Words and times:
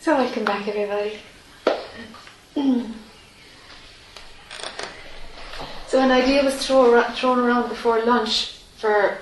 So 0.00 0.16
welcome 0.16 0.44
back 0.46 0.66
everybody. 0.66 1.18
So 5.88 6.00
an 6.00 6.10
idea 6.10 6.42
was 6.42 6.54
throw, 6.66 7.02
thrown 7.12 7.38
around 7.38 7.68
before 7.68 8.02
lunch 8.06 8.60
for 8.78 9.18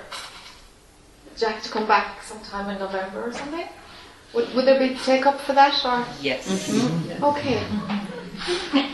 Jack 1.37 1.61
to 1.63 1.69
come 1.69 1.85
back 1.85 2.23
sometime 2.23 2.69
in 2.69 2.79
November 2.79 3.23
or 3.25 3.33
something. 3.33 3.67
Would, 4.33 4.53
would 4.55 4.65
there 4.65 4.79
be 4.79 4.95
take 4.95 5.25
up 5.25 5.41
for 5.41 5.51
that 5.51 5.73
or? 5.83 6.05
Yes. 6.21 6.47
Mm-hmm. 6.47 7.23
Okay. 7.25 7.61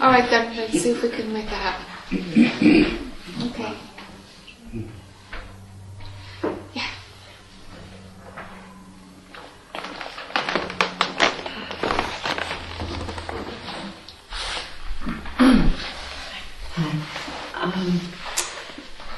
All 0.02 0.10
right 0.10 0.28
then, 0.28 0.58
let's 0.58 0.74
see 0.74 0.90
if 0.90 1.04
we 1.04 1.10
can 1.10 1.32
make 1.32 1.46
that 1.46 1.78
happen. 1.78 3.12
Okay. 3.52 3.78
Yeah. 6.74 6.88
Um, 17.58 18.00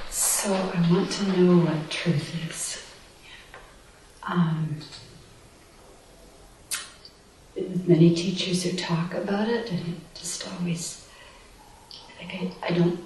so 0.09 0.53
I 0.53 0.91
want 0.91 1.11
to 1.11 1.23
know 1.37 1.65
what 1.65 1.89
truth 1.89 2.49
is. 2.49 2.83
Um, 4.23 4.77
been 7.55 7.71
with 7.71 7.86
many 7.97 8.13
teachers 8.13 8.63
who 8.63 8.77
talk 8.77 9.13
about 9.15 9.47
it, 9.49 9.71
and 9.71 9.79
it 9.79 10.13
just 10.13 10.47
always 10.53 11.07
like 12.19 12.31
I, 12.33 12.51
I 12.67 12.71
don't 12.77 12.99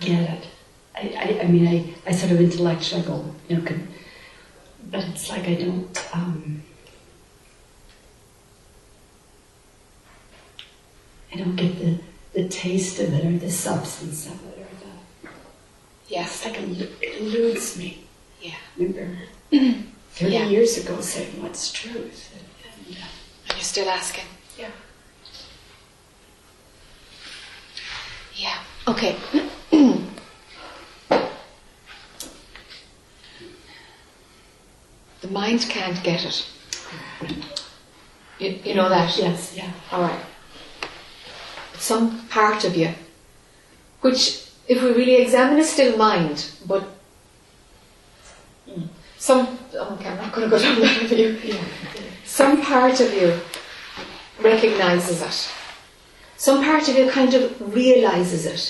get 0.00 0.30
it. 0.30 0.46
I, 0.94 1.00
I, 1.40 1.40
I 1.42 1.46
mean 1.48 1.66
I, 1.66 2.08
I 2.08 2.12
sort 2.12 2.32
of 2.32 2.40
intellectually 2.40 3.02
go, 3.02 3.34
you 3.48 3.56
know, 3.56 3.64
could, 3.64 3.86
but 4.90 5.04
it's 5.08 5.28
like 5.28 5.46
I 5.48 5.54
don't. 5.54 6.14
Um, 6.14 6.62
I 11.32 11.36
don't 11.36 11.56
get 11.56 11.78
the, 11.78 11.98
the 12.32 12.48
taste 12.48 12.98
of 13.00 13.12
it 13.12 13.24
or 13.24 13.36
the 13.38 13.50
substance 13.50 14.26
of 14.26 14.32
it 14.46 14.58
or 14.58 15.28
the. 15.28 15.30
Yeah. 16.08 16.22
It's 16.22 16.44
like 16.44 16.58
it, 16.58 16.90
it 17.02 17.20
eludes 17.20 17.76
me. 17.76 18.04
Yeah. 18.40 18.54
Remember, 18.78 19.18
30 19.50 19.84
Yeah. 20.20 20.46
years 20.46 20.78
ago 20.78 21.00
saying 21.02 21.42
what's 21.42 21.70
truth. 21.70 22.34
And, 23.58 23.64
And 23.64 23.64
you're 23.64 23.64
still 23.64 23.88
asking. 23.88 24.24
yeah. 24.56 24.70
Yeah. 28.36 28.56
Okay. 28.86 29.16
the 35.20 35.28
mind 35.30 35.66
can't 35.68 36.00
get 36.04 36.24
it. 36.24 36.46
You, 38.38 38.60
you 38.64 38.74
know 38.74 38.88
that? 38.88 39.18
Yes, 39.18 39.54
yeah. 39.56 39.72
All 39.90 40.02
right. 40.02 40.20
Some 41.76 42.28
part 42.28 42.64
of 42.64 42.76
you, 42.76 42.94
which, 44.02 44.48
if 44.68 44.80
we 44.82 44.90
really 44.92 45.16
examine, 45.16 45.58
is 45.58 45.68
still 45.70 45.96
mind, 45.96 46.48
but 46.64 46.86
some. 49.16 49.58
Oh, 49.74 49.94
okay, 49.94 50.10
I'm 50.10 50.16
not 50.18 50.32
going 50.32 50.48
to 50.48 50.56
go 50.56 50.62
down 50.62 50.80
that 50.80 51.02
with 51.02 51.12
you. 51.12 51.58
Some 52.38 52.62
part 52.62 53.00
of 53.00 53.12
you 53.12 53.36
recognizes 54.40 55.22
it. 55.22 55.52
Some 56.36 56.62
part 56.62 56.88
of 56.88 56.96
you 56.96 57.10
kind 57.10 57.34
of 57.34 57.74
realizes 57.74 58.46
it. 58.46 58.64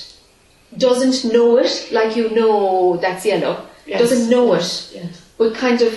Doesn't 0.79 1.31
know 1.31 1.59
it 1.59 1.91
like 1.93 2.17
you 2.17 2.31
know 2.31 2.97
that's 2.97 3.27
yellow. 3.27 3.67
Yes. 3.85 4.01
Doesn't 4.01 4.31
know 4.31 4.55
it, 4.55 4.91
Yes. 4.95 5.23
but 5.37 5.55
kind 5.55 5.83
of 5.83 5.93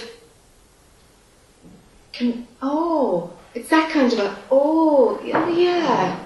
can. 2.12 2.46
Oh, 2.62 3.32
it's 3.56 3.70
that 3.70 3.90
kind 3.90 4.12
of 4.12 4.20
a. 4.20 4.38
Oh, 4.52 5.22
yeah, 5.24 5.48
yeah. 5.48 6.26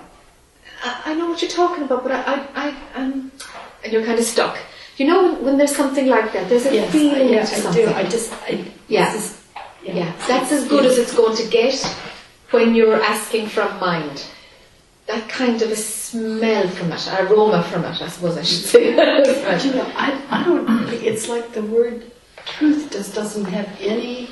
I, 0.83 1.01
I 1.11 1.13
know 1.13 1.29
what 1.29 1.43
you're 1.43 1.51
talking 1.51 1.83
about, 1.83 2.01
but 2.01 2.11
I, 2.11 2.21
I, 2.33 2.35
I, 2.55 2.67
um, 2.95 3.31
and 3.83 3.93
you're 3.93 4.03
kind 4.03 4.17
of 4.17 4.25
stuck. 4.25 4.57
You 4.97 5.05
know 5.05 5.21
when, 5.23 5.45
when 5.45 5.57
there's 5.59 5.75
something 5.75 6.07
like 6.07 6.33
that, 6.33 6.49
there's 6.49 6.65
a 6.65 6.73
Yes, 6.73 6.91
feeling 6.91 7.27
I, 7.27 7.31
yeah, 7.33 7.41
I 7.41 7.45
something. 7.45 7.85
do. 7.85 7.93
I 7.93 8.03
just, 8.09 8.33
I, 8.33 8.65
Yeah. 8.87 9.13
Is- 9.85 9.95
Yeah, 9.95 10.11
that's 10.27 10.51
as 10.51 10.67
good 10.67 10.85
as 10.85 10.97
it's 10.97 11.13
going 11.13 11.35
to 11.37 11.47
get 11.47 11.75
when 12.51 12.75
you're 12.75 13.01
asking 13.01 13.47
from 13.47 13.79
mind. 13.79 14.25
That 15.07 15.29
kind 15.29 15.61
of 15.61 15.69
a 15.71 15.75
smell 15.75 16.67
from 16.69 16.91
it, 16.91 17.07
aroma 17.19 17.61
from 17.63 17.85
it, 17.85 18.01
I 18.01 18.07
suppose 18.07 18.37
I 18.37 18.41
should 18.43 18.65
say. 18.65 18.95
But 19.45 19.63
you 19.63 19.73
know, 19.75 19.85
I, 19.95 20.19
I 20.31 20.43
don't 20.43 20.87
think 20.89 21.03
it's 21.03 21.27
like 21.29 21.51
the 21.53 21.61
word 21.61 22.11
truth 22.45 22.91
just 22.91 23.13
doesn't 23.13 23.45
have 23.45 23.69
any 23.79 24.29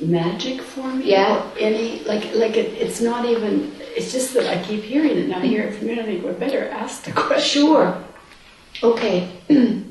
magic 0.00 0.60
for 0.62 0.88
me. 0.92 1.10
Yeah. 1.10 1.48
Any, 1.58 2.02
like, 2.04 2.34
like 2.34 2.56
it, 2.56 2.72
it's 2.80 3.00
not 3.00 3.24
even, 3.26 3.72
it's 3.96 4.12
just 4.12 4.34
that 4.34 4.46
I 4.46 4.62
keep 4.62 4.82
hearing 4.82 5.10
it 5.12 5.24
and 5.24 5.34
I 5.34 5.46
hear 5.46 5.62
it 5.62 5.74
from 5.74 5.86
you 5.86 5.92
and 5.92 6.00
I 6.00 6.04
think, 6.04 6.24
well, 6.24 6.34
better 6.34 6.68
ask 6.68 7.02
the 7.04 7.12
question. 7.12 7.62
Sure. 7.62 8.04
Okay. 8.82 9.30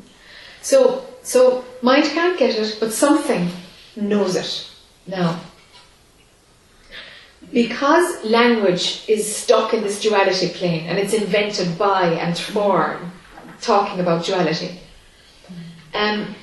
so, 0.61 1.05
so 1.23 1.65
mind 1.81 2.03
can't 2.05 2.37
get 2.39 2.55
it, 2.55 2.77
but 2.79 2.91
something 2.93 3.49
knows 3.97 4.35
it. 4.35 4.69
Now, 5.07 5.39
because 7.51 8.23
language 8.25 9.05
is 9.07 9.33
stuck 9.33 9.73
in 9.73 9.81
this 9.81 10.01
duality 10.01 10.49
plane 10.49 10.87
and 10.87 10.97
it's 10.97 11.13
invented 11.13 11.77
by 11.77 12.09
and 12.09 12.37
for 12.37 12.99
talking 13.61 13.99
about 13.99 14.25
duality, 14.25 14.79
um, 15.93 16.35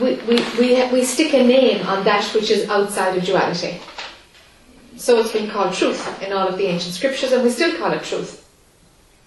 we, 0.00 0.14
we, 0.28 0.36
we, 0.58 0.92
we 0.92 1.04
stick 1.04 1.34
a 1.34 1.44
name 1.44 1.84
on 1.86 2.04
that 2.04 2.24
which 2.34 2.50
is 2.50 2.68
outside 2.68 3.16
of 3.16 3.24
duality. 3.24 3.80
So 4.96 5.18
it's 5.20 5.32
been 5.32 5.50
called 5.50 5.74
truth 5.74 6.22
in 6.22 6.32
all 6.32 6.48
of 6.48 6.56
the 6.56 6.66
ancient 6.66 6.94
scriptures, 6.94 7.32
and 7.32 7.42
we 7.42 7.50
still 7.50 7.76
call 7.76 7.92
it 7.92 8.02
truth. 8.02 8.48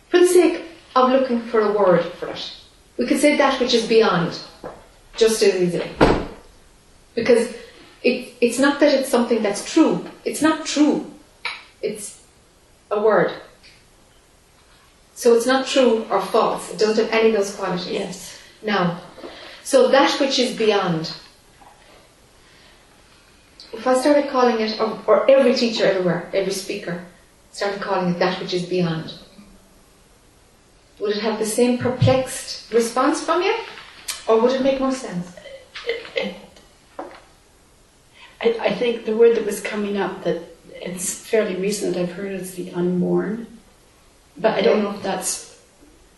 For 0.09 0.19
the 0.19 0.27
sake 0.27 0.63
of 0.95 1.11
looking 1.11 1.41
for 1.41 1.59
a 1.59 1.77
word 1.77 2.03
for 2.13 2.29
it, 2.29 2.53
we 2.97 3.05
could 3.05 3.19
say 3.19 3.37
that 3.37 3.59
which 3.59 3.73
is 3.73 3.85
beyond 3.85 4.39
just 5.15 5.43
as 5.43 5.55
easily. 5.55 6.18
Because 7.15 7.53
it, 8.03 8.33
it's 8.39 8.59
not 8.59 8.79
that 8.79 8.93
it's 8.93 9.09
something 9.09 9.41
that's 9.41 9.71
true, 9.71 10.05
it's 10.23 10.41
not 10.41 10.65
true, 10.65 11.11
it's 11.81 12.23
a 12.91 13.01
word. 13.01 13.31
So 15.15 15.35
it's 15.35 15.45
not 15.45 15.67
true 15.67 16.05
or 16.09 16.21
false, 16.21 16.71
it 16.71 16.79
doesn't 16.79 17.05
have 17.05 17.13
any 17.13 17.29
of 17.29 17.35
those 17.35 17.55
qualities. 17.55 17.91
Yes. 17.91 18.39
Now, 18.61 19.01
so 19.63 19.89
that 19.89 20.19
which 20.19 20.39
is 20.39 20.55
beyond. 20.55 21.13
If 23.71 23.85
I 23.85 23.99
started 23.99 24.29
calling 24.29 24.59
it, 24.59 24.79
or, 24.79 24.99
or 25.05 25.29
every 25.29 25.53
teacher 25.53 25.85
everywhere, 25.85 26.29
every 26.33 26.53
speaker, 26.53 27.05
started 27.51 27.81
calling 27.81 28.15
it 28.15 28.19
that 28.19 28.39
which 28.39 28.53
is 28.53 28.65
beyond, 28.65 29.13
would 30.99 31.15
it 31.15 31.21
have 31.21 31.39
the 31.39 31.45
same 31.45 31.77
perplexed 31.77 32.73
response 32.73 33.23
from 33.23 33.41
you? 33.41 33.55
Or 34.27 34.41
would 34.41 34.51
it 34.51 34.63
make 34.63 34.79
more 34.79 34.91
sense? 34.91 35.35
I, 38.41 38.57
I 38.59 38.73
think 38.73 39.05
the 39.05 39.15
word 39.15 39.35
that 39.35 39.45
was 39.45 39.61
coming 39.61 39.97
up 39.97 40.23
that 40.23 40.41
it's 40.71 41.25
fairly 41.25 41.55
recent 41.55 41.97
I've 41.97 42.13
heard 42.13 42.31
is 42.33 42.55
the 42.55 42.71
unborn. 42.71 43.47
But 44.37 44.53
I 44.53 44.61
don't 44.61 44.81
know 44.81 44.91
if 44.91 45.03
that's 45.03 45.61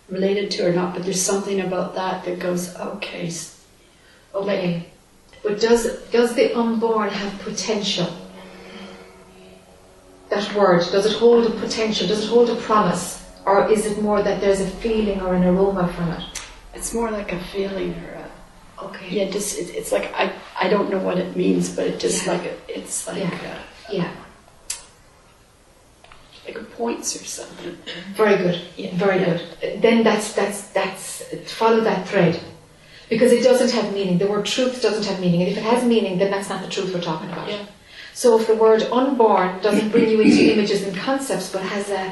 related 0.09 0.51
to 0.51 0.69
or 0.69 0.73
not, 0.73 0.93
but 0.93 1.03
there's 1.03 1.21
something 1.21 1.61
about 1.61 1.95
that 1.95 2.23
that 2.25 2.39
goes, 2.39 2.75
okay. 2.75 3.31
Okay. 4.35 4.85
But 5.43 5.59
does, 5.59 5.99
does 6.11 6.35
the 6.35 6.55
unborn 6.57 7.09
have 7.09 7.39
potential? 7.41 8.07
That 10.29 10.53
word, 10.53 10.83
does 10.91 11.05
it 11.05 11.17
hold 11.17 11.47
a 11.47 11.49
potential? 11.49 12.07
Does 12.07 12.25
it 12.25 12.29
hold 12.29 12.49
a 12.49 12.55
promise? 12.55 13.27
Or 13.45 13.69
is 13.69 13.85
it 13.85 14.01
more 14.01 14.21
that 14.21 14.39
there's 14.39 14.61
a 14.61 14.67
feeling 14.67 15.19
or 15.21 15.33
an 15.33 15.43
aroma 15.43 15.91
from 15.93 16.11
it? 16.11 16.23
It's 16.73 16.93
more 16.93 17.09
like 17.09 17.33
a 17.33 17.39
feeling 17.45 17.95
or 17.95 18.13
a, 18.13 18.20
Okay. 18.83 19.07
yeah, 19.09 19.29
just, 19.29 19.59
it, 19.59 19.75
it's 19.75 19.91
like, 19.91 20.11
I, 20.15 20.33
I 20.59 20.67
don't 20.69 20.89
know 20.89 20.99
what 20.99 21.17
it 21.17 21.35
means, 21.35 21.75
but 21.75 21.85
it 21.87 21.99
just 21.99 22.25
Yeah. 22.25 22.33
like, 22.33 22.45
a, 22.45 22.79
it's 22.79 23.07
like, 23.07 23.17
Yeah. 23.17 23.59
a, 23.89 23.93
Yeah. 23.95 24.11
like 26.45 26.57
a 26.57 26.63
points 26.63 27.15
or 27.15 27.23
something. 27.25 27.77
Very 28.15 28.37
good. 28.37 28.59
Yeah. 28.75 28.89
Very 28.95 29.19
Yeah. 29.19 29.37
good. 29.61 29.81
Then 29.81 30.03
that's 30.03 30.33
that's 30.33 30.61
that's 30.69 31.21
follow 31.53 31.81
that 31.81 32.07
thread. 32.07 32.39
Because 33.09 33.31
it 33.31 33.43
doesn't 33.43 33.71
have 33.71 33.93
meaning. 33.93 34.17
The 34.17 34.25
word 34.27 34.45
truth 34.45 34.81
doesn't 34.81 35.05
have 35.05 35.19
meaning. 35.19 35.41
And 35.41 35.51
if 35.51 35.57
it 35.57 35.63
has 35.63 35.83
meaning, 35.83 36.17
then 36.17 36.31
that's 36.31 36.49
not 36.49 36.61
the 36.61 36.69
truth 36.69 36.93
we're 36.93 37.01
talking 37.01 37.29
about. 37.29 37.49
Yeah. 37.49 37.65
So 38.13 38.39
if 38.39 38.47
the 38.47 38.55
word 38.55 38.83
unborn 38.91 39.59
doesn't 39.61 39.89
bring 39.89 40.09
you 40.09 40.21
into 40.21 40.51
images 40.53 40.83
and 40.83 40.95
concepts 40.95 41.49
but 41.51 41.61
has 41.61 41.89
a 41.89 42.11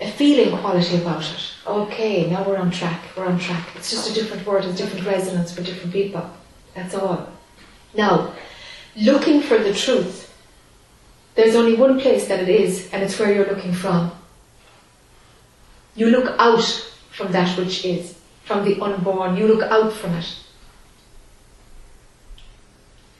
a 0.00 0.10
feeling 0.12 0.56
quality 0.58 0.96
about 0.96 1.22
it, 1.22 1.51
okay, 1.66 2.30
now 2.30 2.46
we're 2.46 2.56
on 2.56 2.70
track. 2.70 3.02
We're 3.16 3.26
on 3.26 3.38
track. 3.38 3.68
It's 3.76 3.90
just 3.90 4.10
a 4.10 4.14
different 4.14 4.46
word, 4.46 4.64
a 4.64 4.72
different 4.72 5.06
resonance 5.06 5.52
for 5.52 5.62
different 5.62 5.92
people. 5.92 6.28
That's 6.74 6.94
all. 6.94 7.28
Now, 7.94 8.32
looking 8.96 9.42
for 9.42 9.58
the 9.58 9.74
truth, 9.74 10.32
there's 11.34 11.54
only 11.54 11.76
one 11.76 12.00
place 12.00 12.28
that 12.28 12.40
it 12.40 12.48
is, 12.48 12.90
and 12.92 13.02
it's 13.02 13.18
where 13.18 13.32
you're 13.32 13.46
looking 13.46 13.72
from. 13.72 14.12
You 15.94 16.08
look 16.08 16.34
out 16.38 16.64
from 17.10 17.32
that 17.32 17.56
which 17.58 17.84
is, 17.84 18.18
from 18.44 18.64
the 18.64 18.80
unborn. 18.80 19.36
You 19.36 19.46
look 19.46 19.62
out 19.62 19.92
from 19.92 20.14
it. 20.14 20.36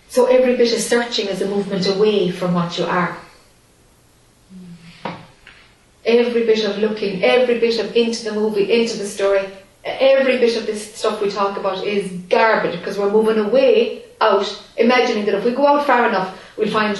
So 0.09 0.27
every 0.27 0.56
bit 0.56 0.73
of 0.73 0.81
searching 0.81 1.29
is 1.29 1.41
a 1.41 1.49
movement 1.49 1.87
away 1.87 2.31
from 2.31 2.55
what 2.55 2.79
you 2.79 2.85
are. 2.85 3.17
Every 6.04 6.44
bit 6.44 6.64
of 6.64 6.78
looking, 6.78 7.22
every 7.22 7.58
bit 7.60 7.78
of 7.78 7.94
into 7.96 8.25
the 8.25 8.32
movie, 8.32 8.72
into 8.72 8.99
the 8.99 9.06
story, 9.06 9.49
every 9.84 10.38
bit 10.38 10.56
of 10.56 10.66
this 10.66 10.94
stuff 10.94 11.20
we 11.20 11.31
talk 11.31 11.56
about 11.56 11.84
is 11.84 12.10
garbage 12.28 12.78
because 12.78 12.99
we're 12.99 13.10
moving 13.10 13.38
away 13.38 14.02
out, 14.20 14.62
imagining 14.76 15.25
that 15.26 15.37
if 15.37 15.44
we 15.44 15.52
go 15.52 15.66
out 15.66 15.87
far 15.87 16.08
enough, 16.08 16.38
we'll 16.56 16.70
find 16.70 16.96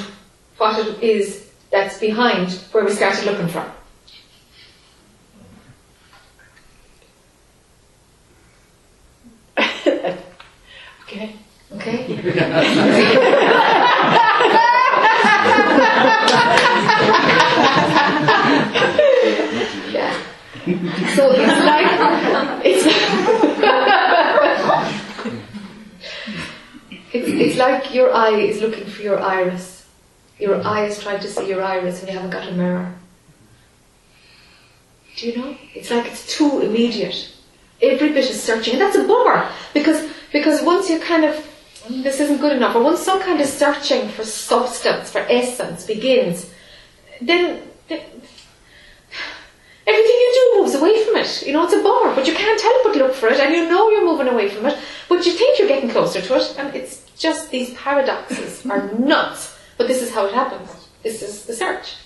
what 0.59 0.79
it 0.79 1.03
is 1.03 1.51
that's 1.71 1.99
behind 1.99 2.53
where 2.73 2.85
we 2.85 2.93
started 2.93 3.25
looking 3.25 3.49
from. 3.49 3.71
Okay. 11.05 11.37
Okay? 11.75 13.29
So 20.65 21.33
it's 21.35 21.65
like 21.65 21.87
it's 22.65 22.87
it's, 27.13 27.29
it's 27.29 27.57
like 27.59 27.93
your 27.93 28.15
eye 28.15 28.37
is 28.39 28.61
looking 28.61 28.85
for 28.87 29.03
your 29.03 29.21
iris. 29.21 29.89
Your 30.39 30.65
eye 30.65 30.87
is 30.87 31.01
trying 31.01 31.21
to 31.21 31.29
see 31.29 31.49
your 31.49 31.63
iris 31.63 32.01
and 32.01 32.09
you 32.09 32.15
haven't 32.15 32.31
got 32.31 32.49
a 32.49 32.53
mirror. 32.53 32.95
Do 35.17 35.29
you 35.29 35.37
know? 35.37 35.57
It's 35.75 35.91
like 35.91 36.07
it's 36.07 36.33
too 36.33 36.61
immediate. 36.61 37.35
Every 37.81 38.11
bit 38.11 38.31
is 38.31 38.41
searching, 38.41 38.75
and 38.75 38.83
that's 38.83 38.97
a 38.97 39.05
bummer 39.07 39.51
because 39.75 40.09
because 40.33 40.63
once 40.63 40.89
you 40.89 41.01
kind 41.01 41.25
of 41.25 41.45
this 41.91 42.21
isn't 42.21 42.41
good 42.41 42.57
enough, 42.57 42.77
or 42.77 42.83
once 42.85 43.01
some 43.01 43.21
kind 43.21 43.41
of 43.41 43.49
searching 43.49 44.09
for 44.09 44.25
substance, 44.25 45.11
for 45.11 45.27
essence 45.29 45.85
begins, 45.85 46.53
then, 47.21 47.63
then 47.89 48.01
everything 49.87 50.11
you 50.11 50.33
do 50.35 50.61
moves 50.61 50.75
away 50.75 51.05
from 51.05 51.17
it. 51.17 51.47
You 51.47 51.53
know, 51.53 51.65
it's 51.65 51.75
a 51.75 51.83
bummer, 51.83 52.15
but 52.15 52.27
you 52.27 52.35
can't 52.35 52.61
help 52.61 52.83
but 52.85 52.97
look 52.97 53.15
for 53.15 53.29
it, 53.29 53.41
and 53.41 53.55
you 53.55 53.69
know 53.69 53.91
you're 53.91 54.05
moving 54.05 54.29
away 54.29 54.49
from 54.49 54.67
it, 54.67 54.79
but 55.09 55.27
you 55.27 55.33
think 55.33 55.59
you're 55.59 55.69
getting 55.69 55.91
closer 55.91 56.21
to 56.21 56.37
it, 56.37 56.55
and 56.59 56.75
it's 56.75 57.05
just 57.19 57.51
these 57.51 57.75
paradoxes 57.75 58.65
are 58.71 58.93
nuts. 58.95 59.59
But 59.79 59.89
this 59.89 60.03
is 60.03 60.13
how 60.13 60.27
it 60.27 60.35
happens. 60.35 60.89
This 61.03 61.23
is 61.23 61.47
the 61.47 61.55
search. 61.55 61.97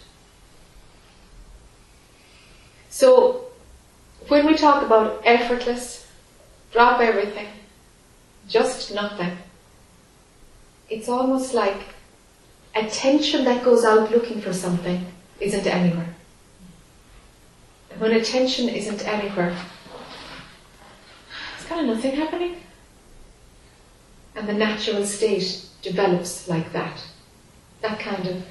So, 2.88 3.44
when 4.28 4.46
we 4.46 4.56
talk 4.56 4.82
about 4.82 5.20
effortless, 5.24 6.06
drop 6.72 7.00
everything, 7.00 7.48
just 8.48 8.94
nothing, 8.94 9.36
it's 10.88 11.08
almost 11.08 11.52
like 11.52 11.80
attention 12.74 13.44
that 13.44 13.64
goes 13.64 13.84
out 13.84 14.10
looking 14.10 14.40
for 14.40 14.52
something 14.52 15.04
isn't 15.40 15.66
anywhere. 15.66 16.15
When 17.98 18.12
attention 18.12 18.68
isn't 18.68 19.06
anywhere, 19.06 19.56
there's 21.56 21.68
kind 21.68 21.88
of 21.88 21.96
nothing 21.96 22.14
happening. 22.14 22.56
And 24.34 24.46
the 24.46 24.52
natural 24.52 25.06
state 25.06 25.64
develops 25.80 26.46
like 26.46 26.72
that. 26.72 27.02
That 27.80 27.98
kind 27.98 28.26
of, 28.26 28.44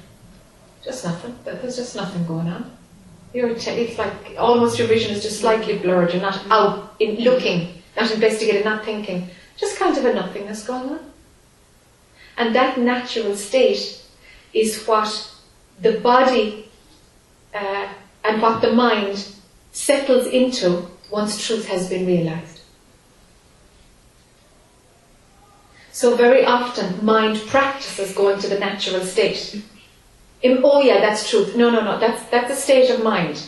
just 0.82 1.04
nothing. 1.04 1.38
There's 1.44 1.76
just 1.76 1.94
nothing 1.94 2.26
going 2.26 2.48
on. 2.48 2.76
It's 3.32 3.98
like 3.98 4.12
almost 4.38 4.78
your 4.78 4.88
vision 4.88 5.12
is 5.12 5.22
just 5.22 5.40
slightly 5.40 5.78
blurred. 5.78 6.12
You're 6.12 6.22
not 6.22 6.42
out 6.50 6.94
in 6.98 7.16
looking, 7.22 7.82
not 7.96 8.10
investigating, 8.10 8.64
not 8.64 8.84
thinking. 8.84 9.28
Just 9.56 9.78
kind 9.78 9.96
of 9.96 10.04
a 10.04 10.12
nothingness 10.12 10.66
going 10.66 10.90
on. 10.90 11.00
And 12.36 12.54
that 12.54 12.78
natural 12.78 13.36
state 13.36 14.02
is 14.52 14.84
what 14.86 15.30
the 15.80 16.00
body 16.00 16.68
uh, 17.54 17.88
and 18.24 18.42
what 18.42 18.60
the 18.60 18.72
mind 18.72 19.35
settles 19.76 20.26
into 20.26 20.86
once 21.10 21.46
truth 21.46 21.68
has 21.68 21.90
been 21.90 22.06
realized. 22.06 22.60
So 25.92 26.16
very 26.16 26.46
often 26.46 27.04
mind 27.04 27.38
practices 27.46 28.14
going 28.14 28.40
to 28.40 28.48
the 28.48 28.58
natural 28.58 29.02
state. 29.02 29.62
In, 30.42 30.60
oh 30.64 30.80
yeah, 30.80 31.00
that's 31.00 31.28
truth. 31.28 31.54
No, 31.56 31.68
no, 31.70 31.82
no, 31.84 32.00
that's, 32.00 32.24
that's 32.30 32.50
a 32.50 32.56
state 32.56 32.88
of 32.90 33.02
mind. 33.02 33.46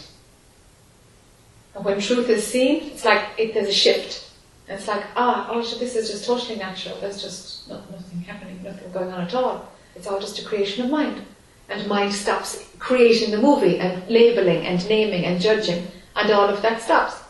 And 1.74 1.84
when 1.84 1.98
truth 1.98 2.28
is 2.28 2.46
seen, 2.46 2.90
it's 2.92 3.06
like 3.06 3.24
it, 3.38 3.54
there's 3.54 3.68
a 3.68 3.72
shift. 3.72 4.30
And 4.68 4.78
it's 4.78 4.86
like, 4.86 5.04
ah, 5.16 5.48
oh, 5.50 5.62
this 5.62 5.96
is 5.96 6.10
just 6.10 6.26
totally 6.26 6.58
natural. 6.58 6.98
There's 7.00 7.22
just 7.22 7.70
not, 7.70 7.90
nothing 7.90 8.20
happening, 8.20 8.62
nothing 8.62 8.92
going 8.92 9.10
on 9.12 9.22
at 9.22 9.34
all. 9.34 9.72
It's 9.96 10.06
all 10.06 10.20
just 10.20 10.38
a 10.38 10.44
creation 10.44 10.84
of 10.84 10.90
mind. 10.90 11.22
And 11.70 11.88
mind 11.88 12.12
stops 12.12 12.70
creating 12.78 13.30
the 13.30 13.40
movie 13.40 13.78
and 13.78 14.06
labeling 14.10 14.66
and 14.66 14.86
naming 14.90 15.24
and 15.24 15.40
judging, 15.40 15.88
and 16.18 16.30
all 16.30 16.48
of 16.48 16.60
that 16.62 16.82
stops. 16.82 17.22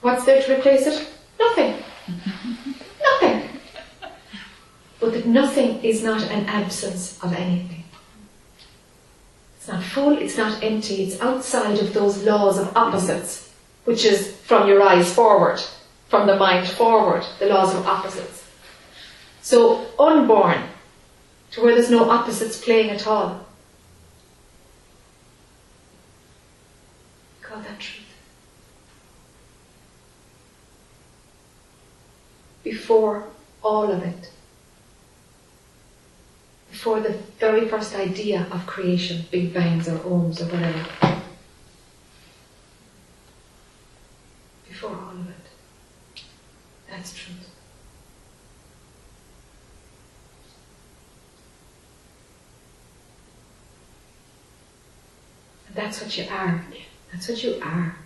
What's 0.00 0.24
there 0.24 0.42
to 0.42 0.56
replace 0.56 0.86
it? 0.86 1.08
Nothing. 1.38 1.82
nothing. 3.02 3.48
But 5.00 5.12
that 5.12 5.26
nothing 5.26 5.82
is 5.84 6.02
not 6.02 6.22
an 6.22 6.46
absence 6.46 7.22
of 7.22 7.32
anything. 7.34 7.84
It's 9.58 9.68
not 9.68 9.82
full, 9.82 10.16
it's 10.16 10.36
not 10.36 10.62
empty, 10.62 11.04
it's 11.04 11.20
outside 11.20 11.78
of 11.78 11.92
those 11.92 12.22
laws 12.24 12.58
of 12.58 12.74
opposites, 12.76 13.52
which 13.84 14.04
is 14.04 14.36
from 14.36 14.66
your 14.68 14.82
eyes 14.82 15.12
forward, 15.12 15.60
from 16.08 16.26
the 16.26 16.36
mind 16.36 16.68
forward, 16.68 17.24
the 17.38 17.46
laws 17.46 17.74
of 17.74 17.86
opposites. 17.86 18.46
So, 19.42 19.86
unborn, 19.98 20.62
to 21.52 21.62
where 21.62 21.74
there's 21.74 21.90
no 21.90 22.08
opposites 22.10 22.62
playing 22.62 22.90
at 22.90 23.06
all. 23.06 23.47
That 27.64 27.78
truth. 27.80 28.04
Before 32.62 33.24
all 33.62 33.90
of 33.90 34.02
it. 34.02 34.30
Before 36.70 37.00
the 37.00 37.14
very 37.40 37.66
first 37.66 37.94
idea 37.94 38.46
of 38.52 38.66
creation, 38.66 39.24
Big 39.30 39.52
Bangs 39.52 39.88
or 39.88 39.98
Ohms 39.98 40.40
or 40.40 40.44
whatever. 40.44 40.86
Before 44.68 44.90
all 44.90 45.10
of 45.10 45.28
it. 45.28 46.22
That's 46.88 47.12
truth. 47.12 47.50
That's 55.74 56.00
what 56.00 56.16
you 56.16 56.26
are. 56.30 56.64
That's 57.12 57.28
what 57.28 57.42
you 57.42 57.60
are. 57.62 57.96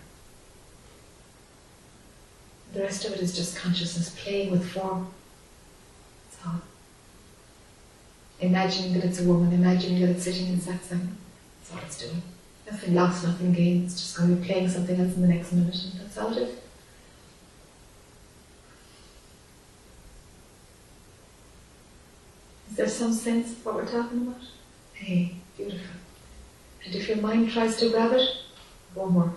The 2.73 2.81
rest 2.81 3.05
of 3.05 3.13
it 3.13 3.19
is 3.19 3.35
just 3.35 3.55
consciousness 3.55 4.15
playing 4.17 4.51
with 4.51 4.67
form. 4.69 5.07
That's 6.31 6.47
all. 6.47 6.61
Imagining 8.39 8.93
that 8.93 9.03
it's 9.03 9.21
a 9.21 9.23
woman, 9.23 9.53
imagining 9.53 10.01
that 10.01 10.09
it's 10.09 10.23
sitting 10.23 10.47
in 10.47 10.57
satsang. 10.57 11.09
That's 11.59 11.73
all 11.73 11.79
it's 11.85 11.97
doing. 11.99 12.21
Nothing 12.69 12.95
lost, 12.95 13.23
nothing 13.25 13.53
gained. 13.53 13.85
It's 13.85 14.01
just 14.01 14.17
going 14.17 14.29
to 14.29 14.35
be 14.35 14.47
playing 14.47 14.69
something 14.69 14.99
else 14.99 15.15
in 15.15 15.21
the 15.21 15.27
next 15.27 15.51
minute, 15.51 15.77
that's 15.97 16.17
all 16.17 16.35
it 16.35 16.43
is. 16.43 16.57
Is 22.73 22.77
there 22.77 22.89
some 22.89 23.13
sense 23.13 23.51
of 23.51 23.63
what 23.63 23.75
we're 23.75 23.85
talking 23.85 24.23
about? 24.27 24.41
Hey, 24.95 25.35
beautiful. 25.55 25.95
And 26.83 26.95
if 26.95 27.07
your 27.07 27.17
mind 27.17 27.51
tries 27.51 27.77
to 27.77 27.89
grab 27.91 28.13
it, 28.13 28.27
it 28.95 29.11
won't. 29.11 29.35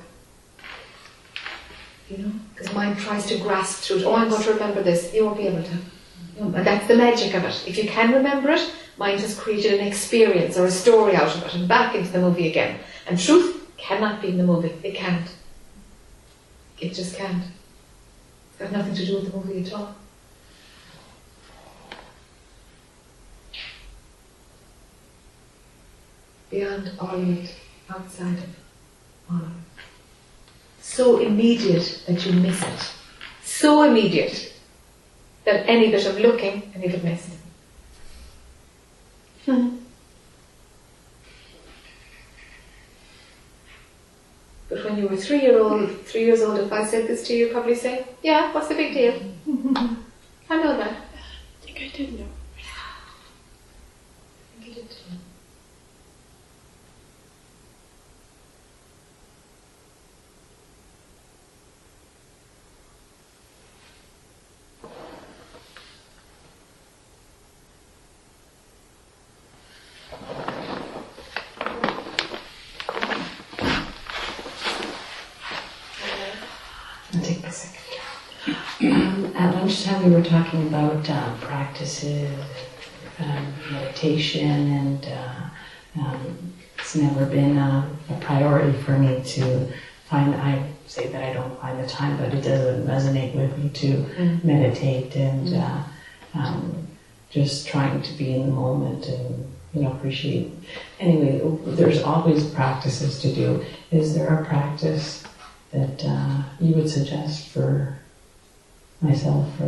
You 2.08 2.18
know? 2.18 2.32
Because 2.54 2.72
mind 2.72 2.98
tries 2.98 3.26
to 3.26 3.38
grasp 3.38 3.82
through 3.82 3.98
it. 3.98 4.04
Oh, 4.04 4.14
I'm 4.14 4.28
going 4.28 4.42
to 4.42 4.52
remember 4.52 4.82
this. 4.82 5.12
You 5.12 5.24
won't 5.24 5.38
be 5.38 5.48
able 5.48 5.62
to. 5.62 5.78
Mm, 6.38 6.54
and 6.54 6.66
that's 6.66 6.86
the 6.86 6.96
magic 6.96 7.34
of 7.34 7.44
it. 7.44 7.64
If 7.66 7.78
you 7.78 7.88
can 7.88 8.12
remember 8.12 8.50
it, 8.50 8.70
mind 8.96 9.20
has 9.20 9.38
created 9.38 9.80
an 9.80 9.86
experience 9.86 10.56
or 10.56 10.66
a 10.66 10.70
story 10.70 11.16
out 11.16 11.34
of 11.34 11.42
it 11.44 11.54
and 11.54 11.68
back 11.68 11.94
into 11.94 12.10
the 12.12 12.20
movie 12.20 12.48
again. 12.48 12.78
And 13.06 13.18
truth 13.18 13.68
cannot 13.76 14.22
be 14.22 14.28
in 14.28 14.36
the 14.36 14.44
movie. 14.44 14.72
It 14.82 14.94
can't. 14.94 15.28
It 16.78 16.92
just 16.92 17.16
can't. 17.16 17.42
It's 18.50 18.58
got 18.58 18.72
nothing 18.72 18.94
to 18.94 19.06
do 19.06 19.14
with 19.16 19.32
the 19.32 19.36
movie 19.36 19.66
at 19.66 19.72
all. 19.72 19.94
Beyond 26.50 26.92
all 27.00 27.16
of 27.16 27.28
it, 27.28 27.54
outside 27.90 28.38
of 28.38 28.44
all 28.44 28.65
So 30.80 31.18
immediate 31.18 32.02
that 32.06 32.24
you 32.24 32.32
miss 32.32 32.62
it. 32.62 32.92
So 33.42 33.82
immediate 33.82 34.52
that 35.44 35.68
any 35.68 35.90
bit 35.90 36.06
of 36.06 36.18
looking 36.18 36.70
and 36.74 36.82
you 36.82 36.90
could 36.90 37.04
miss 37.04 37.28
it. 37.28 37.36
But 44.68 44.84
when 44.84 44.98
you 44.98 45.06
were 45.06 45.16
three 45.16 45.42
year 45.42 45.58
old, 45.60 46.00
three 46.02 46.24
years 46.24 46.42
old, 46.42 46.58
if 46.58 46.72
I 46.72 46.84
said 46.84 47.06
this 47.06 47.26
to 47.28 47.32
you, 47.34 47.46
you'd 47.46 47.52
probably 47.52 47.76
say, 47.76 48.04
"Yeah, 48.22 48.52
what's 48.52 48.68
the 48.68 48.74
big 48.74 48.94
deal?" 48.94 49.14
I 50.50 50.56
know 50.62 50.76
that. 50.76 50.92
I 50.92 51.64
think 51.64 51.80
I 51.80 51.96
did 51.96 52.18
know. 52.18 52.26
I'll 77.16 77.22
take 77.22 77.42
my 77.42 77.48
second. 77.48 77.82
Um, 78.82 79.32
at 79.34 79.54
lunchtime, 79.54 79.95
we 80.06 80.14
were 80.14 80.22
talking 80.22 80.68
about 80.68 81.08
uh, 81.10 81.34
practices, 81.38 82.30
um, 83.18 83.52
meditation, 83.72 84.48
and 84.48 85.06
uh, 85.06 86.00
um, 86.00 86.52
it's 86.78 86.94
never 86.94 87.26
been 87.26 87.58
a, 87.58 87.90
a 88.10 88.14
priority 88.20 88.78
for 88.82 88.96
me 88.96 89.20
to 89.24 89.66
find. 90.04 90.32
I 90.36 90.64
say 90.86 91.08
that 91.08 91.24
I 91.24 91.32
don't 91.32 91.60
find 91.60 91.82
the 91.82 91.88
time, 91.88 92.16
but 92.18 92.32
it 92.32 92.42
doesn't 92.42 92.86
resonate 92.86 93.34
with 93.34 93.58
me 93.58 93.68
to 93.70 94.40
meditate 94.46 95.16
and 95.16 95.54
uh, 95.54 95.82
um, 96.34 96.86
just 97.30 97.66
trying 97.66 98.00
to 98.02 98.12
be 98.12 98.36
in 98.36 98.46
the 98.46 98.52
moment 98.52 99.08
and 99.08 99.52
you 99.74 99.82
know 99.82 99.90
appreciate. 99.90 100.52
Anyway, 101.00 101.40
there's 101.74 102.02
always 102.02 102.48
practices 102.50 103.20
to 103.22 103.34
do. 103.34 103.64
Is 103.90 104.14
there 104.14 104.38
a 104.38 104.44
practice 104.44 105.24
that 105.72 106.04
uh, 106.04 106.42
you 106.60 106.76
would 106.76 106.88
suggest 106.88 107.48
for 107.48 107.98
myself 109.00 109.60
or? 109.60 109.66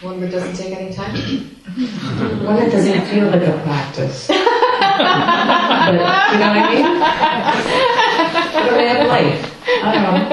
One 0.00 0.20
that 0.20 0.30
doesn't 0.30 0.54
take 0.54 0.76
any 0.78 0.92
time. 0.94 1.14
One 2.44 2.56
that 2.56 2.70
doesn't 2.70 3.06
feel 3.06 3.26
like 3.26 3.42
a 3.42 3.52
practice. 3.62 4.26
but, 4.28 4.36
you 4.36 4.38
know 5.94 6.48
what 6.48 6.56
I 6.56 6.74
mean? 6.74 6.84
What 8.54 8.70
do 8.70 8.76
I 8.76 8.82
have 8.82 9.06
life? 9.08 9.42
I 9.82 9.92
don't 9.92 10.02
know. 10.04 10.28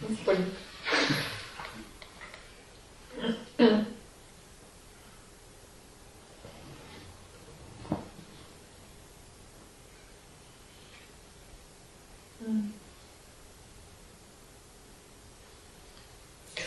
That's 0.00 0.20
funny. 0.20 0.44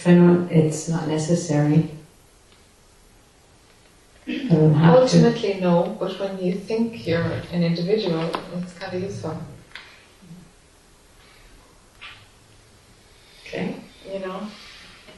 Because 0.07 0.19
I 0.19 0.25
know 0.25 0.47
it's 0.49 0.87
not 0.87 1.07
necessary. 1.07 1.91
I 4.27 4.31
to. 4.31 4.73
Ultimately, 5.01 5.59
no, 5.59 5.97
but 5.99 6.17
when 6.19 6.39
you 6.39 6.53
think 6.53 7.05
you're 7.05 7.31
an 7.51 7.63
individual, 7.63 8.29
it's 8.55 8.73
kind 8.73 8.95
of 8.95 9.03
useful. 9.03 9.37
Okay. 13.45 13.75
You 14.13 14.19
know, 14.19 14.47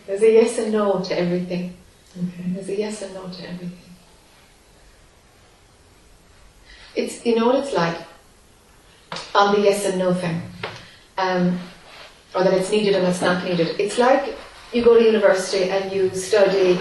there's 0.08 0.24
a 0.24 0.32
yes 0.32 0.58
and 0.58 0.72
no 0.72 1.02
to 1.02 1.20
everything. 1.20 1.78
Okay. 2.18 2.44
There's 2.48 2.70
a 2.70 2.78
yes 2.78 3.02
and 3.04 3.14
no 3.14 3.28
to 3.28 3.50
everything. 3.50 3.94
It's 6.96 7.24
you 7.26 7.36
know 7.36 7.46
what 7.48 7.58
it's 7.58 7.74
like 7.74 7.98
on 9.36 9.54
the 9.54 9.62
yes 9.62 9.86
and 9.86 10.00
no 10.00 10.14
thing, 10.14 10.42
um, 11.18 11.60
or 12.34 12.44
that 12.44 12.54
it's 12.54 12.72
needed 12.72 12.96
and 12.96 13.08
it's 13.08 13.22
not 13.22 13.44
needed. 13.44 13.80
It's 13.80 14.00
like 14.00 14.36
you 14.72 14.84
go 14.84 14.98
to 14.98 15.04
university 15.04 15.70
and 15.70 15.92
you 15.92 16.10
study 16.14 16.80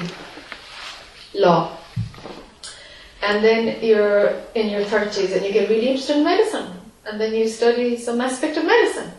law, 1.34 1.76
and 3.22 3.42
then 3.44 3.82
you're 3.82 4.34
in 4.54 4.68
your 4.68 4.84
thirties 4.84 5.32
and 5.32 5.44
you 5.44 5.52
get 5.52 5.68
really 5.68 5.88
interested 5.88 6.16
in 6.16 6.24
medicine, 6.24 6.68
and 7.06 7.20
then 7.20 7.34
you 7.34 7.48
study 7.48 7.96
some 7.96 8.20
aspect 8.20 8.56
of 8.56 8.64
medicine, 8.64 9.10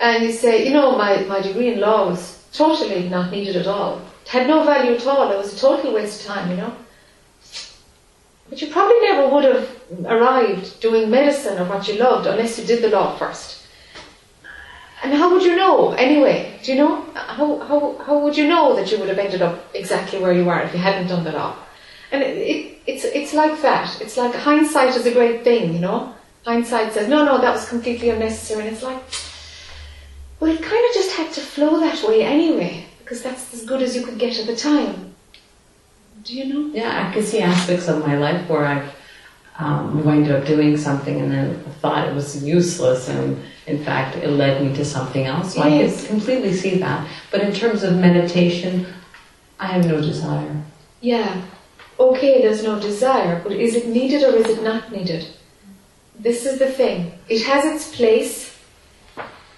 and 0.00 0.24
you 0.24 0.32
say, 0.32 0.66
you 0.66 0.72
know, 0.72 0.96
my, 0.96 1.22
my 1.24 1.40
degree 1.40 1.72
in 1.72 1.80
law 1.80 2.08
was 2.08 2.46
totally 2.52 3.08
not 3.08 3.30
needed 3.30 3.56
at 3.56 3.66
all. 3.66 4.00
It 4.22 4.28
had 4.28 4.46
no 4.46 4.64
value 4.64 4.94
at 4.94 5.06
all. 5.06 5.30
It 5.30 5.38
was 5.38 5.54
a 5.54 5.58
total 5.58 5.94
waste 5.94 6.20
of 6.20 6.26
time, 6.26 6.50
you 6.50 6.56
know. 6.56 6.74
But 8.48 8.60
you 8.60 8.70
probably 8.70 9.00
never 9.00 9.28
would 9.28 9.44
have 9.44 9.70
arrived 10.06 10.80
doing 10.80 11.10
medicine 11.10 11.58
or 11.58 11.64
what 11.64 11.88
you 11.88 11.94
loved 11.94 12.26
unless 12.26 12.58
you 12.58 12.66
did 12.66 12.82
the 12.82 12.90
law 12.90 13.16
first. 13.16 13.61
And 15.02 15.12
how 15.12 15.32
would 15.32 15.42
you 15.42 15.56
know 15.56 15.92
anyway? 15.92 16.58
Do 16.62 16.72
you 16.72 16.78
know? 16.78 17.02
How, 17.14 17.58
how, 17.58 17.98
how 18.04 18.18
would 18.20 18.36
you 18.36 18.48
know 18.48 18.76
that 18.76 18.90
you 18.92 18.98
would 18.98 19.08
have 19.08 19.18
ended 19.18 19.42
up 19.42 19.64
exactly 19.74 20.20
where 20.20 20.32
you 20.32 20.48
are 20.48 20.62
if 20.62 20.72
you 20.72 20.78
hadn't 20.78 21.08
done 21.08 21.24
the 21.24 21.32
law? 21.32 21.56
And 22.12 22.22
it, 22.22 22.36
it, 22.36 22.78
it's, 22.86 23.04
it's 23.04 23.34
like 23.34 23.60
that. 23.62 24.00
It's 24.00 24.16
like 24.16 24.34
hindsight 24.34 24.94
is 24.94 25.06
a 25.06 25.12
great 25.12 25.42
thing, 25.42 25.74
you 25.74 25.80
know? 25.80 26.14
Hindsight 26.44 26.92
says, 26.92 27.08
no, 27.08 27.24
no, 27.24 27.40
that 27.40 27.52
was 27.52 27.68
completely 27.68 28.10
unnecessary. 28.10 28.66
And 28.66 28.74
it's 28.74 28.82
like, 28.82 29.02
well, 30.38 30.52
it 30.52 30.62
kind 30.62 30.84
of 30.88 30.94
just 30.94 31.16
had 31.16 31.32
to 31.32 31.40
flow 31.40 31.80
that 31.80 32.02
way 32.06 32.22
anyway, 32.22 32.84
because 32.98 33.22
that's 33.22 33.54
as 33.54 33.64
good 33.64 33.82
as 33.82 33.96
you 33.96 34.04
could 34.04 34.18
get 34.18 34.38
at 34.38 34.46
the 34.46 34.56
time. 34.56 35.14
Do 36.22 36.34
you 36.34 36.52
know? 36.52 36.74
Yeah, 36.74 37.08
I 37.08 37.12
could 37.12 37.24
see 37.24 37.40
aspects 37.40 37.88
of 37.88 38.06
my 38.06 38.16
life 38.16 38.48
where 38.48 38.64
I've 38.64 38.94
um, 39.58 40.04
wound 40.04 40.30
up 40.30 40.46
doing 40.46 40.76
something 40.76 41.20
and 41.20 41.32
then 41.32 41.64
thought 41.80 42.06
it 42.06 42.14
was 42.14 42.44
useless, 42.44 43.08
and 43.08 43.42
in 43.66 43.84
fact, 43.84 44.16
it 44.16 44.28
led 44.28 44.62
me 44.64 44.74
to 44.76 44.84
something 44.84 45.24
else. 45.24 45.54
So 45.54 45.62
I 45.62 45.68
Yes. 45.68 46.00
could 46.00 46.08
completely 46.10 46.52
see 46.52 46.76
that. 46.78 47.06
But 47.30 47.42
in 47.42 47.52
terms 47.52 47.82
of 47.82 47.96
meditation, 47.96 48.86
I 49.60 49.66
have 49.66 49.86
no 49.86 50.00
desire. 50.00 50.56
Yeah. 51.00 51.42
Okay, 52.00 52.42
there's 52.42 52.62
no 52.64 52.78
desire, 52.80 53.40
but 53.42 53.52
is 53.52 53.76
it 53.76 53.86
needed 53.86 54.22
or 54.24 54.34
is 54.34 54.46
it 54.48 54.62
not 54.62 54.90
needed? 54.90 55.26
This 56.18 56.44
is 56.46 56.58
the 56.58 56.66
thing. 56.66 57.12
It 57.28 57.42
has 57.44 57.64
its 57.64 57.94
place 57.96 58.56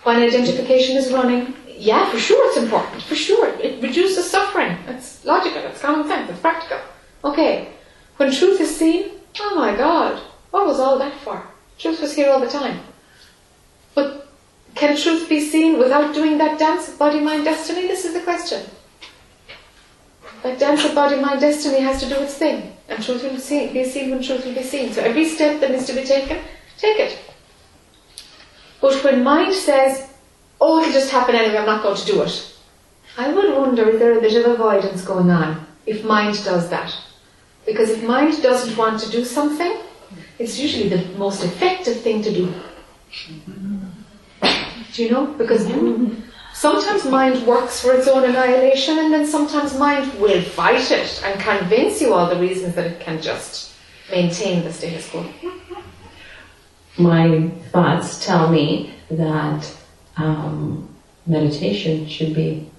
when 0.02 0.16
identification 0.22 0.96
is 0.96 1.10
running. 1.12 1.54
Yeah, 1.66 2.10
for 2.10 2.18
sure 2.18 2.46
it's 2.48 2.58
important. 2.58 3.02
For 3.02 3.14
sure. 3.14 3.48
It 3.60 3.82
reduces 3.82 4.30
suffering. 4.30 4.76
It's 4.86 5.24
logical, 5.24 5.62
it's 5.62 5.80
common 5.80 6.06
sense, 6.06 6.30
it's 6.30 6.40
practical. 6.40 6.78
Okay. 7.24 7.68
When 8.18 8.30
truth 8.30 8.60
is 8.60 8.76
seen, 8.76 9.10
oh 9.40 9.54
my 9.56 9.74
god, 9.74 10.20
what 10.50 10.66
was 10.66 10.78
all 10.78 10.98
that 10.98 11.18
for? 11.20 11.42
Truth 11.78 12.00
was 12.00 12.14
here 12.14 12.30
all 12.30 12.40
the 12.40 12.48
time. 12.48 12.80
But 13.94 14.28
can 14.74 14.96
truth 14.96 15.28
be 15.28 15.40
seen 15.40 15.78
without 15.78 16.14
doing 16.14 16.38
that 16.38 16.58
dance 16.58 16.88
of 16.88 16.98
body, 16.98 17.20
mind, 17.20 17.44
destiny? 17.44 17.86
This 17.86 18.04
is 18.04 18.14
the 18.14 18.20
question. 18.20 18.64
That 20.42 20.58
dance 20.58 20.84
of 20.84 20.94
body, 20.94 21.20
mind, 21.20 21.40
destiny 21.40 21.80
has 21.80 22.00
to 22.00 22.08
do 22.08 22.16
its 22.16 22.34
thing. 22.34 22.76
And 22.88 23.02
truth 23.02 23.22
will 23.22 23.30
be 23.30 23.38
seen 23.38 24.10
when 24.10 24.22
truth 24.22 24.44
will 24.44 24.54
be 24.54 24.62
seen. 24.62 24.92
So 24.92 25.02
every 25.02 25.24
step 25.24 25.60
that 25.60 25.70
needs 25.70 25.86
to 25.86 25.94
be 25.94 26.04
taken, 26.04 26.38
take 26.76 26.98
it. 26.98 27.18
But 28.80 29.02
when 29.02 29.24
mind 29.24 29.54
says, 29.54 30.12
oh, 30.60 30.80
it'll 30.80 30.92
just 30.92 31.10
happen 31.10 31.34
anyway, 31.34 31.56
I'm 31.56 31.66
not 31.66 31.82
going 31.82 31.96
to 31.96 32.06
do 32.06 32.22
it, 32.22 32.54
I 33.16 33.32
would 33.32 33.54
wonder 33.56 33.88
is 33.88 33.98
there 33.98 34.18
a 34.18 34.20
bit 34.20 34.44
of 34.44 34.52
avoidance 34.52 35.02
going 35.02 35.30
on 35.30 35.66
if 35.86 36.04
mind 36.04 36.34
does 36.44 36.68
that? 36.70 36.94
Because 37.64 37.90
if 37.90 38.02
mind 38.02 38.42
doesn't 38.42 38.76
want 38.76 39.00
to 39.00 39.10
do 39.10 39.24
something, 39.24 39.78
it's 40.38 40.58
usually 40.58 40.88
the 40.88 41.16
most 41.16 41.42
effective 41.44 42.00
thing 42.00 42.22
to 42.22 42.32
do. 42.32 42.46
Mm-hmm. 42.48 43.73
Do 44.94 45.02
you 45.02 45.10
know? 45.10 45.26
Because 45.26 45.66
sometimes 46.54 47.04
mind 47.04 47.44
works 47.46 47.80
for 47.80 47.92
its 47.92 48.06
own 48.06 48.24
annihilation, 48.24 48.98
and 48.98 49.12
then 49.12 49.26
sometimes 49.26 49.76
mind 49.76 50.20
will 50.20 50.40
fight 50.40 50.90
it 50.92 51.20
and 51.24 51.40
convince 51.40 52.00
you 52.00 52.14
all 52.14 52.28
the 52.30 52.40
reasons 52.40 52.76
that 52.76 52.86
it 52.86 53.00
can 53.00 53.20
just 53.20 53.74
maintain 54.08 54.62
the 54.62 54.72
status 54.72 55.10
quo. 55.10 55.26
My 56.96 57.48
thoughts 57.72 58.24
tell 58.24 58.50
me 58.50 58.94
that 59.10 59.76
um, 60.16 60.88
meditation 61.26 62.06
should 62.06 62.32
be 62.32 62.70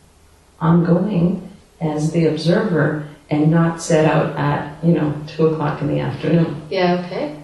ongoing 0.62 1.50
as 1.81 2.12
the 2.12 2.27
observer 2.27 3.10
and 3.29 3.51
not 3.51 3.81
set 3.81 4.05
out 4.05 4.38
at, 4.38 4.81
you 4.86 4.93
know, 4.93 5.13
two 5.27 5.48
o'clock 5.48 5.81
in 5.81 5.89
the 5.89 6.00
afternoon. 6.00 6.62
Yeah, 6.69 7.03
okay. 7.05 7.36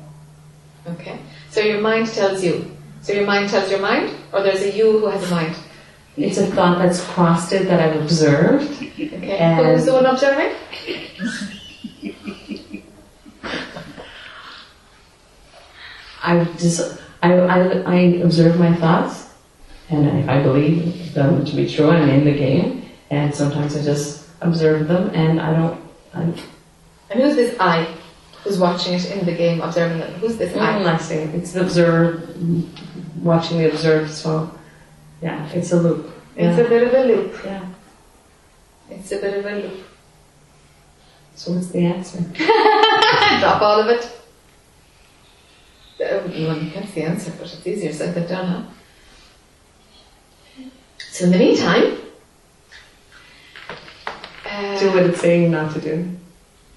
Okay. 0.87 1.19
So 1.49 1.59
your 1.59 1.81
mind 1.81 2.07
tells 2.07 2.41
you. 2.41 2.71
So 3.01 3.13
your 3.13 3.25
mind 3.25 3.49
tells 3.49 3.69
your 3.71 3.79
mind, 3.79 4.15
or 4.31 4.43
there's 4.43 4.61
a 4.61 4.71
you 4.71 4.99
who 4.99 5.07
has 5.07 5.29
a 5.29 5.33
mind. 5.33 5.55
It's 6.17 6.37
a 6.37 6.45
thought 6.47 6.77
that's 6.77 7.03
crossed 7.03 7.51
it 7.53 7.67
that 7.67 7.79
I've 7.79 7.99
observed. 8.01 8.69
Okay. 8.81 9.37
And- 9.37 9.65
Who's 9.65 9.85
the 9.85 9.93
one 9.93 10.05
observing? 10.05 10.55
I 16.23 16.43
just, 16.57 17.01
I, 17.23 17.33
I, 17.33 17.59
I 17.91 17.99
observe 18.23 18.59
my 18.59 18.75
thoughts, 18.75 19.33
and 19.89 20.07
if 20.19 20.29
I 20.29 20.41
believe 20.41 21.13
them 21.13 21.43
to 21.45 21.55
be 21.55 21.67
true, 21.67 21.89
I'm 21.89 22.07
in 22.09 22.25
the 22.25 22.33
game. 22.33 22.85
And 23.09 23.33
sometimes 23.33 23.75
I 23.75 23.83
just 23.83 24.29
observe 24.41 24.87
them, 24.87 25.09
and 25.13 25.41
I 25.41 25.53
don't. 25.53 25.81
I, 26.13 26.21
And 27.09 27.21
who's 27.21 27.35
this 27.35 27.57
I 27.59 27.85
who's 28.43 28.57
watching 28.57 28.93
it 28.93 29.05
in 29.11 29.25
the 29.25 29.33
game, 29.33 29.61
observing 29.61 29.99
it? 29.99 30.13
Who's 30.17 30.37
this 30.37 30.55
I? 30.55 30.77
I'm 30.77 30.83
not 30.83 31.01
saying 31.01 31.31
it's 31.31 31.51
the 31.53 31.61
observe, 31.61 32.29
watching 33.21 33.59
the 33.59 33.69
observe. 33.71 34.09
So, 34.11 34.51
yeah, 35.21 35.47
it's 35.53 35.71
a 35.71 35.79
loop. 35.79 36.11
It's 36.35 36.57
Yeah. 36.57 36.65
a 36.65 36.69
bit 36.69 36.83
of 36.87 36.93
a 36.93 37.03
loop. 37.07 37.35
yeah. 37.45 37.65
It's 38.89 39.11
a 39.11 39.17
bit 39.17 39.37
of 39.37 39.45
a 39.45 39.55
loop. 39.55 39.85
So 41.35 41.53
what's 41.53 41.67
the 41.67 41.85
answer? 41.85 42.19
Drop 43.39 43.61
all 43.61 43.79
of 43.81 43.87
it. 43.87 44.09
Well, 45.99 46.59
that's 46.73 46.91
the 46.93 47.03
answer, 47.03 47.31
but 47.37 47.53
it's 47.53 47.65
easier 47.65 47.93
said 47.93 48.15
than 48.15 48.27
done, 48.27 48.47
huh? 48.47 48.63
So 51.11 51.25
in 51.25 51.31
the 51.31 51.37
meantime, 51.37 51.97
uh, 54.45 54.79
Do 54.79 54.89
what 54.91 55.03
it's 55.03 55.21
saying 55.21 55.51
not 55.51 55.73
to 55.73 55.81
do. 55.81 56.09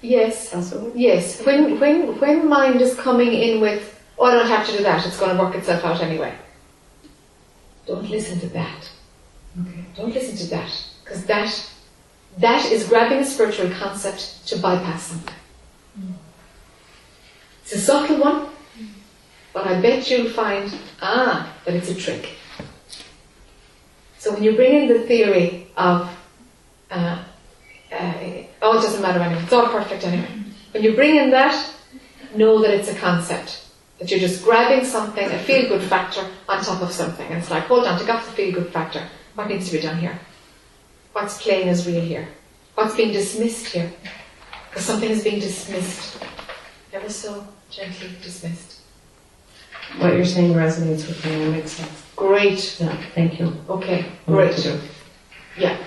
Yes, 0.01 0.53
yes. 0.95 1.41
When 1.43 1.79
when 1.79 2.19
when 2.19 2.47
mind 2.47 2.81
is 2.81 2.95
coming 2.95 3.33
in 3.33 3.59
with, 3.61 3.94
oh, 4.17 4.25
I 4.25 4.31
don't 4.31 4.47
have 4.47 4.65
to 4.67 4.77
do 4.77 4.83
that. 4.83 5.05
It's 5.05 5.19
going 5.19 5.35
to 5.35 5.41
work 5.41 5.55
itself 5.55 5.83
out 5.83 6.01
anyway. 6.01 6.33
Don't 7.85 8.09
listen 8.09 8.39
to 8.39 8.47
that. 8.47 8.89
Okay. 9.61 9.85
Don't 9.95 10.13
listen 10.13 10.35
to 10.37 10.47
that 10.47 10.71
because 11.03 11.25
that 11.25 11.71
that 12.37 12.65
is 12.71 12.87
grabbing 12.87 13.19
a 13.19 13.25
spiritual 13.25 13.69
concept 13.71 14.45
to 14.47 14.57
bypass 14.57 15.03
something. 15.03 15.35
It's 17.63 17.73
a 17.73 17.79
subtle 17.79 18.19
one, 18.19 18.49
but 19.53 19.65
I 19.65 19.79
bet 19.81 20.09
you'll 20.09 20.31
find 20.31 20.73
ah 21.01 21.53
that 21.65 21.73
it's 21.73 21.89
a 21.89 21.95
trick. 21.95 22.35
So 24.17 24.33
when 24.33 24.43
you 24.43 24.55
bring 24.55 24.73
in 24.73 24.87
the 24.87 25.05
theory 25.07 25.67
of 25.77 26.09
uh, 26.91 27.23
uh, 27.91 28.13
oh, 28.61 28.79
it 28.79 28.81
doesn't 28.81 29.01
matter 29.01 29.19
anyway. 29.19 29.43
It's 29.43 29.53
all 29.53 29.67
perfect 29.67 30.03
anyway. 30.03 30.29
When 30.71 30.83
you 30.83 30.95
bring 30.95 31.15
in 31.15 31.29
that, 31.31 31.73
know 32.35 32.61
that 32.61 32.71
it's 32.71 32.89
a 32.89 32.95
concept. 32.95 33.64
That 33.99 34.11
you're 34.11 34.19
just 34.19 34.43
grabbing 34.43 34.85
something, 34.85 35.25
a 35.29 35.39
feel 35.39 35.69
good 35.69 35.83
factor, 35.83 36.25
on 36.49 36.63
top 36.63 36.81
of 36.81 36.91
something. 36.91 37.27
And 37.27 37.37
it's 37.37 37.49
like, 37.49 37.63
hold 37.63 37.85
on, 37.85 37.97
to 37.99 38.05
get 38.05 38.23
the 38.25 38.31
feel 38.31 38.53
good 38.53 38.73
factor. 38.73 39.07
What 39.35 39.47
needs 39.47 39.69
to 39.69 39.77
be 39.77 39.81
done 39.81 39.97
here? 39.97 40.19
What's 41.13 41.41
playing 41.41 41.69
as 41.69 41.87
real 41.87 42.01
here? 42.01 42.27
What's 42.75 42.95
being 42.95 43.13
dismissed 43.13 43.67
here? 43.67 43.91
Because 44.69 44.83
something 44.83 45.09
is 45.09 45.23
being 45.23 45.39
dismissed. 45.39 46.21
Ever 46.91 47.09
so 47.09 47.47
gently 47.69 48.09
dismissed. 48.21 48.81
What 49.97 50.13
you're 50.13 50.25
saying 50.25 50.53
resonates 50.53 51.07
with 51.07 51.25
me 51.25 51.43
and 51.43 51.51
makes 51.53 51.71
sense. 51.71 52.03
Great. 52.17 52.77
Yeah, 52.79 52.97
thank 53.13 53.39
you. 53.39 53.53
Okay, 53.69 54.05
great. 54.25 54.79
Yeah. 55.57 55.77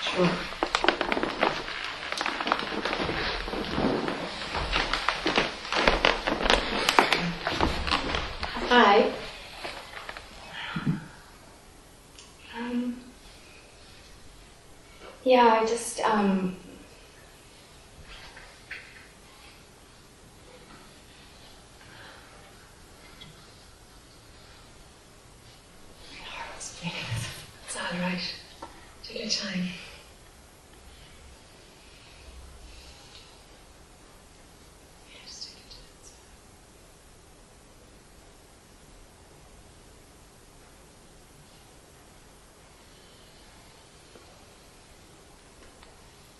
Sure. 0.00 0.30
Hi. 8.78 9.10
Um, 12.58 13.00
yeah, 15.24 15.60
I 15.62 15.64
just 15.64 16.00
um. 16.00 16.56
It's 27.66 27.76
all 27.76 27.98
right. 27.98 28.20
Take 29.02 29.20
your 29.20 29.28
time. 29.30 29.68
Yes, 35.24 35.46
take 35.46 35.64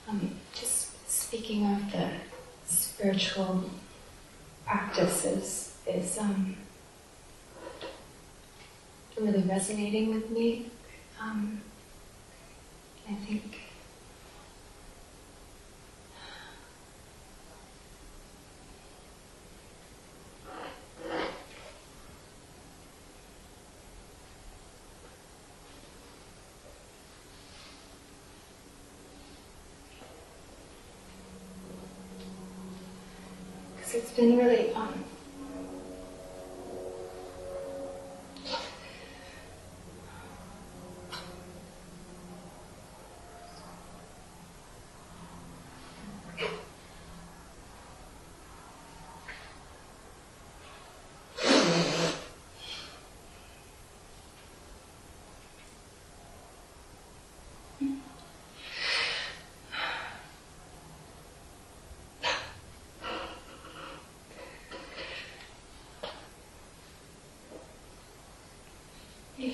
your 0.09 0.19
time. 0.19 0.23
Um, 0.23 0.37
just 0.55 0.91
speaking 1.47 1.73
of 1.73 1.93
the 1.93 2.11
spiritual 2.67 3.71
practices 4.67 5.79
is 5.87 6.19
um, 6.19 6.57
really 9.17 9.43
resonating 9.43 10.13
with 10.13 10.29
me. 10.29 10.67
Um, 11.21 11.61
I 13.09 13.15
think 13.15 13.61
because 33.87 34.03
it's 34.03 34.06
been 34.17 34.37
really 34.37 34.71
um, 34.75 34.96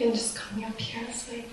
even 0.03 0.15
just 0.15 0.35
coming 0.37 0.65
up 0.65 0.79
here, 0.79 1.05
it's 1.09 1.31
like 1.31 1.49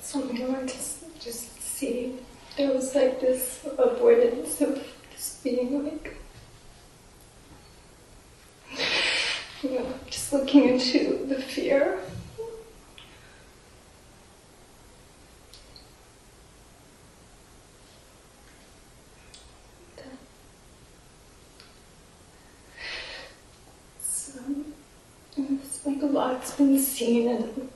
something 0.00 0.42
I 0.42 0.62
to 0.64 0.76
just 1.20 1.60
see. 1.60 2.14
There 2.56 2.72
was 2.72 2.94
like 2.94 3.20
this 3.20 3.66
avoidance 3.76 4.60
of 4.62 4.82
just 5.12 5.44
being 5.44 5.84
like, 5.84 6.16
you 9.62 9.70
know, 9.70 9.86
just 10.08 10.32
looking 10.32 10.68
into 10.70 11.26
the 11.26 11.42
fear. 11.42 11.98
So, 24.00 24.40
it's 25.36 25.84
like 25.84 26.00
a 26.02 26.06
lot's 26.06 26.52
been 26.56 26.78
seen 26.78 27.28
and 27.28 27.70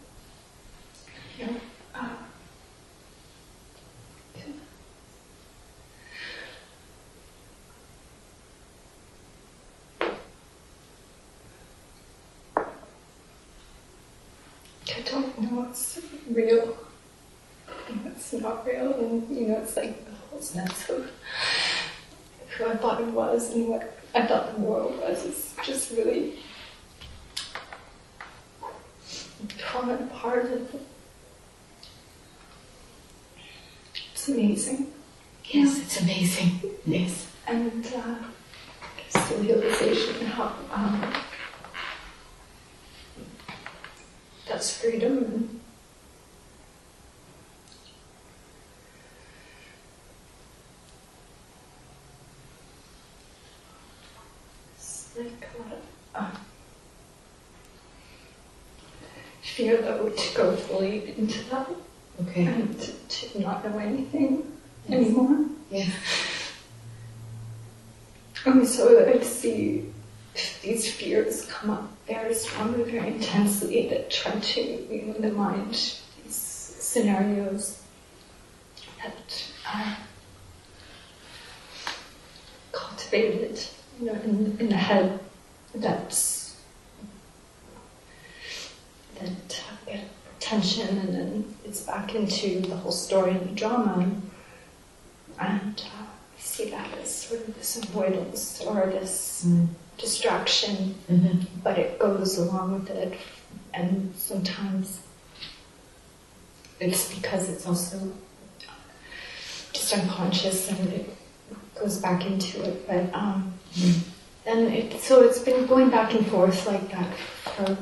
you 1.38 1.47
know, 1.47 1.53
uh, 1.94 2.09
I 14.90 15.01
don't 15.05 15.40
know 15.40 15.61
what's 15.61 16.01
real 16.31 16.77
real, 18.42 18.92
and 18.94 19.29
you 19.37 19.48
know, 19.48 19.59
it's 19.59 19.77
like 19.77 20.05
the 20.05 20.12
whole 20.31 20.40
sense 20.40 20.88
of 20.88 21.11
who 22.57 22.66
I 22.66 22.77
thought 22.77 23.01
it 23.01 23.07
was 23.09 23.55
and 23.55 23.68
what 23.68 23.98
I 24.14 24.27
thought 24.27 24.55
the 24.55 24.61
world 24.61 24.98
was 24.98 25.24
is 25.24 25.55
just 25.64 25.92
really 25.92 26.38
torn 29.59 29.90
apart. 29.90 30.51
It's 34.12 34.29
amazing. 34.29 34.92
Yes, 35.44 35.79
it's 35.79 36.01
amazing. 36.01 36.61
Yes. 36.85 37.27
And 37.46 37.87
uh, 37.94 38.16
just 39.11 39.31
the 39.31 39.37
realization 39.37 40.27
how 40.27 40.53
um, 40.72 41.14
that's 44.46 44.77
freedom 44.79 45.18
and 45.18 45.61
it's 54.74 55.16
like 55.16 55.48
a 55.55 55.62
lot 55.62 55.72
of 55.72 55.83
um, 56.14 56.40
though 59.76 60.09
to 60.09 60.37
go 60.37 60.57
fully 60.57 61.14
into 61.18 61.44
that 61.50 61.68
Okay. 62.20 62.46
and 62.46 62.81
to, 62.81 62.92
to 63.09 63.40
not 63.40 63.64
know 63.64 63.78
anything 63.78 64.50
anymore. 64.88 65.46
Yes. 65.70 65.92
Um, 68.44 68.64
so 68.64 69.07
I 69.07 69.20
see 69.20 69.92
these 70.62 70.90
fears 70.92 71.46
come 71.46 71.70
up 71.70 71.92
very 72.07 72.35
strongly, 72.35 72.85
very 72.85 73.09
intensely 73.09 73.88
that 73.88 74.11
try 74.11 74.33
to, 74.33 74.61
you 74.61 75.02
know, 75.02 75.14
in 75.14 75.22
the 75.22 75.31
mind, 75.33 75.72
these 76.24 76.35
scenarios 76.35 77.83
that 79.02 79.44
uh, 79.72 79.96
cultivated, 82.72 83.61
you 84.00 84.07
know, 84.07 84.14
in, 84.24 84.57
in 84.61 84.68
the 84.68 84.76
head 84.76 85.20
that's 85.74 86.57
that 89.20 89.48
get 89.48 89.78
tension 90.40 90.98
and 90.98 91.09
then 91.14 91.55
it's 91.64 91.81
back 91.81 92.14
into 92.14 92.61
the 92.61 92.77
whole 92.77 92.92
story 92.92 93.33
and 93.33 93.40
the 93.48 93.55
drama 93.55 94.07
and 95.40 95.83
uh, 95.85 96.05
I 96.05 96.40
see 96.40 96.70
that 96.70 96.87
as 97.03 97.12
sort 97.14 97.40
of 97.48 97.55
this 97.57 97.77
avoidance 97.77 98.61
or 98.62 98.87
this 98.87 99.44
Mm. 99.46 99.68
distraction 99.98 100.94
Mhm. 101.11 101.46
but 101.64 101.77
it 101.79 101.98
goes 101.98 102.38
along 102.38 102.72
with 102.74 102.90
it 102.90 103.12
and 103.74 104.12
sometimes 104.16 104.98
it's 106.81 107.12
because 107.14 107.48
it's 107.48 107.66
also 107.66 107.98
just 109.72 109.92
unconscious 109.92 110.70
and 110.70 110.92
it 110.92 111.11
goes 111.81 111.98
back 111.98 112.24
into 112.27 112.62
it 112.62 112.87
but 112.87 113.12
um, 113.14 113.53
and 114.46 114.61
it 114.72 115.01
so 115.01 115.22
it's 115.22 115.40
been 115.40 115.66
going 115.66 115.90
back 115.90 116.14
and 116.14 116.27
forth 116.29 116.66
like 116.66 116.90
that 116.90 117.11
for 117.57 117.77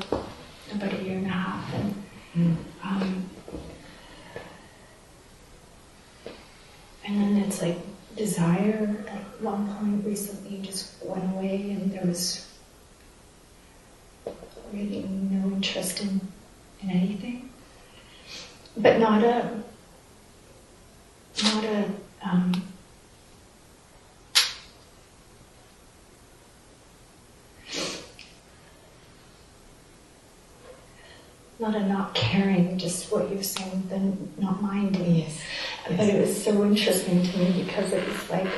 about 0.72 0.92
a 0.92 1.02
year 1.02 1.18
and 1.18 1.26
a 1.26 1.30
half 1.30 1.74
and 1.74 2.02
Mm. 2.36 2.54
um, 2.84 3.30
and 7.06 7.20
then 7.22 7.36
it's 7.38 7.62
like 7.62 7.78
desire 8.14 9.04
at 9.08 9.40
one 9.40 9.66
point 9.74 10.04
recently 10.04 10.58
just 10.60 11.02
went 11.02 11.24
away 11.32 11.70
and 11.70 11.92
there 11.92 12.04
was 12.04 12.46
really 14.70 15.02
no 15.04 15.46
interest 15.54 16.00
in, 16.02 16.20
in 16.82 16.90
anything. 16.90 17.50
But 18.76 18.98
not 18.98 19.24
a 19.24 19.62
not 21.42 21.64
a 21.64 21.84
um, 22.22 22.52
not 31.58 31.74
a 31.74 31.86
not 31.86 32.14
caring, 32.14 32.76
just 32.78 33.10
what 33.10 33.30
you're 33.30 33.42
saying, 33.42 33.84
then 33.88 34.32
not 34.38 34.62
minding. 34.62 35.16
Yes. 35.16 35.40
But 35.88 36.00
it 36.00 36.20
was 36.20 36.44
so 36.44 36.64
interesting 36.64 37.22
to 37.22 37.38
me 37.38 37.64
because 37.64 37.92
it 37.92 38.06
was 38.06 38.30
like 38.30 38.48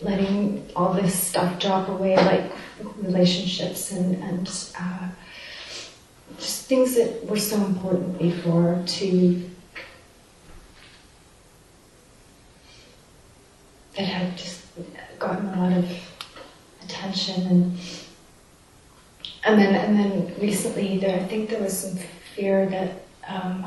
letting 0.00 0.66
all 0.74 0.94
this 0.94 1.14
stuff 1.14 1.58
drop 1.58 1.88
away, 1.88 2.16
like 2.16 2.50
relationships 2.98 3.92
and, 3.92 4.22
and 4.22 4.48
uh, 4.78 5.08
just 6.38 6.66
things 6.66 6.94
that 6.96 7.24
were 7.26 7.38
so 7.38 7.56
important 7.56 8.18
before 8.18 8.82
to 8.86 9.50
that 13.96 14.04
had 14.04 14.36
just 14.36 14.62
gotten 15.18 15.46
a 15.46 15.62
lot 15.62 15.72
of 15.72 15.90
attention 16.82 17.46
and 17.46 17.78
and 19.46 19.58
then 19.58 19.74
and 19.74 19.98
then 19.98 20.34
recently 20.40 20.98
there 20.98 21.18
I 21.20 21.24
think 21.24 21.50
there 21.50 21.62
was 21.62 21.78
some 21.78 21.98
fear 22.34 22.66
that 22.66 23.02
um, 23.28 23.66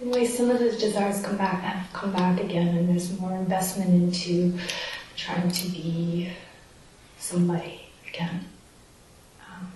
Anyway, 0.00 0.26
some 0.26 0.50
of 0.50 0.58
those 0.58 0.76
desires 0.76 1.22
come 1.22 1.36
back, 1.36 1.62
have 1.62 1.90
come 1.92 2.12
back 2.12 2.38
again, 2.40 2.76
and 2.76 2.88
there's 2.88 3.18
more 3.18 3.32
investment 3.32 3.90
into 3.90 4.58
trying 5.16 5.50
to 5.50 5.68
be 5.68 6.30
somebody 7.16 7.80
again. 8.08 8.44
Um, 9.48 9.72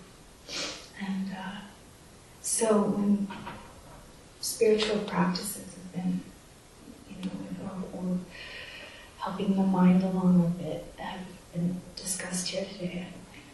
and 1.01 1.31
uh, 1.33 1.61
so 2.43 2.83
when 2.83 3.29
spiritual 4.41 4.99
practices 4.99 5.65
have 5.77 5.93
been, 5.95 6.21
you 7.09 7.25
know, 7.25 7.85
or, 7.95 7.99
or 7.99 8.19
helping 9.21 9.57
the 9.57 9.63
mind 9.63 10.03
along 10.03 10.45
a 10.45 10.63
bit, 10.63 10.85
have 10.99 11.21
been 11.53 11.81
discussed 11.97 12.49
here 12.49 12.65
today. 12.65 13.07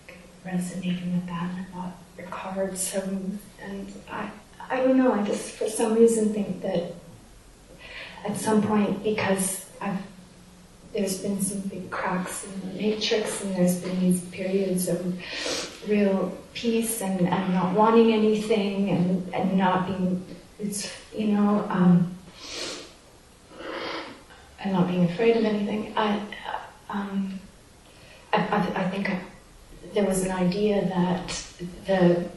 I'm 0.08 0.58
resonating 0.58 1.14
with 1.14 1.26
that, 1.26 1.50
thought 1.72 1.92
your 2.18 2.26
cards 2.28 2.80
so, 2.80 3.00
and 3.62 3.92
I. 4.10 4.30
I 4.70 4.76
don't 4.76 4.96
know, 4.96 5.12
I 5.12 5.22
just 5.22 5.52
for 5.52 5.68
some 5.68 5.94
reason 5.94 6.32
think 6.32 6.62
that 6.62 6.94
at 8.24 8.36
some 8.36 8.62
point, 8.62 9.04
because 9.04 9.66
I've, 9.80 9.98
there's 10.94 11.18
been 11.18 11.40
some 11.42 11.60
big 11.60 11.90
cracks 11.90 12.46
in 12.46 12.60
the 12.60 12.74
matrix 12.82 13.42
and 13.42 13.54
there's 13.54 13.80
been 13.80 14.00
these 14.00 14.22
periods 14.26 14.88
of 14.88 15.88
real 15.88 16.36
peace 16.54 17.02
and, 17.02 17.28
and 17.28 17.52
not 17.54 17.74
wanting 17.74 18.12
anything 18.12 18.90
and, 18.90 19.34
and 19.34 19.58
not 19.58 19.86
being, 19.86 20.24
it's, 20.58 20.90
you 21.14 21.28
know, 21.28 21.66
um, 21.68 22.14
and 24.60 24.72
not 24.72 24.88
being 24.88 25.04
afraid 25.04 25.36
of 25.36 25.44
anything. 25.44 25.92
I, 25.96 26.20
um, 26.88 27.38
I, 28.34 28.56
I, 28.56 28.84
I 28.84 28.90
think 28.90 29.10
I, 29.10 29.20
there 29.94 30.04
was 30.04 30.24
an 30.24 30.32
idea 30.32 30.84
that 30.86 31.28
the 31.86 32.28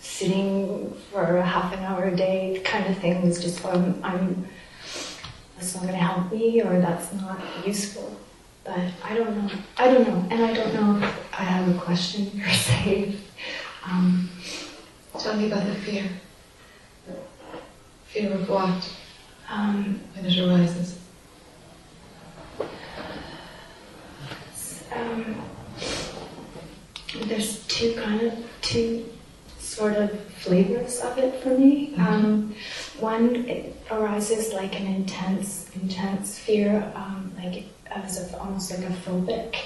sitting 0.00 0.94
for 1.10 1.36
a 1.36 1.44
half 1.44 1.72
an 1.74 1.80
hour 1.80 2.04
a 2.04 2.16
day 2.16 2.60
kind 2.64 2.86
of 2.86 2.96
thing 2.98 3.26
was 3.26 3.42
just 3.42 3.64
um, 3.64 4.00
I'm 4.02 4.46
that's 5.56 5.74
not 5.74 5.82
going 5.84 5.94
to 5.94 5.98
help 5.98 6.32
me 6.32 6.62
or 6.62 6.80
that's 6.80 7.12
not 7.14 7.38
useful. 7.66 8.16
But 8.64 8.80
I 9.04 9.14
don't 9.14 9.36
know. 9.36 9.50
I 9.78 9.86
don't 9.92 10.08
know, 10.08 10.26
and 10.30 10.44
I 10.44 10.52
don't 10.52 10.74
know 10.74 11.06
if 11.06 11.40
I 11.40 11.44
have 11.44 11.74
a 11.74 11.78
question 11.78 12.30
per 12.40 12.50
se. 12.50 13.16
Um, 13.84 14.28
Tell 15.18 15.34
me 15.36 15.46
about 15.46 15.66
the 15.66 15.74
fear. 15.76 16.04
Fear 18.06 18.32
of 18.32 18.48
what 18.48 18.96
um, 19.48 20.00
when 20.14 20.26
it 20.26 20.38
arises? 20.38 20.98
Um, 24.96 25.42
there's 27.26 27.66
two 27.66 27.94
kind 27.94 28.22
of 28.22 28.34
two 28.60 29.04
sort 29.58 29.94
of 29.94 30.20
flavors 30.30 31.00
of 31.00 31.18
it 31.18 31.42
for 31.42 31.50
me. 31.50 31.94
Um, 31.96 32.54
one 32.98 33.46
it 33.48 33.76
arises 33.90 34.52
like 34.52 34.78
an 34.80 34.86
intense, 34.86 35.70
intense 35.74 36.38
fear, 36.38 36.92
um, 36.94 37.32
like 37.42 37.64
as 37.90 38.20
of 38.22 38.40
almost 38.40 38.70
like 38.70 38.88
a 38.88 38.92
phobic. 38.92 39.56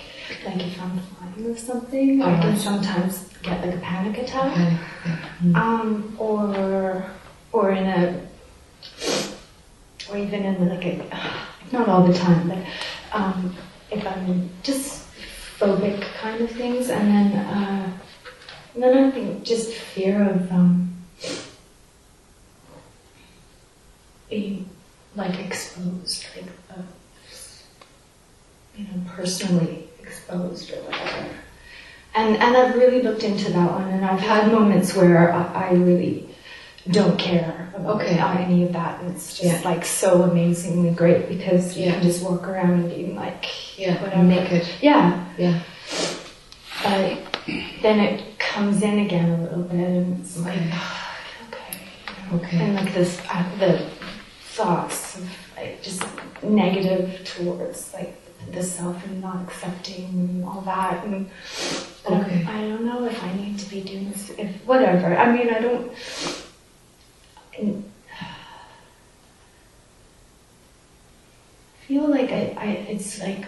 Like 0.44 0.66
if 0.66 0.80
I'm 0.80 0.98
flying 0.98 1.50
or 1.50 1.56
something, 1.56 2.22
I 2.22 2.40
can 2.40 2.56
sometimes 2.56 3.28
get 3.42 3.64
like 3.64 3.76
a 3.76 3.78
panic 3.78 4.18
attack. 4.18 4.56
Yeah. 5.04 5.52
Um, 5.54 6.16
or 6.18 7.10
or 7.52 7.72
in 7.72 7.86
a 7.86 8.20
or 10.10 10.16
even 10.16 10.44
in 10.44 10.68
like 10.68 10.84
a 10.84 11.30
not 11.72 11.88
all 11.88 12.04
the 12.06 12.14
time, 12.14 12.48
but 12.48 12.58
um, 13.12 13.56
if 13.90 14.06
I'm 14.06 14.50
just 14.62 15.06
phobic 15.60 16.00
kind 16.14 16.40
of 16.40 16.50
things, 16.50 16.88
and 16.88 17.06
then 17.08 17.36
uh, 17.36 17.92
and 18.74 18.82
then 18.82 19.04
I 19.04 19.10
think 19.10 19.44
just 19.44 19.74
fear 19.74 20.30
of 20.30 20.50
um, 20.50 20.96
being 24.30 24.68
like 25.14 25.38
exposed, 25.38 26.24
like 26.34 26.46
of, 26.70 26.86
you 28.76 28.84
know, 28.84 29.02
personally 29.08 29.88
exposed 30.00 30.72
or 30.72 30.76
whatever. 30.76 31.28
And 32.14 32.36
and 32.38 32.56
I've 32.56 32.74
really 32.74 33.02
looked 33.02 33.22
into 33.22 33.52
that 33.52 33.70
one, 33.70 33.88
and 33.90 34.04
I've 34.04 34.20
had 34.20 34.50
moments 34.50 34.96
where 34.96 35.32
I, 35.32 35.68
I 35.68 35.72
really 35.72 36.29
don't 36.90 37.18
care 37.18 37.72
about 37.76 37.96
Okay. 38.00 38.18
any 38.18 38.64
of 38.64 38.72
that, 38.72 39.00
and 39.00 39.10
it's 39.14 39.38
just 39.38 39.62
Yeah. 39.64 39.70
like 39.70 39.84
so 39.84 40.22
amazingly 40.22 40.90
great 40.90 41.28
because 41.28 41.76
you 41.76 41.86
Yeah. 41.86 41.92
can 41.94 42.02
just 42.02 42.22
walk 42.22 42.48
around 42.48 42.70
and 42.70 42.88
being 42.94 43.16
like, 43.16 43.44
Yeah. 43.78 44.00
Whatever. 44.02 44.22
Naked. 44.22 44.66
yeah, 44.80 45.24
Yeah. 45.36 45.58
but 46.82 47.18
then 47.82 48.00
it 48.00 48.38
comes 48.38 48.82
in 48.82 48.98
again 49.00 49.30
a 49.30 49.42
little 49.42 49.62
bit, 49.64 49.88
and 49.88 50.20
it's 50.20 50.38
like, 50.38 50.56
Okay. 51.48 51.76
okay. 52.32 52.36
Okay. 52.36 52.56
and 52.58 52.74
like 52.76 52.94
this, 52.94 53.20
uh, 53.30 53.44
the 53.58 53.80
thoughts 54.54 55.16
of 55.16 55.28
like 55.56 55.82
just 55.82 56.02
negative 56.42 57.20
towards 57.24 57.92
like 57.92 58.16
the 58.52 58.62
self 58.62 59.04
and 59.04 59.20
not 59.20 59.42
accepting 59.42 60.04
and 60.06 60.44
all 60.44 60.62
that, 60.62 61.04
and 61.04 61.28
Okay. 62.06 62.46
I 62.48 62.60
don't 62.62 62.84
know 62.86 63.04
if 63.04 63.22
I 63.22 63.32
need 63.34 63.58
to 63.58 63.68
be 63.70 63.82
doing 63.82 64.10
this, 64.10 64.30
if 64.38 64.50
whatever. 64.66 65.14
I 65.16 65.30
mean, 65.30 65.50
I 65.54 65.60
don't. 65.60 65.92
Feel 71.86 72.08
like 72.08 72.30
I, 72.30 72.54
I, 72.56 72.66
it's 72.88 73.20
like 73.20 73.44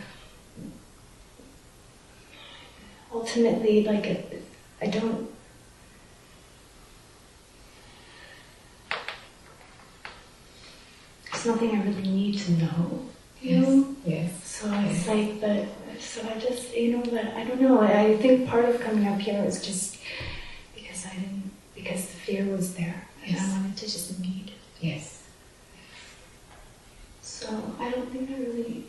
ultimately 3.12 3.84
like 3.84 4.06
it, 4.06 4.42
I 4.80 4.86
don't. 4.86 5.28
It's 11.32 11.46
nothing 11.46 11.70
I 11.70 11.82
really 11.82 12.02
need 12.02 12.38
to 12.40 12.52
know, 12.52 13.02
you 13.40 13.56
Yes. 13.56 13.68
know. 13.68 13.96
Yes. 14.04 14.44
So 14.44 14.72
it's 14.84 15.08
like, 15.08 15.40
but 15.40 15.66
so 16.00 16.22
I 16.28 16.38
just, 16.38 16.76
you 16.76 16.96
know, 16.96 17.02
but 17.02 17.26
I 17.34 17.44
don't 17.44 17.60
know. 17.60 17.80
I, 17.80 18.02
I 18.06 18.16
think 18.18 18.48
part 18.48 18.64
of 18.66 18.80
coming 18.80 19.06
up 19.06 19.18
here 19.20 19.42
was 19.42 19.64
just 19.64 19.98
because 20.74 21.06
I 21.06 21.14
didn't, 21.14 21.50
because 21.74 22.02
the 22.06 22.16
fear 22.26 22.44
was 22.44 22.74
there, 22.74 23.06
yes. 23.26 23.40
I 23.40 23.52
wanted 23.52 23.76
to 23.76 23.84
just 23.84 24.20
meet. 24.20 24.50
Yes. 24.80 25.22
So 27.20 27.48
I 27.78 27.90
don't 27.90 28.10
think 28.12 28.30
I 28.30 28.34
really 28.34 28.84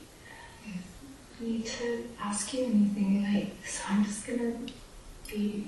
yes. 0.66 0.84
need 1.40 1.66
to 1.66 2.08
ask 2.22 2.54
you 2.54 2.66
anything. 2.66 3.24
Like, 3.24 3.66
so 3.66 3.84
I'm 3.90 4.04
just 4.04 4.26
gonna 4.28 4.54
be 5.28 5.68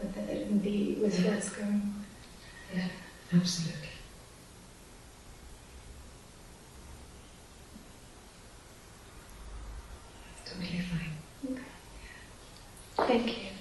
with 0.00 0.16
it 0.16 0.46
and 0.46 0.62
be 0.62 0.98
with 1.00 1.18
yeah. 1.20 1.34
what's 1.34 1.50
going 1.50 1.68
on. 1.72 2.04
Yeah, 2.74 2.88
absolutely. 3.32 3.88
It's 10.42 10.50
totally 10.50 10.80
fine. 10.80 11.52
Okay. 11.52 11.62
Thank 12.96 13.26
you. 13.28 13.53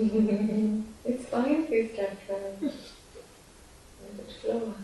It's 0.00 1.24
fine 1.26 1.64
if 1.64 1.70
you 1.70 1.90
start 1.92 2.12
trying. 2.24 2.60
Let 2.60 2.72
it 4.20 4.32
flow. 4.40 4.74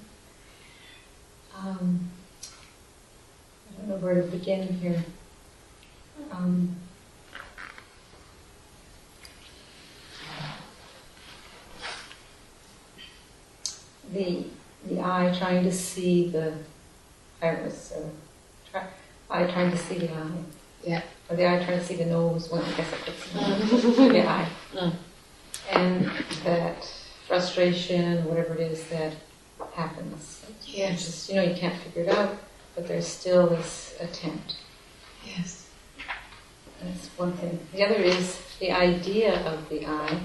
Um, 1.58 2.10
I 3.72 3.78
don't 3.78 3.88
know 3.88 3.96
where 3.96 4.14
to 4.14 4.22
begin 4.28 4.68
here. 4.74 5.02
Um, 6.30 6.76
the 14.12 14.44
the 14.86 15.00
eye 15.00 15.34
trying 15.36 15.64
to 15.64 15.72
see 15.72 16.28
the 16.28 16.52
iris, 17.42 17.94
or 17.96 18.10
try, 18.70 18.86
eye 19.30 19.50
trying 19.50 19.70
to 19.70 19.78
see 19.78 19.98
the 19.98 20.12
eye. 20.12 20.30
Yeah. 20.84 21.02
Or 21.28 21.36
the 21.36 21.50
eye 21.50 21.64
trying 21.64 21.78
to 21.78 21.84
see 21.84 21.96
the 21.96 22.06
nose. 22.06 22.50
Well, 22.50 22.62
I 22.62 22.72
guess 22.76 22.92
I 22.92 22.96
could 22.98 23.14
see 23.18 24.08
the 24.08 24.28
eye. 24.28 24.48
Mm. 24.74 24.92
And 25.72 26.10
that 26.44 26.86
frustration, 27.26 28.24
whatever 28.26 28.54
it 28.54 28.60
is 28.60 28.86
that 28.88 29.14
happens. 29.74 30.44
Yes. 30.64 30.92
It's 30.92 31.04
just, 31.04 31.28
you 31.28 31.36
know, 31.36 31.42
you 31.42 31.54
can't 31.76 31.94
figure 31.94 32.02
it 32.02 32.08
out, 32.08 32.36
but 32.74 32.86
there's 32.86 33.06
still 33.06 33.46
this 33.46 33.96
attempt. 34.00 34.56
Yes. 35.24 35.68
That's 36.82 37.08
one 37.16 37.32
thing. 37.32 37.58
The 37.72 37.84
other 37.84 37.96
is 37.96 38.40
the 38.60 38.70
idea 38.70 39.40
of 39.46 39.68
the 39.68 39.86
I 39.86 40.20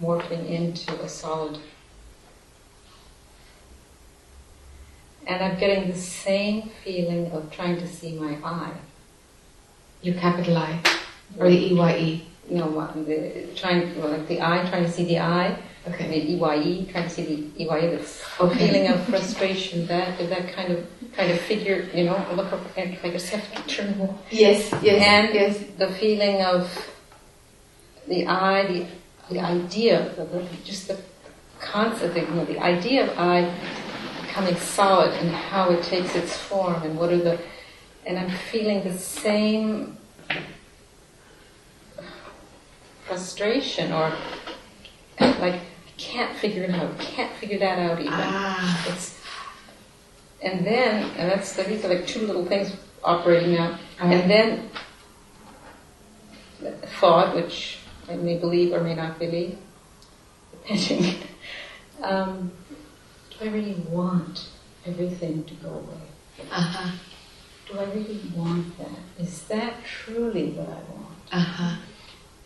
morphing 0.00 0.48
into 0.48 1.00
a 1.00 1.08
solid. 1.08 1.58
And 5.26 5.42
I'm 5.42 5.58
getting 5.58 5.90
the 5.90 5.96
same 5.96 6.70
feeling 6.82 7.30
of 7.30 7.50
trying 7.52 7.76
to 7.76 7.86
see 7.86 8.18
my 8.18 8.36
eye. 8.42 8.72
You 10.00 10.14
capital 10.14 10.56
I 10.56 10.80
or 11.38 11.48
the 11.48 11.56
E 11.56 11.80
E. 11.96 12.26
Know, 12.50 12.66
what, 12.66 12.92
the, 13.06 13.46
trying, 13.54 13.96
well, 13.98 14.10
like 14.10 14.26
the 14.26 14.42
eye, 14.42 14.66
trying 14.68 14.84
to 14.84 14.90
see 14.90 15.04
the 15.04 15.20
eye, 15.20 15.56
Okay. 15.88 16.06
the 16.08 16.34
EYE, 16.34 16.86
trying 16.92 17.04
to 17.04 17.10
see 17.10 17.50
the 17.56 17.64
EYE, 17.64 17.90
that's 17.90 18.22
Okay. 18.40 18.68
feeling 18.68 18.86
of 18.88 19.04
frustration, 19.06 19.86
that, 19.86 20.16
that 20.18 20.52
kind 20.52 20.72
of, 20.72 20.86
kind 21.16 21.32
of 21.32 21.40
figure, 21.40 21.88
you 21.92 22.04
know, 22.04 22.24
look 22.34 22.52
up 22.52 22.60
and 22.76 22.96
I 23.02 23.10
just 23.10 23.28
have 23.30 23.66
to 23.66 24.18
Yes. 24.30 24.72
Yes. 24.80 25.02
And 25.04 25.34
yes. 25.34 25.58
the 25.78 25.88
feeling 25.94 26.40
of 26.42 26.70
the 28.06 28.26
eye, 28.28 28.66
the, 28.66 29.34
the 29.34 29.40
idea, 29.40 30.12
the, 30.16 30.24
the, 30.24 30.46
just 30.64 30.86
the 30.86 30.98
concept, 31.60 32.16
you 32.16 32.22
know, 32.28 32.44
the 32.44 32.60
idea 32.60 33.04
of 33.04 33.18
I 33.18 33.52
becoming 34.22 34.56
solid 34.56 35.12
and 35.14 35.30
how 35.30 35.70
it 35.70 35.82
takes 35.82 36.14
its 36.14 36.36
form 36.36 36.80
and 36.84 36.96
what 36.96 37.12
are 37.12 37.18
the, 37.18 37.38
and 38.06 38.18
I'm 38.18 38.30
feeling 38.30 38.84
the 38.84 38.96
same 38.96 39.96
frustration 43.04 43.92
or 43.92 44.12
like 45.20 45.54
I 45.54 45.60
can't 46.02 46.36
figure 46.36 46.64
it 46.64 46.70
out, 46.70 46.98
can't 46.98 47.32
figure 47.36 47.58
that 47.58 47.78
out 47.78 48.00
even. 48.00 48.12
Ah. 48.12 48.86
It's, 48.88 49.20
and 50.42 50.66
then, 50.66 51.04
and 51.16 51.30
that's, 51.30 51.52
these 51.54 51.84
are 51.84 51.88
like 51.88 52.06
two 52.06 52.26
little 52.26 52.44
things 52.44 52.76
operating 53.04 53.54
now. 53.54 53.78
And 54.00 54.28
then 54.28 54.70
thought, 57.00 57.34
which 57.34 57.78
I 58.08 58.16
may 58.16 58.38
believe 58.38 58.72
or 58.72 58.80
may 58.82 58.94
not 58.94 59.18
believe, 59.18 59.58
depending. 60.50 61.22
um, 62.02 62.52
do 63.30 63.48
I 63.48 63.52
really 63.52 63.74
want 63.88 64.48
everything 64.84 65.44
to 65.44 65.54
go 65.54 65.68
away? 65.68 66.48
Uh 66.50 66.60
huh. 66.60 66.96
Do 67.70 67.78
I 67.78 67.84
really 67.84 68.20
want 68.34 68.76
that? 68.78 68.98
Is 69.18 69.42
that 69.44 69.74
truly 69.84 70.50
what 70.50 70.68
I 70.68 70.92
want? 70.92 71.16
Uh 71.30 71.38
huh. 71.38 71.76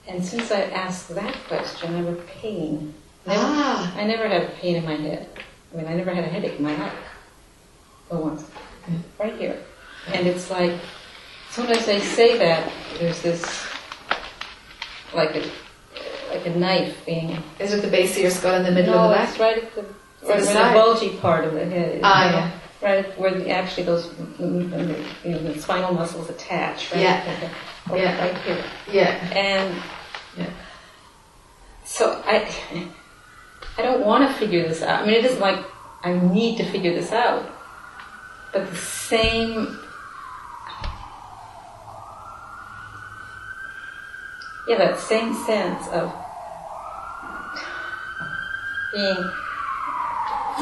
And 0.08 0.24
since 0.24 0.52
I 0.52 0.62
asked 0.62 1.08
that 1.14 1.34
question, 1.48 1.94
I 1.94 1.98
have 1.98 2.08
a 2.08 2.22
pain. 2.22 2.94
Ah. 3.28 3.94
I 3.96 4.04
never 4.04 4.28
had 4.28 4.54
pain 4.56 4.76
in 4.76 4.84
my 4.84 4.96
head. 4.96 5.28
I 5.72 5.76
mean, 5.76 5.86
I 5.86 5.94
never 5.94 6.14
had 6.14 6.24
a 6.24 6.28
headache 6.28 6.58
in 6.58 6.64
my 6.64 6.76
life. 6.76 6.94
But 8.08 8.22
once. 8.22 8.48
Right 9.18 9.36
here. 9.36 9.62
And 10.12 10.26
it's 10.26 10.50
like, 10.50 10.78
sometimes 11.50 11.88
I 11.88 11.98
say 11.98 12.38
that, 12.38 12.72
there's 12.98 13.20
this, 13.22 13.66
like 15.14 15.34
a, 15.34 15.50
like 16.30 16.46
a 16.46 16.50
knife 16.50 17.04
being. 17.04 17.42
Is 17.58 17.72
it 17.72 17.82
the 17.82 17.88
base 17.90 18.16
of 18.16 18.22
your 18.22 18.30
skull 18.30 18.54
in 18.54 18.62
the 18.62 18.70
middle 18.70 18.94
no, 18.94 19.00
of 19.04 19.10
the 19.10 19.22
it's 19.22 19.32
back? 19.32 19.40
right 19.40 19.64
at 19.64 19.74
the, 19.74 19.82
the 19.82 20.26
right 20.28 20.44
where 20.44 20.68
the 20.68 20.74
bulgy 20.74 21.16
part 21.18 21.44
of 21.44 21.54
the 21.54 21.64
head. 21.64 22.00
Ah, 22.04 22.30
yeah. 22.30 22.50
Right 22.82 23.18
where 23.18 23.34
the, 23.34 23.50
actually 23.50 23.84
those, 23.84 24.06
mm, 24.06 24.68
mm, 24.70 25.04
you 25.24 25.30
know, 25.32 25.38
the 25.38 25.60
spinal 25.60 25.92
muscles 25.92 26.30
attach, 26.30 26.92
right? 26.92 27.00
Yeah. 27.00 27.50
Or 27.90 27.98
Yeah. 27.98 28.20
Right 28.20 28.38
here. 28.42 28.64
Yeah. 28.92 29.32
And 29.34 29.82
Yeah. 30.36 30.50
so 31.84 32.22
I, 32.26 32.52
I 33.78 33.82
don't 33.82 34.04
want 34.04 34.28
to 34.28 34.34
figure 34.38 34.66
this 34.66 34.82
out. 34.82 35.02
I 35.02 35.06
mean, 35.06 35.14
it 35.16 35.24
isn't 35.24 35.40
like 35.40 35.64
I 36.02 36.14
need 36.14 36.56
to 36.58 36.64
figure 36.64 36.94
this 36.94 37.12
out, 37.12 37.48
but 38.52 38.68
the 38.70 38.76
same, 38.76 39.78
yeah, 44.68 44.78
that 44.78 44.98
same 44.98 45.34
sense 45.34 45.86
of 45.88 46.12
being 48.94 49.30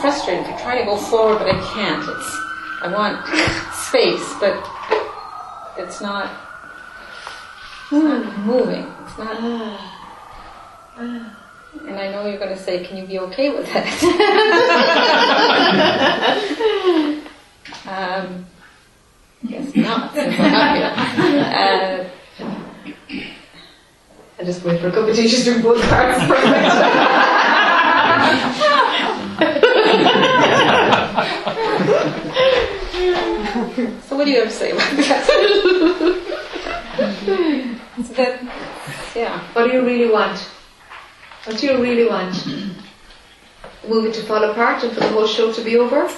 frustrated. 0.00 0.46
You're 0.46 0.59
trying 0.59 0.81
to 0.81 0.85
go 0.85 0.96
forward, 0.96 1.38
but 1.38 1.48
I 1.48 1.61
can't. 1.72 2.03
It's 2.09 2.40
I 2.83 2.88
want 2.92 3.24
space, 3.72 4.35
but 4.40 4.68
it's 5.79 6.00
not. 6.00 6.40
It's 7.85 7.92
not 7.92 8.38
moving. 8.38 8.92
It's 9.07 9.18
not. 9.18 9.81
And 11.80 11.98
I 11.98 12.10
know 12.10 12.26
you're 12.26 12.38
going 12.38 12.56
to 12.56 12.62
say, 12.62 12.84
"Can 12.84 12.96
you 12.96 13.06
be 13.06 13.18
okay 13.18 13.50
with 13.50 13.70
that?" 13.72 13.87
um, 17.87 18.46
guess 19.48 19.76
not. 19.76 20.14
Since 20.14 20.34
I'm. 20.40 22.00
Uh, 22.00 22.04
I 24.37 24.42
just 24.44 24.64
wait 24.64 24.80
for 24.80 24.88
a 24.88 24.90
couple 24.90 25.10
of 25.10 25.16
teachers 25.16 25.44
doing 25.44 25.62
both 25.62 25.80
parts. 25.88 26.18
so, 34.08 34.16
what 34.16 34.24
do 34.24 34.32
you 34.32 34.40
have 34.40 34.48
to 34.48 34.54
say 34.54 34.72
about 34.72 34.96
that? 34.96 35.24
so 38.04 38.12
that, 38.14 38.42
yeah. 39.14 39.38
what 39.52 39.64
do 39.64 39.72
you 39.72 39.84
really 39.84 40.10
want? 40.10 40.50
What 41.44 41.59
do 41.59 41.66
you 41.66 41.83
really 41.83 42.09
want? 42.09 42.46
Movie 43.87 44.12
to 44.12 44.22
fall 44.22 44.42
apart 44.50 44.83
and 44.83 44.92
for 44.92 45.00
the 45.00 45.09
whole 45.09 45.26
show 45.26 45.52
to 45.52 45.62
be 45.62 45.76
over? 45.76 46.11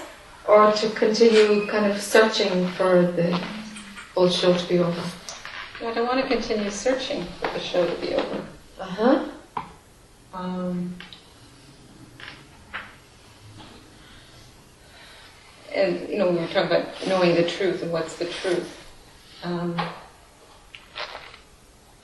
Or 0.47 0.71
to 0.71 0.91
continue 0.91 1.67
kind 1.67 1.91
of 1.91 2.01
searching 2.01 2.69
for 2.69 3.03
the 3.03 3.37
whole 4.15 4.29
show 4.29 4.57
to 4.57 4.69
be 4.69 4.79
over? 4.79 5.03
I 5.83 5.93
don't 5.93 6.07
want 6.07 6.21
to 6.21 6.29
continue 6.29 6.71
searching 6.71 7.25
for 7.41 7.49
the 7.49 7.59
show 7.59 7.85
to 7.93 8.01
be 8.01 8.15
over. 8.15 8.45
Uh 8.79 8.85
huh. 8.85 9.29
Um, 10.33 10.95
and 15.75 16.09
you 16.09 16.19
know, 16.19 16.31
we 16.31 16.37
were 16.37 16.47
talking 16.47 16.71
about 16.71 16.87
knowing 17.09 17.35
the 17.35 17.49
truth 17.49 17.83
and 17.83 17.91
what's 17.91 18.17
the 18.17 18.27
truth. 18.27 18.81
Um, 19.43 19.77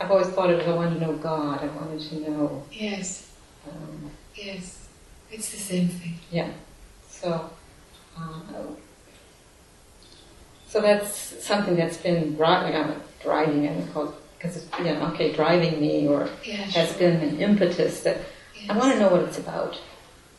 I've 0.02 0.10
always 0.10 0.26
thought 0.28 0.50
of 0.50 0.58
it 0.58 0.66
I 0.66 0.74
wanted 0.74 0.98
to 0.98 1.06
know 1.06 1.12
God. 1.12 1.62
I 1.62 1.68
wanted 1.68 2.00
to 2.00 2.28
know. 2.28 2.64
Yes, 2.72 3.28
Um, 3.70 4.10
yes. 4.34 4.88
It's 5.30 5.50
the 5.52 5.58
same 5.58 5.86
thing. 5.88 6.14
yeah. 6.32 6.50
So. 7.08 7.48
Um, 8.16 8.76
so 10.66 10.80
that's 10.80 11.44
something 11.44 11.76
that's 11.76 11.96
been 11.98 12.34
driving, 12.34 12.74
uh, 12.74 12.98
driving, 13.22 13.66
and 13.66 13.92
called 13.94 14.14
because 14.38 14.66
you 14.78 14.84
know, 14.84 15.06
okay, 15.12 15.32
driving 15.32 15.80
me 15.80 16.08
or 16.08 16.28
Yeah, 16.44 16.56
has 16.56 16.92
been 16.94 17.20
an 17.20 17.38
impetus 17.40 18.00
that 18.00 18.18
I 18.68 18.76
want 18.76 18.92
to 18.94 18.98
know 18.98 19.08
what 19.08 19.20
it's 19.22 19.38
about. 19.38 19.80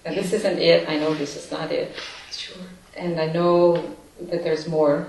And 0.06 0.18
this 0.18 0.34
isn't 0.34 0.60
it. 0.60 0.90
I 0.90 0.98
know 0.98 1.14
this 1.14 1.38
is 1.38 1.50
not 1.52 1.72
it. 1.72 1.96
Sure. 2.32 2.58
And 2.98 3.20
I 3.22 3.28
know 3.28 3.96
that 4.30 4.44
there's 4.44 4.68
more. 4.68 5.08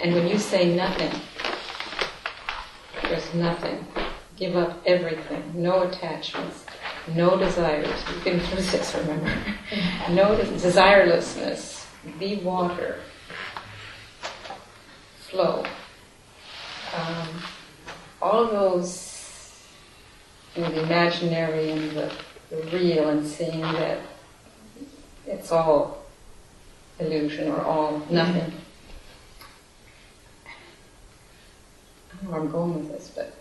And 0.00 0.14
when 0.14 0.28
you 0.28 0.38
say 0.38 0.74
nothing, 0.74 1.10
there's 3.08 3.34
nothing. 3.34 3.86
Give 4.36 4.56
up 4.56 4.82
everything. 4.86 5.52
No 5.54 5.82
attachments. 5.82 6.64
No 7.14 7.36
desires. 7.38 8.02
We've 8.08 8.24
been 8.24 8.40
through 8.40 8.62
this, 8.62 8.94
remember? 8.94 9.32
No 10.10 10.36
des- 10.36 10.46
desirelessness. 10.46 11.86
Be 12.18 12.36
water. 12.36 13.00
Flow. 15.18 15.64
Um, 16.96 17.28
all 18.22 18.46
those, 18.46 19.62
you 20.56 20.62
know, 20.62 20.70
the 20.70 20.82
imaginary 20.82 21.70
and 21.70 21.90
the, 21.90 22.12
the 22.50 22.56
real, 22.72 23.08
and 23.10 23.26
seeing 23.26 23.60
that 23.60 23.98
it's 25.26 25.50
all 25.52 26.04
illusion 26.98 27.50
or 27.50 27.60
all 27.62 28.02
nothing. 28.10 28.52
I 32.12 32.13
don't 32.13 32.13
know 32.13 32.13
where 32.26 32.40
I'm 32.40 32.50
going 32.50 32.74
with 32.74 32.90
this, 32.90 33.10
but 33.14 33.34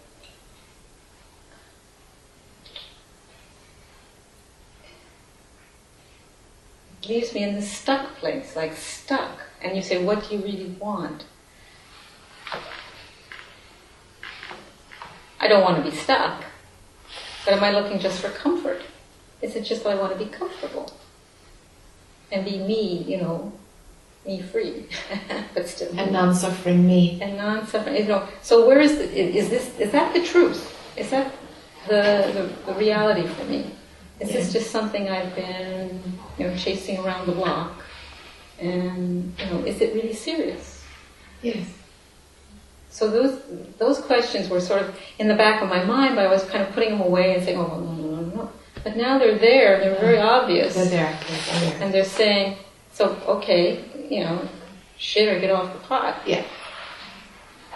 it 7.02 7.10
leaves 7.10 7.34
me 7.34 7.43
in 7.43 7.56
this 7.56 7.72
stuck 7.72 8.15
place, 8.15 8.56
like 8.56 8.76
stuck. 8.76 9.39
And 9.62 9.76
you 9.76 9.82
say, 9.82 10.04
what 10.04 10.28
do 10.28 10.36
you 10.36 10.41
really 10.43 10.76
want? 10.80 11.26
I 15.39 15.48
don't 15.48 15.63
want 15.63 15.84
to 15.84 15.89
be 15.89 15.96
stuck. 15.96 16.43
But 17.46 17.56
am 17.56 17.63
I 17.63 17.72
looking 17.72 18.00
just 18.00 18.22
for 18.22 18.30
comfort? 18.30 18.82
Is 19.41 19.56
it 19.56 19.63
just 19.63 19.84
that 19.84 19.89
I 19.91 19.96
want 19.96 20.17
to 20.17 20.19
be 20.24 20.32
comfortable? 20.32 20.91
And 22.32 22.46
be 22.46 22.58
me, 22.60 23.04
you 23.04 23.17
know, 23.17 23.52
me 24.26 24.42
free, 24.42 24.86
but 25.54 25.68
still. 25.68 25.98
And 26.00 26.12
non-suffering 26.12 26.86
me. 26.86 27.20
and 27.22 27.38
non-suffering. 27.38 27.96
You 27.98 28.06
know, 28.06 28.28
so 28.42 28.68
where 28.68 28.80
is 28.80 28.98
the, 28.98 29.06
is 29.14 29.50
this? 29.50 29.78
Is 29.80 29.92
that 29.92 30.14
the 30.14 30.24
truth? 30.24 30.62
Is 30.98 31.10
that 31.10 31.32
the 31.88 32.52
the, 32.66 32.72
the 32.74 32.80
reality 32.80 33.28
for 33.28 33.44
me? 33.46 33.72
Is 34.20 34.32
this 34.32 34.54
just 34.54 34.72
something 34.72 35.10
I've 35.10 35.36
been, 35.36 36.00
you 36.38 36.48
know, 36.48 36.56
chasing 36.56 37.00
around 37.00 37.26
the 37.28 37.34
block? 37.34 37.82
And 38.60 39.34
you 39.40 39.46
know, 39.48 39.60
is 39.66 39.82
it 39.82 39.94
really 39.94 40.14
serious? 40.14 40.84
Yes. 41.42 41.66
So 42.90 43.10
those 43.10 43.42
those 43.80 44.00
questions 44.00 44.50
were 44.50 44.62
sort 44.62 44.84
of 44.84 44.96
in 45.20 45.28
the 45.28 45.36
back 45.36 45.62
of 45.64 45.68
my 45.70 45.84
mind, 45.84 46.16
but 46.16 46.26
I 46.26 46.30
was 46.30 46.44
kind 46.46 46.64
of 46.64 46.72
putting 46.74 46.92
them 46.92 47.02
away 47.02 47.34
and 47.36 47.44
saying, 47.44 47.58
"Oh 47.58 47.68
no, 47.68 47.80
no, 47.80 47.92
no, 47.94 48.22
no, 48.22 48.36
no." 48.36 48.52
But 48.84 48.96
now 48.96 49.18
they're 49.18 49.38
there; 49.38 49.80
they're 49.80 50.00
very 50.00 50.20
obvious, 50.20 50.76
They're 50.76 50.86
there. 50.86 51.20
They're 51.28 51.60
there. 51.72 51.82
and 51.84 51.94
they're 51.94 52.06
saying, 52.06 52.58
"So 52.94 53.18
okay, 53.28 53.84
you 54.10 54.24
know, 54.24 54.48
shit 54.98 55.28
or 55.28 55.39
get 55.39 55.52
off 55.52 55.74
the 55.74 55.80
pot." 55.80 56.22
Yeah. 56.26 56.44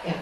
Yeah. 0.04 0.20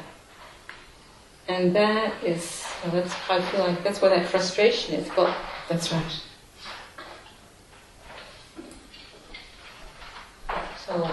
And 1.48 1.74
that 1.76 2.12
is, 2.24 2.64
well, 2.82 2.92
that's 2.92 3.12
how 3.12 3.36
I 3.36 3.42
feel 3.42 3.60
like 3.60 3.84
that's 3.84 4.00
where 4.02 4.10
that 4.10 4.26
frustration 4.26 4.94
is. 4.96 5.08
But 5.14 5.36
That's 5.68 5.92
right. 5.92 6.22
so, 10.84 11.10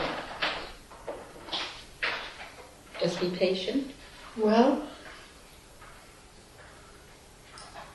just 3.00 3.20
be 3.20 3.30
patient. 3.30 3.92
Well, 4.38 4.84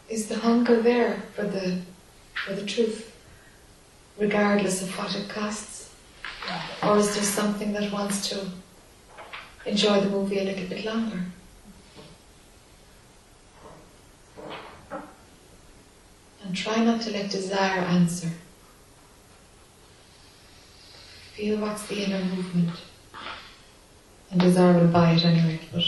is 0.08 0.28
the 0.28 0.36
hunger 0.38 0.80
there 0.80 1.22
for 1.34 1.42
the 1.44 1.80
for 2.34 2.54
the 2.54 2.64
truth, 2.64 3.14
regardless 4.18 4.82
of 4.82 4.96
what 4.98 5.14
it 5.14 5.28
costs, 5.28 5.87
or 6.82 6.98
is 6.98 7.14
there 7.14 7.24
something 7.24 7.72
that 7.72 7.92
wants 7.92 8.28
to 8.30 8.46
enjoy 9.66 10.00
the 10.00 10.08
movie 10.08 10.38
a 10.38 10.44
little 10.44 10.66
bit 10.66 10.84
longer? 10.84 11.20
And 16.44 16.56
try 16.56 16.82
not 16.82 17.02
to 17.02 17.10
let 17.10 17.30
desire 17.30 17.80
answer. 17.80 18.30
Feel 21.34 21.58
what's 21.58 21.86
the 21.86 22.04
inner 22.04 22.24
movement. 22.24 22.70
And 24.30 24.40
desire 24.40 24.78
will 24.78 24.88
buy 24.88 25.12
it 25.12 25.24
anyway, 25.24 25.60
but 25.72 25.82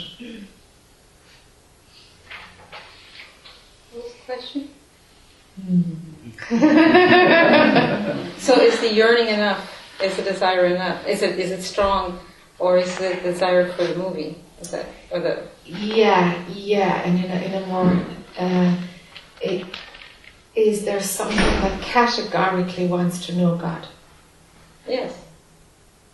What 3.92 4.04
was 4.04 4.12
the 4.12 4.18
question? 4.26 4.68
Hmm. 5.60 5.82
so, 8.38 8.60
is 8.60 8.80
the 8.80 8.92
yearning 8.92 9.28
enough? 9.28 9.79
Is 10.02 10.16
the 10.16 10.22
desire 10.22 10.66
enough? 10.66 11.06
Is 11.06 11.22
it 11.22 11.38
is 11.38 11.50
it 11.50 11.62
strong, 11.62 12.18
or 12.58 12.78
is 12.78 12.96
the 12.98 13.14
desire 13.22 13.70
for 13.72 13.84
the 13.84 13.94
movie? 13.96 14.36
Is 14.60 14.70
that 14.70 14.86
or 15.10 15.20
the 15.20 15.48
Yeah, 15.64 16.42
yeah, 16.48 17.02
and 17.02 17.24
in 17.24 17.30
a, 17.30 17.36
in 17.36 17.62
a 17.62 17.66
more, 17.66 18.06
uh, 18.38 18.76
it, 19.40 19.66
is 20.54 20.84
there 20.84 21.00
something 21.00 21.36
that 21.36 21.80
categorically 21.82 22.86
wants 22.86 23.26
to 23.26 23.34
know 23.34 23.56
God? 23.56 23.86
yes? 24.86 25.16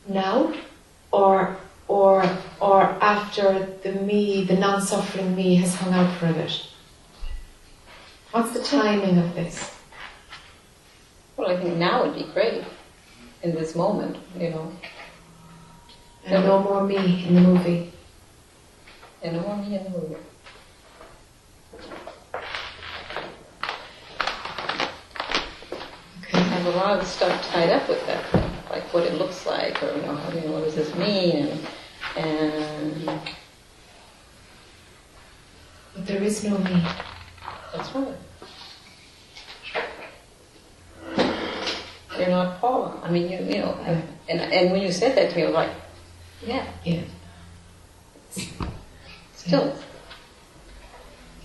now, 0.09 0.53
or 1.12 1.57
or 1.89 2.24
or 2.61 2.82
after 2.82 3.66
the 3.82 3.93
me, 3.93 4.45
the 4.45 4.57
non-suffering 4.57 5.34
me, 5.34 5.57
has 5.57 5.74
hung 5.74 5.95
out 5.95 6.12
for 6.18 6.26
a 6.26 6.32
bit? 6.32 6.66
What's 8.32 8.53
the 8.53 8.62
timing 8.62 9.18
of 9.18 9.34
this? 9.34 9.74
Well, 11.37 11.51
I 11.51 11.57
think 11.61 11.76
now 11.76 12.05
would 12.05 12.14
be 12.14 12.24
great 12.32 12.64
in 13.47 13.55
this 13.55 13.76
moment, 13.76 14.16
you 14.36 14.51
know. 14.51 14.72
And 16.24 16.44
no 16.44 16.61
more 16.61 16.82
me 16.82 17.24
in 17.26 17.36
the 17.36 17.40
movie. 17.40 17.92
And 19.22 19.36
no 19.36 19.42
more 19.42 19.57
me 19.57 19.76
in 19.76 19.84
the 19.84 19.90
movie. 19.90 20.16
Okay. 26.22 26.38
I 26.38 26.38
have 26.38 26.66
a 26.66 26.76
lot 26.76 26.99
of 26.99 27.07
stuff 27.07 27.47
tied 27.53 27.70
up 27.70 27.88
with 27.88 28.05
that, 28.07 28.24
thing, 28.30 28.51
like 28.70 28.92
what 28.92 29.05
it 29.05 29.14
looks 29.14 29.47
like, 29.47 29.80
or 29.82 29.94
you 29.94 30.03
know, 30.03 30.16
how, 30.16 30.32
you 30.32 30.40
know 30.40 30.53
what 30.53 30.64
does 30.64 30.74
this 30.74 30.92
mean, 30.97 31.61
and, 32.16 32.26
and 32.26 33.20
But 35.94 36.07
there 36.07 36.22
is 36.22 36.42
no 36.42 36.59
me. 36.59 36.82
that's 37.72 37.94
right. 37.94 38.16
You're 42.19 42.29
not 42.29 42.61
Paula. 42.61 43.01
I 43.03 43.11
mean, 43.11 43.31
you 43.31 43.39
you 43.39 43.59
know, 43.62 43.75
and 44.29 44.41
and 44.41 44.73
when 44.73 44.83
you 44.83 44.93
said 44.93 45.17
that 45.17 45.31
to 45.31 45.37
me, 45.37 45.43
I 45.43 45.47
was 45.47 45.55
like, 45.55 45.71
yeah, 46.45 46.67
Yeah. 46.85 47.03
still. 49.35 49.75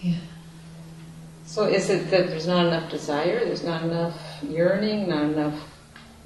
Yeah. 0.01 0.15
So 1.45 1.65
is 1.65 1.89
it 1.89 2.09
that 2.11 2.27
there's 2.27 2.47
not 2.47 2.65
enough 2.67 2.89
desire, 2.89 3.43
there's 3.45 3.63
not 3.63 3.83
enough 3.83 4.17
yearning, 4.41 5.09
not 5.09 5.23
enough 5.23 5.59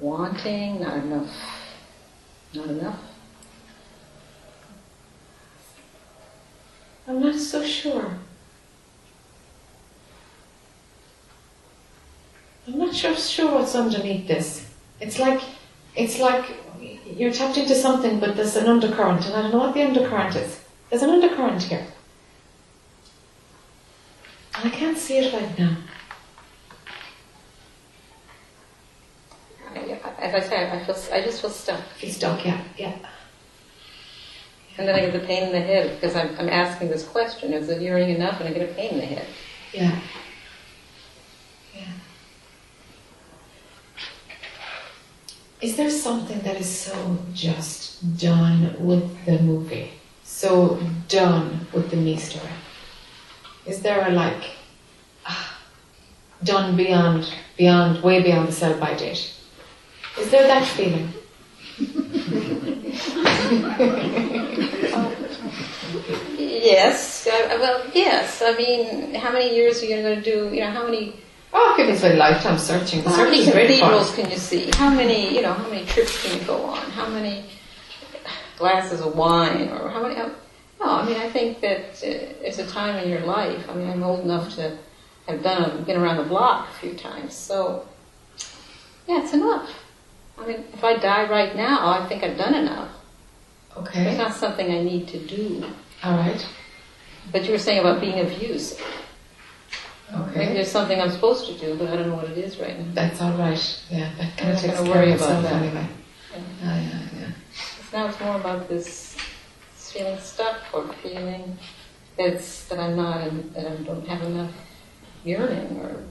wanting, 0.00 0.80
not 0.80 0.98
enough, 0.98 1.30
not 2.54 2.68
enough? 2.68 2.98
I'm 7.08 7.20
not 7.20 7.34
so 7.36 7.64
sure. 7.64 8.18
I'm 12.66 12.78
not 12.78 12.94
sure, 12.94 13.16
sure 13.16 13.52
what's 13.52 13.74
underneath 13.74 14.26
this. 14.26 14.68
It's 15.00 15.18
like, 15.18 15.40
it's 15.94 16.18
like 16.18 16.44
you're 17.06 17.32
tapped 17.32 17.58
into 17.58 17.74
something, 17.74 18.18
but 18.18 18.36
there's 18.36 18.56
an 18.56 18.66
undercurrent, 18.66 19.26
and 19.26 19.34
I 19.34 19.42
don't 19.42 19.52
know 19.52 19.58
what 19.58 19.74
the 19.74 19.82
undercurrent 19.82 20.34
is. 20.36 20.60
There's 20.90 21.02
an 21.02 21.10
undercurrent 21.10 21.62
here. 21.62 21.86
And 24.56 24.66
I 24.66 24.70
can't 24.70 24.98
see 24.98 25.18
it 25.18 25.32
right 25.32 25.58
now. 25.58 25.76
As 30.18 30.34
I 30.34 30.40
say, 30.40 30.70
I 30.70 30.84
feel, 30.84 30.96
I 31.12 31.20
just 31.20 31.40
feel 31.40 31.50
stuck. 31.50 31.82
It's 32.00 32.16
stuck, 32.16 32.44
yeah, 32.44 32.62
yeah. 32.76 32.96
And 34.78 34.88
then 34.88 34.94
I 34.94 35.00
get 35.00 35.12
the 35.12 35.26
pain 35.26 35.44
in 35.44 35.52
the 35.52 35.60
head 35.60 35.94
because 35.94 36.16
I'm, 36.16 36.36
I'm 36.38 36.48
asking 36.48 36.88
this 36.88 37.06
question, 37.06 37.52
is 37.52 37.68
it 37.68 37.80
hearing 37.80 38.10
enough? 38.10 38.40
And 38.40 38.48
I 38.48 38.52
get 38.52 38.68
a 38.68 38.74
pain 38.74 38.94
in 38.94 38.98
the 38.98 39.06
head. 39.06 39.26
Yeah. 39.72 39.98
Is 45.66 45.74
there 45.74 45.90
something 45.90 46.38
that 46.42 46.60
is 46.60 46.70
so 46.70 47.18
just 47.34 48.16
done 48.18 48.76
with 48.78 49.02
the 49.26 49.40
movie? 49.42 49.90
So 50.22 50.78
done 51.08 51.66
with 51.72 51.90
the 51.90 51.96
me 51.96 52.16
story? 52.18 52.52
Is 53.66 53.82
there 53.82 54.06
a 54.06 54.12
like 54.12 54.44
ah, 55.26 55.58
done 56.44 56.76
beyond 56.76 57.34
beyond 57.58 58.00
way 58.04 58.22
beyond 58.22 58.46
the 58.46 58.52
sell 58.52 58.78
by 58.78 58.94
date? 58.94 59.34
Is 60.20 60.30
there 60.30 60.46
that 60.46 60.64
feeling? 60.68 61.08
Yes, 66.38 67.26
I- 67.26 67.56
well, 67.56 67.82
yes. 67.92 68.42
I 68.42 68.56
mean, 68.56 69.14
how 69.14 69.32
many 69.32 69.54
years 69.54 69.82
are 69.82 69.86
you 69.86 70.02
going 70.02 70.16
to 70.16 70.22
do? 70.22 70.54
You 70.54 70.60
know, 70.62 70.70
how 70.70 70.84
many 70.84 71.14
Oh, 71.52 71.74
goodness, 71.76 72.02
a 72.04 72.14
lifetime 72.14 72.58
searching. 72.58 73.02
How 73.02 73.24
many 73.24 73.40
is 73.40 73.48
very 73.48 73.78
fun. 73.78 73.90
cathedrals 73.90 74.14
can 74.14 74.30
you 74.30 74.36
see? 74.36 74.70
How 74.74 74.90
many, 74.90 75.34
you 75.34 75.42
know, 75.42 75.52
how 75.52 75.68
many 75.68 75.84
trips 75.86 76.22
can 76.22 76.38
you 76.38 76.44
go 76.46 76.64
on? 76.64 76.90
How 76.90 77.08
many 77.08 77.44
glasses 78.58 79.00
of 79.00 79.14
wine, 79.16 79.68
or 79.68 79.88
how 79.88 80.02
many? 80.02 80.14
No, 80.16 80.32
I 80.80 81.06
mean, 81.06 81.16
I 81.16 81.30
think 81.30 81.60
that 81.60 82.02
uh, 82.02 82.44
it's 82.46 82.58
a 82.58 82.66
time 82.66 83.02
in 83.02 83.08
your 83.08 83.20
life. 83.20 83.68
I 83.68 83.74
mean, 83.74 83.88
I'm 83.88 84.02
old 84.02 84.20
enough 84.20 84.54
to 84.56 84.76
have 85.28 85.42
done, 85.42 85.84
been 85.84 85.96
around 85.96 86.18
the 86.18 86.24
block 86.24 86.68
a 86.70 86.78
few 86.80 86.94
times, 86.94 87.34
so 87.34 87.86
yeah, 89.06 89.22
it's 89.22 89.32
enough. 89.32 89.70
I 90.38 90.46
mean, 90.46 90.64
if 90.72 90.84
I 90.84 90.96
die 90.96 91.28
right 91.28 91.56
now, 91.56 91.88
I 91.88 92.06
think 92.08 92.22
I've 92.22 92.36
done 92.36 92.54
enough. 92.54 92.90
Okay. 93.76 94.08
It's 94.08 94.18
not 94.18 94.34
something 94.34 94.70
I 94.70 94.82
need 94.82 95.08
to 95.08 95.18
do. 95.18 95.64
All 96.02 96.16
right. 96.16 96.46
But 97.32 97.44
you 97.44 97.52
were 97.52 97.58
saying 97.58 97.80
about 97.80 98.00
being 98.00 98.18
of 98.20 98.32
use. 98.42 98.80
Maybe 100.12 100.30
Okay. 100.30 100.54
there's 100.54 100.70
something 100.70 101.00
I'm 101.00 101.10
supposed 101.10 101.46
to 101.46 101.54
do, 101.58 101.76
but 101.76 101.88
I 101.88 101.96
don't 101.96 102.08
know 102.08 102.14
what 102.14 102.30
it 102.30 102.38
is 102.38 102.58
right 102.58 102.78
now. 102.78 102.86
That's 102.94 103.20
all 103.20 103.32
right. 103.32 103.80
Yeah, 103.90 104.10
that 104.18 104.36
kind 104.36 104.50
I'm 104.50 104.54
of 104.56 104.60
takes 104.62 104.80
care 104.80 104.88
worry 104.94 105.12
of 105.12 105.20
about 105.20 105.42
that. 105.42 105.52
anyway. 105.62 105.88
Yeah. 106.32 106.38
Oh, 106.38 106.64
yeah, 106.64 106.80
yeah, 106.80 107.20
yeah. 107.20 107.28
Now 107.92 108.06
it's 108.08 108.20
more 108.20 108.36
about 108.36 108.68
this 108.68 109.16
feeling 109.74 110.18
stuck 110.20 110.58
or 110.72 110.86
feeling 111.02 111.58
that's 112.18 112.66
that 112.68 112.78
I'm 112.78 112.96
not 112.96 113.26
and 113.26 113.52
that 113.54 113.66
I 113.66 113.74
don't 113.82 114.06
have 114.06 114.22
enough 114.22 114.52
yearning 115.24 115.78
or 115.80 116.02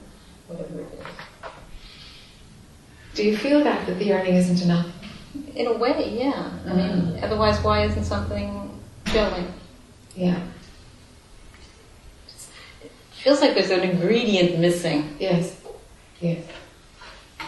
whatever 0.48 0.80
it 0.80 0.92
is. 0.92 1.06
Do 3.14 3.24
you 3.24 3.36
feel 3.36 3.64
that 3.64 3.86
that 3.86 3.98
the 3.98 4.04
yearning 4.04 4.34
isn't 4.34 4.62
enough? 4.62 4.86
In 5.54 5.66
a 5.68 5.72
way, 5.72 6.18
yeah. 6.18 6.50
I 6.66 6.72
mean, 6.74 7.18
ah. 7.22 7.24
otherwise, 7.26 7.58
why 7.62 7.84
isn't 7.84 8.04
something 8.04 8.78
gelling? 9.06 9.50
Yeah. 10.14 10.40
It 13.26 13.30
feels 13.30 13.40
like 13.40 13.54
there's 13.54 13.70
an 13.70 13.80
ingredient 13.80 14.60
missing. 14.60 15.16
Yes. 15.18 15.60
Yes. 16.20 16.44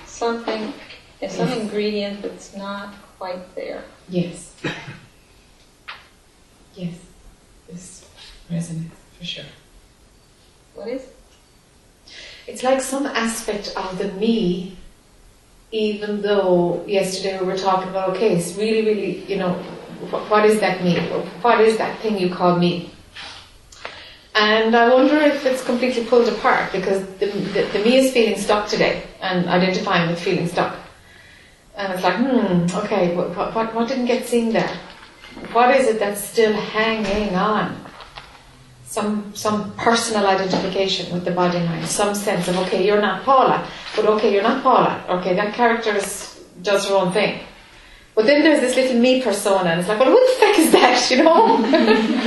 Something, 0.06 0.72
there's 1.20 1.34
some 1.34 1.52
ingredient 1.52 2.20
that's 2.20 2.56
not 2.56 2.92
quite 3.16 3.54
there. 3.54 3.84
Yes. 4.08 4.56
Yes. 6.74 6.94
This 7.68 8.10
resonates 8.50 8.90
for 9.18 9.24
sure. 9.24 9.44
What 10.74 10.88
is? 10.88 11.06
It's 12.48 12.64
like 12.64 12.80
some 12.80 13.06
aspect 13.06 13.72
of 13.76 13.98
the 13.98 14.08
me, 14.14 14.76
even 15.70 16.22
though 16.22 16.84
yesterday 16.88 17.38
we 17.38 17.46
were 17.46 17.56
talking 17.56 17.88
about, 17.88 18.16
okay, 18.16 18.34
it's 18.36 18.56
really, 18.56 18.84
really, 18.84 19.24
you 19.26 19.36
know, 19.36 19.52
wh- 20.10 20.28
what 20.28 20.44
is 20.44 20.58
that 20.58 20.82
me? 20.82 20.98
What 21.40 21.60
is 21.60 21.78
that 21.78 22.00
thing 22.00 22.18
you 22.18 22.34
call 22.34 22.58
me? 22.58 22.90
And 24.40 24.76
I 24.76 24.94
wonder 24.94 25.16
if 25.16 25.44
it's 25.44 25.64
completely 25.64 26.04
pulled 26.04 26.28
apart 26.28 26.70
because 26.70 27.04
the, 27.18 27.26
the, 27.26 27.62
the 27.72 27.78
me 27.80 27.96
is 27.96 28.12
feeling 28.12 28.38
stuck 28.38 28.68
today 28.68 29.02
and 29.20 29.48
identifying 29.48 30.08
with 30.08 30.20
feeling 30.20 30.46
stuck. 30.46 30.76
And 31.76 31.92
it's 31.92 32.04
like, 32.04 32.16
hmm, 32.16 32.66
okay, 32.84 33.16
what, 33.16 33.34
what, 33.36 33.74
what- 33.74 33.88
didn't 33.88 34.06
get 34.06 34.26
seen 34.26 34.52
there? 34.52 34.78
What 35.52 35.74
is 35.74 35.88
it 35.88 35.98
that's 35.98 36.22
still 36.22 36.52
hanging 36.52 37.34
on? 37.34 37.84
Some, 38.84 39.34
some 39.34 39.72
personal 39.74 40.24
identification 40.26 41.12
with 41.12 41.24
the 41.24 41.32
body 41.32 41.58
mind, 41.58 41.86
some 41.86 42.14
sense 42.14 42.46
of, 42.46 42.56
okay, 42.58 42.86
you're 42.86 43.02
not 43.02 43.24
Paula, 43.24 43.68
but 43.96 44.06
okay, 44.06 44.32
you're 44.32 44.42
not 44.42 44.62
Paula. 44.62 45.04
Okay, 45.08 45.34
that 45.34 45.52
character 45.54 45.94
is, 45.96 46.40
does 46.62 46.88
her 46.88 46.94
own 46.94 47.12
thing. 47.12 47.40
But 48.18 48.26
then 48.26 48.42
there's 48.42 48.58
this 48.58 48.74
little 48.74 48.98
me 49.00 49.22
persona, 49.22 49.70
and 49.70 49.78
it's 49.78 49.88
like, 49.88 50.00
well, 50.00 50.10
who 50.10 50.18
the 50.18 50.40
fuck 50.40 50.58
is 50.58 50.72
that, 50.72 51.08
you 51.10 51.22
know? 51.22 51.54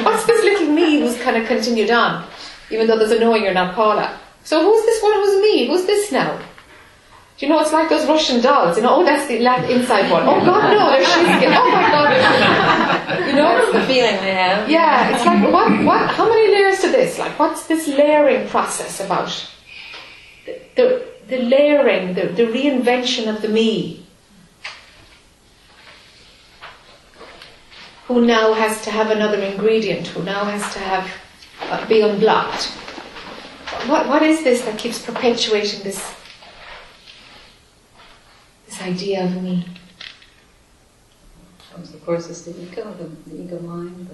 What's 0.05 0.23
this 0.25 0.41
little 0.41 0.73
me 0.73 1.01
who's 1.01 1.17
kind 1.21 1.35
of 1.35 1.45
continued 1.49 1.91
on, 1.91 2.25
even 2.69 2.87
though 2.87 2.97
there's 2.97 3.11
a 3.11 3.19
knowing 3.19 3.43
you're 3.43 3.53
not 3.53 3.75
Paula? 3.75 4.17
So 4.45 4.63
who's 4.63 4.85
this 4.85 5.03
one 5.03 5.11
who's 5.11 5.41
me? 5.41 5.67
Who's 5.67 5.85
this 5.85 6.09
now? 6.09 6.37
Do 7.37 7.45
you 7.45 7.51
know, 7.51 7.59
it's 7.59 7.73
like 7.73 7.89
those 7.89 8.07
Russian 8.07 8.39
dolls, 8.41 8.77
you 8.77 8.83
know, 8.83 9.01
oh, 9.01 9.03
that's 9.03 9.27
the 9.27 9.39
left 9.39 9.69
inside 9.69 10.09
one. 10.09 10.23
Oh 10.23 10.39
God, 10.45 10.71
no, 10.71 10.91
there's 10.91 11.05
she's 11.07 11.25
again. 11.25 11.57
Oh 11.57 11.69
my 11.69 11.91
God. 11.91 13.27
You 13.27 13.33
know, 13.33 13.43
That's 13.43 13.73
the 13.73 13.93
feeling 13.93 14.15
I 14.15 14.31
have. 14.31 14.69
yeah, 14.69 15.13
it's 15.13 15.25
like 15.25 15.43
what 15.51 15.83
what 15.83 16.09
how 16.11 16.29
many 16.29 16.53
layers 16.53 16.79
to 16.79 16.87
this? 16.87 17.19
Like 17.19 17.37
what's 17.37 17.67
this 17.67 17.89
layering 17.89 18.47
process 18.47 19.01
about? 19.01 19.29
The 20.45 20.61
the, 20.75 21.05
the 21.27 21.37
layering, 21.39 22.13
the, 22.13 22.27
the 22.27 22.43
reinvention 22.43 23.27
of 23.27 23.41
the 23.41 23.49
me. 23.49 24.05
Who 28.11 28.25
now 28.25 28.51
has 28.51 28.81
to 28.81 28.91
have 28.91 29.09
another 29.09 29.39
ingredient, 29.39 30.07
who 30.07 30.21
now 30.23 30.43
has 30.43 30.73
to 30.73 30.79
have 30.79 31.09
uh, 31.69 31.87
be 31.87 32.01
unblocked. 32.01 32.65
What 33.87 34.09
what 34.09 34.21
is 34.21 34.43
this 34.43 34.63
that 34.65 34.77
keeps 34.77 35.01
perpetuating 35.01 35.83
this 35.83 36.13
this 38.65 38.81
idea 38.81 39.23
of 39.23 39.41
me? 39.41 39.65
comes, 41.71 41.93
of 41.93 42.05
course, 42.05 42.27
is 42.27 42.43
the 42.43 42.51
ego, 42.61 42.93
the, 42.99 43.05
the 43.29 43.43
ego 43.43 43.59
mind. 43.59 44.09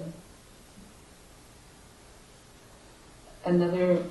The 3.42 3.50
another. 3.50 4.04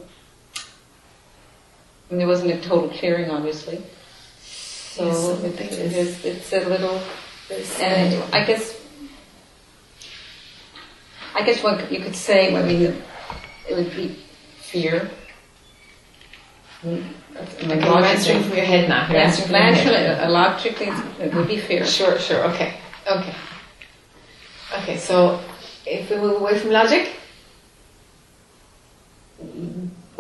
And 2.10 2.20
there 2.20 2.28
wasn't 2.28 2.52
a 2.52 2.62
total 2.62 2.90
clearing, 2.90 3.32
obviously. 3.32 3.82
So 4.42 5.06
Yes, 5.06 5.44
it, 5.44 5.62
it 5.62 5.94
is- 5.94 6.26
it's 6.26 6.52
a 6.52 6.60
little 6.68 7.02
And 7.80 8.22
I 8.34 8.44
guess, 8.46 8.77
I 11.38 11.44
guess 11.44 11.62
what 11.64 11.92
you 11.92 12.00
could 12.00 12.16
say, 12.16 12.56
I 12.56 12.64
mean, 12.64 12.96
it 13.70 13.76
would 13.76 13.96
be 13.96 14.08
fear. 14.60 15.08
I 16.84 16.88
mean, 16.88 17.14
that's- 17.34 17.56
I 17.62 17.68
mean, 17.68 17.84
Okay, 17.84 18.08
answering 18.10 18.44
from 18.44 18.56
your 18.58 18.66
head 18.66 18.90
now. 18.90 19.08
You're 19.08 19.20
answering 19.22 19.48
from 19.50 19.56
your 19.56 19.64
head. 19.66 20.18
naturally, 20.18 20.34
logically, 20.34 20.90
it 21.24 21.34
would 21.36 21.48
be 21.48 21.58
fear. 21.58 21.86
Sure, 21.86 22.18
sure, 22.18 22.44
okay, 22.50 22.74
okay. 23.06 23.36
Okay, 24.80 24.98
so 24.98 25.40
if 25.86 26.10
we 26.10 26.16
move 26.18 26.42
away 26.42 26.58
from 26.58 26.72
logic, 26.72 27.14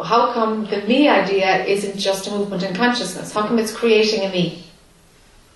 how 0.03 0.31
come 0.33 0.65
the 0.67 0.81
me 0.83 1.09
idea 1.09 1.65
isn't 1.65 1.97
just 1.97 2.27
a 2.27 2.29
movement 2.31 2.61
in 2.61 2.75
consciousness? 2.75 3.33
How 3.33 3.41
come 3.47 3.57
it's 3.57 3.71
creating 3.71 4.21
a 4.23 4.29
me? 4.29 4.63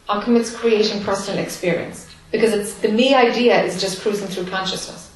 How 0.07 0.19
come 0.21 0.35
it's 0.37 0.49
creating 0.49 1.03
personal 1.03 1.39
experience? 1.39 2.07
Because 2.31 2.51
it's 2.53 2.73
the 2.73 2.89
me 2.89 3.13
idea 3.13 3.61
is 3.63 3.79
just 3.79 4.01
cruising 4.01 4.27
through 4.27 4.47
consciousness. 4.47 5.10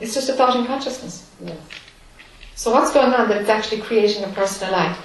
It's 0.00 0.14
just 0.14 0.28
a 0.28 0.32
thought 0.32 0.56
in 0.56 0.64
consciousness. 0.66 1.28
Yes. 1.44 1.58
So 2.54 2.72
what's 2.72 2.92
going 2.92 3.12
on 3.12 3.28
that 3.28 3.40
it's 3.40 3.50
actually 3.50 3.82
creating 3.82 4.24
a 4.24 4.28
personal 4.28 4.72
life? 4.72 4.98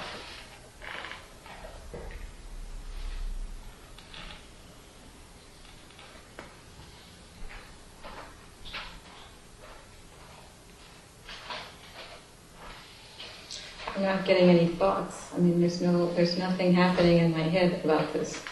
I'm 13.96 14.02
not 14.02 14.24
getting 14.24 14.50
any 14.50 14.66
thoughts. 14.66 15.32
I 15.34 15.38
mean, 15.38 15.60
there's 15.60 15.80
no, 15.80 16.12
there's 16.14 16.36
nothing 16.36 16.72
happening 16.72 17.18
in 17.18 17.30
my 17.32 17.42
head 17.42 17.84
about 17.84 18.12
this. 18.12 18.42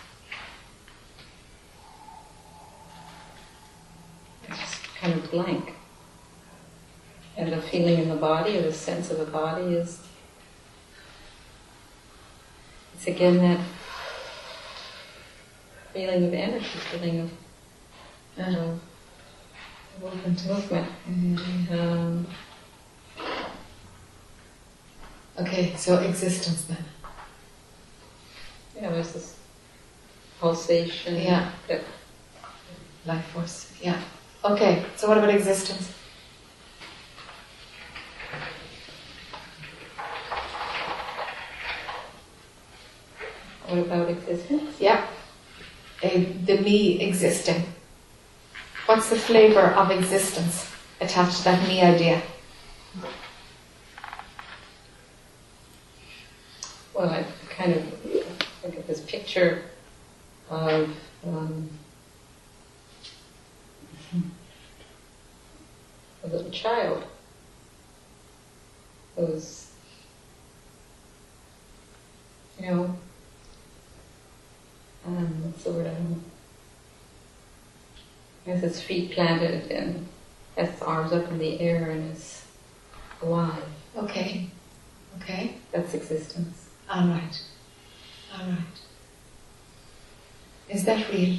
It's 4.49 4.59
just 4.59 4.85
kind 4.95 5.15
of 5.15 5.31
blank. 5.31 5.75
And 7.37 7.53
the 7.53 7.61
feeling 7.63 7.99
in 7.99 8.09
the 8.09 8.17
body, 8.17 8.59
or 8.59 8.63
the 8.63 8.73
sense 8.73 9.11
of 9.11 9.19
the 9.19 9.25
body 9.25 9.75
is, 9.75 10.01
it's 12.95 13.07
again 13.07 13.39
that 13.39 13.61
feeling 15.95 16.27
of 16.27 16.35
energy, 16.35 16.65
feeling 16.91 17.21
of, 17.21 17.31
Uh, 18.39 18.43
of 18.51 18.81
movement. 20.03 20.47
movement. 20.47 21.71
Um, 21.71 22.27
okay, 25.39 25.75
so 25.77 25.99
existence 25.99 26.65
then. 26.65 26.85
yeah, 28.77 28.91
there's 28.91 29.13
this 29.13 29.37
pulsation. 30.41 31.17
Yeah. 31.17 31.51
that 31.69 31.83
Life 33.05 33.25
force, 33.35 33.73
yeah. 33.83 34.01
Okay, 34.45 34.85
so 34.97 35.09
what 35.09 35.19
about 35.19 35.31
existence? 35.35 35.89
About 43.73 44.11
existence? 44.11 44.79
Yeah. 44.79 45.07
A, 46.03 46.25
the 46.25 46.59
me 46.59 47.01
existing. 47.01 47.65
What's 48.85 49.09
the 49.09 49.17
flavour 49.17 49.69
of 49.73 49.91
existence 49.91 50.71
attached 51.01 51.39
to 51.39 51.45
that 51.45 51.67
me 51.67 51.81
idea? 51.81 52.21
Well, 56.93 57.09
I 57.09 57.25
kind 57.49 57.73
of 57.73 57.83
think 58.61 58.77
of 58.77 58.87
this 58.87 59.01
picture 59.01 59.63
of 60.51 60.95
um, 61.27 61.71
a 66.23 66.27
little 66.27 66.51
child 66.51 67.05
who's, 69.17 69.71
you 72.61 72.67
know, 72.67 72.97
um, 75.07 75.43
what's 75.45 75.65
the 75.65 75.73
word? 75.73 75.87
I 75.87 75.95
don't 75.95 76.11
know. 76.11 76.21
Has 78.47 78.61
his 78.63 78.81
feet 78.81 79.13
planted 79.13 79.71
and 79.71 80.07
has 80.57 80.71
his 80.71 80.83
arms 80.83 81.13
up 81.13 81.29
in 81.31 81.39
the 81.39 81.61
air 81.61 81.91
and 81.91 82.13
is 82.13 82.45
alive. 83.23 83.63
Okay. 83.97 84.49
Okay. 85.21 85.55
That's 85.71 85.95
existence. 85.95 86.69
All 86.91 87.07
right. 87.09 87.43
All 88.37 88.47
right. 88.47 88.59
Is 90.69 90.85
that 90.85 91.09
real? 91.13 91.39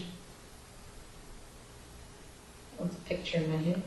What's 2.77 2.95
a 2.95 2.99
picture 2.99 3.37
in 3.37 3.51
my 3.51 3.57
head? 3.57 3.81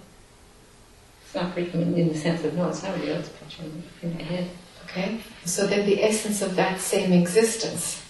It's 1.24 1.34
not 1.34 1.56
real 1.56 1.68
in 1.74 2.08
the 2.08 2.14
sense 2.16 2.44
of, 2.44 2.54
no, 2.54 2.68
it's 2.68 2.82
not 2.82 2.98
real, 3.00 3.16
it's 3.16 3.28
a 3.28 3.32
picture 3.32 3.62
in- 3.62 3.82
in 4.02 4.14
my 4.16 4.22
head. 4.22 4.48
Okay. 4.84 5.20
So 5.44 5.66
then 5.66 5.84
the 5.86 6.02
essence 6.02 6.40
of 6.42 6.56
that 6.56 6.80
same 6.80 7.12
existence 7.12 8.02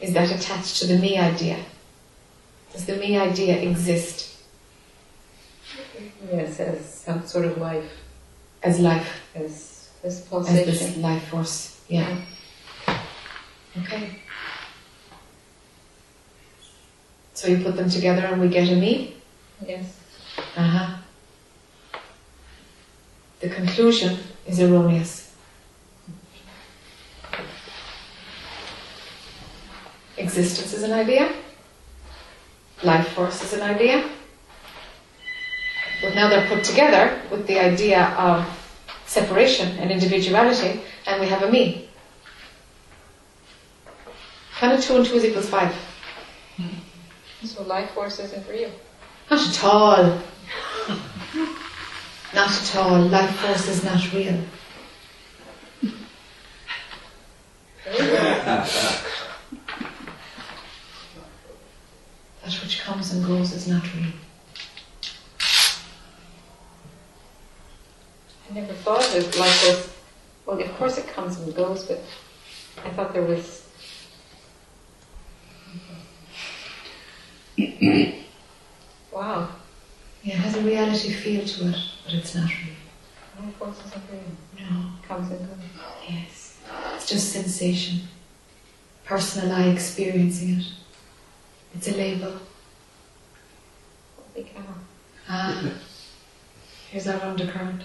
is 0.00 0.12
that 0.14 0.30
attached 0.30 0.76
to 0.80 0.86
the 0.86 0.98
me 0.98 1.18
idea? 1.18 1.58
Does 2.72 2.86
the 2.86 2.96
me 2.96 3.18
idea 3.18 3.56
exist 3.60 4.28
Yes, 6.32 6.60
as 6.60 6.94
some 6.94 7.26
sort 7.26 7.44
of 7.44 7.58
life, 7.58 7.90
as 8.62 8.78
life, 8.80 9.22
as 9.34 9.90
as 10.02 10.20
pulsation. 10.22 10.66
this 10.66 10.96
life 10.96 11.22
force? 11.28 11.80
Yeah. 11.88 12.16
Okay. 13.78 14.16
So 17.34 17.48
you 17.48 17.62
put 17.62 17.76
them 17.76 17.88
together 17.88 18.22
and 18.26 18.40
we 18.40 18.48
get 18.48 18.68
a 18.68 18.76
me? 18.76 19.16
Yes. 19.66 19.96
Uh 20.56 20.62
huh. 20.62 20.96
The 23.40 23.48
conclusion 23.48 24.18
is 24.46 24.60
erroneous. 24.60 25.29
Existence 30.20 30.74
is 30.74 30.82
an 30.82 30.92
idea. 30.92 31.32
Life 32.82 33.08
force 33.08 33.42
is 33.42 33.54
an 33.54 33.62
idea. 33.62 34.08
But 36.02 36.14
now 36.14 36.28
they're 36.28 36.46
put 36.46 36.62
together 36.62 37.20
with 37.30 37.46
the 37.46 37.58
idea 37.58 38.04
of 38.18 38.46
separation 39.06 39.78
and 39.78 39.90
individuality, 39.90 40.80
and 41.06 41.20
we 41.20 41.26
have 41.26 41.42
a 41.42 41.50
me. 41.50 41.88
Kind 44.58 44.72
of 44.74 44.84
two 44.84 44.96
and 44.96 45.06
two 45.06 45.16
is 45.16 45.24
equals 45.24 45.48
five. 45.48 45.74
Hmm. 46.56 47.46
So 47.46 47.62
life 47.62 47.90
force 47.90 48.18
isn't 48.18 48.46
real. 48.48 48.70
Not 49.30 49.48
at 49.48 49.64
all. 49.64 50.20
Not 52.34 52.50
at 52.62 52.76
all. 52.76 53.00
Life 53.00 53.36
force 53.36 53.68
is 53.68 53.84
not 53.84 54.12
real. 54.12 54.38
That 62.50 62.62
which 62.62 62.80
comes 62.80 63.12
and 63.12 63.24
goes 63.24 63.52
is 63.52 63.68
not 63.68 63.84
real. 63.94 64.12
I 68.50 68.54
never 68.54 68.72
thought 68.72 69.06
of 69.06 69.14
it 69.14 69.38
like 69.38 69.60
this. 69.60 69.96
Well, 70.44 70.60
of 70.60 70.76
course 70.76 70.98
it 70.98 71.06
comes 71.06 71.38
and 71.38 71.54
goes, 71.54 71.84
but 71.84 72.00
I 72.84 72.90
thought 72.90 73.12
there 73.12 73.22
was. 73.22 73.68
wow, 79.12 79.48
Yeah, 80.24 80.34
it 80.34 80.38
has 80.38 80.56
a 80.56 80.62
reality 80.62 81.12
feel 81.12 81.44
to 81.46 81.68
it, 81.68 81.76
but 82.04 82.14
it's 82.14 82.34
not 82.34 82.50
real. 82.50 82.74
life 83.44 83.54
force 83.58 83.78
isn't 83.86 84.02
real. 84.10 84.22
No. 84.58 84.90
It 85.00 85.06
comes 85.06 85.30
and 85.30 85.38
goes. 85.38 85.56
Yes. 86.08 86.58
It's 86.96 87.08
just 87.08 87.32
sensation. 87.32 88.00
Personal 89.04 89.52
eye 89.52 89.68
experiencing 89.68 90.58
it. 90.58 90.66
It's 91.74 91.88
a 91.88 91.92
label. 91.92 92.32
Holy 94.34 94.44
cow. 94.44 94.62
Ah. 95.28 95.72
Here's 96.90 97.06
our 97.06 97.20
undercurrent. 97.20 97.82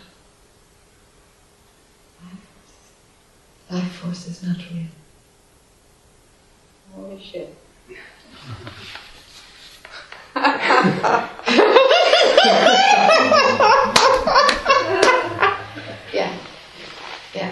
Life 3.69 3.91
force 3.93 4.27
is 4.27 4.43
not 4.43 4.57
real. 4.57 4.87
Holy 6.93 7.21
shit. 7.21 7.55
Yeah. 16.13 16.37
Yeah. 17.33 17.51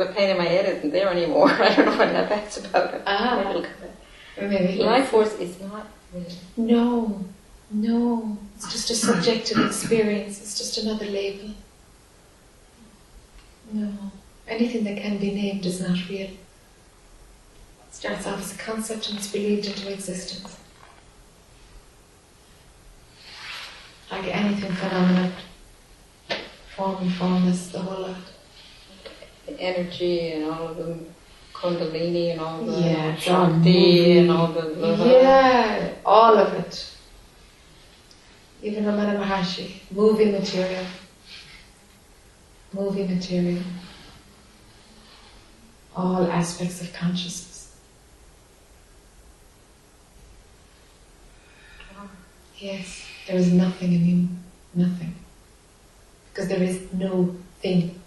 The 0.00 0.06
pain 0.06 0.30
in 0.30 0.38
my 0.38 0.46
head 0.46 0.64
isn't 0.64 0.92
there 0.92 1.10
anymore. 1.10 1.50
I 1.50 1.74
don't 1.74 1.84
know 1.84 1.98
what 1.98 2.26
that's 2.30 2.56
about. 2.56 3.02
Ah. 3.06 3.36
Maybe 3.36 3.50
it'll 3.50 3.62
come. 3.64 4.48
Maybe. 4.48 4.82
Life 4.82 5.08
force 5.08 5.34
is 5.34 5.60
not 5.60 5.86
real. 6.14 6.24
No. 6.56 7.24
No. 7.70 8.38
It's 8.56 8.72
just 8.72 8.88
a 8.88 8.94
subjective 8.94 9.58
experience. 9.58 10.40
It's 10.40 10.56
just 10.56 10.78
another 10.78 11.04
label. 11.04 11.50
No. 13.74 13.92
Anything 14.48 14.84
that 14.84 14.96
can 14.96 15.18
be 15.18 15.34
named 15.34 15.66
is 15.66 15.82
not 15.86 16.08
real. 16.08 16.30
It 16.30 16.38
starts 17.90 18.26
off 18.26 18.40
as 18.40 18.54
a 18.54 18.56
concept 18.56 19.10
and 19.10 19.18
it's 19.18 19.30
believed 19.30 19.66
into 19.66 19.92
existence. 19.92 20.56
Like 24.10 24.34
anything 24.34 24.72
phenomenal, 24.72 25.32
form 26.74 27.02
and 27.02 27.12
formless, 27.12 27.68
the 27.68 27.80
whole 27.80 28.00
lot. 28.00 28.16
The 29.50 29.60
energy 29.60 30.32
and 30.32 30.44
all 30.44 30.68
of 30.68 30.76
the 30.76 30.96
kundalini 31.52 32.30
and 32.30 32.40
all 32.40 32.62
the 32.62 32.80
Yeah, 32.80 33.16
shakti 33.16 34.18
and 34.18 34.30
all 34.30 34.46
the 34.48 34.96
Yeah, 34.96 35.94
all 36.06 36.38
of 36.38 36.54
it. 36.54 36.96
Even 38.62 38.84
Ramana 38.84 39.18
Maharshi, 39.18 39.80
moving 39.90 40.32
material. 40.32 40.84
Moving 42.72 43.12
material. 43.12 43.62
All 45.96 46.30
aspects 46.30 46.80
of 46.82 46.92
consciousness. 46.92 47.74
Yes, 52.56 53.04
there 53.26 53.36
is 53.36 53.52
nothing 53.52 53.94
in 53.94 54.06
you. 54.06 54.28
Nothing. 54.74 55.14
Because 56.28 56.48
there 56.48 56.62
is 56.62 56.92
no 56.92 57.34
thing. 57.60 57.99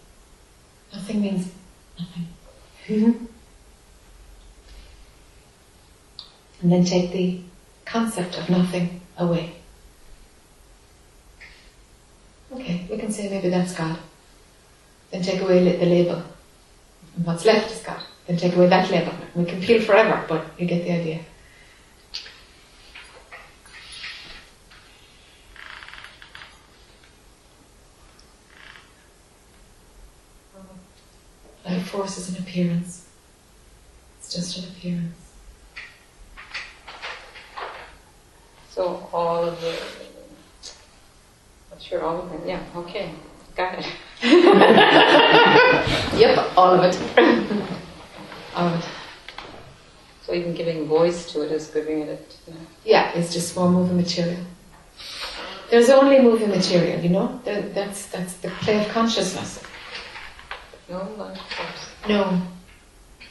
Nothing 0.94 1.22
means 1.22 1.52
nothing. 2.00 2.28
Mm-hmm. 2.88 3.26
and 6.64 6.72
then 6.72 6.86
take 6.86 7.12
the 7.12 7.42
concept 7.86 8.38
of 8.38 8.50
nothing 8.50 9.02
away. 9.18 9.54
Okay, 12.54 12.88
we 12.90 12.98
can 12.98 13.12
say 13.12 13.30
maybe 13.30 13.50
that's 13.50 13.76
God. 13.76 13.98
Then 15.12 15.22
take 15.22 15.42
away 15.42 15.78
the 15.78 15.86
label. 15.86 16.24
And 17.16 17.26
what's 17.26 17.46
left 17.46 17.70
is 17.72 17.82
God. 17.82 18.02
Then 18.28 18.38
take 18.38 18.56
away 18.56 18.68
that 18.68 18.90
label. 18.90 19.14
We 19.36 19.44
can 19.46 19.62
peel 19.62 19.82
forever, 19.82 20.24
but 20.28 20.46
you 20.58 20.66
get 20.66 20.86
the 20.86 20.92
idea. 20.92 21.20
Life 31.66 31.83
force 31.94 32.18
is 32.18 32.30
an 32.36 32.42
appearance. 32.44 33.08
It's 34.18 34.34
just 34.34 34.58
an 34.58 34.64
appearance. 34.72 35.16
So 38.72 39.08
all 39.14 39.44
of 39.44 39.62
the, 39.62 39.76
I'm 41.72 41.80
sure 41.80 42.02
all 42.04 42.20
of 42.24 42.32
them, 42.32 42.42
yeah, 42.48 42.64
okay, 42.76 43.12
got 43.56 43.78
it. 43.78 43.86
Yep, 46.20 46.58
all 46.58 46.74
of 46.80 46.84
it. 46.84 46.96
all 48.56 48.68
of 48.70 48.80
it. 48.80 48.90
So 50.26 50.34
even 50.34 50.56
giving 50.56 50.88
voice 50.88 51.32
to 51.34 51.44
it 51.46 51.52
is 51.52 51.68
giving 51.68 52.02
it, 52.02 52.38
you 52.48 52.54
know, 52.54 52.60
Yeah, 52.84 53.12
it's 53.14 53.32
just 53.34 53.56
more 53.56 53.70
moving 53.70 53.98
material. 53.98 54.44
There's 55.70 55.90
only 55.90 56.20
moving 56.22 56.50
material, 56.50 57.00
you 57.02 57.10
know? 57.10 57.40
There- 57.44 57.62
That's, 57.62 58.08
that's 58.08 58.34
the 58.38 58.50
play 58.62 58.84
of 58.84 58.88
consciousness. 58.92 59.62
No 60.94 61.10
life 61.18 61.42
force. 61.50 61.90
No, 62.08 62.42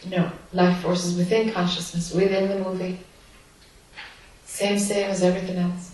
no. 0.09 0.33
Life 0.53 0.83
force 0.83 1.05
is 1.05 1.17
within 1.17 1.53
consciousness, 1.53 2.13
within 2.13 2.49
the 2.49 2.59
movie. 2.59 2.99
Same, 4.45 4.79
same 4.79 5.11
as 5.11 5.23
everything 5.23 5.57
else. 5.57 5.91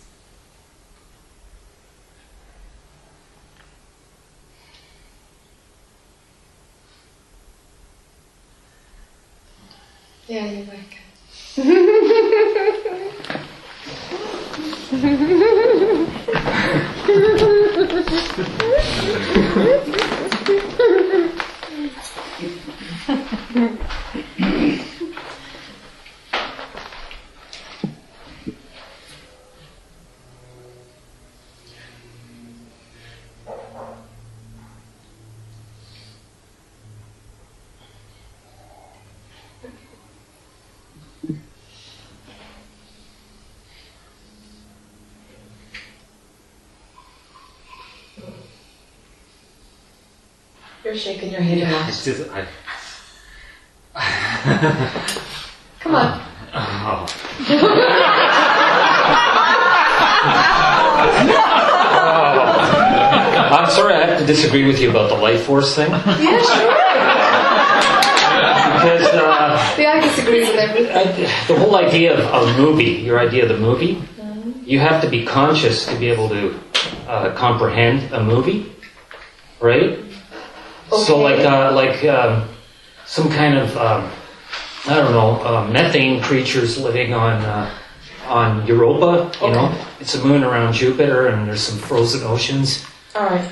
Yeah, 10.27 10.47
you're 10.47 10.66
welcome. 10.66 10.99
You're 50.89 50.97
shaking 50.97 51.30
your 51.30 51.43
head 51.43 51.68
a 51.68 51.70
lot. 51.70 51.86
It's 51.91 52.03
just, 52.03 52.30
I, 52.30 52.47
Come 55.80 55.95
on. 55.95 56.22
oh. 56.55 57.07
I'm 63.53 63.68
sorry, 63.70 63.93
I 63.97 64.07
have 64.07 64.18
to 64.18 64.24
disagree 64.24 64.66
with 64.66 64.80
you 64.80 64.89
about 64.89 65.11
the 65.11 65.16
life 65.16 65.43
force 65.43 65.74
thing. 65.76 65.91
Yeah, 65.91 66.03
sure. 66.07 66.16
Because 68.72 69.07
uh, 69.12 69.74
Yeah, 69.76 69.93
I 69.93 70.01
disagree 70.01 70.41
with 70.41 70.57
everything. 70.57 70.97
I, 70.97 71.05
the 71.49 71.55
whole 71.59 71.76
idea 71.76 72.18
of 72.18 72.49
a 72.49 72.57
movie, 72.59 72.84
your 72.84 73.18
idea 73.18 73.43
of 73.43 73.51
the 73.51 73.59
movie, 73.59 74.01
you 74.64 74.78
have 74.78 75.03
to 75.03 75.09
be 75.11 75.26
conscious 75.26 75.84
to 75.84 75.95
be 75.99 76.09
able 76.09 76.30
to 76.30 76.59
uh, 77.07 77.34
comprehend 77.34 78.11
a 78.14 78.24
movie, 78.24 78.72
right? 79.61 79.99
So 81.05 81.19
like 81.19 81.41
uh, 81.41 81.73
like 81.73 82.05
um, 82.05 82.49
some 83.07 83.29
kind 83.31 83.59
of 83.59 83.77
um, 83.77 84.11
I 84.87 84.95
don't 84.95 85.13
know 85.13 85.41
uh, 85.45 85.69
methane 85.71 86.21
creatures 86.23 86.79
living 86.79 87.15
on 87.15 87.43
uh, 87.45 87.71
on 88.27 88.67
Europa. 88.67 89.31
You 89.43 89.51
know, 89.53 89.75
it's 90.01 90.15
a 90.15 90.25
moon 90.25 90.45
around 90.45 90.73
Jupiter, 90.75 91.29
and 91.29 91.47
there's 91.49 91.63
some 91.63 91.79
frozen 91.79 92.23
oceans. 92.27 92.85
All 93.15 93.25
right. 93.25 93.49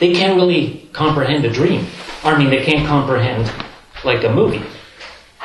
They 0.00 0.12
can't 0.12 0.36
really 0.36 0.88
comprehend 0.92 1.44
a 1.44 1.50
dream. 1.52 1.86
I 2.24 2.36
mean, 2.38 2.50
they 2.50 2.64
can't 2.64 2.86
comprehend 2.86 3.50
like 4.04 4.24
a 4.24 4.32
movie, 4.32 4.62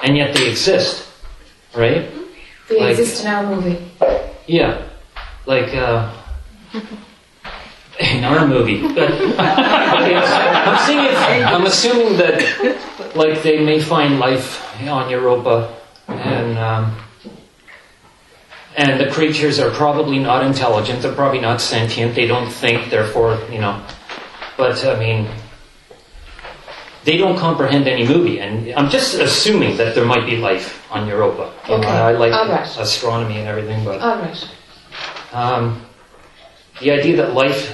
and 0.03 0.17
yet 0.17 0.33
they 0.35 0.49
exist, 0.49 1.07
right? 1.75 2.09
They 2.69 2.79
Like- 2.79 2.97
exist 2.97 3.21
in 3.23 3.27
our 3.31 3.43
movie. 3.55 3.77
Yeah, 4.47 4.81
like 5.45 5.73
uh, 5.75 6.11
in 7.99 8.23
our 8.23 8.47
movie. 8.47 8.81
But 8.95 9.11
I'm 10.69 10.85
saying, 10.85 11.43
I'm 11.45 11.65
assuming 11.65 12.17
that 12.17 13.15
like 13.15 13.41
they 13.43 13.63
may 13.63 13.79
find 13.81 14.19
life 14.19 14.63
on 14.87 15.09
Europa, 15.09 15.75
and 16.07 16.57
um, 16.57 16.97
and 18.75 18.99
the 18.99 19.09
creatures 19.11 19.59
are 19.59 19.71
probably 19.71 20.19
not 20.19 20.45
intelligent. 20.45 21.01
They're 21.01 21.13
probably 21.15 21.41
not 21.41 21.59
sentient. 21.61 22.15
They 22.15 22.27
don't 22.27 22.49
think. 22.49 22.89
Therefore, 22.89 23.39
you 23.51 23.59
know. 23.59 23.81
But 24.57 24.83
I 24.85 24.97
mean. 24.99 25.27
They 27.03 27.15
don't 27.15 27.37
comprehend 27.37 27.87
any 27.87 28.05
movie, 28.05 28.41
and 28.41 28.73
I'm 28.75 28.89
just 28.89 29.13
assuming 29.15 29.77
that 29.77 29.95
there 29.95 30.03
might 30.03 30.25
be 30.25 30.35
life 30.35 30.85
on 30.91 31.07
Europa. 31.07 31.53
You 31.63 31.69
know, 31.69 31.77
Okay, 31.77 31.87
I 31.87 32.11
like 32.11 32.33
all 32.33 32.49
right. 32.49 32.67
astronomy 32.77 33.37
and 33.37 33.47
everything, 33.47 33.85
but 33.85 34.01
All 34.01 34.17
right. 34.19 34.49
um, 35.31 35.79
the 36.81 36.91
idea 36.91 37.15
that 37.15 37.33
life, 37.33 37.71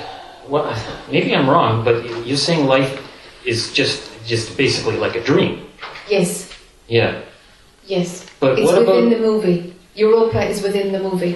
well, 0.48 0.76
maybe 1.12 1.36
I'm 1.36 1.50
wrong, 1.50 1.84
but 1.84 2.26
you're 2.26 2.38
saying 2.38 2.68
life 2.68 3.02
is 3.46 3.72
just 3.74 4.12
just 4.26 4.58
basically 4.58 4.98
like 4.98 5.16
a 5.16 5.24
dream. 5.24 5.68
Yes. 6.10 6.52
Yeah. 6.88 7.22
Yes. 7.86 8.26
But 8.40 8.60
it's 8.60 8.72
what 8.72 8.80
within 8.80 9.08
about 9.08 9.18
the 9.18 9.20
movie. 9.20 9.76
Europa 9.96 10.44
is 10.50 10.62
within 10.64 10.92
the 10.92 11.00
movie. 11.00 11.36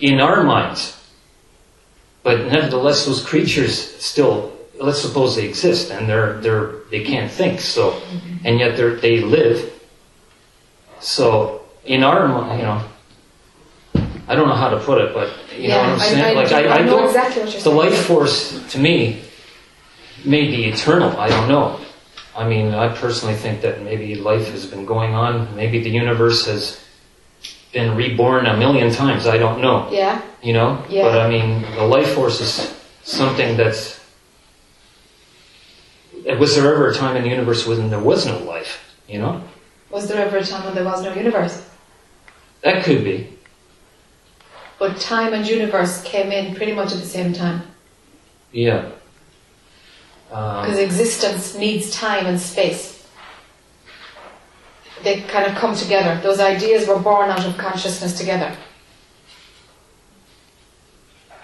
in 0.00 0.20
our 0.20 0.42
minds? 0.42 0.98
But 2.22 2.46
nevertheless, 2.46 3.04
those 3.04 3.24
creatures 3.24 3.74
still, 4.02 4.52
let's 4.80 5.00
suppose 5.00 5.36
they 5.36 5.46
exist 5.46 5.90
and 5.90 6.08
they're 6.08 6.40
they're 6.40 6.82
they 6.90 7.02
can't 7.04 7.30
think. 7.30 7.60
So, 7.60 7.92
mm-hmm. 7.92 8.46
and 8.46 8.58
yet 8.58 8.76
they 8.76 8.82
are 8.82 8.94
they 8.94 9.20
live. 9.20 9.72
So 11.00 11.62
in 11.84 12.04
our, 12.04 12.28
you 12.56 12.62
know, 12.62 12.84
I 14.28 14.34
don't 14.36 14.48
know 14.48 14.54
how 14.54 14.70
to 14.70 14.78
put 14.78 14.98
it, 15.02 15.12
but 15.12 15.34
you 15.56 15.68
know 15.68 15.78
what 15.78 15.88
I'm 15.90 15.98
saying. 15.98 16.24
I, 16.24 16.32
like 16.32 16.48
do- 16.48 16.54
I 16.54 16.82
know 16.82 17.04
exactly 17.04 17.42
what 17.42 17.52
you're 17.52 17.60
saying. 17.60 17.76
The 17.76 17.82
life 17.82 18.06
force, 18.06 18.72
to 18.72 18.78
me, 18.78 19.22
may 20.24 20.46
be 20.46 20.66
eternal. 20.66 21.16
I 21.18 21.28
don't 21.28 21.48
know. 21.48 21.80
I 22.36 22.48
mean, 22.48 22.72
I 22.74 22.88
personally 22.94 23.34
think 23.34 23.60
that 23.60 23.82
maybe 23.82 24.14
life 24.14 24.50
has 24.50 24.66
been 24.66 24.86
going 24.86 25.14
on. 25.14 25.54
Maybe 25.54 25.82
the 25.82 25.90
universe 25.90 26.46
has 26.46 26.82
been 27.72 27.94
reborn 27.96 28.46
a 28.46 28.56
million 28.56 28.92
times. 28.92 29.26
I 29.26 29.36
don't 29.38 29.60
know. 29.60 29.88
Yeah. 29.90 30.22
You 30.42 30.52
know? 30.54 30.82
Yeah. 30.88 31.04
But 31.04 31.18
I 31.20 31.28
mean, 31.28 31.62
the 31.74 31.84
life 31.84 32.14
force 32.14 32.40
is 32.40 32.74
something 33.02 33.56
that's 33.56 34.00
was 36.38 36.54
there 36.54 36.72
ever 36.72 36.88
a 36.88 36.94
time 36.94 37.16
in 37.16 37.24
the 37.24 37.28
universe 37.28 37.66
when 37.66 37.90
there 37.90 37.98
was 38.00 38.26
no 38.26 38.38
life? 38.38 38.78
You 39.08 39.18
know, 39.18 39.42
Was 39.90 40.08
there 40.08 40.24
ever 40.24 40.38
a 40.38 40.44
time 40.44 40.64
when 40.64 40.74
there 40.74 40.84
was 40.84 41.02
no 41.02 41.12
universe? 41.14 41.68
that 42.62 42.84
could 42.84 43.02
be. 43.02 43.31
But 44.78 45.00
time 45.00 45.32
and 45.32 45.46
universe 45.46 46.02
came 46.02 46.32
in 46.32 46.54
pretty 46.54 46.72
much 46.72 46.92
at 46.92 47.00
the 47.00 47.06
same 47.06 47.32
time. 47.32 47.62
Yeah. 48.52 48.90
Because 50.28 50.78
Um, 50.78 50.84
existence 50.84 51.54
needs 51.56 51.90
time 51.94 52.26
and 52.26 52.40
space. 52.40 53.04
They 55.02 55.20
kind 55.22 55.46
of 55.46 55.54
come 55.56 55.74
together. 55.76 56.18
Those 56.22 56.40
ideas 56.40 56.86
were 56.88 56.98
born 56.98 57.28
out 57.30 57.44
of 57.44 57.56
consciousness 57.58 58.16
together. 58.18 58.56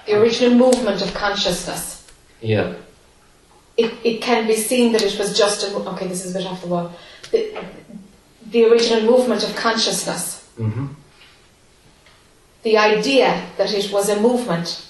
The 0.06 0.14
original 0.20 0.54
movement 0.58 1.02
of 1.02 1.12
consciousness. 1.14 2.06
yeah. 2.40 2.74
It, 3.76 3.92
it 4.02 4.20
can 4.20 4.48
be 4.48 4.56
seen 4.56 4.90
that 4.92 5.02
it 5.02 5.16
was 5.20 5.38
just 5.38 5.62
a. 5.62 5.72
Okay, 5.76 6.08
this 6.08 6.24
is 6.24 6.34
a 6.34 6.38
bit 6.38 6.46
off 6.48 6.60
the 6.62 6.66
wall. 6.66 6.90
The, 7.30 7.56
the 8.50 8.64
original 8.64 9.02
movement 9.08 9.44
of 9.44 9.54
consciousness. 9.54 10.44
hmm 10.56 10.86
The 12.62 12.76
idea 12.76 13.46
that 13.56 13.72
it 13.72 13.92
was 13.92 14.08
a 14.08 14.20
movement 14.20 14.84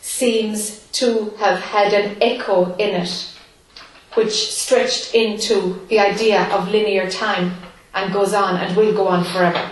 seems 0.00 0.86
to 0.92 1.30
have 1.38 1.60
had 1.60 1.92
an 1.92 2.16
echo 2.20 2.74
in 2.76 3.02
it, 3.02 3.30
which 4.14 4.52
stretched 4.52 5.14
into 5.14 5.84
the 5.88 5.98
idea 5.98 6.44
of 6.52 6.68
linear 6.68 7.10
time 7.10 7.54
and 7.94 8.12
goes 8.12 8.34
on 8.34 8.56
and 8.56 8.76
will 8.76 8.92
go 8.92 9.08
on 9.08 9.24
forever. 9.24 9.70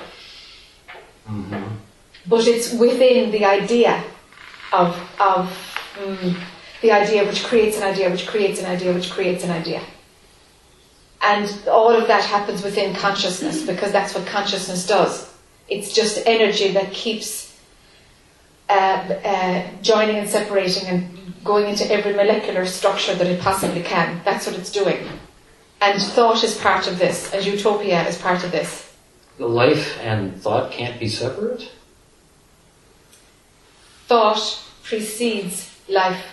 hmm 1.27 1.63
But 2.27 2.47
it's 2.47 2.73
within 2.73 3.31
the 3.31 3.45
idea 3.45 4.03
of, 4.73 4.97
of 5.21 5.51
mm, 5.97 6.37
the 6.81 6.93
idea 6.93 7.25
which 7.25 7.45
creates 7.45 7.77
an 7.77 7.83
idea, 7.83 8.11
which 8.11 8.27
creates 8.27 8.61
an 8.61 8.67
idea, 8.67 8.93
which 8.93 9.11
creates 9.11 9.45
an 9.45 9.51
idea. 9.51 9.83
And 11.21 11.69
all 11.69 11.91
of 11.91 12.09
that 12.09 12.25
happens 12.25 12.65
within 12.65 12.95
consciousness 12.95 13.65
because 13.65 13.93
that's 13.93 14.15
what 14.15 14.27
consciousness 14.27 14.87
does. 14.87 15.32
It's 15.73 15.93
just 15.93 16.27
energy 16.27 16.73
that 16.73 16.93
keeps 16.93 17.59
uh, 18.69 18.73
uh, 18.73 19.67
joining 19.81 20.17
and 20.17 20.29
separating 20.29 20.87
and 20.89 21.45
going 21.45 21.67
into 21.69 21.91
every 21.91 22.15
molecular 22.15 22.67
structure 22.67 23.15
that 23.15 23.27
it 23.27 23.41
possibly 23.41 23.83
can. 23.83 24.21
That's 24.25 24.47
what 24.47 24.57
it's 24.57 24.71
doing. 24.71 24.99
And 25.81 26.01
thought 26.01 26.45
is 26.45 26.57
part 26.59 26.87
of 26.87 26.99
this, 26.99 27.33
and 27.33 27.45
utopia 27.45 28.07
is 28.07 28.19
part 28.19 28.45
of 28.45 28.53
this. 28.53 28.95
The 29.39 29.49
life 29.49 29.99
and 30.01 30.41
thought 30.41 30.71
can't 30.71 31.01
be 31.01 31.09
separate. 31.09 31.73
Thought 34.07 34.63
precedes 34.83 35.75
life. 35.89 36.25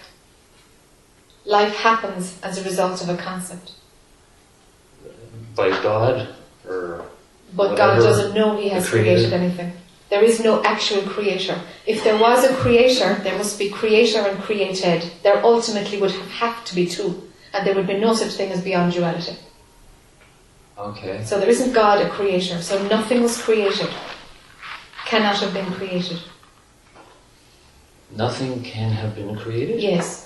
Life 1.46 1.76
happens 1.76 2.40
as 2.44 2.58
a 2.58 2.64
result 2.64 3.02
of 3.02 3.10
a 3.10 3.18
concept. 3.18 3.72
by 5.56 5.70
God 5.82 6.36
or 6.68 7.06
But 7.54 7.76
God 7.76 7.98
doesn't 7.98 8.34
know 8.34 8.58
He 8.58 8.70
has 8.70 8.84
the 8.86 8.90
creator- 8.92 9.12
created 9.16 9.34
anything. 9.34 9.72
There 10.10 10.24
is 10.24 10.40
no 10.40 10.64
actual 10.64 11.04
creator. 11.04 11.60
If 11.86 12.04
there 12.04 12.18
was 12.18 12.44
a 12.44 12.54
creator, 12.56 13.16
there 13.24 13.38
must 13.38 13.60
be 13.60 13.70
creator 13.70 14.20
and 14.20 14.40
created. 14.42 15.04
There 15.24 15.44
ultimately 15.46 16.00
would 16.02 16.12
have 16.12 16.66
to 16.66 16.76
be 16.76 16.88
two, 16.88 17.30
and 17.54 17.66
there 17.66 17.76
would 17.76 17.86
be 17.88 18.00
no 18.00 18.14
such 18.16 18.34
thing 18.34 18.52
as 18.52 18.62
beyond 18.64 18.94
duality. 18.94 19.36
okay. 20.78 21.24
So 21.26 21.40
there 21.40 21.50
isn't 21.50 21.74
God 21.74 22.02
a 22.02 22.10
creator, 22.10 22.62
so 22.62 22.82
nothing 22.88 23.22
was 23.22 23.40
created, 23.42 23.90
cannot 25.06 25.38
have 25.42 25.54
been 25.54 25.72
created. 25.74 26.20
Nothing 28.12 28.64
can 28.64 28.92
have 28.92 29.14
been 29.16 29.36
created. 29.38 29.80
Yes. 29.80 30.26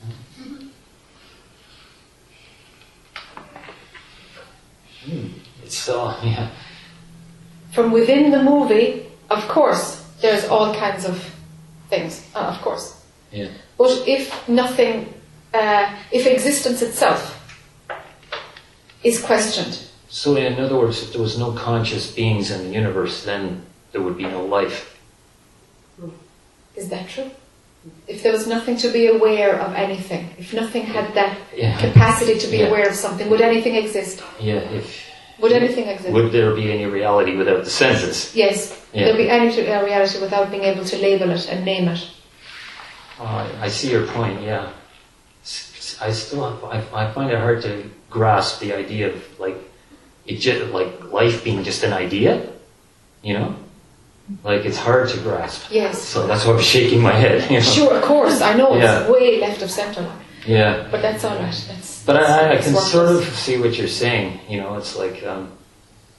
Hmm. 0.00 0.68
Hmm. 5.04 5.28
It's 5.74 5.82
still 5.82 6.16
yeah. 6.22 6.50
From 7.72 7.90
within 7.90 8.30
the 8.30 8.40
movie, 8.42 9.06
of 9.28 9.48
course, 9.48 10.04
there's 10.20 10.44
all 10.44 10.72
kinds 10.74 11.04
of 11.04 11.16
things, 11.90 12.24
uh, 12.34 12.54
of 12.54 12.62
course. 12.62 13.02
Yeah. 13.32 13.48
But 13.76 14.06
if 14.06 14.30
nothing, 14.48 15.12
uh, 15.52 15.92
if 16.12 16.26
existence 16.26 16.80
itself 16.82 17.20
is 19.02 19.20
questioned, 19.20 19.78
So 20.08 20.36
in 20.36 20.60
other 20.60 20.76
words, 20.78 21.02
if 21.02 21.10
there 21.12 21.20
was 21.20 21.36
no 21.36 21.50
conscious 21.52 22.08
beings 22.14 22.52
in 22.52 22.60
the 22.68 22.72
universe, 22.82 23.24
then 23.24 23.66
there 23.90 24.00
would 24.00 24.16
be 24.16 24.26
no 24.36 24.44
life. 24.58 24.78
is 26.76 26.88
that 26.88 27.08
true? 27.08 27.30
If 28.06 28.22
there 28.22 28.32
was 28.32 28.46
nothing 28.46 28.76
to 28.78 28.88
be 28.92 29.06
aware 29.08 29.58
of 29.60 29.74
anything, 29.74 30.30
if 30.38 30.54
nothing 30.54 30.82
had 30.96 31.14
that 31.14 31.36
Yeah. 31.56 31.76
capacity 31.80 32.38
to 32.38 32.46
be 32.46 32.58
Yeah. 32.58 32.68
aware 32.68 32.86
of 32.88 32.94
something, 32.94 33.28
would 33.30 33.40
anything 33.40 33.74
exist? 33.74 34.22
Yeah. 34.40 34.62
If 34.80 34.86
Would 35.40 35.52
anything 35.52 35.88
exist? 35.88 36.12
would 36.12 36.30
there 36.32 36.54
be 36.54 36.70
any 36.72 36.86
reality 36.86 37.36
without 37.36 37.64
the 37.64 37.70
senses? 37.70 38.34
yes. 38.34 38.80
Yeah. 38.92 39.06
There'd 39.06 39.16
be 39.16 39.28
any 39.28 39.48
uh, 39.50 39.84
reality 39.84 40.20
without 40.20 40.50
being 40.52 40.62
able 40.62 40.84
to 40.84 40.96
label 40.98 41.30
it 41.30 41.48
and 41.50 41.64
name 41.64 41.88
it. 41.88 42.08
Oh, 43.18 43.24
I, 43.24 43.64
I 43.66 43.68
see 43.68 43.90
your 43.90 44.06
point. 44.06 44.40
Yeah. 44.40 44.70
I 46.00 46.12
still 46.12 46.44
I, 46.64 46.78
I 46.94 47.10
find 47.12 47.30
it 47.30 47.38
hard 47.38 47.62
to 47.62 47.90
grasp 48.08 48.60
the 48.60 48.72
idea 48.72 49.12
of 49.12 49.40
like 49.40 49.56
it 50.26 50.36
just 50.36 50.72
like 50.72 51.12
life 51.12 51.42
being 51.44 51.62
just 51.64 51.82
an 51.82 51.92
idea. 51.92 52.48
You 53.22 53.34
know, 53.38 53.56
like 54.44 54.64
it's 54.64 54.78
hard 54.78 55.08
to 55.10 55.18
grasp. 55.20 55.70
Yes. 55.70 56.00
So 56.00 56.26
that's 56.26 56.44
why 56.46 56.54
I'm 56.54 56.60
shaking 56.62 57.00
my 57.02 57.12
head. 57.12 57.50
You 57.50 57.58
know? 57.58 57.64
Sure, 57.64 57.94
of 57.94 58.02
course. 58.02 58.40
I 58.40 58.54
know 58.54 58.76
Yeah. 58.76 59.00
it's 59.00 59.10
way 59.10 59.40
left 59.40 59.60
of 59.62 59.70
centre, 59.70 60.10
Yeah. 60.46 60.86
but 60.90 61.02
that's 61.02 61.24
all 61.24 61.36
right. 61.36 61.64
That's. 61.68 61.93
But 62.06 62.16
I, 62.16 62.54
I 62.54 62.56
can 62.58 62.74
sort 62.74 63.08
of 63.08 63.24
see 63.24 63.58
what 63.58 63.76
you're 63.78 63.88
saying. 63.88 64.40
You 64.48 64.58
know, 64.60 64.76
it's 64.76 64.96
like 64.96 65.22
um, 65.24 65.50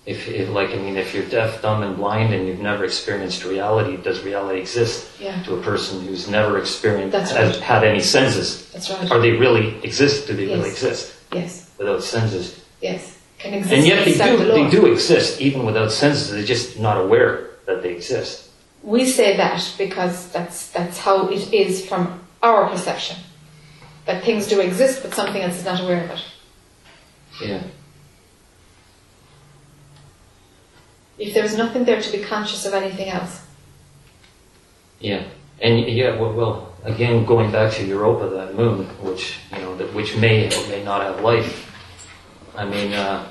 if, 0.06 0.28
if, 0.28 0.50
like, 0.50 0.70
I 0.70 0.76
mean, 0.78 0.98
if 0.98 1.14
you're 1.14 1.26
deaf, 1.26 1.62
dumb, 1.62 1.84
and 1.84 1.96
blind, 1.98 2.34
and 2.34 2.48
you've 2.48 2.60
never 2.60 2.86
experienced 2.86 3.44
reality, 3.44 3.98
does 3.98 4.22
reality 4.24 4.60
exist 4.60 5.20
Yeah. 5.20 5.42
to 5.44 5.56
a 5.56 5.62
person 5.62 6.02
who's 6.06 6.28
never 6.30 6.58
experienced, 6.60 7.12
That's 7.12 7.34
right. 7.34 7.56
had 7.64 7.84
any 7.84 8.02
senses? 8.02 8.70
That's 8.72 8.90
right. 8.90 9.12
Are 9.12 9.20
they 9.20 9.32
really 9.32 9.76
exist? 9.84 10.28
Do 10.28 10.34
they 10.36 10.46
really 10.46 10.70
exist 10.70 11.14
Yes. 11.32 11.70
without 11.78 12.04
senses? 12.04 12.62
Yes. 12.82 13.18
Can 13.40 13.54
exist 13.56 13.74
And 13.74 13.86
yet 13.86 14.06
they 14.06 14.14
do, 14.14 14.38
they 14.46 14.70
do 14.70 14.86
exist 14.86 15.42
even 15.42 15.66
without 15.66 15.92
senses. 15.92 16.32
They're 16.32 16.44
just 16.44 16.80
not 16.80 16.98
aware 17.02 17.50
that 17.66 17.82
they 17.82 17.92
exist. 17.92 18.50
We 18.84 19.06
say 19.06 19.36
that 19.38 19.74
because 19.78 20.30
that's 20.32 20.68
that's 20.70 21.00
how 21.00 21.28
it 21.30 21.52
is 21.52 21.84
from 21.86 22.22
our 22.44 22.70
perception. 22.70 23.18
That 24.06 24.24
things 24.24 24.48
do 24.48 24.60
exist, 24.60 25.02
but 25.02 25.14
something 25.14 25.42
else 25.42 25.56
is 25.58 25.66
not 25.66 25.82
aware 25.82 26.04
of 26.04 26.12
it. 26.12 26.24
Yeah. 27.42 27.64
If 31.18 31.34
there 31.34 31.46
is 31.46 31.56
nothing 31.58 31.86
there 31.86 32.02
to 32.02 32.12
be 32.12 32.24
conscious 32.24 32.66
of 32.66 32.74
anything 32.74 33.10
else. 33.10 33.42
Yeah, 35.00 35.24
and 35.62 35.80
yeah, 35.88 36.20
well, 36.20 36.34
well, 36.34 36.74
again, 36.84 37.26
going 37.26 37.52
back 37.52 37.74
to 37.74 37.86
Europa, 37.86 38.28
that 38.36 38.56
moon, 38.56 38.86
which 39.02 39.38
you 39.54 39.60
know, 39.60 39.76
that 39.78 39.94
which 39.94 40.16
may 40.18 40.48
or 40.48 40.68
may 40.68 40.84
not 40.84 41.02
have 41.02 41.22
life. 41.22 41.72
I 42.56 42.66
mean, 42.66 42.94
uh, 42.94 43.28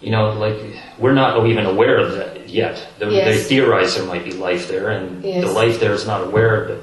you 0.00 0.10
know, 0.10 0.30
like 0.32 0.56
we're 0.98 1.14
not 1.14 1.46
even 1.46 1.66
aware 1.66 1.98
of 1.98 2.12
that 2.12 2.48
yet. 2.48 2.86
They, 2.98 3.06
they 3.08 3.38
theorize 3.38 3.96
there 3.96 4.06
might 4.06 4.24
be 4.24 4.32
life 4.32 4.68
there, 4.68 4.90
and 4.90 5.22
Yes. 5.24 5.44
the 5.44 5.50
life 5.52 5.80
there 5.80 5.92
is 5.92 6.06
not 6.06 6.22
aware 6.24 6.68
that 6.68 6.82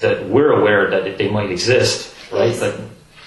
that 0.00 0.28
we're 0.28 0.52
aware 0.52 0.90
that 0.90 1.18
they 1.18 1.28
might 1.30 1.50
exist, 1.50 2.14
right? 2.32 2.48
Yes. 2.48 2.60
But 2.60 2.80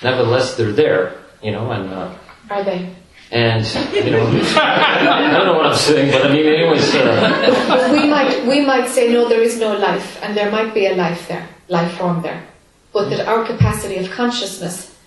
nevertheless, 0.03 0.55
they're 0.55 0.71
there, 0.71 1.17
you 1.41 1.51
know, 1.51 1.71
and. 1.71 1.91
Uh, 1.91 2.15
Are 2.49 2.63
they? 2.63 2.95
and 3.31 3.63
you 3.93 4.11
know, 4.11 4.25
I 4.55 5.31
don't 5.31 5.45
know 5.45 5.53
what 5.53 5.67
I'm 5.67 5.75
saying, 5.75 6.11
but 6.11 6.25
I 6.25 6.33
mean, 6.33 6.45
anyways, 6.47 6.95
uh, 6.95 7.65
But 7.67 7.91
we 7.91 8.09
might 8.09 8.45
we 8.47 8.65
might 8.65 8.87
say 8.87 9.11
no, 9.11 9.29
there 9.29 9.41
is 9.41 9.59
no 9.59 9.77
life, 9.77 10.19
and 10.23 10.35
there 10.35 10.49
might 10.51 10.73
be 10.73 10.87
a 10.87 10.95
life 10.95 11.27
there, 11.27 11.47
life 11.67 11.93
form 11.97 12.21
there, 12.21 12.43
but 12.91 13.09
that 13.09 13.27
our 13.27 13.45
capacity 13.45 13.97
of 13.97 14.09
consciousness 14.09 14.97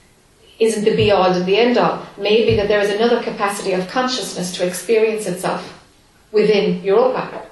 isn't 0.60 0.84
the 0.84 0.94
be 0.94 1.10
all 1.10 1.32
and 1.32 1.44
the 1.46 1.56
end 1.56 1.76
all. 1.76 2.06
Maybe 2.16 2.54
that 2.56 2.68
there 2.68 2.80
is 2.80 2.90
another 2.90 3.20
capacity 3.22 3.72
of 3.72 3.88
consciousness 3.88 4.54
to 4.56 4.66
experience 4.66 5.26
itself 5.26 5.84
within 6.30 6.82
Europa. 6.84 7.46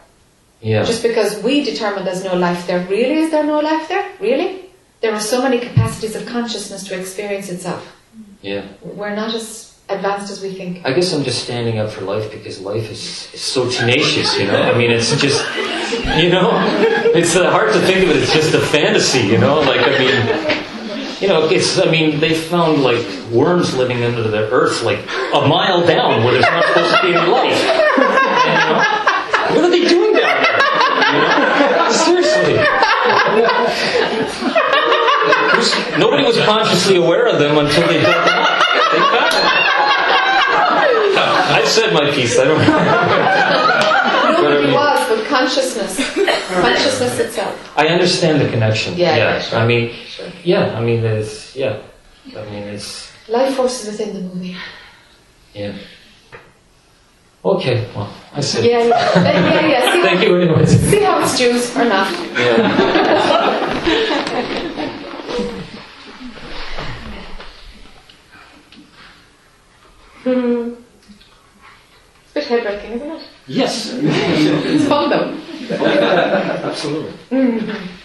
Yeah. 0.61 0.85
Just 0.85 1.03
because 1.03 1.43
we 1.43 1.65
determine 1.65 2.05
there's 2.05 2.25
no 2.25 2.35
life 2.35 2.67
there, 2.67 2.87
really 2.87 3.15
is 3.15 3.31
there 3.31 3.45
no 3.45 3.61
life 3.61 3.89
there? 3.89 4.11
Really? 4.21 4.71
There 5.01 5.13
are 5.15 5.21
so 5.21 5.43
many 5.43 5.59
capacities 5.59 6.15
of 6.15 6.27
consciousness 6.27 6.85
to 6.89 6.99
experience 6.99 7.49
itself. 7.49 7.97
Yeah. 8.43 8.67
We're 8.83 9.15
not 9.15 9.35
as 9.35 9.79
advanced 9.89 10.31
as 10.31 10.43
we 10.43 10.53
think. 10.53 10.85
I 10.87 10.93
guess 10.93 11.13
I'm 11.13 11.25
just 11.25 11.43
standing 11.43 11.79
up 11.79 11.91
for 11.91 12.03
life 12.03 12.31
because 12.31 12.61
life 12.61 12.91
is, 12.91 13.33
is 13.33 13.41
so 13.41 13.69
tenacious, 13.71 14.39
you 14.39 14.47
know? 14.47 14.63
I 14.63 14.77
mean, 14.77 14.91
it's 14.91 15.11
just, 15.21 15.45
you 16.19 16.29
know, 16.31 16.51
it's 17.15 17.37
uh, 17.37 17.51
hard 17.51 17.73
to 17.73 17.81
think 17.81 18.05
of 18.05 18.11
it 18.11 18.17
as 18.17 18.33
just 18.33 18.55
a 18.55 18.61
fantasy, 18.61 19.21
you 19.21 19.39
know? 19.39 19.61
Like, 19.61 19.81
I 19.81 19.99
mean, 19.99 21.21
you 21.21 21.29
know, 21.29 21.49
it's, 21.49 21.79
I 21.79 21.91
mean, 21.91 22.21
they 22.21 22.35
found 22.35 22.83
like 22.83 23.05
worms 23.31 23.75
living 23.75 24.03
under 24.05 24.23
the 24.23 24.51
earth 24.51 24.83
like 24.83 25.01
a 25.35 25.47
mile 25.47 25.87
down 25.87 26.25
where 26.25 26.33
there's 26.33 26.45
not 26.45 26.65
supposed 26.67 26.97
to 26.97 27.03
be 27.03 27.15
any 27.15 27.31
life. 27.31 28.17
You 28.41 28.57
know, 28.57 28.79
what 29.55 29.65
are 29.65 29.71
they 29.71 29.87
doing 29.89 30.10
down 32.43 32.55
there? 32.55 33.36
You 33.36 33.43
know? 33.43 33.68
Seriously. 33.68 34.49
You 34.49 34.55
Who's- 35.51 35.99
Nobody 35.99 36.24
was 36.24 36.38
consciously 36.38 36.97
aware 36.97 37.26
of 37.26 37.38
them 37.38 37.59
until 37.59 37.86
they 37.88 38.01
built 38.01 38.24
them 38.24 38.38
up. 38.38 38.59
They 38.93 38.99
found 39.01 39.32
them. 39.34 39.47
I've 41.57 41.68
said 41.68 41.93
my 41.93 42.11
piece. 42.11 42.38
I 42.38 42.45
don't. 42.45 42.59
Know. 42.59 44.43
Nobody 44.43 44.64
mean- 44.66 44.74
was, 44.74 45.09
but 45.09 45.26
consciousness, 45.26 45.97
consciousness 46.49 47.18
itself. 47.18 47.72
I 47.76 47.88
understand 47.88 48.41
the 48.41 48.49
connection. 48.49 48.97
Yeah, 48.97 49.16
yeah. 49.16 49.16
yeah, 49.34 49.41
sure. 49.41 49.59
I 49.59 49.66
mean, 49.66 49.93
Sure. 50.07 50.26
yeah. 50.45 50.76
I 50.78 50.80
mean, 50.80 51.03
there's 51.03 51.55
yeah. 51.57 51.78
I 52.36 52.45
mean, 52.45 52.62
it's 52.64 53.11
Life 53.28 53.55
force 53.57 53.84
is 53.84 53.99
within 53.99 54.14
the 54.14 54.20
movie. 54.34 54.57
yeah. 55.55 55.72
Okay. 57.45 57.88
Well, 57.95 58.12
I 58.34 58.41
see. 58.41 58.68
Yeah, 58.70 58.84
yeah, 58.84 59.22
yeah. 59.22 59.66
yeah. 59.66 59.93
See, 59.93 60.03
Thank 60.09 60.22
you, 60.22 60.36
anyways. 60.36 60.78
see 60.91 61.03
how 61.03 61.20
it's 61.22 61.38
Jews 61.38 61.74
or 61.76 61.84
not. 61.86 62.11
Yeah. 62.38 63.76
Hmm. 70.22 70.74
It's 72.26 72.30
a 72.30 72.34
bit 72.34 72.45
headbreaking, 72.64 72.93
isn't 72.97 73.11
it? 73.11 73.28
Yes. 73.47 73.93
It's 74.03 74.84
fun 74.86 75.11
though. 75.11 75.34
Absolutely. 76.68 77.12
The 77.30 78.00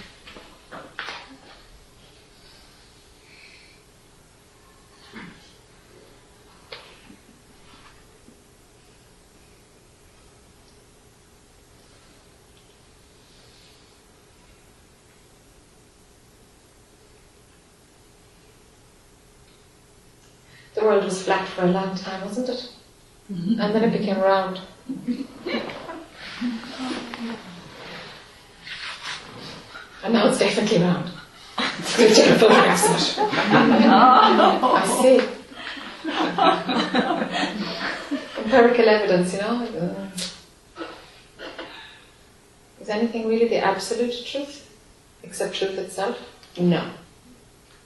world 20.85 21.03
was 21.03 21.21
flat 21.23 21.47
for 21.47 21.63
a 21.63 21.67
long 21.67 21.95
time, 21.95 22.23
wasn't 22.23 22.49
it? 22.49 22.69
And 23.29 23.59
then 23.59 23.83
it 23.83 23.91
became 23.97 24.19
round. 24.19 24.61
And 30.03 30.13
now 30.13 30.27
it's 30.27 30.37
definitely 30.37 30.77
round. 30.79 31.09
We've 31.97 32.13
taken 32.13 32.37
photographs 32.37 32.85
of 32.87 32.95
it. 32.95 33.17
I 34.63 34.85
see. 35.01 35.19
Empirical 38.43 38.89
evidence, 38.89 39.33
you 39.33 39.39
know. 39.39 39.67
Is 42.79 42.89
anything 42.89 43.27
really 43.27 43.47
the 43.47 43.57
absolute 43.57 44.13
truth? 44.27 44.69
Except 45.23 45.55
truth 45.55 45.77
itself? 45.79 46.19
No. 46.59 46.87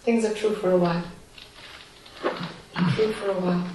Things 0.01 0.25
are 0.25 0.33
true 0.33 0.53
for 0.55 0.71
a 0.71 0.77
while. 0.77 1.03
True 2.75 3.11
for 3.13 3.29
a 3.29 3.33
while. 3.33 3.67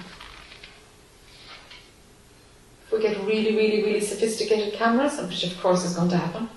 If 2.85 2.91
we 2.91 3.01
get 3.01 3.17
really, 3.25 3.55
really, 3.55 3.83
really 3.83 4.01
sophisticated 4.01 4.73
cameras, 4.73 5.19
which 5.19 5.43
of 5.43 5.59
course 5.59 5.83
is 5.83 5.95
going 5.95 6.09
to 6.09 6.17
happen, 6.17 6.49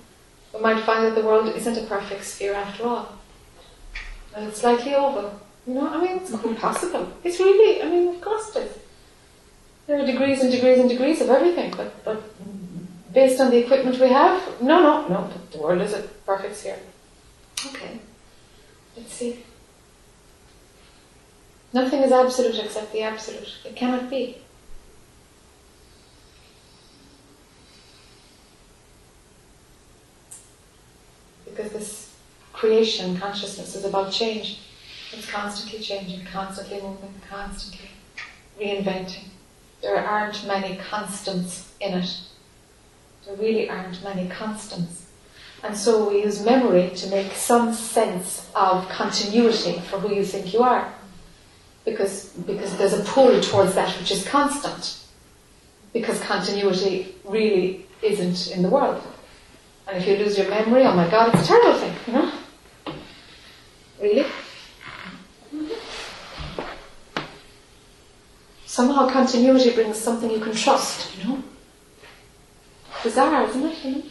we 0.54 0.60
might 0.60 0.84
find 0.84 1.04
that 1.04 1.14
the 1.14 1.26
world 1.26 1.54
isn't 1.54 1.76
a 1.76 1.86
perfect 1.86 2.24
sphere 2.24 2.54
after 2.54 2.84
all. 2.84 3.18
And 4.34 4.48
it's 4.48 4.60
slightly 4.60 4.94
oval. 4.94 5.40
You 5.66 5.74
know, 5.74 5.88
I 5.88 6.00
mean, 6.00 6.16
it's 6.18 6.34
quite 6.34 6.58
possible. 6.58 7.12
It's 7.24 7.38
really, 7.38 7.82
I 7.82 7.90
mean, 7.90 8.14
of 8.14 8.20
course 8.20 8.54
it 8.56 8.62
is. 8.62 8.78
There 9.86 10.00
are 10.00 10.06
degrees 10.06 10.42
and 10.42 10.50
degrees 10.50 10.78
and 10.78 10.88
degrees 10.88 11.20
of 11.20 11.30
everything, 11.30 11.72
but, 11.76 12.04
but 12.04 12.22
based 13.12 13.40
on 13.40 13.50
the 13.50 13.58
equipment 13.58 13.98
we 13.98 14.08
have, 14.08 14.60
no, 14.60 14.82
no, 14.82 15.08
no, 15.08 15.30
the 15.50 15.58
world 15.58 15.80
is 15.80 15.94
a 15.94 16.02
perfect 16.24 16.56
sphere. 16.56 16.78
Okay, 17.66 17.98
let's 18.96 19.12
see. 19.12 19.44
Nothing 21.72 22.02
is 22.02 22.12
absolute 22.12 22.58
except 22.58 22.92
the 22.92 23.02
absolute. 23.02 23.54
It 23.64 23.76
cannot 23.76 24.08
be. 24.08 24.38
Because 31.44 31.72
this 31.72 32.14
creation 32.52 33.18
consciousness 33.18 33.76
is 33.76 33.84
about 33.84 34.12
change. 34.12 34.60
It's 35.12 35.30
constantly 35.30 35.80
changing, 35.80 36.24
constantly 36.26 36.80
moving, 36.80 37.14
constantly 37.28 37.90
reinventing. 38.58 39.24
There 39.82 39.96
aren't 39.96 40.46
many 40.46 40.76
constants 40.76 41.70
in 41.80 41.94
it. 41.98 42.20
There 43.26 43.36
really 43.36 43.68
aren't 43.68 44.02
many 44.02 44.28
constants. 44.28 45.06
And 45.62 45.76
so 45.76 46.08
we 46.08 46.22
use 46.22 46.44
memory 46.44 46.90
to 46.96 47.08
make 47.08 47.32
some 47.32 47.74
sense 47.74 48.48
of 48.54 48.88
continuity 48.88 49.80
for 49.90 49.98
who 49.98 50.14
you 50.14 50.24
think 50.24 50.54
you 50.54 50.62
are 50.62 50.92
because, 51.90 52.30
because 52.46 52.76
there's 52.76 52.92
a 52.92 53.02
pull 53.04 53.40
towards 53.40 53.74
that 53.74 53.90
which 53.98 54.10
is 54.10 54.26
constant. 54.26 54.98
Because 55.92 56.20
continuity 56.20 57.14
really 57.24 57.86
isn't 58.02 58.50
in 58.50 58.62
the 58.62 58.68
world. 58.68 59.02
And 59.86 59.96
if 59.96 60.06
you 60.06 60.16
lose 60.16 60.36
your 60.36 60.48
memory, 60.50 60.82
oh 60.84 60.94
my 60.94 61.08
god, 61.10 61.34
it's 61.34 61.44
a 61.44 61.46
terrible 61.46 61.78
thing, 61.78 61.94
you 62.06 62.12
know? 62.12 62.32
Really? 64.00 64.26
Somehow 68.66 69.08
continuity 69.08 69.70
brings 69.70 69.98
something 69.98 70.30
you 70.30 70.40
can 70.40 70.54
trust, 70.54 71.16
you 71.16 71.24
know? 71.24 71.42
Bizarre, 73.02 73.44
isn't 73.44 73.64
it? 73.64 73.84
You 73.84 73.90
know? 73.90 74.02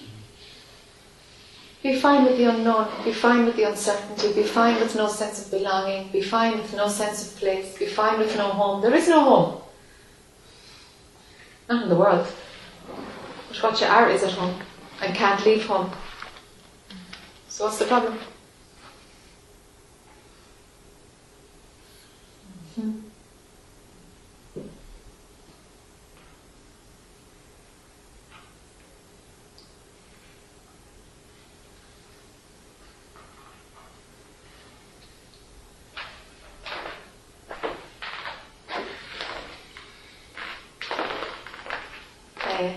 Be 1.88 1.97
fine 1.97 2.25
with 2.25 2.35
the 2.35 2.43
unknown, 2.43 2.89
be 3.05 3.13
fine 3.13 3.45
with 3.45 3.55
the 3.55 3.63
uncertainty, 3.63 4.33
be 4.33 4.43
fine 4.43 4.77
with 4.77 4.93
no 4.97 5.07
sense 5.07 5.45
of 5.45 5.51
belonging, 5.51 6.09
be 6.11 6.21
fine 6.21 6.57
with 6.57 6.73
no 6.75 6.89
sense 6.89 7.25
of 7.25 7.39
place, 7.39 7.77
be 7.77 7.85
fine 7.85 8.19
with 8.19 8.35
no 8.35 8.49
home. 8.49 8.81
There 8.81 8.93
is 8.93 9.07
no 9.07 9.21
home. 9.21 9.61
Not 11.69 11.83
in 11.83 11.88
the 11.88 11.95
world. 11.95 12.27
But 13.47 13.63
what 13.63 13.79
you 13.79 13.88
are 13.88 14.09
is 14.09 14.21
at 14.21 14.33
home 14.33 14.59
and 15.01 15.15
can't 15.15 15.45
leave 15.45 15.65
home. 15.65 15.89
So 17.47 17.63
what's 17.63 17.79
the 17.79 17.85
problem? 17.85 18.19
Hmm. 22.75 23.07
Okay. 42.57 42.75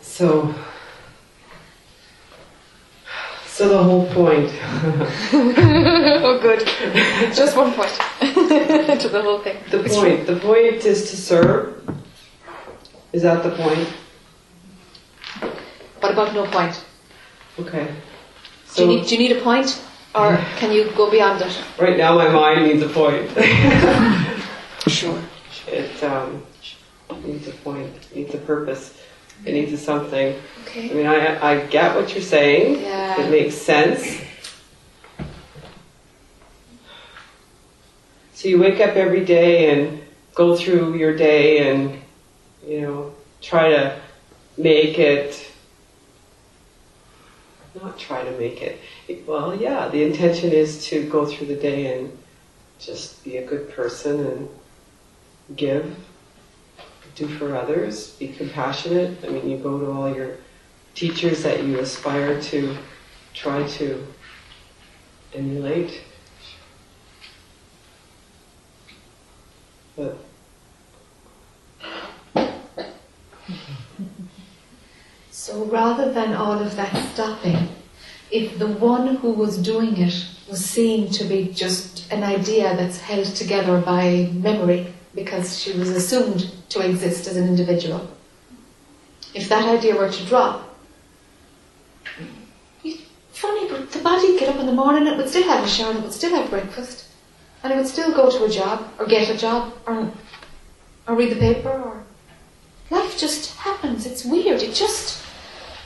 So, 0.00 0.54
so 3.68 3.76
the 3.76 3.82
whole 3.82 4.06
point. 4.06 4.50
oh, 5.32 6.38
good. 6.40 6.66
Just 7.34 7.56
one 7.56 7.72
point 7.72 7.90
to 9.00 9.08
the 9.08 9.20
whole 9.22 9.40
thing. 9.40 9.56
The 9.70 9.82
point. 9.88 10.26
The 10.26 10.36
point 10.36 10.84
is 10.86 11.10
to 11.10 11.16
serve. 11.16 11.74
Is 13.12 13.22
that 13.22 13.42
the 13.42 13.50
point? 13.50 13.88
What 16.00 16.12
about 16.12 16.34
no 16.34 16.46
point? 16.46 16.84
Okay. 17.58 17.88
Do 18.74 18.82
you, 18.82 18.88
need, 18.88 19.06
do 19.06 19.16
you 19.16 19.28
need 19.28 19.36
a 19.36 19.40
point, 19.40 19.82
or 20.14 20.36
can 20.56 20.72
you 20.72 20.90
go 20.96 21.10
beyond 21.10 21.42
it? 21.42 21.64
right 21.78 21.96
now 21.96 22.14
my 22.16 22.28
mind 22.28 22.64
needs 22.64 22.82
a 22.82 22.88
point. 22.88 23.30
Sure. 24.86 25.20
it 25.66 26.02
um, 26.02 26.46
needs 27.24 27.46
a 27.46 27.50
point. 27.50 27.92
Needs 28.14 28.32
a 28.34 28.38
purpose. 28.38 28.94
It 29.44 29.52
needs 29.52 29.80
something. 29.82 30.36
I 30.74 30.80
mean, 30.92 31.06
I 31.06 31.50
I 31.50 31.66
get 31.66 31.94
what 31.94 32.12
you're 32.12 32.22
saying. 32.22 32.82
Yeah. 32.82 33.20
It 33.20 33.30
makes 33.30 33.54
sense. 33.54 34.20
So 38.34 38.46
you 38.48 38.60
wake 38.60 38.80
up 38.80 38.94
every 38.94 39.24
day 39.24 39.70
and 39.70 40.00
go 40.34 40.56
through 40.56 40.96
your 40.96 41.16
day 41.16 41.68
and, 41.68 42.00
you 42.64 42.82
know, 42.82 43.12
try 43.42 43.70
to 43.70 44.00
make 44.56 44.96
it, 44.96 45.50
not 47.74 47.98
try 47.98 48.22
to 48.22 48.30
make 48.38 48.62
it. 48.62 48.78
Well, 49.26 49.56
yeah, 49.56 49.88
the 49.88 50.04
intention 50.04 50.52
is 50.52 50.86
to 50.86 51.08
go 51.10 51.26
through 51.26 51.48
the 51.48 51.56
day 51.56 51.98
and 51.98 52.16
just 52.78 53.24
be 53.24 53.38
a 53.38 53.44
good 53.44 53.70
person 53.70 54.24
and 54.24 54.48
give, 55.56 55.96
do 57.18 57.26
for 57.26 57.56
others, 57.56 58.10
be 58.12 58.28
compassionate. 58.28 59.24
I 59.24 59.28
mean, 59.28 59.48
you 59.48 59.58
go 59.58 59.78
to 59.78 59.90
all 59.90 60.14
your 60.14 60.36
teachers 60.94 61.42
that 61.42 61.64
you 61.64 61.78
aspire 61.78 62.40
to 62.42 62.76
try 63.34 63.66
to 63.66 64.06
emulate. 65.34 66.02
But 69.96 70.18
So 75.30 75.64
rather 75.64 76.12
than 76.12 76.34
all 76.34 76.58
of 76.58 76.76
that 76.76 76.94
stopping, 77.14 77.68
if 78.30 78.58
the 78.58 78.66
one 78.66 79.16
who 79.16 79.30
was 79.32 79.56
doing 79.56 79.96
it 79.96 80.26
was 80.46 80.62
seen 80.62 81.10
to 81.12 81.24
be 81.24 81.48
just 81.54 82.12
an 82.12 82.22
idea 82.22 82.76
that's 82.76 83.00
held 83.00 83.26
together 83.34 83.80
by 83.80 84.30
memory 84.34 84.92
because 85.24 85.58
she 85.58 85.72
was 85.72 85.90
assumed 85.90 86.50
to 86.70 86.80
exist 86.80 87.26
as 87.26 87.36
an 87.36 87.48
individual, 87.48 88.08
if 89.34 89.48
that 89.48 89.66
idea 89.68 89.96
were 89.96 90.10
to 90.10 90.26
drop, 90.26 90.64
funny, 93.32 93.68
but 93.68 93.90
the 93.92 94.00
body 94.00 94.32
would 94.32 94.40
get 94.40 94.48
up 94.48 94.60
in 94.60 94.66
the 94.66 94.72
morning, 94.72 95.06
it 95.06 95.16
would 95.16 95.28
still 95.28 95.44
have 95.44 95.64
a 95.64 95.68
shower, 95.68 95.92
it 95.92 96.02
would 96.02 96.12
still 96.12 96.34
have 96.34 96.50
breakfast, 96.50 97.06
and 97.62 97.72
it 97.72 97.76
would 97.76 97.86
still 97.86 98.12
go 98.12 98.30
to 98.30 98.44
a 98.44 98.48
job, 98.48 98.92
or 98.98 99.06
get 99.06 99.28
a 99.28 99.36
job, 99.36 99.72
or, 99.86 100.10
or 101.06 101.14
read 101.14 101.30
the 101.30 101.36
paper, 101.36 101.70
or 101.70 102.02
life 102.90 103.18
just 103.18 103.54
happens. 103.56 104.06
It's 104.06 104.24
weird. 104.24 104.62
It 104.62 104.74
just 104.74 105.24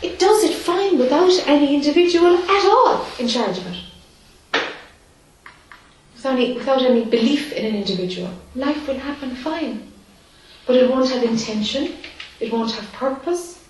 it 0.02 0.18
does 0.18 0.42
it 0.42 0.54
fine 0.54 0.98
without 0.98 1.32
any 1.46 1.74
individual 1.74 2.36
at 2.36 2.64
all 2.64 3.06
in 3.18 3.28
charge 3.28 3.58
of 3.58 3.66
it. 3.68 3.91
Without 6.22 6.38
any, 6.38 6.52
without 6.52 6.82
any 6.82 7.04
belief 7.04 7.52
in 7.52 7.66
an 7.66 7.74
individual, 7.74 8.30
life 8.54 8.86
will 8.86 8.96
happen 8.98 9.34
fine. 9.34 9.92
But 10.66 10.76
it 10.76 10.88
won't 10.88 11.10
have 11.10 11.24
intention. 11.24 11.96
It 12.38 12.52
won't 12.52 12.70
have 12.70 12.92
purpose. 12.92 13.68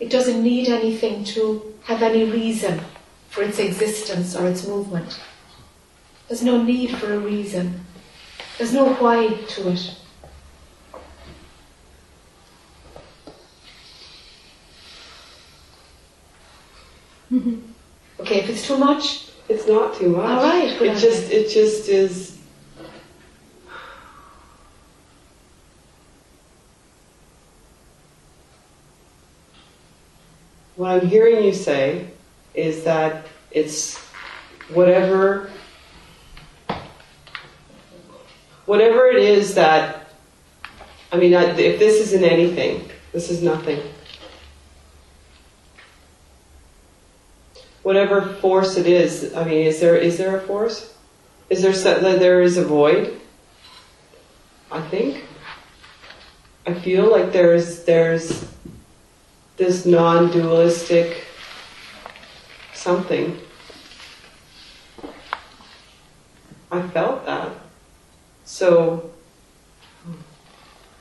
It 0.00 0.10
doesn't 0.10 0.42
need 0.42 0.68
anything 0.68 1.24
to 1.32 1.74
have 1.84 2.02
any 2.02 2.30
reason 2.30 2.82
for 3.30 3.42
its 3.42 3.58
existence 3.58 4.36
or 4.36 4.46
its 4.46 4.68
movement. 4.68 5.18
There's 6.28 6.42
no 6.42 6.62
need 6.62 6.94
for 6.94 7.14
a 7.14 7.18
reason. 7.18 7.86
There's 8.58 8.74
no 8.74 8.92
why 8.96 9.28
to 9.28 9.70
it. 9.70 9.96
Mm-hmm. 17.32 17.60
Okay, 18.20 18.40
if 18.40 18.50
it's 18.50 18.66
too 18.66 18.76
much, 18.76 19.23
It's 19.48 19.66
not 19.68 19.94
too 19.94 20.08
much. 20.08 20.24
All 20.24 20.42
right, 20.42 20.80
It 20.80 20.98
just 20.98 21.30
it 21.30 21.48
just 21.48 21.88
is. 21.88 22.38
What 30.76 30.90
I'm 30.90 31.06
hearing 31.06 31.44
you 31.44 31.52
say 31.52 32.08
is 32.54 32.84
that 32.84 33.26
it's 33.50 33.98
whatever 34.72 35.50
whatever 38.66 39.06
it 39.06 39.22
is 39.22 39.54
that 39.54 40.04
I 41.14 41.16
mean, 41.16 41.32
I, 41.32 41.44
if 41.44 41.78
this 41.78 42.00
isn't 42.00 42.24
anything, 42.24 42.90
this 43.12 43.30
is 43.30 43.40
nothing. 43.40 43.80
Whatever 47.84 48.20
force 48.20 48.76
it 48.76 48.86
is. 48.86 49.32
I 49.34 49.44
mean, 49.44 49.66
is 49.66 49.78
there 49.78 49.96
is 49.96 50.18
there 50.18 50.36
a 50.36 50.40
force? 50.40 50.92
Is 51.48 51.62
there 51.62 51.72
so, 51.72 52.00
that 52.00 52.18
there 52.18 52.42
is 52.42 52.56
a 52.56 52.64
void? 52.64 53.20
I 54.72 54.80
think. 54.80 55.22
I 56.66 56.74
feel 56.74 57.08
like 57.08 57.30
there's 57.32 57.84
there's 57.84 58.50
this 59.56 59.86
non-dualistic 59.86 61.24
something. 62.72 63.38
I 66.72 66.82
felt 66.88 67.24
that. 67.26 67.52
So 68.44 69.10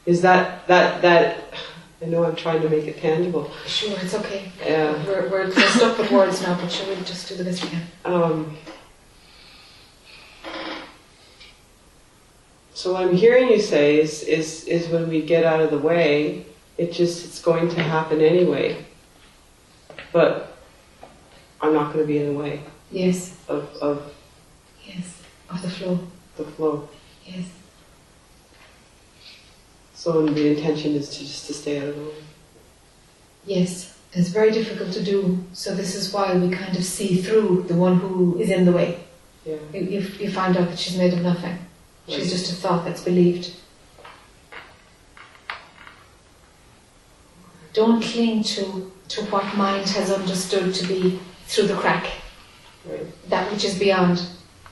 is 0.06 0.22
that 0.22 0.68
that 0.68 1.02
that 1.02 1.54
I 2.04 2.08
know 2.08 2.26
I'm 2.26 2.36
trying 2.36 2.62
to 2.62 2.70
make 2.70 2.86
it 2.86 3.00
tangible. 3.00 3.50
sure, 3.66 3.96
it's 4.02 4.14
okay. 4.14 4.52
Yeah. 4.66 4.92
We're, 5.06 5.30
we're, 5.30 5.48
we're 5.48 5.70
stuck 5.70 5.98
with 5.98 6.12
words 6.12 6.42
now, 6.42 6.60
but 6.60 6.70
sure, 6.70 6.86
we'll 6.88 7.04
just 7.04 7.30
do 7.30 7.36
the 7.36 7.46
best 7.46 7.64
we 7.64 7.70
can. 7.70 7.82
Um, 8.04 8.58
so 12.74 12.94
what 12.94 13.04
I'm 13.04 13.16
hearing 13.16 13.48
you 13.50 13.60
say 13.60 14.02
is, 14.02 14.24
is, 14.24 14.66
is 14.66 14.90
when 14.90 15.08
we 15.08 15.22
get 15.22 15.46
out 15.46 15.62
of 15.62 15.72
the 15.72 15.78
way, 15.78 16.46
it 16.78 16.92
just, 16.92 17.24
it's 17.24 17.42
going 17.42 17.70
to 17.70 17.82
happen 17.82 18.20
anyway. 18.20 18.84
But 20.12 20.58
I'm 21.62 21.74
not 21.74 21.94
going 21.94 22.04
to 22.04 22.08
be 22.08 22.18
in 22.18 22.34
the 22.34 22.40
way 22.40 22.62
Yes, 22.92 23.38
of, 23.48 23.74
of 23.82 24.14
yes, 24.86 25.22
of 25.50 25.62
the 25.62 25.70
flow. 25.70 26.00
the 26.38 26.44
flow. 26.44 26.90
Yes, 27.26 27.46
So 30.04 30.26
the 30.26 30.48
intention 30.58 30.96
is 30.96 31.08
to 31.12 31.20
just 31.20 31.48
to 31.48 31.54
stay 31.54 31.80
out 31.80 31.88
of 31.88 31.96
the 31.96 32.04
way. 32.04 32.16
yes. 33.46 33.90
It's 34.16 34.30
very 34.30 34.52
difficult 34.52 34.92
to 34.94 35.02
do, 35.04 35.44
so 35.54 35.74
this 35.74 35.96
is 35.96 36.14
why 36.14 36.36
we 36.36 36.50
kind 36.50 36.76
of 36.78 36.84
see 36.84 37.22
through 37.22 37.64
the 37.70 37.74
one 37.74 37.96
who 38.00 38.38
is 38.38 38.50
in 38.52 38.66
the 38.66 38.72
way. 38.74 39.00
Yeah. 39.46 39.56
You, 39.74 39.80
you, 39.80 40.00
you 40.20 40.30
find 40.30 40.56
out 40.58 40.68
that 40.70 40.78
she's 40.78 40.98
made 40.98 41.14
of 41.14 41.22
nothing. 41.22 41.58
She's 42.08 42.18
Right. 42.20 42.30
just 42.30 42.52
a 42.52 42.56
thought 42.56 42.84
that's 42.86 43.02
believed. 43.02 43.56
Don't 47.74 48.04
cling 48.04 48.44
to, 48.44 48.92
to 49.08 49.22
what 49.32 49.56
mind 49.58 49.88
has 49.90 50.12
understood 50.12 50.76
to 50.76 50.88
be 50.88 51.20
through 51.48 51.68
the 51.68 51.76
crack. 51.76 52.06
Right. 52.86 53.08
that 53.30 53.50
which 53.54 53.64
is 53.64 53.80
beyond 53.80 54.22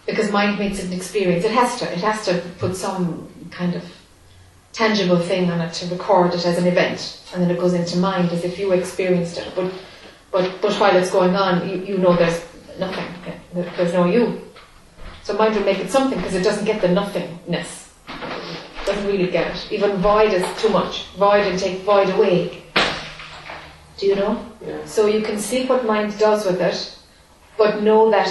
because 0.06 0.30
mind 0.32 0.60
makes 0.60 0.80
it 0.80 0.88
an 0.88 0.92
experience 0.94 1.46
it 1.46 1.52
has 1.52 1.80
to 1.80 1.86
it 1.90 2.00
has 2.00 2.26
to 2.26 2.44
put 2.60 2.76
some 2.76 3.30
kind 3.52 3.74
of 3.74 3.84
tangible 4.74 5.20
thing 5.20 5.52
on 5.52 5.62
it 5.62 5.74
to 5.74 5.88
record 5.88 6.34
it 6.34 6.46
as 6.46 6.58
an 6.58 6.68
event 6.68 7.22
and 7.34 7.44
then 7.44 7.52
it 7.52 7.60
goes 7.60 7.74
into 7.74 7.98
mind 7.98 8.30
as 8.32 8.44
if 8.44 8.58
you 8.58 8.72
experienced 8.72 9.38
it. 9.38 9.52
But 9.56 9.72
but 10.32 10.62
but 10.62 10.74
while 10.80 10.96
it's 10.96 11.12
going 11.12 11.36
on 11.36 11.68
you, 11.68 11.78
you 11.78 11.98
know 11.98 12.16
there's 12.16 12.44
nothing. 12.80 13.06
There's 13.54 13.94
no 13.94 14.06
you. 14.06 14.42
So 15.24 15.38
mind 15.38 15.56
will 15.56 15.64
make 15.64 15.80
it 15.80 15.92
something 15.92 16.18
because 16.18 16.36
it 16.36 16.44
doesn't 16.44 16.66
get 16.66 16.82
the 16.82 16.88
nothingness. 16.88 17.94
Doesn't 18.86 19.06
really 19.06 19.30
get 19.30 19.56
it. 19.56 19.72
Even 19.72 19.98
void 19.98 20.34
is 20.34 20.46
too 20.62 20.70
much. 20.70 21.06
Void 21.18 21.46
and 21.46 21.60
take 21.60 21.82
void 21.82 22.10
away. 22.10 22.64
Do 23.98 24.08
you 24.08 24.16
know? 24.16 24.44
Yeah. 24.66 24.86
so 24.86 25.08
you 25.08 25.22
can 25.22 25.40
see 25.40 25.66
what 25.66 25.86
mind 25.86 26.18
does 26.20 26.46
with 26.46 26.62
it, 26.62 26.98
but 27.58 27.82
know 27.82 28.10
that, 28.12 28.30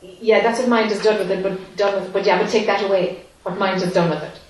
yeah, 0.00 0.42
that's 0.42 0.60
what 0.60 0.68
mind 0.68 0.90
has 0.90 1.02
done 1.02 1.18
with 1.18 1.30
it, 1.30 1.42
but 1.42 1.76
done 1.76 2.02
with, 2.02 2.12
but 2.12 2.24
yeah, 2.24 2.40
but 2.40 2.50
take 2.50 2.66
that 2.66 2.82
away, 2.82 3.24
what 3.42 3.58
mind 3.58 3.80
has 3.82 3.92
done 3.92 4.10
with 4.10 4.22
it. 4.22 4.32
And 4.32 4.42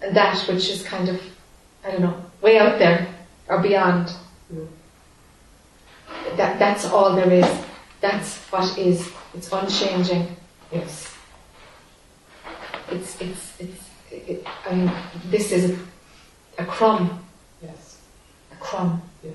that 0.00 0.38
which 0.48 0.70
is 0.70 0.82
kind 0.82 1.08
of, 1.08 1.20
I 1.84 1.90
don't 1.90 2.00
know, 2.02 2.22
way 2.40 2.58
out 2.58 2.78
there 2.78 3.06
or 3.48 3.60
beyond. 3.60 4.12
Mm. 4.52 4.68
That, 6.36 6.58
that's 6.58 6.84
all 6.84 7.14
there 7.14 7.30
is. 7.30 7.46
That's 8.00 8.36
what 8.50 8.78
is. 8.78 9.10
It's 9.34 9.52
unchanging. 9.52 10.36
Yes. 10.72 11.14
it's, 12.90 13.20
it's, 13.20 13.60
it's, 13.60 13.88
it, 14.10 14.46
I 14.68 14.74
mean, 14.74 14.92
this 15.26 15.52
is 15.52 15.78
a, 16.58 16.62
a 16.62 16.66
crumb, 16.66 17.24
Yes. 17.62 17.98
a 18.52 18.56
crumb. 18.56 19.02
Yes. 19.22 19.34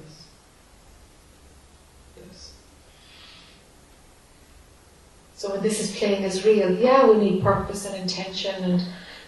Yes. 2.18 2.54
So 5.36 5.52
when 5.52 5.62
this 5.62 5.80
is 5.80 5.98
playing 5.98 6.24
as 6.24 6.46
real, 6.46 6.72
yeah, 6.76 7.08
we 7.08 7.18
need 7.18 7.44
purpose 7.44 7.86
and 7.86 7.96
intention 7.96 8.64
and 8.64 8.84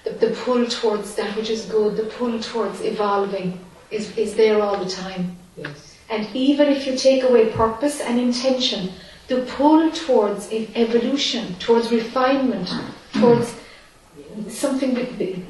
the, 0.06 0.12
the 0.12 0.36
pull 0.36 0.66
towards 0.68 1.16
that 1.16 1.36
which 1.36 1.50
is 1.50 1.66
good, 1.66 1.98
the 1.98 2.04
pull 2.04 2.40
towards 2.40 2.82
evolving 2.82 3.60
is, 3.92 4.16
is 4.18 4.36
there 4.36 4.62
all 4.62 4.82
the 4.82 4.90
time. 4.90 5.36
Yes. 5.58 5.98
And 6.10 6.28
even 6.36 6.70
if 6.70 6.86
you 6.86 6.96
take 6.96 7.24
away 7.24 7.50
purpose 7.50 8.00
and 8.00 8.20
intention, 8.20 8.92
the 9.28 9.42
pull 9.42 9.92
towards 9.92 10.52
evolution, 10.52 11.56
towards 11.56 11.92
refinement, 11.92 12.72
towards 13.14 13.56
something 14.48 14.94
be- 14.94 15.04
be- 15.06 15.46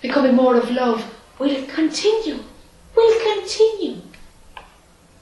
becoming 0.00 0.34
more 0.34 0.56
of 0.56 0.70
love 0.70 1.14
will 1.38 1.64
continue. 1.66 2.38
Will 2.96 3.36
continue. 3.36 4.00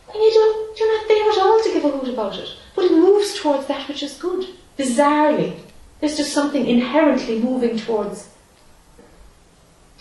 And 0.09 0.15
you 0.15 0.31
don't, 0.33 0.79
you're 0.79 0.99
not 0.99 1.09
there 1.09 1.31
at 1.31 1.39
all 1.39 1.63
to 1.63 1.73
give 1.73 1.85
a 1.85 1.89
hoot 1.91 2.15
about 2.15 2.39
it. 2.39 2.49
But 2.77 2.85
it 2.85 2.93
moves 2.93 3.35
towards 3.35 3.67
that 3.67 3.89
which 3.89 4.03
is 4.05 4.15
good. 4.15 4.47
Bizarrely. 4.79 5.59
There's 6.01 6.17
just 6.17 6.33
something 6.33 6.67
inherently 6.67 7.41
moving 7.41 7.77
towards 7.77 8.29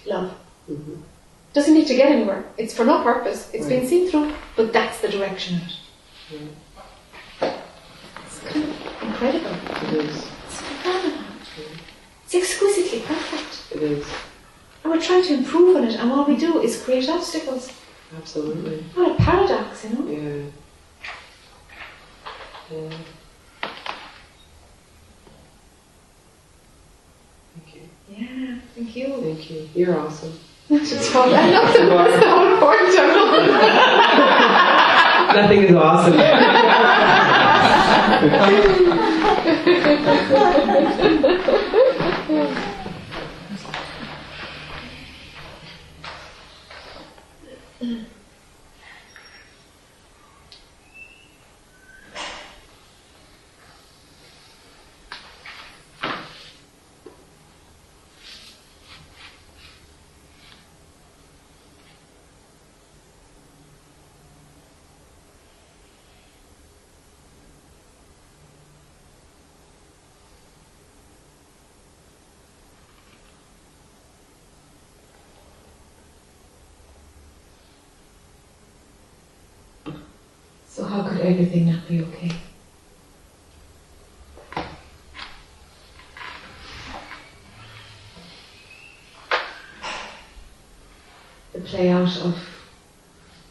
love. 0.05 0.31
Mhm. 0.69 0.97
Doesn't 1.53 1.73
need 1.73 1.87
to 1.87 1.95
get 1.95 2.11
anywhere. 2.11 2.43
It's 2.57 2.73
for 2.73 2.83
no 2.85 3.01
purpose. 3.03 3.49
It's 3.53 3.65
been 3.67 3.87
seen 3.87 4.09
through, 4.09 4.33
but 4.55 4.73
that's 4.73 4.99
the 4.99 5.07
direction 5.07 5.55
of 5.57 5.61
it. 5.61 6.51
It's 8.25 8.39
kind 8.39 8.63
of 8.65 9.03
incredible. 9.03 9.55
It 9.87 10.05
is. 10.05 10.25
It's 10.47 10.61
phenomenal. 10.61 11.19
It's 12.25 12.35
exquisitely 12.35 12.99
perfect. 13.01 13.75
It 13.75 13.81
is. 13.83 14.05
And 14.83 14.93
we're 14.93 15.01
trying 15.01 15.23
to 15.23 15.33
improve 15.33 15.77
on 15.77 15.83
it, 15.85 15.95
and 15.99 16.11
all 16.11 16.25
we 16.25 16.35
do 16.35 16.61
is 16.61 16.81
create 16.81 17.07
obstacles. 17.09 17.71
Absolutely. 18.17 18.83
What 18.93 19.11
a 19.11 19.15
paradox, 19.15 19.83
you 19.85 19.89
know? 19.91 20.05
Yeah. 20.11 20.43
Yeah. 22.71 22.97
Thank 27.55 27.75
you. 27.75 27.81
Yeah, 28.17 28.55
thank 28.75 28.95
you. 28.95 29.07
Thank 29.21 29.49
you. 29.51 29.69
You're 29.75 29.99
awesome. 29.99 30.33
It's 30.69 31.13
all- 31.15 31.23
I 31.35 31.49
love 31.49 31.73
the 31.73 31.79
That's 31.85 32.19
the 32.23 32.29
whole 32.29 32.57
point 32.59 32.81
of 32.81 32.95
it. 33.39 33.51
Nothing 35.35 35.61
is 35.63 35.75
awesome. 35.75 36.15
So 80.75 80.83
how 80.83 81.07
could 81.07 81.21
everything 81.21 81.71
not 81.71 81.87
be 81.87 82.01
okay? 82.01 82.31
The 91.53 91.61
play 91.61 91.91
out 91.91 92.17
of 92.17 92.37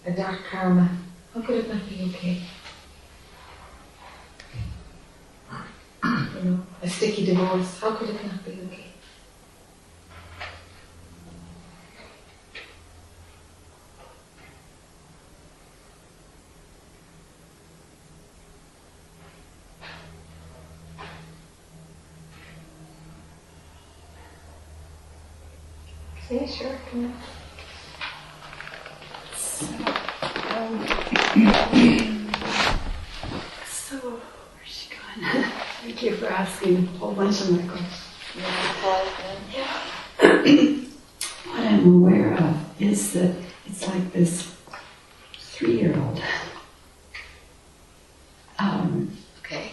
a 0.05 0.11
dark 0.11 0.41
karma. 0.51 0.91
How 1.33 1.41
could 1.41 1.65
it 1.65 1.69
not 1.73 1.89
be 1.89 2.13
okay? 2.15 2.43
You 6.05 6.51
know, 6.51 6.67
a 6.83 6.91
sticky 6.91 7.25
divorce. 7.25 7.81
How 7.81 7.93
could 7.93 8.11
it 8.11 8.23
not 8.23 8.45
be 8.45 8.51
okay? 8.51 8.85
Come. 26.95 27.13
Um, 30.55 30.87
so, 33.67 33.97
where's 33.99 34.69
she 34.69 34.91
going? 34.91 35.45
Thank 35.83 36.03
you 36.05 36.15
for 36.15 36.27
asking 36.29 36.77
a 36.77 36.99
whole 36.99 37.13
bunch 37.15 37.41
of 37.41 37.51
my 37.51 37.67
questions. 37.67 38.01
What 41.47 41.61
I'm 41.67 41.95
aware 41.97 42.35
of 42.35 42.81
is 42.81 43.13
that 43.15 43.35
it's 43.67 43.89
like 43.89 44.13
this 44.13 44.55
three-year-old 45.41 46.23
um, 48.61 49.11
Okay. 49.41 49.73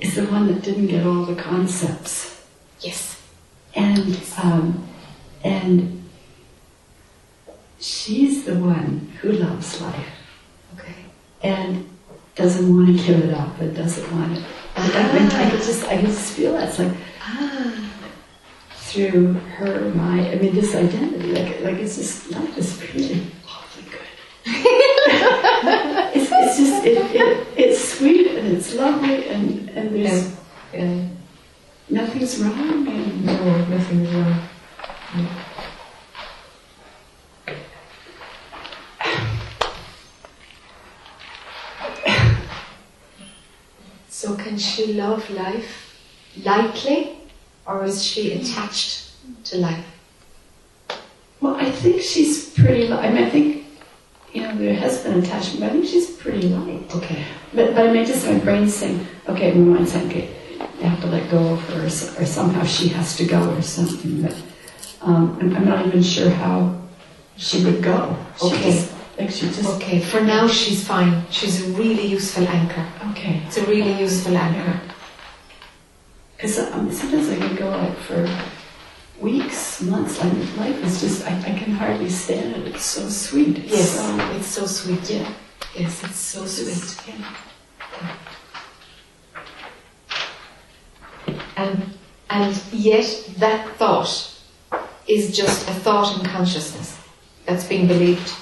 is 0.00 0.16
the 0.16 0.26
one 0.26 0.48
that 0.48 0.62
didn't 0.62 0.88
get 0.88 1.06
all 1.06 1.24
the 1.24 1.36
concepts, 1.40 2.44
Yes. 2.80 3.22
and 3.76 4.20
um, 4.42 4.88
and 5.44 5.96
she's 7.80 8.44
the 8.44 8.54
one 8.58 9.10
who 9.22 9.32
loves 9.32 9.80
life. 9.80 10.06
Okay. 10.78 10.94
and 11.42 11.88
doesn't 12.34 12.74
want 12.76 12.86
to 12.98 13.06
give 13.06 13.24
it 13.24 13.32
up 13.34 13.58
and 13.60 13.74
doesn't 13.74 14.12
want 14.14 14.36
it. 14.36 14.44
I, 14.76 15.12
mean, 15.18 15.30
I 15.32 15.50
could 15.50 15.60
just, 15.62 15.84
I 15.88 15.96
could 15.96 16.06
just 16.10 16.32
feel 16.34 16.52
that. 16.52 16.68
It's 16.68 16.78
like 16.78 16.92
Ah. 17.22 17.90
through 18.72 19.32
her 19.34 19.90
mind. 19.94 20.26
I 20.28 20.34
mean, 20.36 20.54
this 20.54 20.74
identity, 20.74 21.32
like, 21.32 21.60
like 21.62 21.76
it's 21.76 21.96
just 21.96 22.30
not 22.30 22.54
just 22.54 22.80
really 22.92 23.26
awfully 23.48 23.84
good. 23.90 24.08
it's, 26.14 26.30
it's 26.32 26.56
just, 26.58 26.84
it, 26.84 26.98
it, 27.16 27.46
it's 27.56 27.94
sweet 27.96 28.26
and 28.36 28.56
it's 28.56 28.74
lovely 28.74 29.26
and 29.28 29.68
and 29.70 29.94
there's 29.94 30.36
Yeah. 30.74 31.08
nothing's 31.88 32.38
wrong 32.38 32.86
and 32.88 33.24
No, 33.24 33.64
nothing 33.66 34.00
is 34.00 34.14
wrong. 34.14 34.48
So 44.08 44.36
can 44.36 44.58
she 44.58 44.94
love 44.94 45.28
life 45.30 45.98
lightly 46.44 47.18
or 47.66 47.84
is 47.84 48.02
she 48.02 48.32
attached 48.32 49.10
to 49.44 49.58
life? 49.58 49.84
well, 51.40 51.54
I 51.56 51.70
think 51.70 52.02
she's 52.02 52.50
pretty. 52.50 52.88
li- 52.88 52.92
I 52.92 53.10
mean, 53.10 53.24
I 53.24 53.30
think 53.30 53.64
you 54.34 54.42
know 54.42 54.54
there 54.56 54.74
has 54.74 55.02
been 55.02 55.18
attachment, 55.22 55.60
but 55.60 55.66
I 55.70 55.72
think 55.72 55.86
she's 55.86 56.10
pretty 56.10 56.48
light. 56.48 56.94
Okay. 56.94 57.24
But, 57.54 57.74
but 57.74 57.88
I 57.88 57.92
mean, 57.92 58.04
just 58.04 58.26
my 58.26 58.38
brain's 58.38 58.74
saying, 58.74 59.06
okay, 59.28 59.52
my 59.54 59.74
mind's 59.78 59.92
saying, 59.92 60.08
okay, 60.10 60.28
you 60.78 60.84
have 60.86 61.00
to 61.00 61.06
let 61.06 61.30
go 61.30 61.54
of 61.54 61.60
her, 61.70 61.86
or, 61.86 62.26
somehow 62.60 62.66
she 62.66 62.88
has 62.88 63.16
to 63.16 63.24
go, 63.24 63.50
or 63.54 63.62
something. 63.62 64.22
But 64.22 64.36
um, 65.02 65.38
I'm, 65.40 65.56
I'm 65.56 65.64
not 65.64 65.86
even 65.86 66.02
sure 66.02 66.30
how 66.30 66.76
she 67.36 67.64
would 67.64 67.82
go. 67.82 68.16
Okay. 68.42 68.72
just, 68.72 68.92
like 69.18 69.30
she 69.30 69.46
just, 69.46 69.64
Okay, 69.76 70.00
for 70.00 70.20
now 70.20 70.46
she's 70.46 70.86
fine. 70.86 71.24
She's 71.30 71.66
a 71.66 71.70
really 71.72 72.06
useful 72.06 72.46
anchor. 72.48 72.86
okay. 73.10 73.42
It's 73.46 73.56
a 73.56 73.66
really 73.66 73.98
useful 74.00 74.36
anchor. 74.36 74.80
Because 76.36 76.58
um, 76.58 76.90
sometimes 76.90 77.28
I 77.28 77.36
can 77.36 77.56
go 77.56 77.70
out 77.70 77.96
for 77.98 78.28
weeks, 79.20 79.82
months. 79.82 80.22
Mean, 80.22 80.56
life 80.56 80.82
is 80.84 81.00
just, 81.00 81.26
I, 81.26 81.36
I 81.38 81.58
can 81.58 81.72
hardly 81.72 82.08
stand 82.08 82.56
it. 82.56 82.74
It's 82.74 82.82
so 82.84 83.08
sweet. 83.08 83.58
It's 83.58 83.72
Yes, 83.72 83.90
So, 83.96 84.30
it's 84.36 84.46
so 84.46 84.66
sweet. 84.66 85.10
yeah. 85.10 85.32
Yes, 85.76 86.02
it's 86.02 86.16
so 86.16 86.46
sweet. 86.46 86.96
Yeah. 87.06 87.34
And, 91.56 91.99
and 92.30 92.62
yet 92.72 93.06
that 93.38 93.76
thought 93.76 94.32
is 95.06 95.36
just 95.36 95.68
a 95.68 95.72
thought 95.72 96.16
in 96.18 96.24
consciousness 96.24 96.96
that's 97.46 97.64
being 97.64 97.86
believed. 97.88 98.32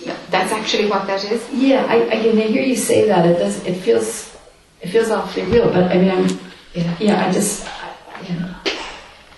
Yeah. 0.00 0.16
That's 0.30 0.52
actually 0.52 0.88
what 0.90 1.06
that 1.06 1.24
is. 1.24 1.48
Yeah, 1.52 1.86
I, 1.88 2.06
I 2.08 2.16
can 2.22 2.36
hear 2.36 2.62
you 2.62 2.76
say 2.76 3.06
that. 3.08 3.24
It 3.24 3.38
does. 3.38 3.64
It 3.64 3.76
feels, 3.76 4.36
it 4.80 4.88
feels 4.90 5.10
awfully 5.10 5.44
real. 5.46 5.70
But 5.72 5.84
I 5.92 5.98
mean, 5.98 6.10
I'm, 6.10 6.28
Yeah. 6.74 6.96
yeah. 6.98 7.26
I 7.28 7.32
just, 7.32 7.66
Yeah. 8.28 8.54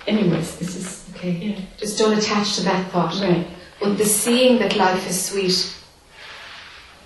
anyways, 0.07 0.61
it's 0.61 0.75
just, 0.75 1.15
Okay. 1.17 1.31
yeah. 1.31 1.61
Just 1.79 1.99
don't 1.99 2.17
attach 2.19 2.57
to 2.57 2.63
that 2.65 2.91
thought. 2.91 3.15
Right. 3.21 3.47
But 3.81 3.97
the 3.99 4.05
seeing 4.05 4.59
that 4.59 4.77
life 4.77 5.09
is 5.09 5.23
sweet 5.31 5.73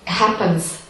happens 0.05 0.82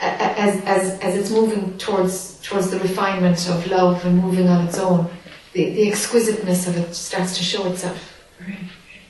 as, 0.00 0.60
as, 0.64 0.98
as 1.00 1.16
it's 1.16 1.30
moving 1.30 1.76
towards, 1.78 2.40
towards 2.42 2.70
the 2.70 2.78
refinement 2.78 3.48
of 3.48 3.66
love 3.66 4.04
and 4.04 4.18
moving 4.22 4.48
on 4.48 4.66
its 4.66 4.78
own. 4.78 5.10
The, 5.52 5.70
the 5.70 5.88
exquisiteness 5.88 6.66
of 6.66 6.76
it 6.78 6.94
starts 6.94 7.36
to 7.36 7.42
show 7.42 7.66
itself. 7.70 8.08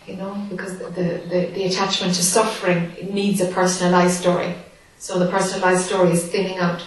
You 0.06 0.16
know, 0.16 0.46
because 0.50 0.78
the, 0.78 0.90
the, 0.90 1.50
the, 1.54 1.64
attachment 1.64 2.14
to 2.14 2.22
suffering 2.24 2.92
needs 3.12 3.40
a 3.40 3.46
personalized 3.46 4.20
story. 4.20 4.54
So 4.98 5.18
the 5.18 5.30
personalized 5.30 5.86
story 5.86 6.10
is 6.10 6.26
thinning 6.26 6.58
out. 6.58 6.84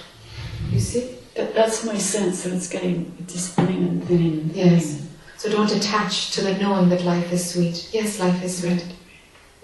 You 0.70 0.80
see? 0.80 1.16
That, 1.36 1.54
that's 1.54 1.86
my 1.86 1.98
sense 1.98 2.44
that 2.44 2.54
it's 2.54 2.68
getting 2.68 3.16
it's 3.20 3.50
thinning 3.50 3.88
and 3.88 4.04
thinning 4.06 4.34
and 4.34 4.52
thinning. 4.54 4.74
Yes. 4.74 5.08
So 5.38 5.50
don't 5.50 5.72
attach 5.72 6.32
to 6.32 6.42
the 6.42 6.58
knowing 6.58 6.90
that 6.90 7.04
life 7.04 7.32
is 7.32 7.54
sweet. 7.54 7.90
Yes, 7.94 8.20
life 8.20 8.44
is 8.44 8.60
sweet. 8.60 8.86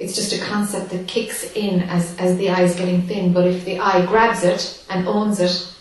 It's 0.02 0.16
just 0.16 0.34
a 0.34 0.44
concept 0.44 0.90
that 0.90 1.08
kicks 1.08 1.52
in 1.54 1.82
as, 1.82 2.18
as 2.18 2.36
the 2.38 2.50
I 2.50 2.62
is 2.64 2.76
getting 2.76 3.04
thin, 3.04 3.34
but 3.34 3.46
if 3.46 3.66
the 3.66 3.80
I 3.80 4.04
grabs 4.06 4.44
it 4.44 4.84
and 4.90 5.08
owns 5.08 5.40
it, 5.40 5.76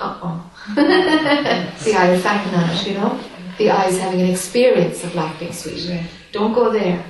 uh-oh. 0.00 0.50
the 0.52 0.53
I 0.66 2.10
is 2.10 2.22
backing 2.22 2.54
on 2.54 2.70
it, 2.70 2.86
you 2.86 2.94
know? 2.94 3.20
The 3.58 3.70
I 3.70 3.86
is 3.86 3.98
having 3.98 4.20
an 4.20 4.30
experience 4.30 5.04
of 5.04 5.14
life 5.14 5.38
being 5.38 5.52
sweet. 5.52 5.88
Right. 5.90 6.08
Don't 6.32 6.54
go 6.54 6.72
there. 6.72 7.04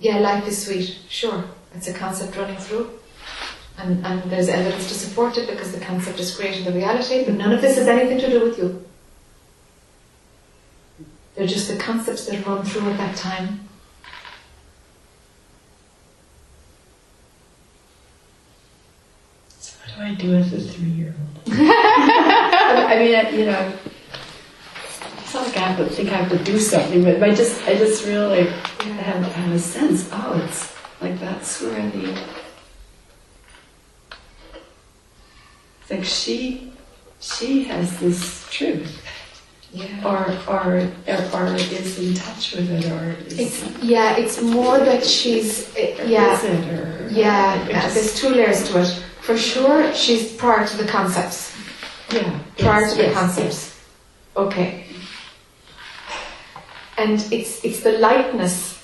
Yeah, 0.00 0.18
life 0.18 0.46
is 0.48 0.64
sweet. 0.64 0.98
Sure, 1.08 1.44
it's 1.74 1.86
a 1.86 1.94
concept 1.94 2.36
running 2.36 2.56
through. 2.56 2.98
And, 3.78 4.04
and 4.04 4.22
there's 4.30 4.48
evidence 4.48 4.88
to 4.88 4.94
support 4.94 5.38
it 5.38 5.48
because 5.48 5.72
the 5.72 5.80
concept 5.80 6.18
is 6.20 6.34
creating 6.34 6.64
the 6.64 6.72
reality, 6.72 7.24
but 7.24 7.34
none 7.34 7.52
of 7.52 7.60
this 7.60 7.76
has 7.76 7.86
anything 7.86 8.18
to 8.20 8.28
do 8.28 8.44
with 8.44 8.58
you. 8.58 8.84
They're 11.34 11.46
just 11.46 11.68
the 11.68 11.76
concepts 11.76 12.26
that 12.26 12.44
run 12.46 12.64
through 12.64 12.90
at 12.90 12.98
that 12.98 13.16
time. 13.16 13.68
So 19.58 19.74
what 19.78 19.96
do 19.96 20.02
I 20.02 20.14
do 20.14 20.34
as 20.34 20.52
a 20.52 20.60
three-year-old? 20.60 22.48
I 22.76 22.98
mean, 22.98 23.14
I- 23.14 23.30
you 23.30 23.46
know, 23.46 23.72
it's 25.18 25.34
not 25.34 25.46
like 25.46 25.56
I 25.56 25.60
have 25.60 25.78
to 25.78 25.86
think 25.94 26.10
I 26.10 26.16
have 26.16 26.30
to 26.30 26.38
do 26.44 26.58
something, 26.58 27.02
but 27.04 27.22
I 27.22 27.34
just, 27.34 27.62
I 27.66 27.74
just 27.76 28.04
really 28.06 28.48
I 28.48 28.82
have, 28.84 29.22
have 29.24 29.52
a 29.52 29.58
sense, 29.58 30.08
oh, 30.12 30.40
it's 30.44 30.74
like 31.00 31.18
that's 31.20 31.60
where 31.62 31.88
the. 31.90 32.18
It's 35.80 35.90
like 35.90 36.04
she, 36.04 36.72
she 37.20 37.64
has 37.64 37.98
this 37.98 38.46
truth, 38.50 39.02
Yeah. 39.72 39.86
or, 40.04 40.26
or, 40.48 40.88
or, 41.08 41.40
or 41.40 41.54
is 41.56 41.98
in 41.98 42.14
touch 42.14 42.52
with 42.54 42.70
it, 42.70 42.90
or 42.92 43.16
is, 43.26 43.38
It's 43.38 43.82
yeah. 43.82 44.16
It's 44.16 44.40
more 44.40 44.78
that 44.78 45.04
she's 45.04 45.74
uh, 45.76 46.04
yeah. 46.06 46.40
or. 46.46 47.08
Yeah, 47.10 47.64
there's 47.66 48.14
two 48.18 48.30
layers 48.30 48.68
to 48.70 48.80
it. 48.82 48.88
For 49.22 49.36
sure, 49.36 49.92
she's 49.94 50.32
prior 50.32 50.66
to 50.66 50.76
the 50.76 50.86
concepts. 50.86 51.51
Yeah, 52.12 52.38
Prior 52.58 52.80
yes, 52.82 52.90
to 52.92 52.96
the 52.96 53.02
yes, 53.04 53.14
concepts. 53.14 53.80
Okay. 54.36 54.84
And 56.98 57.20
it's 57.32 57.64
it's 57.64 57.80
the 57.82 57.92
lightness 57.98 58.82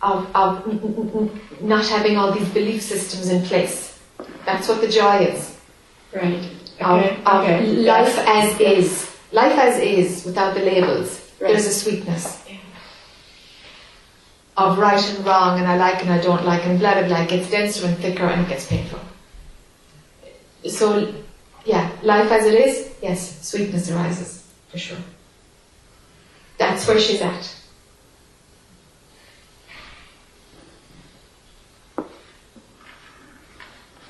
of, 0.00 0.26
of 0.34 1.62
not 1.62 1.86
having 1.86 2.16
all 2.16 2.32
these 2.32 2.48
belief 2.48 2.82
systems 2.82 3.28
in 3.28 3.42
place. 3.42 4.00
That's 4.44 4.68
what 4.68 4.80
the 4.80 4.88
joy 4.88 5.18
is. 5.18 5.58
Right. 6.14 6.44
Of, 6.80 6.98
Okay. 6.98 7.16
of 7.24 7.44
okay. 7.44 7.66
life 7.66 8.14
Yes. 8.16 8.56
as 8.56 8.60
is. 8.60 9.16
Life 9.30 9.56
as 9.58 9.78
is, 9.78 10.24
without 10.24 10.54
the 10.54 10.60
labels. 10.60 11.20
Right. 11.40 11.52
There's 11.52 11.66
a 11.66 11.72
sweetness. 11.72 12.42
Yeah. 12.48 12.56
Of 14.56 14.78
right 14.78 15.02
and 15.16 15.24
wrong, 15.24 15.58
and 15.60 15.66
I 15.68 15.76
like 15.76 16.02
and 16.02 16.10
I 16.12 16.18
don't 16.20 16.44
like, 16.44 16.66
and 16.66 16.78
blah 16.78 16.94
blah 16.94 17.06
blah. 17.06 17.22
It 17.22 17.28
gets 17.28 17.50
denser 17.50 17.86
and 17.86 17.96
thicker, 17.98 18.24
and 18.24 18.42
it 18.42 18.48
gets 18.48 18.66
painful. 18.66 18.98
So, 20.68 21.12
yeah, 21.64 21.90
life 22.02 22.30
as 22.30 22.46
it 22.46 22.54
is, 22.54 22.92
yes, 23.02 23.48
sweetness 23.48 23.90
arises 23.90 24.48
for 24.68 24.78
sure. 24.78 24.98
That's 26.58 26.86
where 26.86 26.98
she's 26.98 27.20
at. 27.20 27.56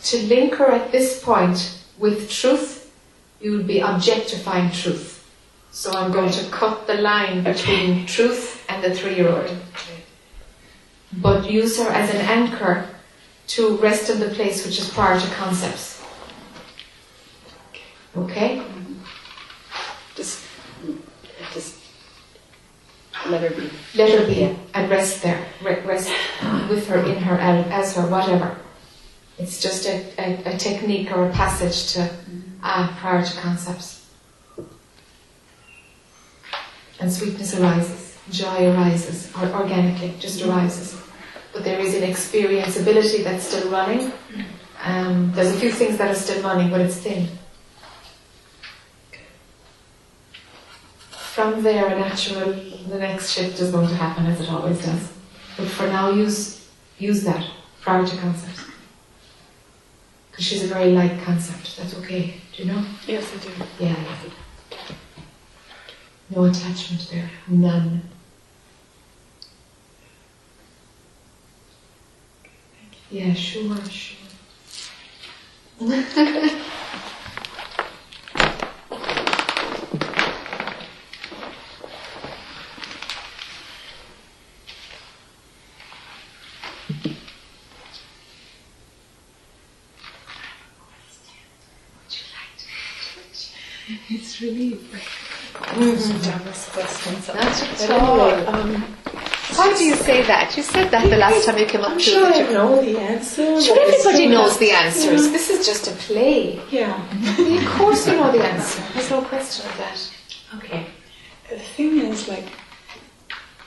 To 0.04 0.22
link 0.24 0.54
her 0.54 0.66
at 0.66 0.92
this 0.92 1.22
point 1.22 1.78
with 1.98 2.30
truth, 2.30 2.92
you 3.40 3.52
would 3.52 3.66
be 3.66 3.80
objectifying 3.80 4.70
truth. 4.70 5.26
So 5.70 5.90
I'm 5.92 6.12
going 6.12 6.30
to 6.30 6.44
cut 6.50 6.86
the 6.86 6.94
line 6.94 7.44
between 7.44 8.06
truth 8.06 8.64
and 8.68 8.84
the 8.84 8.94
three 8.94 9.14
year 9.14 9.28
old. 9.28 9.50
But 11.14 11.50
use 11.50 11.78
her 11.78 11.88
as 11.88 12.10
an 12.10 12.20
anchor 12.20 12.86
to 13.48 13.76
rest 13.76 14.10
in 14.10 14.20
the 14.20 14.28
place 14.28 14.64
which 14.66 14.78
is 14.78 14.90
prior 14.90 15.18
to 15.18 15.26
concepts. 15.28 15.91
Okay? 18.16 18.62
Just, 20.14 20.44
just 21.54 21.78
let 23.28 23.42
her 23.42 23.50
be. 23.50 23.70
Let 23.94 24.18
her 24.18 24.26
be 24.26 24.56
and 24.74 24.90
rest 24.90 25.22
there. 25.22 25.44
Rest 25.62 26.10
with 26.68 26.86
her, 26.88 26.98
in 27.04 27.16
her, 27.16 27.34
as 27.36 27.96
her, 27.96 28.06
whatever. 28.06 28.56
It's 29.38 29.60
just 29.60 29.86
a, 29.86 30.04
a, 30.18 30.54
a 30.54 30.56
technique 30.58 31.10
or 31.10 31.28
a 31.28 31.32
passage 31.32 31.94
to 31.94 32.10
ah, 32.62 32.96
prior 33.00 33.24
to 33.24 33.40
concepts. 33.40 34.10
And 37.00 37.12
sweetness 37.12 37.58
arises, 37.58 38.18
joy 38.30 38.70
arises, 38.72 39.32
or 39.36 39.48
organically, 39.48 40.14
just 40.20 40.42
arises. 40.42 41.00
But 41.52 41.64
there 41.64 41.80
is 41.80 41.94
an 41.94 42.02
experienceability 42.02 43.24
that's 43.24 43.44
still 43.44 43.70
running. 43.70 44.12
Um, 44.84 45.32
there's 45.34 45.54
a 45.54 45.58
few 45.58 45.72
things 45.72 45.98
that 45.98 46.10
are 46.10 46.14
still 46.14 46.42
running, 46.42 46.70
but 46.70 46.80
it's 46.80 46.96
thin. 46.96 47.28
From 51.34 51.62
there, 51.62 51.86
a 51.86 51.98
natural, 51.98 52.52
the 52.52 52.98
next 52.98 53.30
shift 53.32 53.58
is 53.58 53.70
going 53.70 53.88
to 53.88 53.94
happen 53.94 54.26
as 54.26 54.38
it 54.38 54.50
always 54.50 54.84
does. 54.84 55.10
But 55.56 55.66
for 55.66 55.86
now, 55.86 56.10
use 56.10 56.68
use 56.98 57.24
that 57.24 57.42
prior 57.80 58.06
to 58.06 58.16
concept. 58.18 58.66
Because 60.30 60.44
she's 60.44 60.64
a 60.64 60.66
very 60.66 60.92
light 60.92 61.22
concept. 61.22 61.78
That's 61.78 61.96
okay. 62.00 62.34
Do 62.54 62.62
you 62.62 62.72
know? 62.72 62.84
Yes, 63.06 63.32
I 63.34 63.38
do. 63.38 63.50
Yeah, 63.80 63.96
yeah. 64.70 64.76
No 66.28 66.44
attachment 66.44 67.08
there. 67.10 67.30
None. 67.48 68.02
Yeah, 73.10 73.32
sure, 73.32 73.78
sure. 73.86 74.18
It's 94.14 94.40
really 94.40 94.78
Java's 96.24 96.68
questions. 96.72 97.28
Not 97.28 97.82
at 97.82 97.90
all. 97.90 98.30
um, 98.54 98.82
Why 99.56 99.74
do 99.78 99.84
you 99.84 99.94
say 99.94 100.22
that? 100.22 100.56
You 100.56 100.62
said 100.62 100.90
that 100.90 101.08
the 101.08 101.16
last 101.16 101.44
time 101.46 101.58
you 101.58 101.66
came 101.66 101.82
up 101.82 101.92
I'm 101.92 101.98
to 101.98 102.02
sure 102.04 102.28
it. 102.30 102.48
I 102.48 102.52
know 102.52 102.82
the 102.82 102.98
answer. 102.98 103.60
Sure, 103.60 103.78
everybody 103.80 104.26
knows 104.26 104.58
the 104.58 104.70
answers. 104.70 105.30
This 105.30 105.50
is 105.50 105.64
just 105.66 105.88
a 105.88 105.92
play. 105.92 106.60
Yeah. 106.70 106.94
Of 107.60 107.66
course 107.78 108.06
you 108.06 108.14
know 108.16 108.30
the 108.32 108.44
answer. 108.44 108.82
There's 108.94 109.10
no 109.10 109.22
question 109.22 109.66
of 109.70 109.76
that. 109.78 109.98
Okay. 110.56 110.86
The 111.48 111.58
thing 111.58 111.98
is, 111.98 112.28
like, 112.28 112.46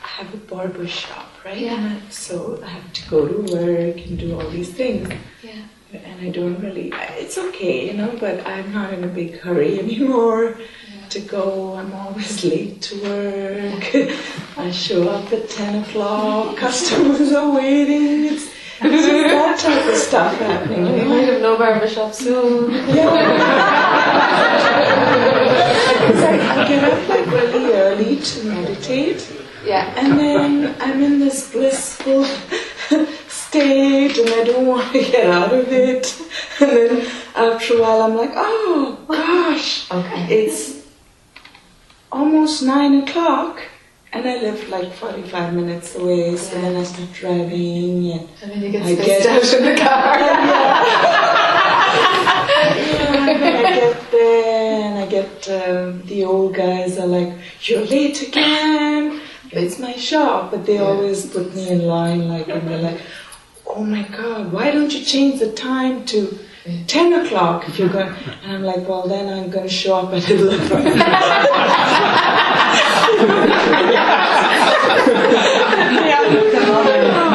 I 0.04 0.08
have 0.24 0.34
a 0.34 0.38
barber 0.38 0.88
shop, 0.88 1.30
right? 1.46 1.58
Yeah. 1.58 1.76
And 1.76 1.94
I- 2.04 2.10
so 2.10 2.60
I 2.64 2.68
have 2.68 2.92
to 2.94 3.10
go 3.10 3.28
to 3.28 3.38
work 3.56 3.98
and 4.06 4.18
do 4.20 4.40
all 4.40 4.50
these 4.50 4.72
things. 4.74 5.10
Yeah. 5.44 5.52
And 5.94 6.20
I 6.28 6.30
don't 6.30 6.60
really, 6.60 6.92
it's 7.38 7.48
okay, 7.54 7.88
you 7.88 7.94
know, 7.94 8.16
but 8.18 8.48
I'm 8.48 8.72
not 8.72 8.94
in 8.94 9.04
a 9.04 9.08
big 9.08 9.40
hurry 9.40 9.78
anymore 9.80 10.58
to 11.10 11.20
go. 11.20 11.76
I'm 11.76 11.94
always 11.94 12.46
late 12.46 12.82
to 12.84 12.96
work. 13.04 13.94
I 14.58 14.72
show 14.72 15.10
up 15.10 15.34
at 15.34 15.50
10 15.50 15.84
o'clock, 15.84 16.56
customers 16.56 17.34
are 17.34 17.54
waiting. 17.54 18.34
It's, 18.34 18.50
it's 18.82 19.32
that 19.32 19.60
type 19.60 19.86
of 19.86 19.96
stuff 19.96 20.38
happening. 20.38 20.86
you 20.98 21.06
might 21.10 21.28
have 21.28 21.42
no 21.42 21.58
barbershop 21.58 22.14
soon. 22.14 22.68
Because 22.68 22.98
I, 26.24 26.40
I 26.64 26.68
get 26.70 26.84
up 26.86 27.10
like 27.10 27.26
really 27.28 27.74
early 27.74 28.22
to 28.22 28.44
meditate. 28.46 29.30
Yeah. 29.66 29.94
And 29.98 30.18
then 30.18 30.76
I'm 30.80 31.04
in 31.04 31.20
this 31.20 31.52
blissful 31.52 32.24
state 33.28 34.18
and 34.18 34.30
I 34.30 34.44
don't 34.46 34.68
want 34.68 34.94
to 34.94 35.00
get 35.00 35.30
out 35.30 35.54
of 35.54 35.68
it. 35.70 36.18
And 36.62 36.70
then 36.70 37.25
after 37.36 37.76
a 37.78 37.82
while 37.82 38.02
I'm 38.02 38.16
like, 38.16 38.32
oh 38.36 38.98
gosh, 39.08 39.92
Okay. 39.92 40.28
it's 40.46 40.86
almost 42.12 42.64
nine 42.64 43.04
o'clock. 43.04 43.62
And 44.14 44.26
I 44.26 44.38
live 44.38 44.70
like 44.70 44.94
45 44.94 45.54
minutes 45.54 45.96
away, 45.96 46.38
so 46.38 46.56
then 46.62 46.78
I 46.78 46.84
start 46.84 47.12
driving 47.12 48.12
and 48.14 48.30
And 48.42 48.52
then 48.52 48.62
you 48.62 48.70
get 48.72 48.84
I 48.86 48.96
get- 48.96 49.26
out 49.26 49.54
in 49.54 49.66
the 49.66 49.76
car. 49.82 50.16
And 52.48 53.44
I 53.66 53.74
get 53.76 54.12
there 54.12 54.84
and 54.86 55.00
I 55.00 55.06
get 55.08 55.50
um, 55.50 56.02
the 56.06 56.24
old 56.24 56.56
guys 56.56 56.98
are 56.98 57.08
like, 57.08 57.34
"You're 57.62 57.86
late 57.86 58.22
again." 58.28 59.22
It's 59.52 59.80
my 59.80 59.94
shop, 59.94 60.52
but 60.52 60.66
they 60.66 60.78
always 60.80 61.26
put 61.26 61.54
me 61.56 61.70
in 61.70 61.86
line, 61.86 62.28
like, 62.30 62.48
and 62.48 62.68
they're 62.68 62.82
like, 62.82 63.02
"Oh 63.68 63.84
my 63.84 64.04
God, 64.04 64.52
why 64.52 64.72
don't 64.72 64.94
you 64.94 65.04
change 65.04 65.40
the 65.40 65.52
time 65.52 66.06
to 66.06 66.38
ten 66.88 67.14
o'clock 67.14 67.68
if 67.68 67.80
you're 67.80 67.90
going?" 67.90 68.14
And 68.44 68.52
I'm 68.52 68.64
like, 68.64 68.88
"Well, 68.88 69.08
then 69.08 69.28
I'm 69.32 69.50
going 69.50 69.68
to 69.68 69.74
show 69.74 69.96
up 69.96 70.14
at 70.14 70.30
eleven." 70.30 71.00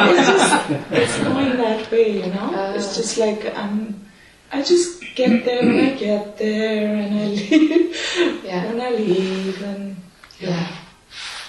it's 0.09 0.27
just 0.27 0.69
it's 0.91 1.17
going 1.19 1.57
that 1.57 1.91
way, 1.91 2.17
you 2.17 2.33
know. 2.33 2.73
it's 2.75 2.93
oh. 2.93 2.95
just 3.01 3.17
like 3.17 3.57
I'm. 3.57 4.05
I 4.53 4.61
just 4.61 5.01
get 5.15 5.45
there 5.45 5.63
when 5.63 5.79
I 5.79 5.95
get 5.95 6.37
there, 6.37 6.95
and 6.95 7.19
I 7.19 7.25
leave 7.27 8.43
Yeah. 8.43 8.65
when 8.67 8.81
I 8.81 8.89
leave, 8.91 9.61
and 9.63 9.95
Yeah. 10.39 10.75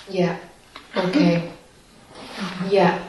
Yeah. 0.09 0.39
Okay. 0.97 1.51
Yeah. 2.71 3.03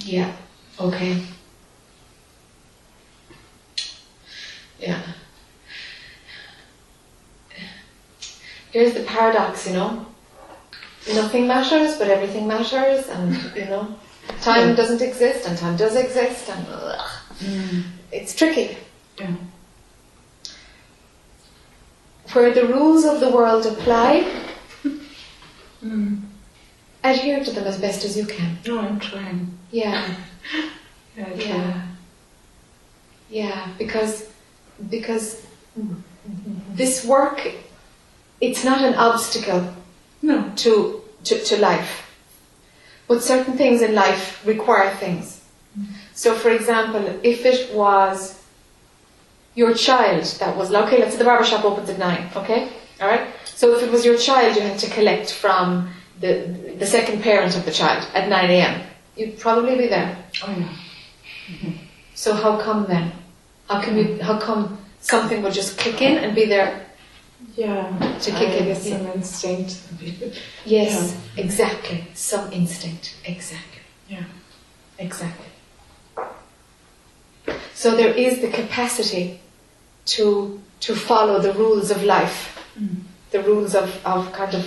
Yeah. 0.00 0.32
Okay. 0.78 1.22
Yeah. 4.80 5.02
Here's 8.72 8.94
the 8.94 9.02
paradox, 9.02 9.66
you 9.66 9.74
know. 9.74 10.06
Nothing 11.14 11.46
matters, 11.46 11.96
but 11.98 12.08
everything 12.08 12.46
matters, 12.46 13.08
and 13.08 13.34
you 13.56 13.64
know, 13.64 13.96
time 14.42 14.74
doesn't 14.74 15.02
exist, 15.02 15.46
and 15.46 15.56
time 15.58 15.76
does 15.76 15.96
exist, 15.96 16.48
and 16.48 16.66
ugh. 16.70 17.10
Mm. 17.38 17.82
it's 18.12 18.34
tricky. 18.34 18.76
Yeah. 19.18 19.34
Where 22.32 22.54
the 22.54 22.66
rules 22.66 23.04
of 23.04 23.18
the 23.18 23.30
world 23.30 23.66
apply, 23.66 24.30
mm. 25.84 26.20
adhere 27.02 27.42
to 27.42 27.50
them 27.50 27.64
as 27.64 27.80
best 27.80 28.04
as 28.04 28.16
you 28.16 28.26
can. 28.26 28.58
No, 28.66 28.78
I'm 28.78 29.00
trying. 29.00 29.58
Yeah. 29.70 30.14
Yeah, 31.16 31.34
Yeah. 31.34 31.86
Yeah, 33.28 33.68
because 33.78 34.29
because 34.88 35.44
this 36.74 37.04
work 37.04 37.46
it's 38.40 38.64
not 38.64 38.80
an 38.82 38.94
obstacle 38.94 39.74
No. 40.22 40.50
to, 40.56 41.02
to, 41.24 41.44
to 41.44 41.56
life. 41.58 42.06
But 43.06 43.22
certain 43.22 43.54
things 43.56 43.82
in 43.82 43.94
life 43.94 44.44
require 44.46 44.94
things. 44.96 45.42
So 46.14 46.34
for 46.34 46.50
example, 46.50 47.20
if 47.22 47.44
it 47.44 47.74
was 47.74 48.40
your 49.54 49.74
child 49.74 50.24
that 50.40 50.56
was 50.56 50.72
okay, 50.72 50.98
let's 50.98 51.12
say 51.12 51.18
the 51.18 51.24
barber 51.24 51.44
shop 51.44 51.64
opens 51.64 51.90
at 51.90 51.98
nine, 51.98 52.30
okay? 52.36 52.68
Alright? 53.00 53.28
So 53.44 53.74
if 53.76 53.82
it 53.82 53.90
was 53.90 54.04
your 54.04 54.16
child 54.16 54.56
you 54.56 54.62
had 54.62 54.78
to 54.78 54.90
collect 54.90 55.32
from 55.32 55.90
the 56.20 56.76
the 56.78 56.86
second 56.86 57.22
parent 57.22 57.56
of 57.56 57.64
the 57.64 57.72
child 57.72 58.06
at 58.14 58.28
nine 58.28 58.50
AM, 58.50 58.82
you'd 59.16 59.38
probably 59.38 59.76
be 59.76 59.88
there. 59.88 60.16
Oh, 60.42 60.54
yeah. 60.56 61.72
So 62.14 62.34
how 62.34 62.58
come 62.60 62.86
then? 62.86 63.12
How 63.70 63.80
can 63.80 63.94
we? 63.94 64.18
How 64.18 64.36
come 64.36 64.78
something 65.00 65.42
would 65.42 65.52
just 65.52 65.78
kick 65.78 66.02
in 66.02 66.18
and 66.18 66.34
be 66.34 66.46
there 66.46 66.86
Yeah. 67.54 67.86
to 68.20 68.30
kick 68.32 68.48
I 68.48 68.54
in? 68.54 68.64
guess 68.64 68.82
some 68.88 69.06
instinct. 69.06 69.80
Yes, 70.64 71.16
exactly. 71.36 72.04
Some 72.14 72.52
instinct. 72.52 73.14
Exactly. 73.24 73.82
Yeah. 74.08 74.24
Exactly. 74.98 75.46
So 77.74 77.96
there 77.96 78.12
is 78.12 78.40
the 78.40 78.48
capacity 78.48 79.40
to 80.06 80.60
to 80.80 80.96
follow 80.96 81.38
the 81.40 81.52
rules 81.52 81.92
of 81.92 82.02
life, 82.02 82.58
mm. 82.76 82.96
the 83.30 83.40
rules 83.42 83.76
of, 83.76 83.88
of 84.04 84.32
kind 84.32 84.54
of 84.54 84.64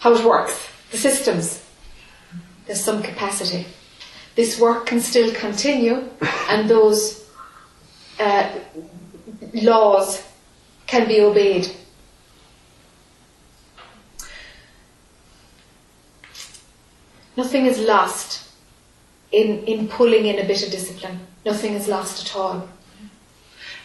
how 0.00 0.12
it 0.12 0.22
works, 0.24 0.68
the 0.90 0.98
systems. 0.98 1.62
There's 2.66 2.84
some 2.84 3.02
capacity. 3.02 3.66
This 4.34 4.60
work 4.60 4.84
can 4.86 5.00
still 5.00 5.32
continue, 5.32 6.04
and 6.50 6.68
those 6.68 7.21
uh, 8.22 8.60
laws 9.54 10.22
can 10.86 11.06
be 11.08 11.20
obeyed. 11.20 11.66
Nothing 17.36 17.66
is 17.66 17.78
lost 17.78 18.48
in, 19.30 19.64
in 19.64 19.88
pulling 19.88 20.26
in 20.26 20.38
a 20.38 20.44
bit 20.46 20.62
of 20.64 20.70
discipline. 20.70 21.18
Nothing 21.44 21.74
is 21.74 21.88
lost 21.88 22.26
at 22.26 22.36
all. 22.36 22.68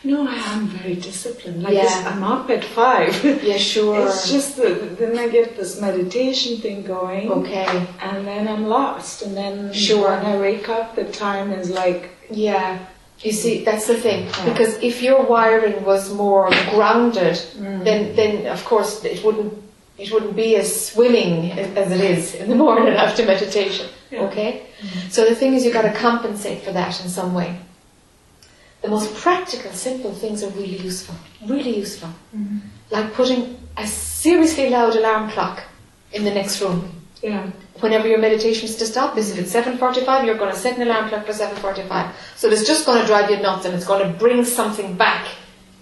No, 0.04 0.28
I 0.28 0.36
am 0.54 0.68
very 0.68 0.96
disciplined. 0.96 1.64
Like 1.64 1.74
Yeah. 1.74 1.84
this, 1.84 2.06
I'm 2.06 2.24
up 2.24 2.50
at 2.50 2.64
five. 2.64 3.24
Yeah, 3.44 3.58
sure. 3.58 4.06
It's 4.08 4.30
just 4.30 4.56
that 4.58 4.98
then 5.00 5.18
I 5.18 5.28
get 5.28 5.58
this 5.58 5.82
meditation 5.82 6.58
thing 6.58 6.84
going, 6.84 7.32
Okay. 7.32 7.88
and 8.02 8.28
then 8.28 8.48
I'm 8.48 8.68
lost. 8.68 9.24
And 9.24 9.36
then 9.36 9.74
Sure. 9.74 10.10
when 10.12 10.26
I 10.26 10.38
wake 10.38 10.70
up, 10.70 10.96
the 10.96 11.06
time 11.06 11.52
is 11.52 11.70
like 11.72 12.12
Yeah. 12.30 12.78
You 13.20 13.32
see, 13.32 13.64
that's 13.64 13.88
the 13.88 13.96
thing. 13.96 14.28
Because 14.46 14.78
if 14.82 15.02
your 15.02 15.26
wiring 15.26 15.84
was 15.84 16.14
more 16.14 16.50
grounded, 16.70 17.34
mm. 17.34 17.84
then 17.84 18.16
then 18.16 18.48
of 18.48 18.64
course 18.66 19.04
it 19.04 19.24
wouldn't 19.24 19.54
it 19.98 20.12
wouldn't 20.12 20.36
be 20.36 20.56
as 20.56 20.88
swimming 20.88 21.52
as 21.52 21.92
it 21.92 22.02
is 22.02 22.36
in 22.36 22.50
the 22.50 22.56
morning 22.66 22.94
after 22.94 23.26
meditation. 23.26 23.88
Yeah. 24.12 24.22
Okay? 24.26 24.68
Mm-hmm. 24.80 25.10
So 25.10 25.26
the 25.26 25.36
thing 25.36 25.54
is 25.56 25.66
you've 25.66 25.74
gotta 25.74 25.94
compensate 25.94 26.62
for 26.62 26.72
that 26.74 27.02
in 27.04 27.10
some 27.10 27.34
way. 27.34 27.60
The 28.82 28.90
most 28.90 29.16
practical, 29.16 29.72
simple 29.72 30.14
things 30.14 30.44
are 30.44 30.52
really 30.52 30.78
useful. 30.78 31.16
Really 31.46 31.76
useful. 31.78 32.10
Mm-hmm. 32.36 32.60
Like 32.92 33.14
putting 33.14 33.58
a 33.76 33.88
seriously 33.88 34.70
loud 34.70 34.96
alarm 34.96 35.32
clock 35.32 35.64
in 36.14 36.24
the 36.24 36.32
next 36.32 36.62
room. 36.62 36.92
yeah, 37.24 37.50
whenever 37.80 38.08
your 38.08 38.20
meditation 38.20 38.66
is 38.66 38.76
to 38.76 38.86
stop 38.86 39.18
is 39.18 39.32
if 39.32 39.38
it's 39.38 39.54
7.45 39.54 40.26
you're 40.26 40.38
going 40.38 40.52
to 40.52 40.60
set 40.60 40.78
an 40.78 40.84
alarm 40.84 41.10
clock 41.10 41.26
for 41.26 41.34
7.45 41.34 42.12
so 42.36 42.50
it's 42.50 42.66
just 42.66 42.86
going 42.86 43.00
to 43.00 43.08
drive 43.08 43.30
you 43.30 43.38
nuts 43.38 43.66
and 43.66 43.76
it's 43.76 43.86
going 43.86 44.06
to 44.06 44.18
bring 44.18 44.44
something 44.44 44.96
back 44.96 45.28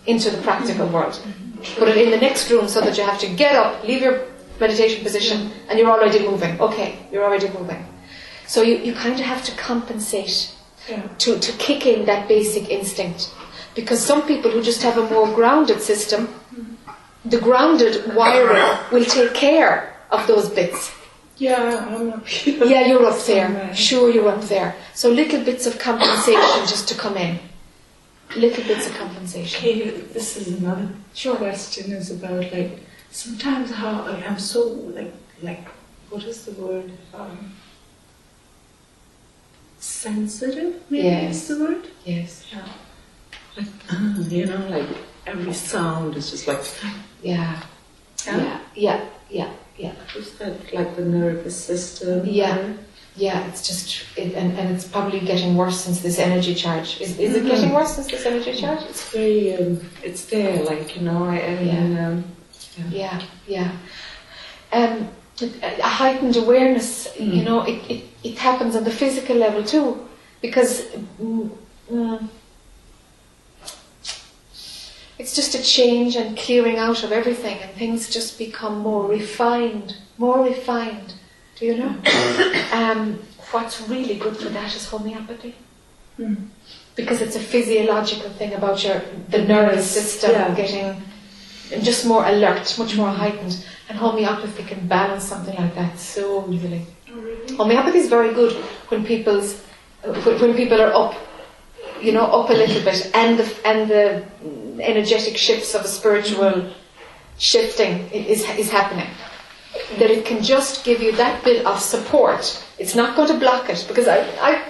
into 0.05 0.29
the 0.29 0.41
practical 0.41 0.87
world 0.87 1.13
mm-hmm. 1.13 1.79
put 1.79 1.87
it 1.87 1.97
in 1.97 2.11
the 2.11 2.17
next 2.17 2.49
room 2.51 2.67
so 2.67 2.81
that 2.81 2.97
you 2.97 3.03
have 3.03 3.19
to 3.19 3.27
get 3.27 3.55
up 3.55 3.83
leave 3.83 4.01
your 4.01 4.25
meditation 4.59 5.03
position 5.03 5.51
and 5.69 5.79
you're 5.79 5.89
already 5.89 6.19
moving 6.27 6.59
okay 6.61 6.97
you're 7.11 7.23
already 7.23 7.49
moving 7.49 7.85
so 8.47 8.61
you, 8.61 8.77
you 8.77 8.93
kind 8.93 9.19
of 9.19 9.25
have 9.25 9.43
to 9.45 9.51
compensate 9.55 10.53
yeah. 10.87 11.01
to, 11.19 11.39
to 11.39 11.51
kick 11.53 11.85
in 11.85 12.05
that 12.05 12.27
basic 12.27 12.69
instinct. 12.69 13.31
Because 13.73 13.99
some 13.99 14.25
people 14.27 14.51
who 14.51 14.61
just 14.61 14.83
have 14.83 14.97
a 14.97 15.09
more 15.09 15.27
grounded 15.33 15.81
system, 15.81 16.27
mm-hmm. 16.27 17.29
the 17.29 17.39
grounded 17.39 18.15
wiring 18.15 18.63
will 18.91 19.05
take 19.05 19.33
care 19.33 19.97
of 20.11 20.25
those 20.27 20.49
bits. 20.49 20.93
Yeah, 21.37 21.85
I'm 21.89 22.13
up 22.13 22.27
here. 22.27 22.63
Yeah, 22.65 22.87
you're 22.87 23.05
up 23.05 23.19
there. 23.25 23.75
Sure, 23.75 24.09
you're 24.09 24.29
up 24.29 24.41
there. 24.43 24.75
So 24.93 25.09
little 25.09 25.43
bits 25.43 25.65
of 25.67 25.77
compensation 25.79 26.65
just 26.67 26.87
to 26.89 26.95
come 26.95 27.17
in. 27.17 27.39
Little 28.35 28.63
bits 28.63 28.87
of 28.87 28.93
compensation. 28.95 29.59
Okay, 29.59 29.89
this 30.13 30.37
is 30.37 30.59
another 30.59 30.89
Sure. 31.13 31.35
question 31.35 31.91
is 31.91 32.11
about 32.11 32.51
like 32.51 32.79
sometimes 33.11 33.71
how 33.71 34.03
I 34.03 34.17
am 34.25 34.39
so 34.39 34.61
like 34.93 35.13
like 35.41 35.67
what 36.09 36.23
is 36.23 36.45
the 36.45 36.51
word 36.53 36.91
um, 37.13 37.53
sensitive 39.79 40.81
maybe 40.89 41.07
Yes. 41.07 41.35
is 41.35 41.47
the 41.57 41.63
word 41.63 41.87
Yes. 42.03 42.45
yeah 42.51 42.67
like 43.57 43.67
uh, 43.91 44.19
you 44.29 44.45
know 44.45 44.67
like 44.69 44.87
every 45.27 45.53
sound 45.53 46.15
is 46.15 46.31
just 46.31 46.47
like 46.47 46.59
Yeah. 47.21 47.61
Yeah. 48.25 48.37
Yeah. 48.37 48.59
Yeah. 48.75 49.05
Yeah. 49.29 49.51
Yeah. 49.77 49.93
is 50.17 50.31
that 50.39 50.73
like 50.73 50.95
the 50.95 51.03
nervous 51.05 51.55
system 51.55 52.25
Yeah. 52.25 52.73
Yeah, 53.17 53.47
it's 53.47 53.65
just, 53.65 54.03
it, 54.17 54.33
and, 54.33 54.57
and 54.59 54.75
it's 54.75 54.85
probably 54.85 55.21
getting 55.21 55.55
worse 55.55 55.79
since 55.79 56.01
this 56.01 56.19
energy 56.19 56.53
charge. 56.53 56.99
Is, 56.99 57.17
is 57.17 57.33
it 57.35 57.43
Mhm. 57.43 57.47
getting 57.47 57.71
worse 57.73 57.95
since 57.95 58.07
this 58.07 58.25
energy 58.25 58.53
charge? 58.53 58.83
it's 58.89 59.09
very 59.09 59.55
um, 59.55 59.79
it's 60.03 60.25
there 60.25 60.61
like 60.63 60.97
you 60.97 61.01
know 61.03 61.23
I, 61.23 61.37
I 61.51 61.55
mean 61.63 61.97
um, 61.97 62.23
Yeah, 62.91 63.21
yeah. 63.47 63.71
Um, 64.73 65.07
a 65.41 65.81
heightened 65.81 66.35
awareness, 66.37 67.07
you 67.19 67.43
know, 67.43 67.61
it, 67.63 67.79
it, 67.89 68.03
it 68.23 68.37
happens 68.37 68.75
on 68.75 68.83
the 68.83 68.91
physical 68.91 69.35
level 69.35 69.63
too, 69.63 70.07
because 70.41 70.83
mm, 71.21 71.49
mm, 71.91 72.29
it's 75.17 75.35
just 75.35 75.55
a 75.55 75.63
change 75.63 76.15
and 76.15 76.37
clearing 76.37 76.77
out 76.77 77.03
of 77.03 77.11
everything, 77.11 77.57
and 77.59 77.71
things 77.73 78.09
just 78.09 78.37
become 78.37 78.79
more 78.79 79.07
refined, 79.07 79.97
more 80.17 80.43
refined. 80.43 81.13
Do 81.57 81.65
you 81.65 81.77
know? 81.77 81.95
um, 82.73 83.19
what's 83.51 83.81
really 83.87 84.15
good 84.15 84.35
for 84.37 84.49
that 84.49 84.75
is 84.75 84.85
homeopathy. 84.87 85.55
Mm. 86.19 86.47
Because 86.95 87.21
it's 87.21 87.35
a 87.35 87.39
physiological 87.39 88.29
thing 88.31 88.53
about 88.53 88.83
your 88.83 89.01
the 89.29 89.41
nervous 89.41 89.89
system 89.89 90.31
Yeah. 90.31 90.55
getting 90.55 91.01
just 91.81 92.05
more 92.05 92.25
alert, 92.25 92.77
much 92.77 92.95
more 92.95 93.09
heightened. 93.09 93.65
And 93.89 93.97
homeopathy 93.97 94.63
can 94.63 94.87
balance 94.87 95.23
something 95.23 95.55
like 95.55 95.75
that 95.75 95.99
so 95.99 96.45
easily. 96.49 96.85
Homeopathy 97.57 97.99
is 97.99 98.09
very 98.09 98.33
good 98.33 98.53
when 98.89 99.05
people's 99.05 99.61
when 100.01 100.39
when 100.39 100.53
people 100.55 100.81
are 100.81 100.93
up, 100.93 101.13
you 102.01 102.11
know, 102.11 102.25
up 102.25 102.49
a 102.49 102.53
little 102.53 102.81
bit, 102.83 103.11
and 103.13 103.39
the 103.39 103.67
and 103.67 103.89
the 103.89 104.23
energetic 104.81 105.37
shifts 105.37 105.73
of 105.75 105.85
a 105.85 105.87
spiritual 105.87 106.69
shifting 107.37 108.09
is 108.11 108.47
is 108.57 108.69
happening. 108.71 109.07
That 109.99 110.09
it 110.09 110.25
can 110.25 110.41
just 110.41 110.83
give 110.85 111.01
you 111.01 111.11
that 111.13 111.43
bit 111.43 111.65
of 111.65 111.79
support. 111.81 112.61
It's 112.79 112.95
not 112.95 113.15
going 113.15 113.27
to 113.27 113.37
block 113.37 113.69
it 113.69 113.85
because 113.87 114.07
I 114.07 114.19
I 114.41 114.63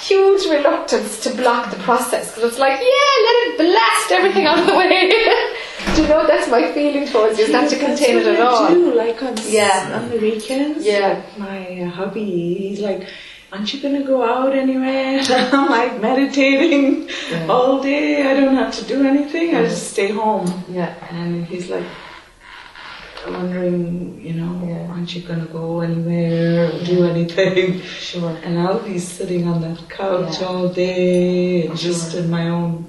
huge 0.00 0.44
reluctance 0.50 1.22
to 1.22 1.30
block 1.34 1.70
the 1.70 1.76
process 1.78 2.34
because 2.34 2.50
it's 2.52 2.58
like 2.58 2.78
yeah, 2.80 3.14
let 3.28 3.36
it 3.46 3.58
blast 3.58 4.12
everything 4.12 4.46
out 4.46 4.58
of 4.58 4.66
the 4.66 4.74
way. 4.74 5.10
Do 5.94 6.02
you 6.02 6.08
know 6.08 6.26
that's 6.26 6.48
my 6.50 6.72
feeling 6.72 7.06
towards 7.06 7.38
you? 7.38 7.44
Is 7.44 7.50
not 7.50 7.68
to 7.70 7.78
contain 7.78 8.18
it 8.18 8.26
at 8.26 8.40
I 8.40 8.42
all. 8.44 8.68
do, 8.74 8.94
like 8.94 9.22
on, 9.22 9.34
Yeah. 9.46 10.00
on 10.00 10.10
the 10.10 10.18
weekends. 10.18 10.84
Yeah. 10.84 11.22
my 11.36 11.84
hubby, 11.94 12.24
he's 12.68 12.80
like, 12.80 13.06
aren't 13.54 13.72
you 13.72 13.80
going 13.80 13.94
to 14.00 14.04
go 14.06 14.22
out 14.24 14.52
anywhere? 14.54 15.20
I'm 15.30 15.70
like 15.70 16.00
meditating 16.00 17.08
Yeah. 17.30 17.46
all 17.48 17.80
day. 17.82 18.28
I 18.30 18.34
don't 18.40 18.56
have 18.56 18.74
to 18.78 18.84
do 18.84 19.06
anything. 19.06 19.54
I 19.54 19.62
just 19.62 19.90
stay 19.92 20.10
home. 20.10 20.64
Yeah. 20.68 20.92
And 21.10 21.46
he's 21.46 21.70
like, 21.70 21.84
wondering, 23.28 24.20
you 24.20 24.34
know, 24.34 24.52
Yeah. 24.66 24.90
aren't 24.92 25.14
you 25.14 25.22
going 25.22 25.40
to 25.46 25.52
go 25.52 25.80
anywhere 25.80 26.70
or 26.72 26.84
do 26.84 27.04
anything? 27.06 27.80
Sure. 28.10 28.36
And 28.44 28.58
I'll 28.58 28.80
be 28.92 28.98
sitting 28.98 29.46
on 29.48 29.60
that 29.62 29.88
couch 29.88 30.40
Yeah. 30.40 30.46
all 30.48 30.68
day 30.68 31.66
and 31.66 31.76
just 31.78 32.14
in 32.14 32.28
my 32.30 32.48
own 32.48 32.84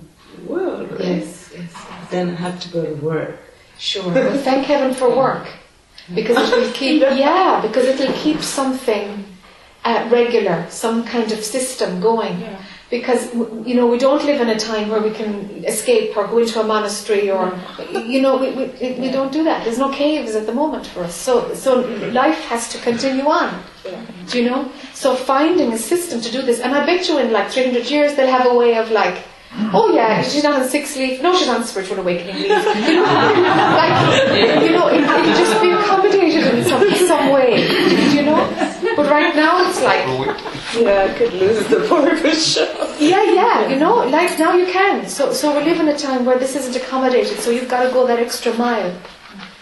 world. 0.48 0.92
right? 0.92 1.00
Yes. 1.22 1.52
Yes. 1.56 1.72
Then 2.10 2.30
I 2.32 2.36
have 2.36 2.60
to 2.64 2.70
go 2.70 2.84
to 2.86 2.96
work. 2.96 3.38
Sure. 3.78 4.12
Well, 4.12 4.38
thank 4.40 4.66
heaven 4.66 4.94
for 4.94 5.10
work. 5.16 5.48
Because 6.14 6.38
it 6.52 6.58
will 6.60 6.72
keep, 6.74 7.02
yeah, 7.02 7.62
because 7.66 7.86
it 7.92 7.98
will 8.00 8.14
keep 8.14 8.40
something 8.44 9.08
uh, 9.86 10.07
regular, 10.12 10.66
some 10.70 11.03
kind 11.06 11.32
of 11.32 11.40
system 11.44 11.99
going. 12.02 12.40
Yeah. 12.41 12.62
because 12.90 13.22
you 13.70 13.76
know 13.78 13.88
we 13.94 13.98
don't 13.98 14.24
live 14.30 14.40
in 14.45 14.49
a 14.49 14.60
time 14.64 14.90
where 14.91 15.02
we 15.02 15.12
can 15.20 15.30
escape 15.66 16.16
or 16.18 16.24
go 16.34 16.38
into 16.38 16.60
a 16.62 16.64
monastery 16.64 17.32
or 17.38 17.44
you 18.14 18.22
know 18.22 18.34
we, 18.38 18.49
we, 18.57 18.66
we 19.03 19.10
don't 19.18 19.32
do 19.38 19.44
that. 19.44 19.64
There's 19.66 19.80
no 19.86 19.90
caves 19.91 20.36
at 20.36 20.45
the 20.45 20.53
moment 20.53 20.86
for 20.94 21.02
us, 21.07 21.16
so 21.28 21.34
so 21.56 21.72
life 22.22 22.40
has 22.52 22.70
to 22.74 22.78
continue 22.88 23.26
on. 23.26 23.49
Do 24.30 24.34
you 24.41 24.45
know? 24.49 24.62
So 24.94 25.16
finding 25.16 25.74
a 25.74 25.78
system 25.91 26.22
to 26.22 26.30
do 26.32 26.41
this, 26.49 26.60
and 26.60 26.74
I 26.76 26.86
bet 26.86 27.10
you 27.10 27.18
in 27.24 27.32
like 27.38 27.49
300 27.52 27.90
years 27.90 28.16
they'll 28.16 28.36
have 28.40 28.45
a 28.45 28.56
way 28.64 28.78
of 28.78 28.91
like. 28.91 29.18
Oh 29.74 29.88
yeah, 29.95 30.22
she's 30.22 30.44
not 30.44 30.60
on 30.62 30.68
six 30.68 30.98
leave. 30.98 31.22
No, 31.26 31.34
she's 31.34 31.48
on 31.48 31.64
spiritual 31.64 31.99
awakening 31.99 32.36
leave. 32.36 32.52
You 32.90 32.95
know, 32.99 33.78
like, 33.82 33.95
you 34.68 34.72
know, 34.78 34.88
it, 34.90 34.99
it'll 34.99 35.38
just 35.44 35.62
be 35.62 35.72
accommodated 35.72 36.44
in 36.53 36.66
some 36.66 36.84
some 37.12 37.26
way. 37.32 37.52
Do 39.10 39.15
you 39.15 39.34
know? 39.34 39.34
But 39.34 39.34
right 39.34 39.36
now 39.36 39.69
it's 39.69 39.82
like 39.82 40.06
Yeah, 40.76 41.07
I 41.10 41.18
could 41.18 41.34
lose 41.34 41.68
the 41.68 41.80
barbershop. 41.90 42.69
yeah, 42.99 43.23
yeah, 43.23 43.68
you 43.69 43.77
know, 43.77 44.06
like 44.07 44.38
now 44.40 44.56
you 44.56 44.65
can. 44.65 45.07
So, 45.07 45.34
so 45.34 45.57
we 45.57 45.64
live 45.64 45.80
in 45.80 45.88
a 45.88 45.98
time 45.98 46.26
where 46.26 46.38
this 46.40 46.56
isn't 46.56 46.76
accommodated. 46.76 47.40
So 47.40 47.52
you've 47.52 47.69
got 47.69 47.84
to 47.84 47.91
go 47.91 48.06
that 48.07 48.19
extra 48.19 48.53
mile 48.53 48.94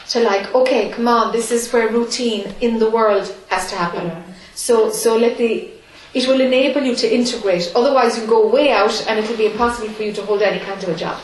to 0.09 0.19
like, 0.19 0.53
okay, 0.53 0.91
come 0.91 1.07
on, 1.07 1.31
this 1.31 1.51
is 1.51 1.71
where 1.71 1.89
routine 1.89 2.53
in 2.61 2.79
the 2.79 2.89
world 2.89 3.33
has 3.49 3.69
to 3.69 3.75
happen. 3.75 4.11
So, 4.55 4.89
so 4.91 5.17
let 5.17 5.37
the 5.37 5.69
it 6.13 6.27
will 6.27 6.41
enable 6.41 6.81
you 6.83 6.95
to 6.95 7.11
integrate. 7.11 7.71
Otherwise, 7.75 8.19
you 8.19 8.27
go 8.27 8.47
way 8.47 8.71
out, 8.71 9.03
and 9.09 9.17
it 9.17 9.27
will 9.27 9.37
be 9.37 9.47
impossible 9.47 9.89
for 9.89 10.03
you 10.03 10.13
to 10.13 10.21
hold 10.21 10.43
any 10.43 10.59
kind 10.59 10.81
of 10.83 10.89
a 10.89 10.95
job. 10.95 11.19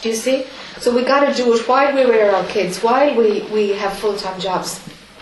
Do 0.00 0.08
you 0.08 0.14
see? 0.14 0.46
So 0.78 0.94
we 0.94 1.04
got 1.04 1.26
to 1.26 1.34
do 1.34 1.52
it 1.54 1.68
while 1.68 1.94
we 1.94 2.02
rear 2.04 2.30
our 2.30 2.44
kids, 2.46 2.82
while 2.82 3.14
we, 3.14 3.42
we 3.52 3.70
have 3.74 3.92
full 3.98 4.16
time 4.16 4.40
jobs. 4.40 4.80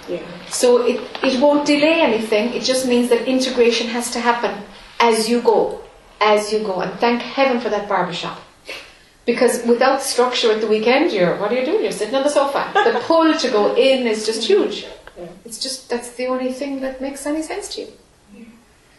Yeah. 0.08 0.22
So 0.48 0.86
it, 0.86 1.00
it 1.22 1.40
won't 1.40 1.66
delay 1.66 2.00
anything, 2.00 2.52
it 2.54 2.62
just 2.62 2.86
means 2.86 3.08
that 3.08 3.26
integration 3.26 3.88
has 3.88 4.10
to 4.12 4.20
happen 4.20 4.62
as 5.00 5.28
you 5.28 5.40
go, 5.40 5.82
as 6.20 6.52
you 6.52 6.60
go. 6.60 6.80
And 6.80 6.92
thank 7.00 7.22
heaven 7.22 7.60
for 7.60 7.70
that 7.70 7.88
barbershop. 7.88 8.40
Because 9.26 9.64
without 9.64 10.02
structure 10.02 10.52
at 10.52 10.60
the 10.60 10.66
weekend, 10.66 11.12
you're, 11.12 11.36
what 11.38 11.50
are 11.50 11.58
you 11.58 11.64
doing? 11.64 11.82
You're 11.82 11.92
sitting 11.92 12.14
on 12.14 12.22
the 12.22 12.28
sofa. 12.28 12.70
The 12.74 13.00
pull 13.04 13.32
to 13.34 13.50
go 13.50 13.74
in 13.74 14.06
is 14.06 14.26
just 14.26 14.42
mm-hmm. 14.42 14.62
huge. 14.62 14.86
It's 15.44 15.58
just, 15.58 15.88
that's 15.88 16.12
the 16.12 16.26
only 16.26 16.52
thing 16.52 16.80
that 16.80 17.00
makes 17.00 17.24
any 17.24 17.42
sense 17.42 17.74
to 17.74 17.82
you. 17.82 17.88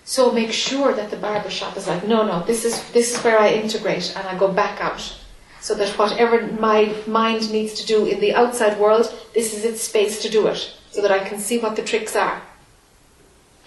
So 0.05 0.31
make 0.31 0.51
sure 0.51 0.93
that 0.93 1.09
the 1.09 1.17
barbershop 1.17 1.76
is 1.77 1.88
like, 1.88 2.07
no, 2.07 2.26
no, 2.26 2.43
this 2.45 2.63
is, 2.63 2.91
this 2.91 3.15
is 3.15 3.23
where 3.23 3.39
I 3.39 3.49
integrate 3.53 4.13
and 4.15 4.27
I 4.27 4.38
go 4.38 4.51
back 4.51 4.80
out. 4.80 5.17
So 5.61 5.73
that 5.76 5.89
whatever 5.97 6.45
my 6.59 6.95
mind 7.07 7.51
needs 7.51 7.73
to 7.81 7.85
do 7.88 8.05
in 8.05 8.19
the 8.19 8.35
outside 8.35 8.80
world, 8.80 9.11
this 9.34 9.53
is 9.55 9.65
its 9.65 9.81
space 9.81 10.22
to 10.22 10.30
do 10.30 10.45
it. 10.45 10.77
So 10.95 11.01
that 11.01 11.11
I 11.11 11.19
can 11.27 11.39
see 11.39 11.57
what 11.57 11.76
the 11.76 11.81
tricks 11.84 12.15
are. 12.15 12.41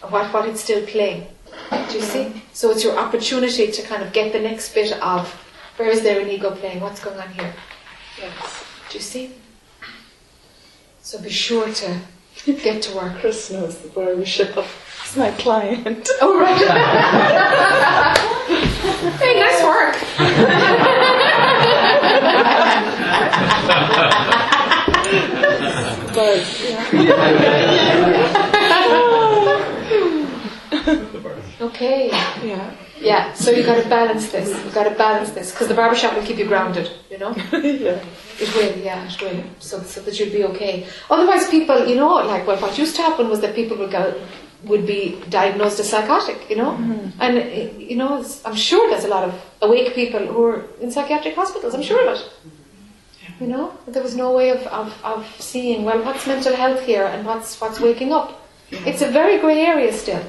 What, 0.00 0.32
what 0.32 0.48
it's 0.48 0.62
still 0.62 0.86
playing. 0.86 1.26
Do 1.90 1.96
you 1.98 2.00
see? 2.00 2.42
So 2.54 2.70
it's 2.70 2.82
your 2.82 2.96
opportunity 2.98 3.70
to 3.70 3.82
kind 3.82 4.02
of 4.02 4.14
get 4.14 4.32
the 4.32 4.40
next 4.40 4.72
bit 4.72 4.92
of 5.02 5.30
where 5.76 5.90
is 5.90 6.00
there 6.00 6.20
an 6.20 6.30
ego 6.30 6.52
playing? 6.52 6.80
What's 6.80 7.04
going 7.04 7.20
on 7.20 7.28
here? 7.34 7.52
Yes. 8.16 8.64
Do 8.88 8.96
you 8.96 9.02
see? 9.04 9.34
So 11.02 11.20
be 11.20 11.28
sure 11.28 11.70
to 11.70 12.00
get 12.46 12.80
to 12.84 12.96
work. 12.96 13.18
Chris 13.18 13.50
knows 13.50 13.76
the 13.76 13.90
barbershop. 13.90 14.64
He's 15.02 15.16
my 15.18 15.30
client. 15.32 16.08
Oh, 16.22 16.40
right. 16.40 16.56
hey, 19.18 19.34
nice 19.38 19.62
work. 24.18 24.24
But 31.22 31.38
Okay. 31.60 32.08
yeah, 32.10 32.70
Yeah, 33.00 33.32
so 33.32 33.50
you've 33.50 33.66
got 33.66 33.82
to 33.82 33.88
balance 33.88 34.30
this. 34.30 34.48
You've 34.48 34.74
got 34.74 34.84
to 34.84 34.90
balance 34.90 35.30
this 35.30 35.50
because 35.50 35.68
the 35.68 35.74
barbershop 35.74 36.14
will 36.14 36.22
keep 36.24 36.38
you 36.38 36.46
grounded, 36.46 36.90
you 37.10 37.18
know? 37.18 37.34
yeah. 37.52 38.04
It 38.40 38.54
will, 38.54 38.76
yeah, 38.78 39.08
it 39.08 39.20
will. 39.20 39.42
So, 39.58 39.80
so 39.82 40.00
that 40.02 40.18
you'll 40.20 40.30
be 40.32 40.44
okay. 40.44 40.86
Otherwise, 41.10 41.48
people, 41.48 41.86
you 41.86 41.96
know, 41.96 42.14
like, 42.14 42.46
well, 42.46 42.58
what 42.60 42.78
used 42.78 42.94
to 42.96 43.02
happen 43.02 43.28
was 43.28 43.40
that 43.40 43.54
people 43.56 43.76
would 43.78 43.90
go, 43.90 44.14
would 44.64 44.86
be 44.86 45.20
diagnosed 45.30 45.80
as 45.80 45.88
psychotic, 45.88 46.48
you 46.50 46.56
know? 46.56 46.72
And, 47.18 47.38
eh, 47.38 47.70
you 47.78 47.96
know, 47.96 48.24
I'm 48.44 48.54
sure 48.56 48.88
there's 48.90 49.04
a 49.04 49.08
lot 49.08 49.24
of 49.24 49.34
awake 49.62 49.94
people 49.94 50.20
who 50.24 50.44
are 50.44 50.64
in 50.80 50.90
psychiatric 50.92 51.34
hospitals. 51.34 51.74
I'm 51.74 51.82
sure 51.82 52.06
of 52.08 52.18
it. 52.20 52.30
You 53.40 53.46
know, 53.46 53.72
there 53.86 54.02
was 54.02 54.16
no 54.16 54.32
way 54.32 54.50
of, 54.50 54.66
of, 54.66 54.92
of 55.04 55.24
seeing, 55.40 55.84
well, 55.84 56.02
what's 56.04 56.26
mental 56.26 56.56
health 56.56 56.84
here 56.84 57.04
and 57.04 57.24
what's, 57.24 57.60
what's 57.60 57.78
waking 57.78 58.12
up. 58.12 58.44
Mm-hmm. 58.70 58.88
It's 58.88 59.00
a 59.00 59.10
very 59.10 59.38
grey 59.38 59.60
area 59.60 59.92
still. 59.92 60.22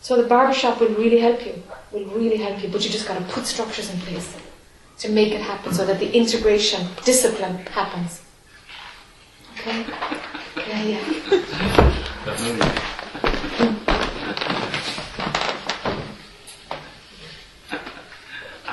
So 0.00 0.16
the 0.20 0.28
barbershop 0.28 0.80
will 0.80 0.94
really 0.94 1.18
help 1.18 1.44
you, 1.44 1.60
will 1.90 2.04
really 2.06 2.36
help 2.36 2.62
you, 2.62 2.68
but 2.68 2.84
you 2.84 2.90
just 2.90 3.08
got 3.08 3.18
to 3.18 3.24
put 3.32 3.46
structures 3.46 3.92
in 3.92 3.98
place 4.00 4.36
to 4.98 5.10
make 5.10 5.32
it 5.32 5.40
happen 5.40 5.72
so 5.72 5.84
that 5.86 5.98
the 5.98 6.16
integration, 6.16 6.86
discipline 7.04 7.56
happens. 7.66 8.22
Okay? 9.58 9.84
Yeah, 10.56 10.82
yeah. 10.82 11.00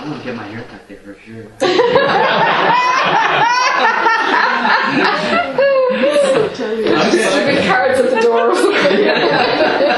I 0.02 0.10
want 0.10 0.18
to 0.20 0.26
get 0.26 0.36
my 0.36 0.48
hair 0.48 0.64
cut 0.64 0.88
there 0.88 0.98
for 0.98 1.14
sure. 1.20 1.44
There'll 6.58 7.48
be 7.48 7.68
cards 7.68 8.00
at 8.00 8.10
the 8.10 8.22
door. 8.22 8.56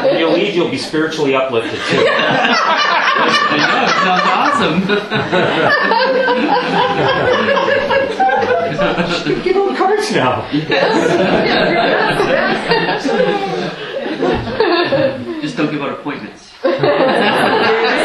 When 0.04 0.20
you 0.20 0.28
leave, 0.28 0.56
you'll 0.56 0.70
be 0.70 0.78
spiritually 0.78 1.36
uplifted 1.36 1.72
too. 1.72 1.80
I 2.10 3.56
know, 3.64 3.84
it 3.86 3.96
sounds 4.04 4.28
awesome. 9.24 9.42
Give 9.44 9.56
them 9.56 9.74
cards 9.78 10.12
now. 10.12 10.50
Just 15.42 15.56
don't 15.56 15.72
give 15.72 15.82
out 15.82 15.92
appointments. 15.92 16.52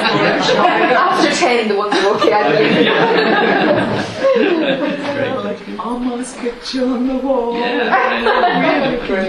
After 0.09 1.31
10, 1.35 1.69
the 1.69 1.77
ones 1.77 1.95
are 1.95 2.17
okay, 2.17 2.33
I 2.33 2.43
believe. 5.57 5.81
Almost 5.81 6.39
picture 6.39 6.85
on 6.85 7.07
the 7.07 7.15
wall. 7.17 7.59
Yeah. 7.59 8.89
Really 8.89 9.07
great. 9.07 9.29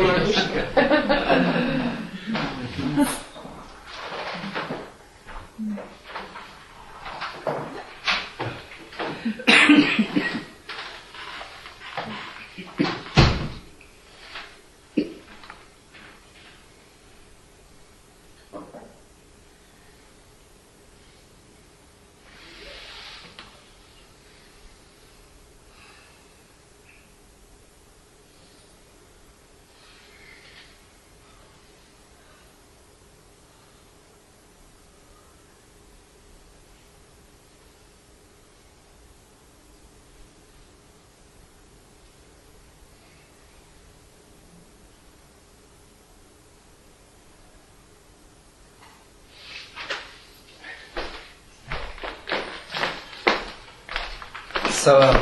So, 54.79 55.01
um, 55.01 55.15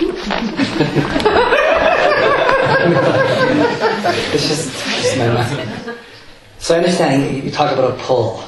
it's 4.32 4.48
just, 4.48 4.72
just 5.02 5.18
my 5.18 5.28
mind. 5.34 5.98
So 6.58 6.74
I 6.74 6.78
understand 6.78 7.36
you, 7.36 7.42
you 7.42 7.50
talk 7.50 7.72
about 7.72 7.92
a 7.92 7.96
pull 8.02 8.42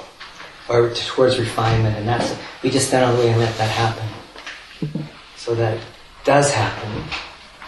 or 0.71 0.89
towards 0.95 1.39
refinement, 1.39 1.99
and 1.99 2.09
that's 2.09 2.35
we 2.63 2.71
just 2.71 2.89
stand 2.89 3.05
on 3.05 3.15
the 3.17 3.21
way 3.21 3.29
and 3.31 3.39
let 3.39 3.55
that 3.59 3.69
happen, 3.69 4.09
so 5.37 5.55
that 5.55 5.79
does 6.25 6.51
happen. 6.51 7.05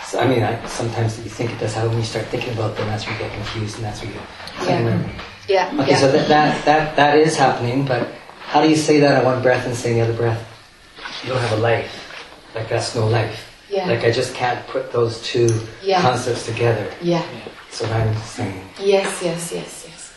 So, 0.07 0.19
I 0.19 0.27
mean, 0.27 0.43
I, 0.43 0.65
sometimes 0.67 1.19
you 1.19 1.29
think 1.29 1.51
it 1.53 1.59
does 1.61 1.75
happen 1.75 1.91
when 1.91 1.99
you 1.99 2.05
start 2.05 2.27
thinking 2.29 2.55
about 2.55 2.77
them. 2.79 2.87
That's 2.87 3.05
where 3.07 3.15
you 3.15 3.21
get 3.21 3.33
confused, 3.35 3.77
and 3.77 3.85
that's 3.85 4.01
where 4.03 4.11
you. 4.11 4.21
Yeah. 4.67 5.07
Yeah, 5.49 5.71
Okay, 5.83 5.91
yeah. 5.91 5.99
so 5.99 6.11
that, 6.13 6.29
that 6.29 6.65
that 6.65 6.97
that 6.97 7.19
is 7.19 7.37
happening, 7.37 7.85
but 7.85 8.09
how 8.41 8.63
do 8.63 8.71
you 8.71 8.77
say 8.77 9.01
that 9.01 9.19
in 9.19 9.25
one 9.27 9.43
breath 9.43 9.67
and 9.67 9.77
say 9.77 9.91
in 9.91 9.97
the 9.99 10.05
other 10.05 10.15
breath? 10.17 10.43
You 11.23 11.29
don't 11.31 11.41
have 11.41 11.59
a 11.59 11.61
life. 11.61 12.00
Like 12.55 12.69
that's 12.69 12.95
no 12.95 13.07
life. 13.07 13.47
Yeah. 13.71 13.87
Like 13.87 14.05
I 14.05 14.11
just 14.11 14.35
can't 14.35 14.67
put 14.67 14.91
those 14.93 15.23
two 15.23 15.49
Yeah. 15.83 16.01
concepts 16.03 16.47
together. 16.47 16.87
yeah. 17.03 17.23
That's 17.71 17.83
what 17.83 17.93
I'm 17.93 18.17
saying. 18.23 18.65
Yes, 18.81 19.23
yes, 19.23 19.53
yes, 19.53 19.87
yes. 19.89 20.13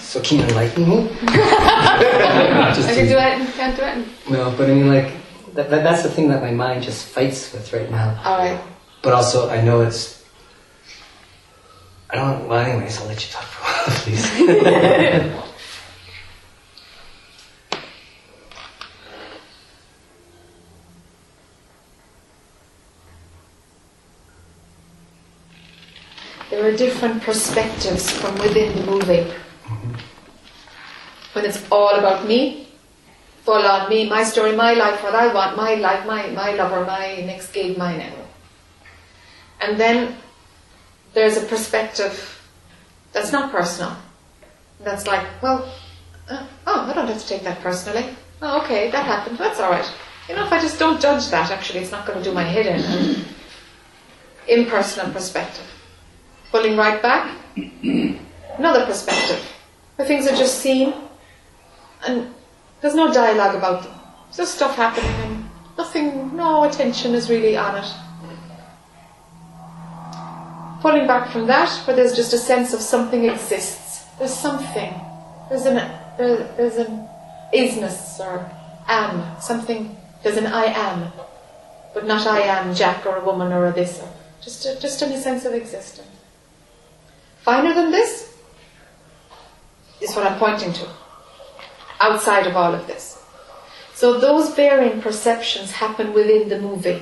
So 0.00 0.20
can 0.22 0.38
you 0.38 0.44
enlighten 0.44 0.88
me? 0.88 1.08
Just 1.20 2.88
I 2.88 2.94
can 2.94 3.06
do 3.08 3.18
it, 3.18 3.54
can't 3.54 3.76
do 3.76 3.82
it. 3.82 4.06
No, 4.30 4.50
but 4.56 4.70
I 4.70 4.74
mean, 4.74 4.88
like, 4.88 5.12
that, 5.54 5.68
that, 5.68 5.82
that's 5.82 6.02
the 6.04 6.08
thing 6.10 6.28
that 6.30 6.40
my 6.40 6.52
mind 6.52 6.82
just 6.84 7.06
fights 7.08 7.52
with 7.52 7.70
right 7.74 7.90
now. 7.90 8.18
All 8.24 8.38
right. 8.38 8.58
But 9.02 9.12
also, 9.12 9.50
I 9.50 9.60
know 9.60 9.82
it's. 9.82 10.24
I 12.08 12.16
don't. 12.16 12.48
Well, 12.48 12.58
anyways, 12.64 12.98
I'll 13.00 13.08
let 13.08 13.20
you 13.26 13.30
talk 13.32 13.44
for 13.44 13.60
a 13.62 13.66
while, 13.66 13.96
please. 14.00 15.42
There 26.66 26.74
are 26.74 26.78
different 26.78 27.22
perspectives 27.22 28.10
from 28.10 28.34
within 28.38 28.74
the 28.74 28.90
movie. 28.90 29.32
When 31.32 31.44
it's 31.44 31.64
all 31.70 31.94
about 31.94 32.26
me, 32.26 32.66
full 33.44 33.64
on 33.64 33.88
me, 33.88 34.08
my 34.08 34.24
story, 34.24 34.56
my 34.56 34.72
life, 34.72 35.00
what 35.04 35.14
I 35.14 35.32
want, 35.32 35.56
my 35.56 35.76
life, 35.76 36.04
my, 36.06 36.26
my 36.30 36.54
lover, 36.54 36.84
my 36.84 37.18
next 37.18 37.52
gig, 37.52 37.78
my 37.78 37.96
now. 37.96 38.12
And 39.60 39.78
then 39.78 40.16
there's 41.14 41.36
a 41.36 41.42
perspective 41.42 42.42
that's 43.12 43.30
not 43.30 43.52
personal. 43.52 43.96
That's 44.80 45.06
like, 45.06 45.24
well, 45.40 45.72
uh, 46.28 46.44
oh, 46.66 46.90
I 46.90 46.92
don't 46.94 47.06
have 47.06 47.22
to 47.22 47.28
take 47.28 47.44
that 47.44 47.60
personally. 47.60 48.06
Oh, 48.42 48.60
okay, 48.64 48.90
that 48.90 49.06
happened. 49.06 49.38
That's 49.38 49.60
all 49.60 49.70
right. 49.70 49.88
You 50.28 50.34
know, 50.34 50.44
if 50.44 50.52
I 50.52 50.60
just 50.60 50.80
don't 50.80 51.00
judge 51.00 51.28
that, 51.28 51.52
actually, 51.52 51.78
it's 51.78 51.92
not 51.92 52.06
going 52.06 52.18
to 52.18 52.24
do 52.24 52.34
my 52.34 52.42
head 52.42 52.66
in. 52.66 53.24
Impersonal 54.48 55.12
perspective. 55.12 55.62
Pulling 56.50 56.76
right 56.76 57.02
back, 57.02 57.36
another 58.58 58.86
perspective, 58.86 59.44
where 59.96 60.06
things 60.06 60.26
are 60.26 60.36
just 60.36 60.60
seen 60.60 60.94
and 62.06 62.32
there's 62.80 62.94
no 62.94 63.12
dialogue 63.12 63.54
about 63.54 63.82
them. 63.82 63.92
There's 64.26 64.36
just 64.36 64.54
stuff 64.54 64.76
happening 64.76 65.10
and 65.10 65.44
nothing, 65.76 66.36
no 66.36 66.64
attention 66.64 67.14
is 67.14 67.28
really 67.28 67.56
on 67.56 67.76
it. 67.76 67.92
Pulling 70.82 71.06
back 71.06 71.32
from 71.32 71.46
that, 71.46 71.70
where 71.86 71.96
there's 71.96 72.14
just 72.14 72.32
a 72.32 72.38
sense 72.38 72.72
of 72.72 72.80
something 72.80 73.24
exists. 73.24 74.04
There's 74.18 74.34
something. 74.34 74.94
There's 75.48 75.66
an 75.66 75.76
there, 76.18 76.36
there's 76.56 76.76
an 76.76 77.08
isness 77.52 78.20
or 78.20 78.50
am 78.88 79.40
something. 79.40 79.96
There's 80.22 80.36
an 80.36 80.46
I 80.46 80.66
am, 80.66 81.12
but 81.94 82.06
not 82.06 82.26
I 82.26 82.40
am 82.40 82.74
Jac 82.74 83.04
or 83.06 83.16
a 83.16 83.24
woman 83.24 83.52
or 83.52 83.66
a 83.66 83.72
this. 83.72 84.00
Or 84.00 84.08
just 84.40 84.66
a, 84.66 84.78
just 84.80 85.02
in 85.02 85.12
a 85.12 85.20
sense 85.20 85.44
of 85.44 85.54
existence. 85.54 86.08
Finer 87.46 87.74
than 87.74 87.92
this 87.92 88.34
is 90.00 90.16
what 90.16 90.26
I'm 90.26 90.36
pointing 90.36 90.72
to. 90.72 90.88
Outside 92.00 92.44
of 92.44 92.56
all 92.56 92.74
of 92.74 92.88
this. 92.88 93.22
So 93.94 94.18
those 94.18 94.52
varying 94.56 95.00
perceptions 95.00 95.70
happen 95.70 96.12
within 96.12 96.48
the 96.48 96.60
movie. 96.60 97.00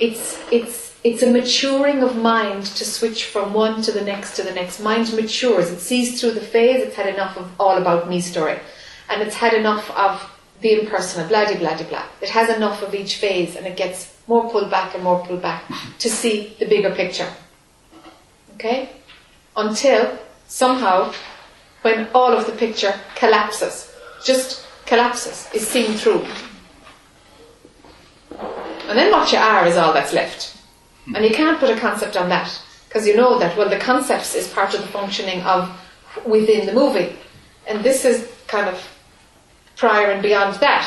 It's 0.00 0.40
it's 0.50 0.96
it's 1.04 1.22
a 1.22 1.30
maturing 1.30 2.02
of 2.02 2.16
mind 2.16 2.64
to 2.78 2.84
switch 2.86 3.26
from 3.26 3.52
one 3.52 3.82
to 3.82 3.92
the 3.92 4.00
next 4.00 4.36
to 4.36 4.42
the 4.42 4.54
next. 4.54 4.80
Mind 4.80 5.12
matures. 5.12 5.70
It 5.70 5.80
sees 5.80 6.18
through 6.18 6.32
the 6.32 6.48
phase. 6.54 6.82
It's 6.82 6.96
had 6.96 7.12
enough 7.14 7.36
of 7.36 7.46
all 7.60 7.76
about 7.76 8.08
me 8.08 8.22
story, 8.22 8.58
and 9.10 9.20
it's 9.20 9.36
had 9.36 9.52
enough 9.52 9.90
of 9.90 10.30
the 10.62 10.80
impersonal. 10.80 11.28
Blah 11.28 11.44
de 11.44 11.58
blah 11.58 11.76
de 11.76 11.84
blah. 11.84 12.06
It 12.22 12.30
has 12.30 12.48
enough 12.48 12.80
of 12.80 12.94
each 12.94 13.16
phase, 13.16 13.54
and 13.54 13.66
it 13.66 13.76
gets 13.76 14.16
more 14.26 14.48
pulled 14.50 14.70
back 14.70 14.94
and 14.94 15.04
more 15.04 15.20
pulled 15.26 15.42
back 15.42 15.62
to 15.98 16.08
see 16.08 16.56
the 16.58 16.64
bigger 16.64 16.94
picture. 16.94 17.30
Okay, 18.54 18.88
until 19.56 20.18
somehow, 20.46 21.12
when 21.82 22.08
all 22.14 22.32
of 22.32 22.46
the 22.46 22.52
picture 22.52 22.94
collapses, 23.14 23.94
just 24.24 24.66
collapses, 24.86 25.48
is 25.52 25.66
seen 25.66 25.92
through. 25.92 26.24
And 28.88 28.98
then 28.98 29.10
what 29.10 29.32
you 29.32 29.38
are 29.38 29.66
is 29.66 29.76
all 29.76 29.92
that's 29.92 30.12
left. 30.12 30.56
And 31.14 31.24
you 31.24 31.30
can't 31.30 31.58
put 31.58 31.70
a 31.70 31.80
concept 31.80 32.16
on 32.16 32.28
that 32.28 32.60
because 32.88 33.06
you 33.06 33.16
know 33.16 33.38
that, 33.38 33.56
well, 33.56 33.68
the 33.68 33.78
concepts 33.78 34.34
is 34.34 34.48
part 34.48 34.74
of 34.74 34.82
the 34.82 34.86
functioning 34.88 35.40
of 35.42 35.70
within 36.26 36.66
the 36.66 36.72
movie. 36.72 37.16
And 37.66 37.82
this 37.82 38.04
is 38.04 38.30
kind 38.46 38.68
of 38.68 38.86
prior 39.76 40.10
and 40.10 40.22
beyond 40.22 40.56
that. 40.56 40.86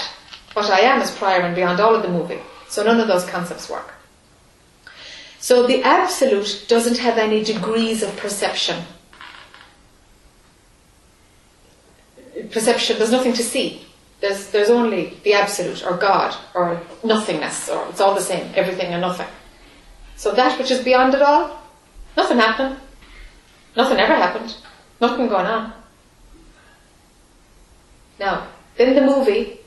What 0.53 0.69
I 0.69 0.81
am 0.81 1.01
is 1.01 1.11
prior 1.11 1.41
and 1.41 1.55
beyond 1.55 1.79
all 1.79 1.95
of 1.95 2.03
the 2.03 2.09
movie. 2.09 2.39
So 2.69 2.83
none 2.83 2.99
of 2.99 3.07
those 3.07 3.25
concepts 3.25 3.69
work. 3.69 3.94
So 5.39 5.67
the 5.67 5.83
absolute 5.83 6.65
doesn't 6.67 6.97
have 6.97 7.17
any 7.17 7.43
degrees 7.43 8.01
of 8.01 8.15
perception. 8.17 8.83
Perception, 12.51 12.97
there's 12.97 13.11
nothing 13.11 13.33
to 13.33 13.43
see. 13.43 13.85
There's, 14.21 14.49
there's 14.49 14.69
only 14.69 15.17
the 15.23 15.33
absolute, 15.33 15.85
or 15.85 15.97
God, 15.97 16.35
or 16.53 16.81
nothingness, 17.03 17.69
or 17.69 17.87
it's 17.89 18.01
all 18.01 18.15
the 18.15 18.21
same, 18.21 18.51
everything 18.55 18.87
and 18.87 19.01
nothing. 19.01 19.27
So 20.15 20.31
that 20.31 20.57
which 20.57 20.71
is 20.71 20.83
beyond 20.83 21.13
it 21.13 21.21
all, 21.21 21.61
nothing 22.15 22.37
happened. 22.37 22.77
Nothing 23.75 23.99
ever 23.99 24.15
happened. 24.15 24.55
Nothing 25.01 25.27
going 25.27 25.45
on. 25.45 25.73
Now, 28.19 28.47
then 28.77 28.95
the 28.95 29.01
movie 29.01 29.59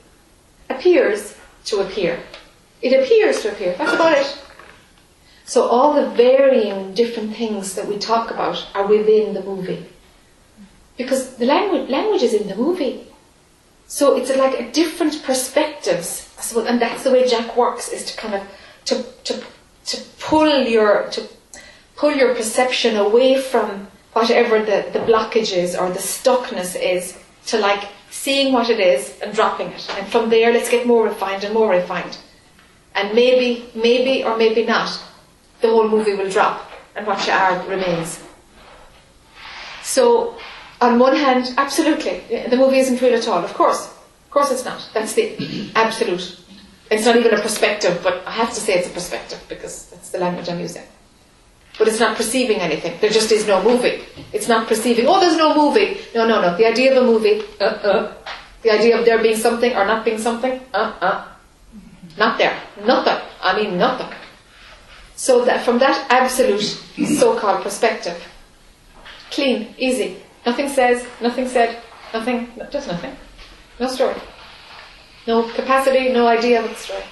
appears 0.69 1.37
to 1.65 1.81
appear. 1.81 2.19
It 2.81 2.99
appears 2.99 3.41
to 3.41 3.51
appear. 3.51 3.75
That's 3.77 3.93
about 3.93 4.17
it. 4.17 4.45
So 5.49 5.63
all 5.63 5.95
the 5.95 6.07
varying 6.11 6.93
different 6.93 7.35
things 7.35 7.73
that 7.73 7.87
we 7.87 7.97
talk 7.97 8.29
about 8.29 8.67
are 8.75 8.85
within 8.85 9.33
the 9.33 9.41
movie. 9.41 9.83
Because 10.95 11.37
the 11.37 11.47
language, 11.47 11.89
language 11.89 12.21
is 12.21 12.35
in 12.35 12.47
the 12.47 12.55
movie. 12.55 13.07
So 13.87 14.15
it's 14.15 14.29
like 14.29 14.59
a 14.59 14.71
different 14.71 15.23
perspectives. 15.23 16.29
And 16.55 16.79
that's 16.79 17.03
the 17.03 17.09
way 17.09 17.27
Jac 17.27 17.57
works, 17.57 17.89
is 17.89 18.05
to 18.05 18.15
kind 18.15 18.35
of, 18.35 18.43
to, 18.85 19.03
to, 19.23 19.43
to 19.87 19.97
pull 20.19 20.67
your, 20.67 21.09
to 21.09 21.27
pull 21.95 22.11
your 22.11 22.35
perception 22.35 22.95
away 22.97 23.41
from 23.41 23.87
whatever 24.13 24.59
the, 24.59 24.87
the 24.93 24.99
blockage 24.99 25.51
is 25.57 25.75
or 25.75 25.89
the 25.89 25.97
stuckness 25.97 26.79
is 26.79 27.17
to 27.47 27.57
like 27.57 27.89
seeing 28.11 28.53
what 28.53 28.69
it 28.69 28.79
is 28.79 29.19
and 29.21 29.33
dropping 29.33 29.69
it. 29.69 29.89
And 29.97 30.07
from 30.09 30.29
there, 30.29 30.53
let's 30.53 30.69
get 30.69 30.85
more 30.85 31.05
refined 31.05 31.43
and 31.43 31.55
more 31.55 31.71
refined. 31.71 32.19
And 32.93 33.15
maybe, 33.15 33.67
maybe 33.73 34.23
or 34.23 34.37
maybe 34.37 34.63
not, 34.63 35.05
the 35.61 35.69
whole 35.69 35.87
movie 35.87 36.15
will 36.15 36.29
drop 36.29 36.69
and 36.95 37.05
what 37.05 37.25
you 37.25 37.33
are 37.33 37.61
remains. 37.67 38.21
So, 39.83 40.37
on 40.81 40.99
one 40.99 41.15
hand, 41.15 41.53
absolutely, 41.57 42.23
the 42.49 42.55
movie 42.57 42.79
isn't 42.79 43.01
real 43.01 43.15
at 43.15 43.27
all. 43.27 43.43
Of 43.43 43.53
course, 43.53 43.87
of 43.87 44.29
course 44.31 44.51
it's 44.51 44.65
not. 44.65 44.89
That's 44.93 45.13
the 45.13 45.71
absolute. 45.75 46.39
It's 46.91 47.05
not 47.05 47.15
even 47.15 47.33
a 47.33 47.41
perspective, 47.41 47.99
but 48.03 48.23
I 48.25 48.31
have 48.31 48.49
to 48.49 48.59
say 48.59 48.73
it's 48.73 48.87
a 48.87 48.91
perspective 48.91 49.43
because 49.47 49.89
that's 49.89 50.09
the 50.09 50.17
language 50.19 50.49
I'm 50.49 50.59
using. 50.59 50.83
But 51.77 51.87
it's 51.87 51.99
not 51.99 52.17
perceiving 52.17 52.59
anything. 52.59 52.97
There 52.99 53.09
just 53.09 53.31
is 53.31 53.47
no 53.47 53.63
movie. 53.63 54.03
It's 54.33 54.47
not 54.47 54.67
perceiving. 54.67 55.05
Oh, 55.07 55.19
there's 55.19 55.37
no 55.37 55.55
movie. 55.55 56.01
No, 56.13 56.27
no, 56.27 56.41
no. 56.41 56.57
The 56.57 56.65
idea 56.67 56.91
of 56.91 57.03
a 57.03 57.05
movie. 57.07 57.41
Uh, 57.59 57.63
uh. 57.63 58.13
The 58.63 58.71
idea 58.71 58.99
of 58.99 59.05
there 59.05 59.21
being 59.21 59.37
something 59.37 59.73
or 59.73 59.85
not 59.85 60.03
being 60.03 60.17
something. 60.17 60.59
Uh, 60.73 60.93
uh. 60.99 61.27
Not 62.17 62.37
there. 62.37 62.61
Nothing. 62.85 63.17
I 63.41 63.55
mean 63.55 63.77
nothing. 63.77 64.13
So 65.19 65.43
that 65.43 65.65
from 65.65 65.79
that 65.79 66.09
absolute 66.09 66.61
so-called 66.61 67.61
perspective, 67.61 68.23
clean, 69.31 69.75
easy. 69.77 70.15
Nothing 70.45 70.69
says, 70.69 71.05
nothing 71.19 71.45
said, 71.49 71.83
nothing, 72.13 72.47
just 72.71 72.87
nothing. 72.87 73.17
No 73.81 73.89
story. 73.89 74.15
No 75.27 75.43
capacity, 75.51 76.13
no 76.13 76.25
idea 76.25 76.63
of 76.63 76.69
the 76.69 76.75
story. 76.75 77.03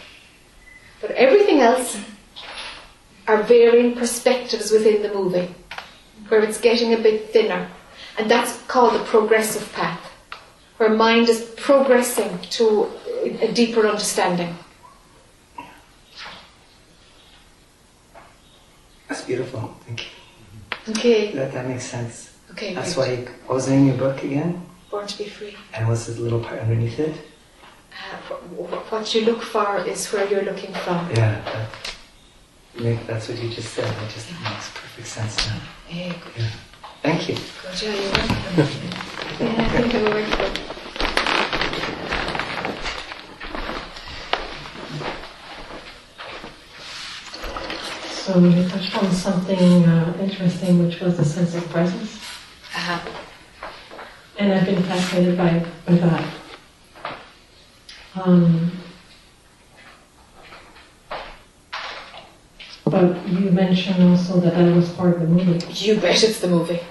But 1.02 1.12
everything 1.12 1.60
else 1.60 2.00
are 3.28 3.44
varying 3.44 3.94
perspectives 3.94 4.72
within 4.72 5.02
the 5.02 5.14
movie, 5.14 5.54
where 6.30 6.42
it's 6.42 6.62
getting 6.62 6.94
a 6.94 6.98
bit 6.98 7.32
thinner. 7.34 7.68
And 8.18 8.32
that's 8.32 8.62
called 8.68 8.94
the 8.94 9.04
progressive 9.04 9.74
path, 9.74 10.00
where 10.78 10.92
mind 10.92 11.28
is 11.28 11.42
progressing 11.58 12.40
to 12.52 12.90
a 13.42 13.52
deeper 13.52 13.86
understanding. 13.86 14.56
That's 19.08 19.22
beautiful. 19.24 19.76
Thank 19.86 20.06
you. 20.06 20.12
Okay, 20.94 21.32
That, 21.34 21.52
that 21.54 21.68
makes 21.68 21.84
sense. 21.86 22.36
okay, 22.52 22.74
That's 22.74 22.96
great. 22.96 23.28
why. 23.28 23.34
What 23.48 23.56
was 23.56 23.66
the 23.66 23.72
name 23.74 23.90
of 23.90 23.98
your 23.98 24.10
book 24.10 24.24
again? 24.24 24.66
Born 24.90 25.06
to 25.08 25.18
be 25.18 25.30
free. 25.30 25.56
And 25.74 25.88
what's 25.88 26.06
the 26.08 26.22
little 26.22 26.40
part 26.42 26.60
underneath 26.60 27.00
it? 27.00 27.14
Uh, 27.92 28.36
wh- 28.36 28.70
wh- 28.70 28.92
what 28.92 29.14
you 29.16 29.26
look 29.26 29.42
for 29.42 29.80
is 29.86 30.06
where 30.14 30.28
you're 30.30 30.44
looking 30.44 30.74
from. 30.74 31.10
Yeah. 31.12 31.42
That, 32.78 33.08
that's 33.08 33.28
what 33.28 33.38
you 33.42 33.50
just 33.50 33.74
said. 33.74 33.86
That 33.86 34.12
just 34.12 34.30
makes 34.44 34.70
perfect 34.74 35.08
sense 35.08 35.48
now. 35.48 35.60
Yeah, 35.90 36.14
good. 36.14 36.44
Yeah. 36.44 36.50
Thank 37.02 37.30
you. 37.30 37.36
Good, 37.36 37.82
yeah, 37.82 37.94
you're 37.94 38.12
welcome. 38.12 38.38
yeah, 39.40 39.56
I 39.58 39.82
think 39.82 39.96
I'm 39.96 40.77
So 48.28 48.38
you 48.40 48.68
touched 48.68 48.94
on 49.02 49.10
something 49.14 49.86
uh, 49.86 50.18
interesting, 50.20 50.86
which 50.86 51.00
was 51.00 51.16
the 51.16 51.24
sense 51.24 51.56
of 51.56 51.64
presence. 51.70 52.20
Uh-huh. 52.76 53.00
and 54.38 54.52
I've 54.52 54.66
been 54.66 54.84
fascinated 54.84 55.38
by, 55.38 55.66
by 55.86 55.94
that. 55.94 56.34
Um, 58.16 58.72
but 62.84 63.30
you 63.30 63.50
mentioned 63.50 64.04
also 64.04 64.42
that 64.42 64.56
that 64.56 64.76
was 64.76 64.90
part 64.90 65.14
of 65.16 65.22
the 65.22 65.28
movie. 65.28 65.66
You 65.86 65.96
bet 65.96 66.22
it's 66.22 66.42
the 66.42 66.50
movie. 66.50 66.82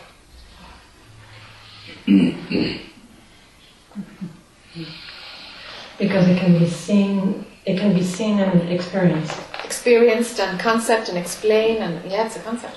Because 5.99 6.29
it 6.29 6.39
can 6.39 6.59
be 6.59 6.67
seen, 6.67 7.45
it 7.67 7.79
can 7.79 7.93
be 7.93 8.03
seen 8.03 8.39
and 8.39 8.71
experienced. 8.71 9.37
Experienced 9.65 10.39
and 10.39 10.59
concept 10.59 11.09
and 11.09 11.19
explain 11.19 11.83
and 11.83 12.11
yeah, 12.11 12.25
it's 12.27 12.37
a 12.37 12.41
concept. 12.41 12.77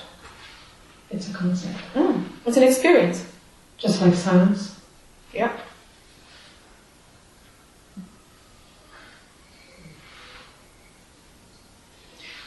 It's 1.10 1.30
a 1.30 1.32
concept. 1.32 1.78
Mm. 1.94 2.24
It's 2.44 2.56
an 2.56 2.64
experience. 2.64 3.24
Just 3.78 4.02
like 4.02 4.14
silence. 4.14 4.78
Yeah. 5.32 5.56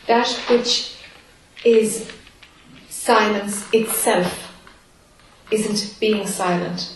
That 0.05 0.27
which 0.49 0.97
is 1.63 2.11
silence 2.89 3.65
itself 3.71 4.53
isn't 5.49 5.97
being 5.99 6.27
silent, 6.27 6.93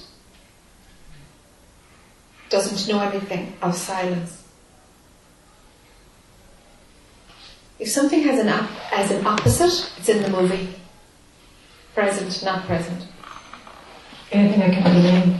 doesn't 2.49 2.91
know 2.91 3.01
anything 3.01 3.53
of 3.61 3.75
silence. 3.75 4.46
If 7.79 7.89
something 7.89 8.21
has 8.23 8.39
an 8.39 8.49
as 8.91 9.11
an 9.11 9.25
opposite, 9.25 9.91
it's 9.97 10.09
in 10.09 10.21
the 10.23 10.29
movie. 10.29 10.73
Present, 11.93 12.43
not 12.43 12.65
present. 12.65 13.05
Anything 14.31 14.59
that 14.59 14.73
can 14.73 14.83
be 14.95 15.01
named. 15.01 15.39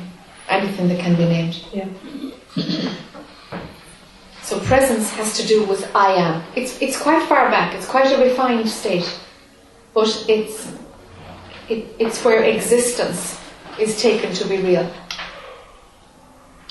Anything 0.50 0.88
that 0.90 1.00
can 1.00 1.16
be 1.16 1.26
named. 1.26 1.64
Yeah. 1.74 1.88
So 4.44 4.60
presence 4.62 5.10
has 5.12 5.38
to 5.38 5.48
do 5.48 5.66
with 5.66 5.94
I 5.96 6.14
am. 6.14 6.44
It's 6.56 6.82
it's 6.82 7.00
quite 7.00 7.28
far 7.28 7.50
back. 7.50 7.74
It's 7.76 7.88
quite 7.88 8.12
a 8.12 8.24
refined 8.24 8.70
state, 8.70 9.08
but 9.94 10.26
it's 10.30 10.72
it, 11.70 11.86
it's 12.00 12.24
where 12.24 12.44
existence 12.44 13.40
is 13.80 14.02
taken 14.02 14.34
to 14.34 14.48
be 14.48 14.58
real. 14.62 14.90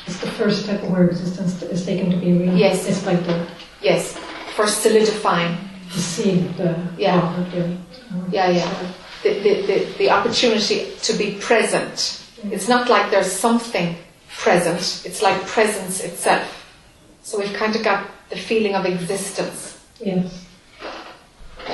It's 0.06 0.20
the 0.20 0.30
first 0.30 0.62
step 0.62 0.82
where 0.84 1.08
existence 1.08 1.60
is 1.62 1.84
taken 1.84 2.10
to 2.10 2.16
be 2.16 2.32
real. 2.32 2.56
Yes. 2.56 2.88
It's 2.88 3.04
like 3.04 3.26
the, 3.26 3.46
Yes, 3.82 4.18
for 4.56 4.66
solidifying. 4.66 5.56
the 5.92 6.00
seed, 6.00 6.56
the 6.56 6.74
Yeah. 6.98 7.20
oh. 7.22 7.78
Yeah, 8.32 8.50
yeah. 8.50 8.92
The, 9.22 9.30
the, 9.44 9.52
the, 9.68 9.76
the 9.98 10.10
opportunity 10.10 10.92
to 11.02 11.12
be 11.12 11.36
present. 11.40 11.94
Mm. 12.40 12.52
It's 12.52 12.68
not 12.68 12.88
like 12.88 13.10
there's 13.10 13.30
something 13.30 13.96
present. 14.36 15.02
It's 15.04 15.22
like 15.22 15.40
presence 15.46 16.02
itself. 16.02 16.48
So 17.22 17.38
we've 17.38 17.52
kind 17.52 17.76
of 17.76 17.82
got 17.82 18.06
the 18.30 18.36
feeling 18.36 18.74
of 18.74 18.86
existence. 18.86 19.78
Yes. 20.00 20.46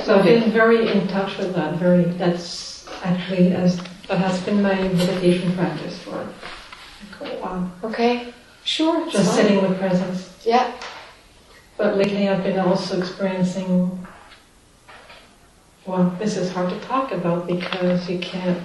So 0.03 0.19
I've 0.19 0.25
been 0.25 0.51
very 0.51 0.89
in 0.91 1.07
touch 1.07 1.37
with 1.37 1.53
that. 1.55 1.75
Very. 1.75 2.03
That's 2.03 2.87
actually 3.03 3.53
as 3.53 3.77
that 4.07 4.17
has 4.17 4.41
been 4.41 4.61
my 4.61 4.75
meditation 4.75 5.55
practice 5.55 5.99
for 5.99 6.17
like 6.17 7.21
oh, 7.21 7.25
a 7.25 7.41
while. 7.41 7.71
Okay. 7.83 8.33
Sure. 8.63 9.09
Just 9.11 9.35
sitting 9.35 9.61
with 9.61 9.77
presence. 9.77 10.33
Yeah. 10.45 10.73
But 11.77 11.97
lately 11.97 12.29
I've 12.29 12.43
been 12.43 12.59
also 12.59 12.99
experiencing. 12.99 14.05
Well, 15.85 16.15
this 16.19 16.37
is 16.37 16.51
hard 16.51 16.69
to 16.69 16.79
talk 16.81 17.11
about 17.11 17.47
because 17.47 18.09
you 18.09 18.19
can't 18.19 18.63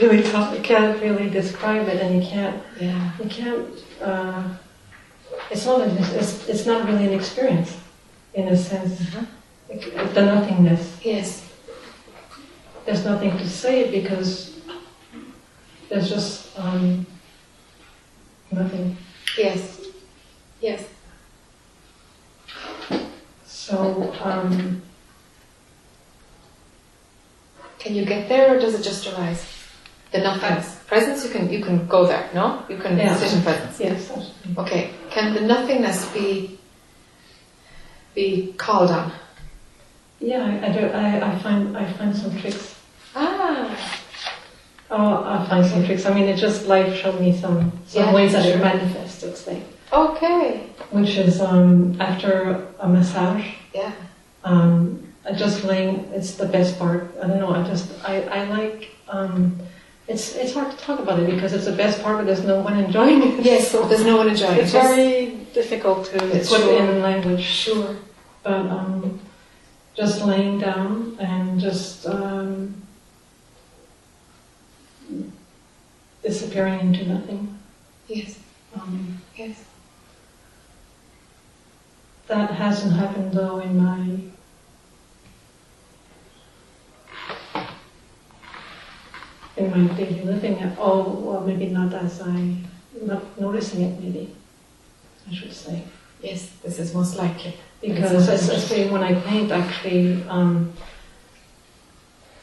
really 0.00 0.22
talk. 0.22 0.54
You 0.54 0.62
can't 0.62 1.00
really 1.00 1.30
describe 1.30 1.88
it, 1.88 2.02
and 2.02 2.22
you 2.22 2.28
can't. 2.28 2.62
Yeah. 2.80 3.12
You 3.22 3.28
can't. 3.30 3.66
Uh, 4.00 4.42
it's 5.50 5.64
not. 5.64 5.80
An, 5.80 5.96
it's, 5.98 6.48
it's 6.48 6.66
not 6.66 6.86
really 6.86 7.06
an 7.06 7.12
experience, 7.12 7.76
in 8.34 8.48
a 8.48 8.56
sense. 8.56 9.00
Uh-huh. 9.00 9.24
Like, 9.68 10.14
The 10.14 10.26
nothingness. 10.26 10.98
Yes. 11.02 11.46
There's 12.84 13.04
nothing 13.04 13.36
to 13.38 13.48
say 13.48 13.90
because 13.90 14.60
there's 15.88 16.08
just 16.08 16.58
um, 16.58 17.06
nothing. 18.50 18.96
Yes. 19.38 19.80
Yes. 20.60 20.84
So 23.70 24.12
um, 24.24 24.82
Can 27.78 27.94
you 27.94 28.04
get 28.04 28.28
there, 28.28 28.54
or 28.56 28.58
does 28.60 28.74
it 28.74 28.82
just 28.82 29.06
arise? 29.06 29.46
The 30.10 30.18
nothingness. 30.18 30.80
Presence, 30.88 31.24
you 31.24 31.30
can 31.30 31.52
you 31.52 31.62
can 31.64 31.86
go 31.86 32.04
there. 32.04 32.28
No, 32.34 32.64
you 32.68 32.78
can 32.78 32.98
Yeah. 32.98 33.14
in 33.14 33.42
presence. 33.42 33.78
yes, 33.78 34.10
Okay. 34.58 34.90
Can 35.10 35.34
the 35.34 35.40
nothingness 35.42 36.10
be 36.12 36.58
be 38.16 38.52
called 38.58 38.90
on? 38.90 39.12
yeah, 40.18 40.42
I, 40.44 40.66
I 40.66 40.72
do. 40.72 40.86
I, 40.86 41.32
I 41.32 41.38
find 41.38 41.76
I 41.78 41.84
find 41.92 42.14
some 42.16 42.36
tricks. 42.40 42.74
Ah. 43.14 43.70
Oh, 44.90 45.22
I 45.24 45.46
find 45.48 45.64
some 45.64 45.84
tricks. 45.86 46.04
I 46.06 46.12
mean, 46.12 46.24
it 46.28 46.36
just 46.36 46.66
life 46.66 46.92
showed 46.96 47.20
me 47.20 47.38
some 47.38 47.70
some 47.86 48.02
Yeah, 48.06 48.12
ways 48.12 48.32
that 48.32 48.42
sure. 48.44 48.56
it 48.56 48.60
manifests. 48.60 49.22
It's 49.22 49.46
like 49.46 49.62
Okay. 49.92 50.66
which 50.90 51.16
is 51.16 51.40
um, 51.40 51.96
after 52.00 52.66
a 52.80 52.88
massage. 52.88 53.46
Yeah. 53.74 53.92
Um, 54.44 55.06
just 55.36 55.64
laying. 55.64 56.10
It's 56.12 56.34
the 56.34 56.46
best 56.46 56.78
part. 56.78 57.14
I 57.22 57.26
don't 57.28 57.38
know. 57.40 57.54
I 57.54 57.62
just 57.66 57.90
I 58.08 58.22
I 58.22 58.44
like. 58.44 58.90
Um, 59.08 59.58
it's 60.08 60.34
it's 60.34 60.54
hard 60.54 60.70
to 60.72 60.76
talk 60.78 60.98
about 60.98 61.20
it 61.20 61.26
because 61.30 61.52
it's 61.52 61.66
the 61.66 61.72
best 61.76 62.02
part, 62.02 62.16
but 62.18 62.26
there's 62.26 62.44
no 62.44 62.60
one 62.60 62.78
enjoying 62.78 63.22
it. 63.22 63.44
Yes. 63.44 63.70
So 63.70 63.86
There's 63.86 64.04
no 64.04 64.16
one 64.16 64.28
enjoying 64.28 64.58
it's 64.58 64.72
it. 64.74 64.76
Yes. 64.76 64.86
very 64.96 65.26
difficult 65.54 66.06
to 66.06 66.36
It's 66.36 66.48
put 66.48 66.60
sure. 66.60 66.78
in 66.82 67.00
language. 67.02 67.42
Sure. 67.44 67.96
But 68.42 68.66
um, 68.66 69.20
just 69.94 70.22
laying 70.24 70.58
down 70.58 71.16
and 71.20 71.60
just 71.60 72.06
um, 72.06 72.74
disappearing 76.22 76.80
into 76.80 77.06
nothing. 77.06 77.58
Yes. 78.08 78.38
Um, 78.74 79.20
Yes. 79.36 79.64
That 82.30 82.50
hasn't 82.52 82.94
happened 82.94 83.32
though 83.32 83.58
in 83.58 83.76
my 83.76 84.00
in 89.56 89.70
my 89.70 89.94
daily 89.94 90.22
living 90.22 90.60
at 90.60 90.78
all. 90.78 91.02
Well, 91.10 91.40
maybe 91.40 91.66
not 91.66 91.92
as 91.92 92.22
I 92.22 92.54
not 93.02 93.38
noticing 93.38 93.82
it. 93.82 94.00
Maybe 94.00 94.32
I 95.28 95.34
should 95.34 95.52
say. 95.52 95.82
Yes. 96.22 96.50
This 96.62 96.78
is 96.78 96.94
most 96.94 97.16
likely. 97.16 97.56
because 97.80 98.28
especially 98.28 98.90
when 98.90 99.02
I 99.02 99.14
paint, 99.22 99.50
actually, 99.50 100.22
um, 100.28 100.72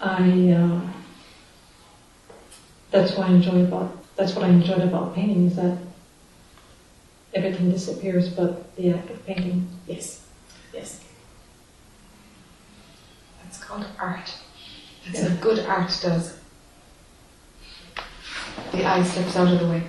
I 0.01 0.51
uh, 0.51 0.81
that's 2.91 3.15
what 3.15 3.29
I 3.29 3.31
enjoy 3.31 3.63
about 3.63 3.95
that's 4.17 4.35
what 4.35 4.43
I 4.43 4.49
enjoyed 4.49 4.81
about 4.81 5.15
painting 5.15 5.47
is 5.47 5.55
that 5.55 5.77
everything 7.33 7.71
disappears 7.71 8.29
but 8.29 8.75
the 8.75 8.91
act 8.93 9.09
of 9.09 9.25
painting. 9.25 9.67
Yes. 9.87 10.21
Yes. 10.73 11.01
That's 13.43 13.63
called 13.63 13.85
art. 13.99 14.33
That's 15.05 15.19
Yeah. 15.23 15.29
what 15.29 15.41
good 15.41 15.59
art 15.65 15.87
does. 16.01 16.37
The 18.71 18.85
eye 18.85 19.03
slips 19.03 19.35
out 19.35 19.51
of 19.51 19.59
the 19.59 19.67
way. 19.67 19.83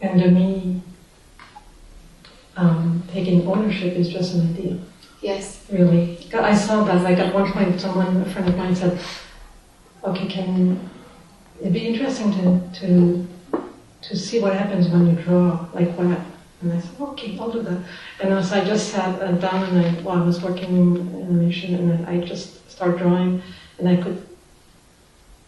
And 0.00 0.20
to 0.22 0.30
me, 0.30 0.80
um, 2.56 3.02
taking 3.12 3.46
ownership 3.46 3.94
is 3.94 4.08
just 4.08 4.34
an 4.34 4.54
idea. 4.54 4.78
Yes. 5.20 5.64
Really, 5.70 6.18
I 6.32 6.54
saw 6.54 6.84
that. 6.84 7.02
Like 7.02 7.18
at 7.18 7.34
one 7.34 7.50
point, 7.52 7.80
someone, 7.80 8.22
a 8.22 8.24
friend 8.24 8.48
of 8.48 8.56
mine, 8.56 8.74
said, 8.74 8.98
"Okay, 10.04 10.26
can 10.26 10.88
it'd 11.60 11.72
be 11.72 11.86
interesting 11.86 12.32
to 12.32 12.80
to 12.80 13.26
to 14.02 14.16
see 14.16 14.40
what 14.40 14.52
happens 14.54 14.88
when 14.88 15.06
you 15.08 15.22
draw 15.22 15.66
like 15.74 15.96
that?" 15.96 16.20
And 16.60 16.72
I 16.72 16.80
said, 16.80 17.00
"Okay, 17.00 17.36
I'll 17.38 17.50
do 17.50 17.62
that." 17.62 17.78
And 18.20 18.32
as 18.34 18.52
I 18.52 18.64
just 18.64 18.90
sat 18.90 19.20
uh, 19.22 19.32
down 19.32 19.64
and 19.64 19.78
I, 19.86 20.02
well, 20.02 20.18
I 20.22 20.24
was 20.24 20.40
working 20.42 20.70
in 20.76 21.22
animation, 21.22 21.74
and 21.74 22.06
I 22.06 22.18
just 22.24 22.70
started 22.70 22.98
drawing, 22.98 23.42
and 23.78 23.88
I 23.88 23.96
could. 23.96 24.24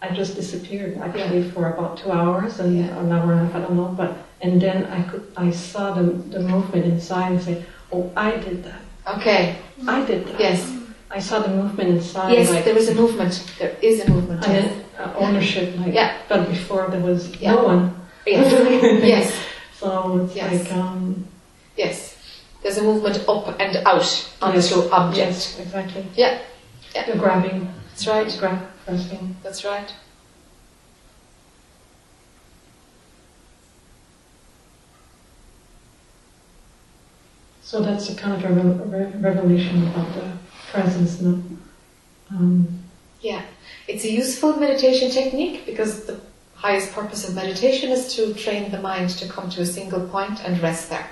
I 0.03 0.15
just 0.15 0.35
disappeared 0.35 0.97
I 0.97 1.09
actually 1.09 1.51
for 1.51 1.73
about 1.75 1.99
two 1.99 2.11
hours 2.11 2.59
and 2.59 2.79
Yeah. 2.79 2.99
an 2.99 3.13
hour 3.13 3.33
and 3.33 3.41
a 3.43 3.45
half, 3.45 3.55
I 3.57 3.61
don't 3.61 3.77
know, 3.77 3.93
but 3.95 4.17
and 4.41 4.59
then 4.59 4.87
I 4.87 5.03
could 5.03 5.25
I 5.37 5.51
saw 5.51 5.93
the 5.93 6.05
the 6.05 6.41
movement 6.41 6.87
inside 6.87 7.33
and 7.33 7.43
say, 7.43 7.65
"Oh, 7.93 8.11
I 8.17 8.31
did 8.39 8.65
that." 8.65 8.81
Okay. 9.17 9.57
I 9.87 10.03
did 10.05 10.27
that. 10.27 10.41
Yes. 10.41 10.80
I 11.11 11.19
saw 11.19 11.41
the 11.41 11.49
movement 11.49 11.89
inside. 11.91 12.32
Yes, 12.32 12.51
like, 12.51 12.65
there 12.65 12.77
is 12.78 12.89
a 12.89 12.95
movement. 12.95 13.45
There 13.59 13.77
is 13.82 14.01
a 14.07 14.11
movement. 14.11 14.47
and 14.47 14.55
Yes. 14.65 14.85
uh, 14.99 15.12
ownership. 15.19 15.74
Like, 15.78 15.95
Yeah. 15.95 16.16
But 16.28 16.49
before 16.49 16.87
there 16.91 17.01
was 17.01 17.28
Yeah. 17.41 17.55
no 17.55 17.65
one. 17.65 17.95
Yes. 18.27 18.53
yes. 19.05 19.35
So 19.81 20.20
it's 20.24 20.37
Yes. 20.37 20.53
like 20.53 20.73
um, 20.73 21.27
Yes. 21.77 22.16
There's 22.62 22.78
a 22.78 22.82
movement 22.82 23.24
up 23.28 23.59
and 23.59 23.77
out 23.87 24.07
onto 24.43 24.57
Yes. 24.59 24.73
object. 24.93 25.16
yes, 25.16 25.59
exactly. 25.59 26.05
Yeah. 26.15 26.39
Yeah. 26.95 27.07
The 27.11 27.19
grabbing. 27.19 27.73
That's 27.89 28.07
right. 28.07 28.37
Grab, 28.39 28.59
grasping. 28.87 29.35
That's 29.43 29.65
right. 29.65 29.93
So 37.62 37.82
that's 37.82 38.09
a 38.11 38.15
kind 38.15 38.43
of 38.45 38.57
a 38.57 38.61
re- 38.62 39.05
re- 39.05 39.12
revelation 39.20 39.87
about 39.89 40.12
the 40.15 40.32
presence. 40.73 41.21
No? 41.21 41.43
Um, 42.31 42.69
Yeah, 43.21 43.43
it's 43.89 44.05
a 44.05 44.11
useful 44.11 44.57
meditation 44.57 45.11
technique 45.11 45.67
because 45.67 46.05
the 46.07 46.19
highest 46.55 46.93
purpose 46.93 47.29
of 47.29 47.35
meditation 47.35 47.91
is 47.91 48.15
to 48.17 48.33
train 48.35 48.71
the 48.71 48.81
mind 48.81 49.11
to 49.21 49.29
come 49.29 49.51
to 49.51 49.61
a 49.63 49.67
single 49.67 50.01
point 50.09 50.43
and 50.45 50.61
rest 50.63 50.89
there. 50.91 51.07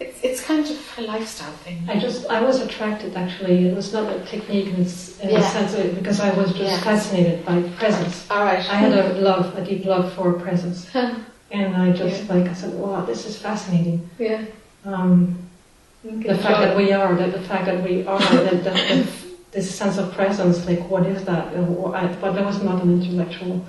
It's, 0.00 0.18
it's 0.24 0.40
kind 0.44 0.64
of 0.66 0.76
a 0.98 1.02
lifestyle 1.02 1.52
thing. 1.64 1.86
I 1.88 1.98
just 2.00 2.26
I 2.28 2.40
was 2.42 2.60
attracted 2.60 3.14
actually. 3.16 3.68
It 3.68 3.74
was 3.76 3.92
not 3.92 4.10
a 4.14 4.20
technique 4.24 4.66
in, 4.66 4.74
in 4.76 4.86
Yeah. 5.30 5.38
the 5.40 5.42
sense 5.56 5.72
of 5.74 5.80
it 5.80 5.94
because 5.94 6.18
I 6.20 6.30
was 6.34 6.48
just 6.52 6.62
Yeah. 6.62 6.80
fascinated 6.80 7.44
by 7.46 7.62
presence. 7.78 8.26
All 8.30 8.44
right. 8.44 8.58
I 8.58 8.76
had 8.84 8.92
a 8.92 9.14
love, 9.20 9.56
a 9.56 9.64
deep 9.64 9.84
love 9.84 10.12
for 10.14 10.32
presence, 10.32 10.90
and 11.52 11.76
I 11.76 11.92
just 11.92 12.28
like 12.28 12.48
I 12.48 12.54
said, 12.54 12.74
wow, 12.74 13.04
this 13.04 13.24
is 13.26 13.36
fascinating. 13.38 14.08
yeah. 14.18 14.44
Um, 14.84 15.38
Okay. 16.06 16.28
the 16.28 16.36
fact 16.36 16.58
that 16.60 16.76
we 16.76 16.92
are, 16.92 17.14
that 17.14 17.32
the 17.32 17.40
fact 17.40 17.64
that 17.64 17.82
we 17.82 18.06
are, 18.06 18.18
that, 18.18 18.62
that, 18.64 18.74
that 18.74 19.06
this 19.52 19.74
sense 19.74 19.96
of 19.96 20.12
presence, 20.12 20.66
like 20.66 20.88
what 20.90 21.06
is 21.06 21.24
that? 21.24 21.52
And 21.54 21.78
wh- 21.78 21.94
I, 21.94 22.06
but 22.20 22.32
there 22.32 22.44
was 22.44 22.62
not 22.62 22.82
an 22.82 23.02
intellectual 23.02 23.64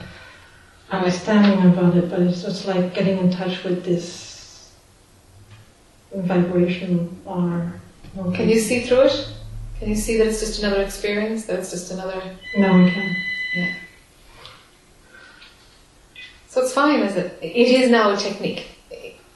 understanding 0.90 1.72
about 1.72 1.96
it, 1.96 2.10
but 2.10 2.20
it's 2.22 2.42
just 2.42 2.68
like 2.68 2.94
getting 2.94 3.18
in 3.20 3.32
touch 3.32 3.64
with 3.64 3.86
this 3.86 4.74
vibration 6.14 7.22
or. 7.26 7.74
Can 8.34 8.50
you 8.50 8.60
see 8.60 8.82
through 8.82 9.02
it? 9.02 9.30
Can 9.80 9.90
you 9.90 9.96
see 9.96 10.18
that 10.18 10.28
it's 10.28 10.40
just 10.40 10.60
another 10.60 10.82
experience? 10.82 11.46
That 11.46 11.60
it's 11.60 11.72
just 11.72 11.92
another. 11.92 12.22
No, 12.58 12.78
we 12.78 12.92
can. 12.92 13.16
Yeah. 13.56 13.74
So 16.48 16.62
it's 16.62 16.74
fine, 16.74 17.02
is 17.02 17.16
it? 17.18 17.38
It 17.42 17.82
is 17.82 17.90
now 17.90 18.14
a 18.14 18.18
technique. 18.18 18.68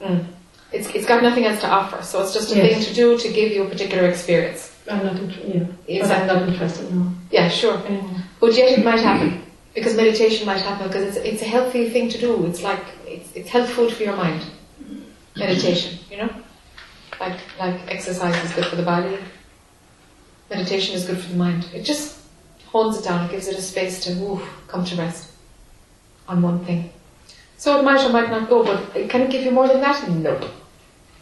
Mm. 0.00 0.24
It's, 0.72 0.88
it's 0.94 1.06
got 1.06 1.22
nothing 1.22 1.44
else 1.46 1.60
to 1.62 1.68
offer, 1.68 2.02
so 2.02 2.22
it's 2.22 2.32
just 2.32 2.52
a 2.52 2.56
Yes. 2.56 2.72
thing 2.72 2.84
to 2.84 2.94
do 2.94 3.18
to 3.18 3.28
give 3.32 3.50
you 3.52 3.64
a 3.64 3.68
particular 3.68 4.08
experience. 4.08 4.70
I'm 4.90 5.04
not 5.04 5.16
interested. 5.16 5.76
Yeah, 5.88 6.02
but 6.02 6.10
I'm 6.10 6.26
not 6.26 6.48
interested 6.48 6.92
now 6.94 7.12
Yeah, 7.30 7.48
sure. 7.48 7.80
But 8.40 8.54
yet 8.56 8.78
it 8.78 8.84
might 8.84 9.00
happen 9.00 9.42
because 9.74 9.94
meditation 9.96 10.46
might 10.46 10.62
happen 10.62 10.86
because 10.88 11.04
it's 11.08 11.16
it's 11.30 11.42
a 11.42 11.44
healthy 11.44 11.90
thing 11.90 12.08
to 12.10 12.18
do. 12.18 12.46
It's 12.46 12.62
like 12.62 12.84
it's 13.06 13.28
it's 13.34 13.48
health 13.50 13.70
food 13.70 13.92
for 13.92 14.02
your 14.02 14.16
mind. 14.16 14.42
Meditation, 15.36 15.98
you 16.10 16.16
know, 16.18 16.30
like 17.20 17.38
like 17.58 17.76
exercise 17.88 18.36
is 18.44 18.52
good 18.52 18.66
for 18.66 18.76
the 18.76 18.82
body. 18.82 19.16
Meditation 20.50 20.94
is 20.96 21.04
good 21.06 21.18
for 21.18 21.28
the 21.30 21.36
mind. 21.36 21.68
It 21.72 21.82
just 21.82 22.18
holds 22.66 22.98
it 22.98 23.04
down. 23.04 23.24
It 23.26 23.30
gives 23.30 23.46
it 23.48 23.56
a 23.56 23.62
space 23.62 24.02
to 24.04 24.10
ooh, 24.12 24.40
come 24.68 24.84
to 24.84 24.96
rest 24.96 25.30
on 26.26 26.42
one 26.42 26.64
thing. 26.64 26.90
So 27.60 27.78
it 27.78 27.84
might 27.84 28.02
or 28.02 28.08
might 28.08 28.30
not 28.30 28.48
go, 28.48 28.64
but 28.64 28.80
can 29.10 29.20
it 29.20 29.30
give 29.30 29.42
you 29.42 29.50
more 29.50 29.68
than 29.68 29.82
that? 29.82 30.08
No. 30.08 30.40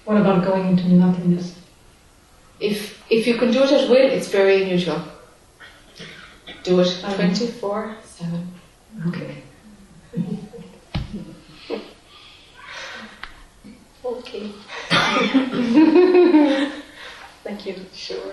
What 0.05 0.19
about 0.19 0.45
going 0.45 0.69
into 0.69 0.89
nothingness? 0.89 1.59
If 2.61 3.03
if 3.11 3.27
you 3.27 3.35
can 3.39 3.51
do 3.51 3.65
it 3.65 3.73
at 3.73 3.91
will, 3.91 4.09
it's 4.17 4.29
very 4.29 4.63
unusual. 4.63 5.03
Do 6.63 6.79
it 6.79 7.05
Um, 7.05 7.15
twenty 7.15 7.49
four 7.49 7.97
seven. 8.05 8.53
Okay. 9.09 9.43
Okay. 14.05 14.53
Thank 17.43 17.67
you. 17.67 17.75
Sure. 17.93 18.33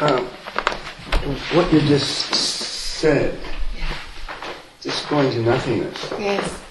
Um, 0.00 0.26
what 1.56 1.72
you 1.72 1.80
just 1.80 2.32
said, 2.32 3.36
just 4.80 5.08
going 5.08 5.30
to 5.32 5.42
nothingness, 5.42 6.12
Yes. 6.18 6.62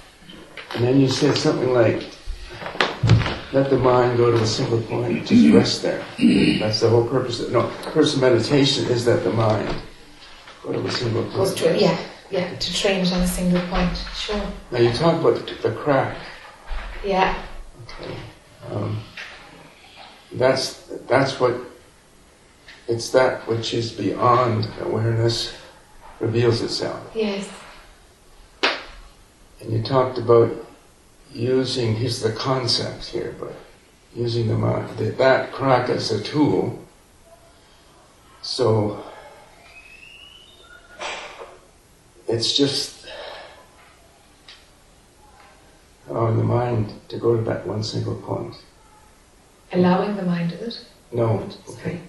and 0.75 0.83
then 0.85 0.99
you 1.01 1.09
said 1.09 1.35
something 1.37 1.73
like, 1.73 2.07
let 3.51 3.69
the 3.69 3.77
mind 3.77 4.17
go 4.17 4.31
to 4.31 4.41
a 4.41 4.47
single 4.47 4.81
point, 4.81 5.25
just 5.27 5.53
rest 5.53 5.81
there. 5.81 6.03
That's 6.59 6.79
the 6.79 6.89
whole 6.89 7.05
purpose. 7.05 7.41
Of, 7.41 7.51
no, 7.51 7.67
purpose 7.83 8.15
of 8.15 8.21
meditation 8.21 8.85
is 8.85 9.03
that 9.03 9.23
the 9.25 9.31
mind 9.33 9.75
go 10.63 10.71
to 10.71 10.85
a 10.85 10.91
single 10.91 11.23
point. 11.25 11.57
to 11.57 11.77
yeah, 11.77 11.97
yeah, 12.31 12.55
to 12.55 12.73
train 12.73 13.01
it 13.01 13.11
on 13.11 13.21
a 13.21 13.27
single 13.27 13.61
point. 13.67 13.95
Sure. 14.15 14.41
Now 14.71 14.79
you 14.79 14.93
talk 14.93 15.19
about 15.19 15.45
the, 15.45 15.69
the 15.69 15.75
crack. 15.75 16.15
Yeah. 17.03 17.37
Okay. 17.83 18.15
Um, 18.71 18.99
that's 20.33 20.83
that's 21.07 21.39
what 21.41 21.55
it's 22.87 23.09
that 23.11 23.47
which 23.47 23.73
is 23.73 23.91
beyond 23.91 24.67
awareness 24.81 25.53
reveals 26.19 26.61
itself. 26.61 27.01
Yes. 27.13 27.49
And 29.61 29.71
you 29.71 29.83
talked 29.83 30.17
about 30.17 30.51
using 31.33 31.95
here's 31.95 32.21
the 32.21 32.31
concept 32.31 33.05
here, 33.05 33.35
but 33.39 33.53
using 34.15 34.47
the 34.47 34.57
mind 34.57 34.97
that, 34.97 35.17
that 35.17 35.51
crack 35.51 35.89
as 35.89 36.11
a 36.11 36.23
tool. 36.23 36.79
So 38.41 39.03
it's 42.27 42.55
just 42.55 43.07
allowing 46.07 46.37
the 46.37 46.43
mind 46.43 46.93
to 47.09 47.17
go 47.17 47.35
to 47.35 47.41
that 47.43 47.67
one 47.67 47.83
single 47.83 48.15
point. 48.15 48.55
Allowing 49.73 50.15
the 50.15 50.23
mind, 50.23 50.53
is 50.53 50.81
it? 50.81 50.87
No, 51.15 51.49
okay. 51.69 51.99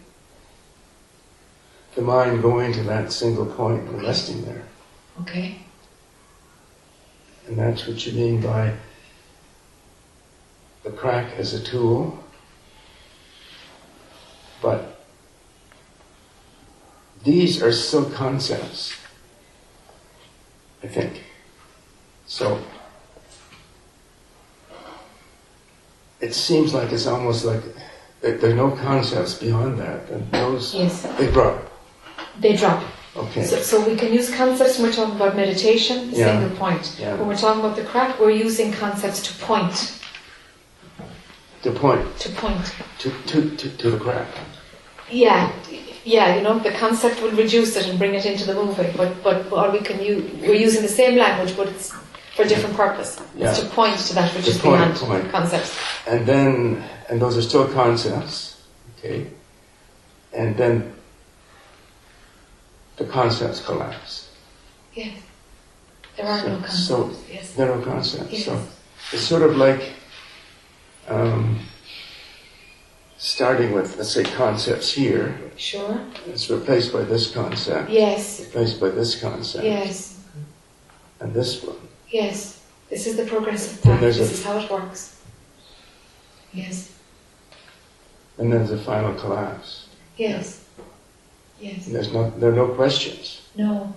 The 1.98 2.04
mind 2.04 2.42
going 2.42 2.72
to 2.74 2.84
that 2.84 3.10
single 3.10 3.44
point 3.44 3.82
and 3.88 4.00
resting 4.00 4.44
there. 4.44 4.62
Okay. 5.22 5.58
And 7.48 7.58
that's 7.58 7.88
what 7.88 8.06
you 8.06 8.12
mean 8.12 8.40
by 8.40 8.72
the 10.84 10.92
crack 10.92 11.32
as 11.36 11.54
a 11.54 11.60
tool. 11.60 12.22
But 14.62 15.00
these 17.24 17.60
are 17.64 17.72
still 17.72 18.08
concepts, 18.08 18.94
I 20.84 20.86
think. 20.86 21.24
So 22.28 22.62
it 26.20 26.32
seems 26.32 26.72
like 26.72 26.92
it's 26.92 27.08
almost 27.08 27.44
like 27.44 27.62
there 28.20 28.50
are 28.52 28.54
no 28.54 28.70
concepts 28.70 29.34
beyond 29.34 29.80
that, 29.80 30.08
and 30.10 30.30
those 30.30 30.72
Yes. 30.72 31.02
they 31.18 31.28
drop. 31.32 31.67
They 32.40 32.56
drop. 32.56 32.82
Okay. 33.16 33.44
So, 33.44 33.56
so 33.56 33.88
we 33.88 33.96
can 33.96 34.12
use 34.12 34.32
concepts 34.34 34.78
when 34.78 34.88
we're 34.88 34.94
talking 34.94 35.16
about 35.16 35.34
meditation, 35.36 36.10
the 36.10 36.18
Yeah. 36.18 36.40
single 36.40 36.56
point. 36.56 36.94
Yeah. 37.00 37.14
When 37.16 37.26
we're 37.28 37.36
talking 37.36 37.60
about 37.64 37.76
the 37.76 37.84
crack, 37.84 38.18
we're 38.20 38.30
using 38.30 38.72
concepts 38.72 39.22
to 39.28 39.34
point, 39.44 39.94
To 41.62 41.72
point 41.72 42.18
to 42.20 42.28
point. 42.30 42.64
to, 43.00 43.10
to, 43.26 43.56
to, 43.56 43.68
to 43.76 43.90
the 43.90 43.98
crack. 43.98 44.28
Yeah, 45.10 45.50
yeah, 46.04 46.36
you 46.36 46.42
know, 46.42 46.58
the 46.58 46.70
concept 46.72 47.20
will 47.22 47.32
reduce 47.32 47.74
it 47.76 47.88
and 47.88 47.98
bring 47.98 48.14
it 48.14 48.24
into 48.26 48.44
the 48.44 48.54
movie, 48.54 48.92
but, 48.96 49.20
but 49.24 49.50
or 49.50 49.70
we 49.70 49.80
can 49.80 50.00
use, 50.02 50.22
we're 50.40 50.54
using 50.54 50.82
the 50.82 50.88
same 50.88 51.16
language, 51.18 51.56
but 51.56 51.66
it's 51.68 51.92
for 52.36 52.42
a 52.42 52.48
different 52.48 52.76
purpose. 52.76 53.18
Yeah. 53.34 53.50
It's 53.50 53.60
to 53.60 53.66
point 53.70 53.98
to 53.98 54.14
that 54.14 54.32
which 54.34 54.44
To 54.44 54.50
is 54.50 54.58
point, 54.58 54.78
beyond 54.80 54.96
point. 54.98 55.30
concepts. 55.32 55.76
And 56.06 56.24
then, 56.26 56.84
and 57.08 57.20
those 57.20 57.36
are 57.36 57.42
still 57.42 57.66
concepts, 57.68 58.62
okay? 58.98 59.26
And 60.32 60.56
then 60.56 60.94
the 62.98 63.04
concepts 63.04 63.64
collapse. 63.64 64.28
Yes. 64.94 65.18
There 66.16 66.26
are 66.26 66.42
no 66.48 66.56
concepts. 66.58 66.86
So, 66.88 67.10
yes. 67.32 67.52
there 67.54 67.70
are 67.70 67.78
no 67.78 67.84
concepts. 67.84 68.32
Yes. 68.32 68.44
So 68.44 68.60
it's 69.12 69.22
sort 69.22 69.42
of 69.42 69.56
like 69.56 69.92
um, 71.08 71.60
starting 73.16 73.72
with, 73.72 73.96
let's 73.96 74.10
say, 74.10 74.24
concepts 74.24 74.92
here. 74.92 75.38
Sure. 75.56 76.00
It's 76.26 76.50
replaced 76.50 76.92
by 76.92 77.02
this 77.02 77.30
concept. 77.32 77.90
Yes. 77.90 78.40
Replaced 78.40 78.80
by 78.80 78.88
this 78.90 79.20
concept. 79.20 79.64
Yes. 79.64 80.20
And 81.20 81.32
this 81.32 81.62
one. 81.62 81.76
Yes. 82.08 82.64
This 82.90 83.06
is 83.06 83.16
the 83.16 83.24
progressive 83.24 83.80
Then 83.82 83.92
path. 83.92 84.00
This 84.00 84.18
a- 84.18 84.22
is 84.22 84.44
how 84.44 84.58
it 84.58 84.70
works. 84.70 85.20
Yes. 86.52 86.92
And 88.38 88.52
then 88.52 88.66
there's 88.66 88.80
a 88.80 88.82
final 88.84 89.14
collapse. 89.14 89.88
Yes. 90.16 90.64
Yes. 91.60 91.86
And 91.86 91.94
there's 91.94 92.12
no, 92.12 92.30
there 92.38 92.50
are 92.50 92.54
no 92.56 92.68
questions. 92.68 93.42
No. 93.56 93.92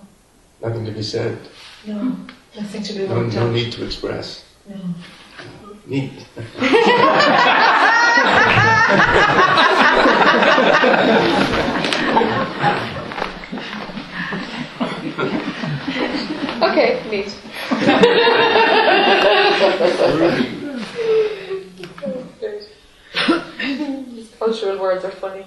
Nothing 0.60 0.84
to 0.86 0.92
be 0.92 1.02
said. 1.02 1.38
No. 1.86 2.16
Nothing 2.56 2.82
to 2.82 2.92
be 2.92 3.06
No, 3.08 3.22
no 3.22 3.46
out. 3.46 3.52
need 3.52 3.72
to 3.72 3.84
express. 3.84 4.44
No. 4.68 4.76
Neat. 5.86 6.12
Okay, 16.62 17.02
neat. 17.10 17.36
Cultural 24.38 24.78
words 24.80 25.04
are 25.04 25.10
funny. 25.10 25.44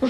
I 0.00 0.06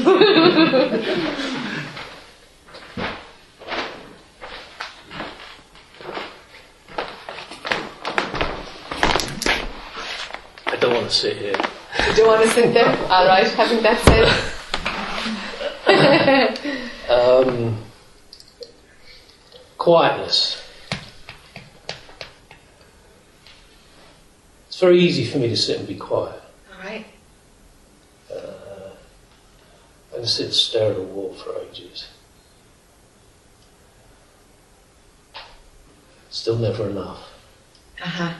don't 10.78 10.92
want 10.92 11.08
to 11.08 11.14
sit 11.14 11.38
here. 11.38 11.54
You 12.06 12.16
don't 12.16 12.26
want 12.26 12.42
to 12.42 12.48
sit 12.50 12.74
there? 12.74 12.94
Alright, 13.10 13.48
having 13.52 13.82
that 13.82 13.98
said. 14.04 14.28
Um, 17.08 17.82
quietness. 19.78 20.62
It's 24.66 24.78
very 24.78 25.00
easy 25.00 25.24
for 25.24 25.38
me 25.38 25.48
to 25.48 25.56
sit 25.56 25.78
and 25.78 25.88
be 25.88 25.94
quiet. 25.94 26.42
Alright. 26.74 27.06
Uh, 28.30 28.67
Can 30.18 30.26
sit 30.26 30.46
and 30.46 30.54
stare 30.54 30.90
at 30.90 30.98
a 30.98 31.00
wall 31.00 31.32
for 31.32 31.54
ages. 31.60 32.08
Still 36.28 36.56
never 36.56 36.90
enough. 36.90 37.22
Uh-huh. 38.02 38.34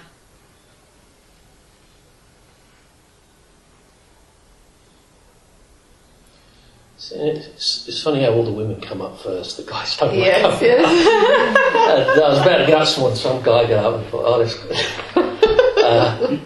It's, 6.96 7.12
it's, 7.12 7.88
it's 7.88 8.02
funny 8.02 8.22
how 8.24 8.30
all 8.32 8.44
the 8.44 8.50
women 8.52 8.80
come 8.80 9.00
up 9.00 9.20
first. 9.20 9.56
The 9.56 9.62
guys 9.62 9.96
don't 9.96 10.14
Yes, 10.16 10.42
come. 10.42 10.58
yes. 10.60 11.54
And 11.88 12.20
I 12.22 12.28
was 12.28 12.38
about 12.40 12.58
to 12.58 12.66
up 12.66 12.86
someone, 12.88 13.14
some 13.16 13.40
guy 13.42 13.66
got 13.68 13.84
up 13.84 14.00
and 14.00 14.06
thought, 14.10 14.24
oh, 14.26 14.38
that's 14.42 14.54
good. 14.56 15.84
uh, 15.84 16.36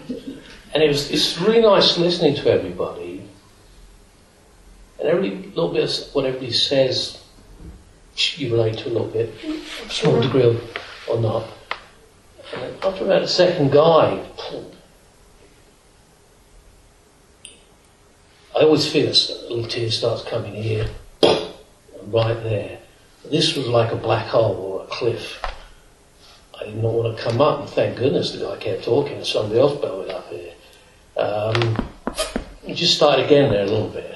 and 0.73 0.83
it 0.83 0.87
was, 0.87 1.09
it's 1.11 1.39
really 1.41 1.61
nice 1.61 1.97
listening 1.97 2.35
to 2.35 2.51
everybody. 2.51 3.02
And 5.03 5.11
every 5.11 5.31
little 5.31 5.73
bit 5.73 5.83
of 5.83 6.15
what 6.15 6.23
everybody 6.23 6.53
says, 6.53 7.21
you 8.37 8.53
relate 8.53 8.77
to 8.77 8.87
a 8.87 8.91
little 8.91 9.09
bit, 9.09 9.33
small 9.89 10.21
degree 10.21 10.43
of, 10.43 10.77
or 11.09 11.19
not. 11.19 11.45
And 12.55 12.81
after 12.81 13.03
about 13.03 13.21
the 13.21 13.27
second 13.27 13.73
guy, 13.73 14.25
I 18.55 18.59
always 18.61 18.89
feel 18.89 19.09
a 19.09 19.51
little 19.53 19.67
tear 19.67 19.91
starts 19.91 20.23
coming 20.23 20.53
here, 20.53 20.87
and 21.21 22.13
right 22.13 22.41
there. 22.41 22.79
This 23.29 23.57
was 23.57 23.67
like 23.67 23.91
a 23.91 23.97
black 23.97 24.27
hole 24.27 24.55
or 24.55 24.83
a 24.83 24.87
cliff. 24.87 25.43
I 26.57 26.63
did 26.63 26.77
not 26.77 26.93
want 26.93 27.17
to 27.17 27.21
come 27.21 27.41
up, 27.41 27.59
and 27.59 27.69
thank 27.69 27.97
goodness 27.97 28.31
the 28.31 28.45
guy 28.45 28.55
kept 28.55 28.85
talking, 28.85 29.21
somebody 29.25 29.59
else 29.59 29.81
bellowed 29.81 30.11
up 30.11 30.29
here. 30.29 30.53
Um, 31.17 31.89
just 32.73 32.95
start 32.95 33.19
again 33.19 33.51
there 33.51 33.63
a 33.63 33.67
little 33.67 33.89
bit. 33.89 34.12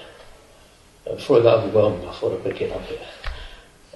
Before 1.17 1.39
I 1.39 1.43
got 1.43 1.63
overwhelmed, 1.63 2.05
I 2.05 2.13
thought 2.13 2.33
I'd 2.33 2.43
better 2.43 2.57
get 2.57 2.71
up 2.71 2.83
here. 2.83 2.99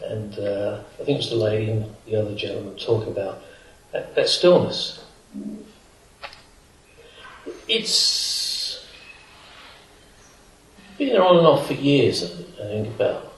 And 0.03 0.39
uh, 0.39 0.81
I 0.99 1.03
think 1.03 1.09
it 1.09 1.17
was 1.17 1.29
the 1.29 1.35
lady 1.35 1.71
and 1.71 1.95
the 2.05 2.15
other 2.15 2.35
gentleman 2.35 2.75
talking 2.77 3.11
about 3.11 3.43
that, 3.91 4.15
that 4.15 4.27
stillness. 4.27 5.05
It's 7.67 8.83
been 10.97 11.09
there 11.09 11.23
on 11.23 11.37
and 11.37 11.47
off 11.47 11.67
for 11.67 11.73
years, 11.73 12.23
I 12.59 12.63
think 12.63 12.87
about. 12.87 13.33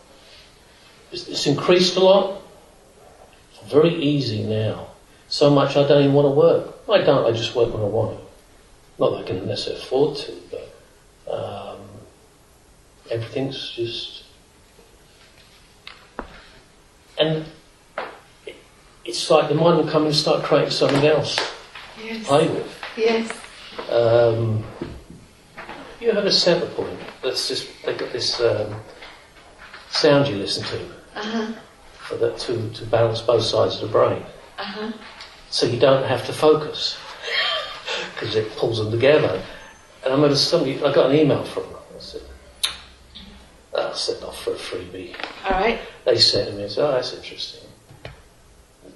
It's, 1.12 1.28
it's 1.28 1.46
increased 1.46 1.98
a 1.98 2.00
lot. 2.00 2.42
It's 3.52 3.72
very 3.72 3.94
easy 3.94 4.44
now. 4.44 4.88
So 5.28 5.50
much 5.50 5.76
I 5.76 5.86
don't 5.88 6.04
even 6.04 6.14
want 6.14 6.28
to 6.28 6.32
work. 6.32 6.76
I 6.90 7.00
don't, 7.00 7.26
I 7.26 7.36
just 7.36 7.54
work 7.54 7.74
when 7.74 7.84
I 7.84 7.88
want 7.88 8.18
to. 8.18 8.24
Not 9.00 9.10
that 9.12 9.20
I 9.20 9.24
can 9.24 9.46
necessarily 9.46 9.82
afford 9.82 10.18
to, 10.18 10.34
but 10.52 11.34
um, 11.34 11.73
everything's 13.12 13.72
just. 13.72 14.24
And 17.20 17.46
it's 19.06 19.30
like 19.30 19.50
the 19.50 19.56
mind 19.56 19.78
will 19.78 19.88
come 19.92 20.06
and 20.06 20.16
start 20.16 20.44
creating 20.44 20.72
something 20.72 21.06
else 21.06 21.38
Yes. 22.04 22.26
play 22.26 22.48
with. 22.48 22.80
Yes. 22.98 23.32
Um, 23.90 24.64
you 26.02 26.12
have 26.12 26.26
a 26.26 26.32
centre 26.32 26.66
point. 26.68 26.98
Let's 27.24 27.48
just 27.48 27.68
think 27.68 28.00
got 28.00 28.12
this 28.12 28.40
um, 28.42 28.76
sound 29.90 30.28
you 30.28 30.36
listen 30.38 30.64
to 30.66 30.80
Uh-huh. 31.20 31.54
for 32.00 32.16
that 32.18 32.38
to, 32.40 32.70
to 32.72 32.86
balance 32.86 33.22
both 33.22 33.44
sides 33.44 33.76
of 33.76 33.82
the 33.82 33.88
brain. 33.88 34.24
Uh-huh. 34.58 34.92
So 35.50 35.68
you 35.68 35.80
don't 35.80 36.04
have 36.06 36.26
to 36.26 36.34
focus 36.34 36.98
because 38.16 38.36
it 38.36 38.56
pulls 38.58 38.80
them 38.80 38.90
together. 38.92 39.42
And 40.04 40.12
I 40.12 40.16
remember 40.16 40.36
somebody, 40.36 40.84
I 40.84 40.92
got 40.92 41.12
an 41.12 41.16
email 41.16 41.44
from 41.44 41.64
them. 41.64 41.74
I 41.96 42.00
said, 42.00 42.22
I'll 43.76 43.94
send 43.94 44.24
off 44.24 44.42
for 44.44 44.52
a 44.52 44.56
freebie. 44.56 45.16
Alright. 45.46 45.80
They 46.06 46.18
said 46.18 46.48
to 46.48 46.54
me, 46.54 46.64
oh, 46.78 46.92
that's 46.92 47.14
interesting. 47.14 47.68
I 48.06 48.10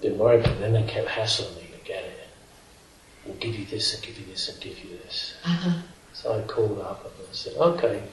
Didn't 0.02 0.20
worry 0.20 0.40
about 0.40 0.54
it. 0.54 0.60
Then 0.60 0.74
they 0.74 0.84
kept 0.84 1.08
hassling 1.08 1.56
me 1.56 1.70
to 1.78 1.86
get 1.86 2.04
it. 2.04 2.28
We'll 3.26 3.38
give 3.38 3.56
you 3.56 3.66
this 3.66 3.96
and 3.96 4.04
give 4.04 4.20
you 4.20 4.26
this 4.26 4.50
and 4.50 4.62
give 4.62 4.78
you 4.84 4.98
this. 5.04 5.36
Uh-huh. 5.44 5.82
So 6.14 6.38
I 6.38 6.42
called 6.44 6.80
up 6.82 7.06
and 7.06 7.14
I 7.30 7.34
said, 7.34 7.54
okay, 7.58 8.04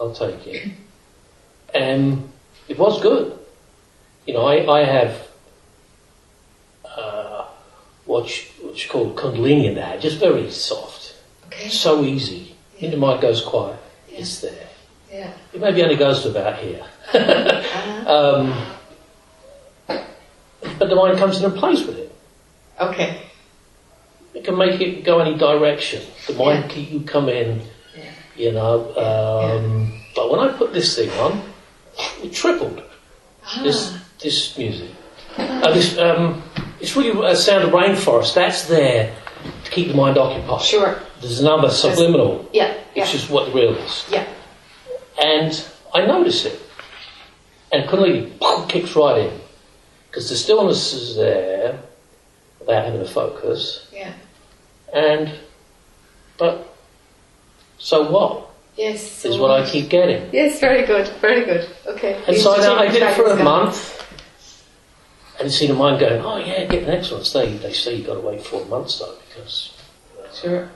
I'll 0.00 0.12
take 0.14 0.46
it. 0.46 0.72
And 1.74 2.30
it 2.68 2.78
was 2.78 3.00
good. 3.00 3.38
You 4.26 4.34
know, 4.34 4.46
I, 4.46 4.80
I 4.80 4.84
have 4.84 5.28
uh, 6.84 7.46
what's, 8.04 8.44
what's 8.60 8.86
called 8.86 9.16
Kundalini 9.16 9.66
in 9.66 9.74
that, 9.76 10.00
just 10.00 10.18
very 10.18 10.50
soft. 10.50 11.16
Okay. 11.46 11.68
So 11.68 12.02
easy. 12.04 12.54
When 12.78 12.90
the 12.90 12.96
mind 12.96 13.20
goes 13.22 13.42
quiet, 13.42 13.78
it's 14.08 14.40
there. 14.40 14.68
Yeah. 15.12 15.32
It 15.52 15.60
maybe 15.60 15.82
only 15.82 15.96
goes 15.96 16.22
to 16.22 16.30
about 16.30 16.58
here. 16.58 16.82
Uh-huh. 17.12 18.46
um, 19.88 19.98
but 20.78 20.88
the 20.88 20.94
mind 20.96 21.18
comes 21.18 21.38
in 21.38 21.44
and 21.44 21.54
plays 21.54 21.84
with 21.86 21.98
it. 21.98 22.12
Okay. 22.80 23.20
It 24.34 24.44
can 24.44 24.56
make 24.56 24.80
it 24.80 25.04
go 25.04 25.18
any 25.20 25.36
direction. 25.36 26.02
The 26.26 26.32
mind 26.34 26.70
can 26.70 26.84
you 26.86 27.00
come 27.00 27.28
in, 27.28 27.60
Yeah. 27.96 28.04
you 28.36 28.52
know. 28.52 28.94
Um, 28.96 29.98
But 30.14 30.30
when 30.30 30.40
I 30.40 30.48
put 30.52 30.72
this 30.72 30.96
thing 30.96 31.10
on, 31.20 31.42
it 32.22 32.32
tripled. 32.32 32.82
This 33.62 33.94
this 34.22 34.56
music. 34.56 34.90
Uh, 35.36 35.72
this 35.74 35.98
um, 35.98 36.42
it's 36.80 36.96
really 36.96 37.12
a 37.30 37.36
sound 37.36 37.64
of 37.64 37.70
rainforest. 37.70 38.34
That's 38.34 38.64
there 38.68 39.14
to 39.64 39.70
keep 39.70 39.88
the 39.88 39.94
mind 39.94 40.16
occupied. 40.16 40.62
Sure. 40.62 41.00
There's 41.20 41.40
another 41.40 41.70
subliminal, 41.70 42.48
Yeah. 42.52 42.74
Yeah. 42.94 43.02
which 43.04 43.14
is 43.14 43.28
what 43.28 43.46
the 43.46 43.52
real 43.52 43.74
is. 43.76 44.04
Yeah. 44.10 44.24
And 45.22 45.64
I 45.94 46.04
notice 46.04 46.44
it. 46.44 46.60
And 47.72 47.88
Kundalini 47.88 48.68
kicks 48.68 48.96
right 48.96 49.28
in. 49.28 49.40
Because 50.08 50.28
the 50.28 50.36
stillness 50.36 50.92
is 50.92 51.16
there 51.16 51.78
without 52.58 52.84
having 52.84 53.00
to 53.00 53.08
focus. 53.08 53.88
Yeah. 53.92 54.12
And, 54.92 55.32
but, 56.36 56.74
so 57.78 58.10
what? 58.10 58.50
Yes. 58.76 59.24
Is 59.24 59.34
so 59.36 59.40
what 59.40 59.50
I 59.52 59.68
keep 59.68 59.88
getting. 59.88 60.28
Yes, 60.32 60.60
very 60.60 60.84
good. 60.84 61.08
Very 61.20 61.44
good. 61.44 61.68
Okay. 61.86 62.22
And 62.26 62.36
so 62.36 62.52
I, 62.52 62.82
I 62.82 62.88
did 62.88 63.02
it 63.02 63.14
for 63.14 63.26
a 63.26 63.42
month. 63.42 64.00
And 65.38 65.44
you 65.44 65.50
see 65.50 65.66
the 65.66 65.74
mind 65.74 66.00
going, 66.00 66.20
oh 66.22 66.36
yeah, 66.36 66.64
get 66.66 66.84
the 66.84 66.92
next 66.92 67.10
one. 67.10 67.24
So 67.24 67.44
they, 67.44 67.56
they 67.56 67.72
say 67.72 67.94
you've 67.96 68.06
got 68.06 68.14
to 68.14 68.20
wait 68.20 68.42
four 68.42 68.64
months 68.66 68.98
though, 68.98 69.16
because. 69.28 69.72
Sure. 70.34 70.70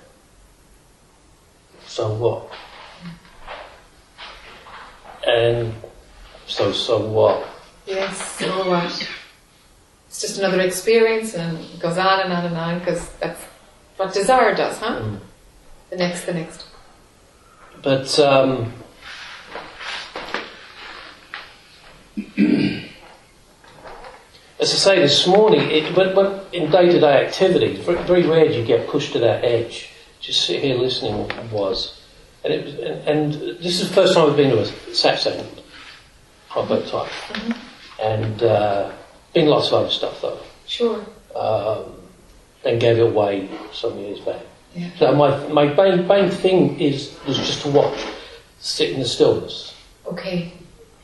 So 1.86 2.14
what? 2.14 2.50
And 5.26 5.74
so, 6.46 6.72
so 6.72 7.04
what? 7.04 7.46
Yes. 7.86 8.38
So 8.38 8.68
what? 8.68 9.08
It's 10.06 10.20
just 10.20 10.38
another 10.38 10.60
experience, 10.60 11.34
and 11.34 11.58
it 11.58 11.80
goes 11.80 11.98
on 11.98 12.20
and 12.20 12.32
on 12.32 12.46
and 12.46 12.56
on 12.56 12.78
because 12.78 13.10
that's 13.14 13.42
what 13.96 14.14
desire 14.14 14.54
does, 14.54 14.78
huh? 14.78 15.00
Mm. 15.00 15.20
The 15.90 15.96
next, 15.96 16.24
the 16.24 16.34
next. 16.34 16.64
But 17.82 18.18
um, 18.18 18.72
as 24.58 24.72
I 24.72 24.76
say 24.76 25.00
this 25.00 25.26
morning, 25.26 25.70
it, 25.70 25.96
when, 25.96 26.14
when 26.16 26.40
in 26.52 26.70
day-to-day 26.70 27.26
activities, 27.26 27.80
very, 27.80 28.02
very 28.04 28.26
rare 28.26 28.48
do 28.48 28.54
you 28.54 28.64
get 28.64 28.88
pushed 28.88 29.12
to 29.12 29.18
that 29.20 29.44
edge. 29.44 29.90
Just 30.20 30.46
sit 30.46 30.62
here 30.62 30.76
listening 30.76 31.30
was, 31.50 31.95
and 32.46 32.54
it 32.54 32.64
was, 32.64 32.74
and, 32.74 33.08
and 33.08 33.32
this 33.58 33.80
is 33.80 33.88
the 33.88 33.94
first 33.94 34.14
time 34.14 34.30
I've 34.30 34.36
been 34.36 34.50
to 34.50 34.60
a 34.60 34.66
satsang 34.92 35.44
proper 36.48 36.80
type, 36.86 37.10
and 38.00 38.42
uh, 38.42 38.92
been 39.34 39.46
lots 39.48 39.68
of 39.68 39.74
other 39.74 39.90
stuff 39.90 40.20
though. 40.22 40.38
Sure. 40.66 41.04
Um, 41.34 41.92
then 42.62 42.78
gave 42.78 42.98
it 42.98 43.02
away 43.02 43.48
some 43.72 43.98
years 43.98 44.20
back. 44.20 44.42
Yeah. 44.74 44.90
So 44.98 45.14
my 45.14 45.46
my 45.48 45.64
main 45.74 46.06
main 46.06 46.30
thing 46.30 46.78
is 46.80 47.16
was 47.26 47.36
just 47.38 47.62
to 47.62 47.70
watch, 47.70 47.98
sit 48.60 48.90
in 48.90 49.00
the 49.00 49.06
stillness, 49.06 49.74
Okay. 50.06 50.52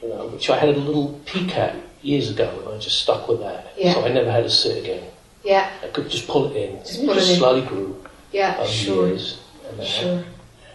you 0.02 0.08
know, 0.08 0.26
which 0.28 0.48
I 0.48 0.58
had 0.58 0.68
a 0.68 0.78
little 0.78 1.20
peek 1.26 1.56
at 1.56 1.74
years 2.02 2.30
ago, 2.30 2.48
and 2.64 2.74
I 2.74 2.78
just 2.78 3.00
stuck 3.02 3.28
with 3.28 3.40
that. 3.40 3.72
Yeah. 3.76 3.94
So 3.94 4.04
I 4.04 4.08
never 4.12 4.30
had 4.30 4.44
to 4.44 4.50
sit 4.50 4.78
again. 4.78 5.02
Yeah, 5.44 5.68
I 5.82 5.88
could 5.88 6.08
just 6.08 6.28
pull 6.28 6.50
it 6.50 6.56
in. 6.56 6.78
Just 6.84 7.00
it 7.00 7.06
pull 7.06 7.14
just 7.16 7.30
it 7.30 7.32
in. 7.34 7.38
slowly 7.40 7.62
grew 7.62 7.96
yeah, 8.30 8.64
sure, 8.64 9.08
years. 9.08 9.40
And, 9.68 9.84
sure. 9.86 10.24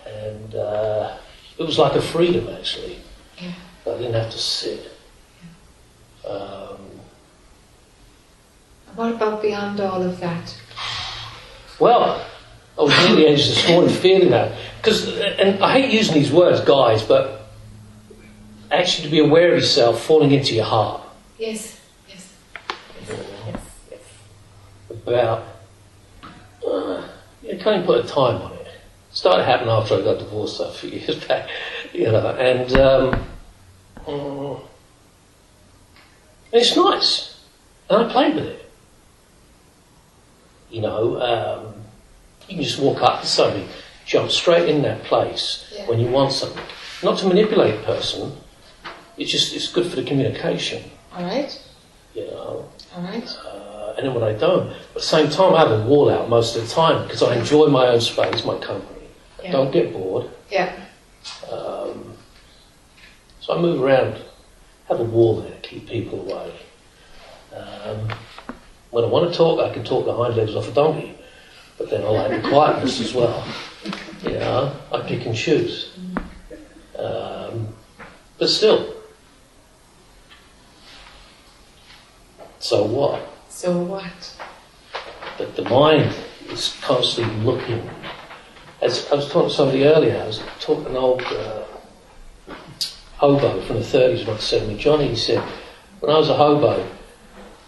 And 0.07 0.55
uh, 0.55 1.17
it 1.57 1.63
was 1.63 1.77
like 1.77 1.93
a 1.93 2.01
freedom 2.01 2.47
actually. 2.49 2.97
Yeah. 3.41 3.53
I 3.85 3.89
didn't 3.97 4.13
have 4.13 4.31
to 4.31 4.37
sit. 4.37 4.91
Um, 6.27 6.77
What 8.95 9.13
about 9.13 9.41
beyond 9.41 9.79
all 9.79 10.01
of 10.01 10.19
that? 10.19 10.55
well, 11.79 12.25
I 12.77 12.81
was 12.81 12.97
near 13.07 13.15
the 13.15 13.27
edge 13.27 13.47
this 13.47 13.67
morning 13.69 13.89
feeling 13.93 14.29
that 14.31 14.51
because, 14.81 15.07
and 15.19 15.63
I 15.63 15.73
hate 15.81 15.91
using 15.93 16.15
these 16.15 16.31
words, 16.31 16.61
guys, 16.61 17.03
but 17.03 17.47
actually 18.71 19.05
to 19.05 19.11
be 19.11 19.19
aware 19.19 19.49
of 19.53 19.59
yourself 19.59 20.03
falling 20.03 20.31
into 20.31 20.53
your 20.55 20.65
heart 20.65 21.01
Yes, 21.39 21.79
yes. 22.09 22.27
about. 24.89 25.43
Uh, 26.65 27.07
you 27.43 27.57
can't 27.57 27.67
even 27.77 27.83
put 27.85 28.03
a 28.03 28.07
time 28.07 28.41
on 28.41 28.51
it. 28.53 28.56
Started 29.17 29.45
happening 29.45 29.71
after 29.71 29.95
I 29.95 30.01
got 30.01 30.19
divorced 30.19 30.59
a 30.59 30.69
few 30.69 30.91
years 30.99 31.15
back, 31.25 31.49
you 31.91 32.03
know, 32.03 32.35
and 32.35 32.71
um, 32.77 34.61
it's 36.53 36.75
nice, 36.77 37.35
and 37.89 38.05
I 38.05 38.11
played 38.11 38.35
with 38.35 38.45
it. 38.45 38.69
You 40.69 40.81
know, 40.81 41.19
um, 41.19 41.73
you 42.47 42.57
can 42.57 42.63
just 42.63 42.77
walk 42.79 43.01
up 43.01 43.21
to 43.21 43.27
somebody, 43.27 43.67
jump 44.05 44.29
straight 44.29 44.69
in 44.69 44.83
that 44.83 45.03
place 45.05 45.65
Yeah. 45.75 45.87
when 45.87 45.99
you 45.99 46.09
want 46.11 46.31
something. 46.31 46.63
Not 47.01 47.17
to 47.17 47.27
manipulate 47.27 47.73
a 47.73 47.83
person. 47.83 48.37
It's 49.17 49.31
just 49.31 49.51
it's 49.55 49.67
good 49.73 49.87
for 49.89 49.95
the 49.95 50.03
communication. 50.03 50.83
All 51.15 51.23
right, 51.23 51.59
You 52.13 52.27
know, 52.27 52.69
all 52.95 53.01
right. 53.01 53.27
uh, 53.47 53.95
and 53.97 54.05
then 54.05 54.13
when 54.13 54.23
I 54.23 54.33
don't, 54.33 54.67
but 54.67 54.75
at 54.77 54.93
the 54.93 55.01
same 55.01 55.31
time, 55.31 55.55
I 55.55 55.59
have 55.67 55.71
a 55.71 55.81
wall 55.87 56.07
out 56.11 56.29
most 56.29 56.55
of 56.55 56.61
the 56.67 56.71
time 56.71 57.01
because 57.07 57.23
I 57.23 57.35
enjoy 57.35 57.65
my 57.65 57.87
own 57.87 57.99
space, 57.99 58.45
my 58.45 58.59
company. 58.59 58.93
Yeah. 59.43 59.51
don't 59.51 59.71
get 59.71 59.93
bored. 59.93 60.29
Yeah, 60.51 60.73
Um, 61.51 62.13
so 63.39 63.57
I 63.57 63.61
move 63.61 63.81
around, 63.81 64.21
have 64.87 64.99
a 64.99 65.03
wall 65.03 65.41
there, 65.41 65.57
keep 65.61 65.87
people 65.87 66.21
away. 66.21 66.53
Um, 67.55 68.09
when 68.91 69.03
I 69.03 69.07
want 69.07 69.31
to 69.31 69.37
talk, 69.37 69.59
I 69.59 69.73
can 69.73 69.83
talk 69.83 70.05
the 70.05 70.13
hind 70.15 70.35
legs 70.35 70.55
off 70.55 70.67
a 70.69 70.71
donkey, 70.71 71.17
but 71.77 71.89
then 71.89 72.03
I 72.03 72.09
like 72.09 72.41
the 72.41 72.49
quietness 72.49 72.99
as 72.99 73.13
well. 73.13 73.45
You 74.23 74.31
know, 74.31 74.73
I 74.91 75.01
pick 75.01 75.25
and 75.25 75.35
choose. 75.35 75.91
Um, 76.97 77.67
but 78.39 78.49
still. 78.49 78.93
So 82.59 82.83
what? 82.85 83.21
so 83.49 83.77
what? 83.77 84.35
But 85.37 85.55
the 85.55 85.63
mind 85.63 86.13
is 86.49 86.75
constantly 86.81 87.35
looking. 87.43 87.87
As 88.81 89.07
I 89.11 89.15
was 89.15 89.29
talking 89.31 89.49
to 89.49 89.55
somebody 89.55 89.83
earlier, 89.85 90.21
I 90.21 90.27
was 90.27 90.41
talking 90.59 90.83
to 90.85 90.89
an 90.91 90.95
old 90.97 91.21
uh, 91.23 91.63
hobo 93.17 93.59
from 93.61 93.77
the 93.77 93.81
30s 93.81 94.27
once 94.27 94.43
said 94.43 94.67
me, 94.67 94.77
Johnny, 94.77 95.07
he 95.07 95.15
said, 95.15 95.43
when 95.99 96.13
I 96.13 96.17
was 96.17 96.29
a 96.29 96.35
hobo, 96.35 96.87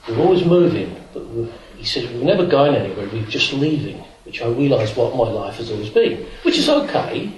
we 0.07 0.15
were 0.15 0.23
always 0.23 0.45
moving, 0.45 1.03
but 1.13 1.25
we, 1.27 1.51
he 1.77 1.83
said, 1.83 2.11
we 2.11 2.19
were 2.19 2.25
never 2.25 2.45
going 2.45 2.75
anywhere, 2.75 3.07
we 3.09 3.21
were 3.21 3.27
just 3.27 3.53
leaving, 3.53 4.03
which 4.23 4.41
I 4.41 4.47
realised 4.47 4.95
what 4.95 5.15
my 5.15 5.29
life 5.29 5.55
has 5.55 5.71
always 5.71 5.89
been, 5.89 6.27
which 6.43 6.57
is 6.57 6.69
okay. 6.69 7.33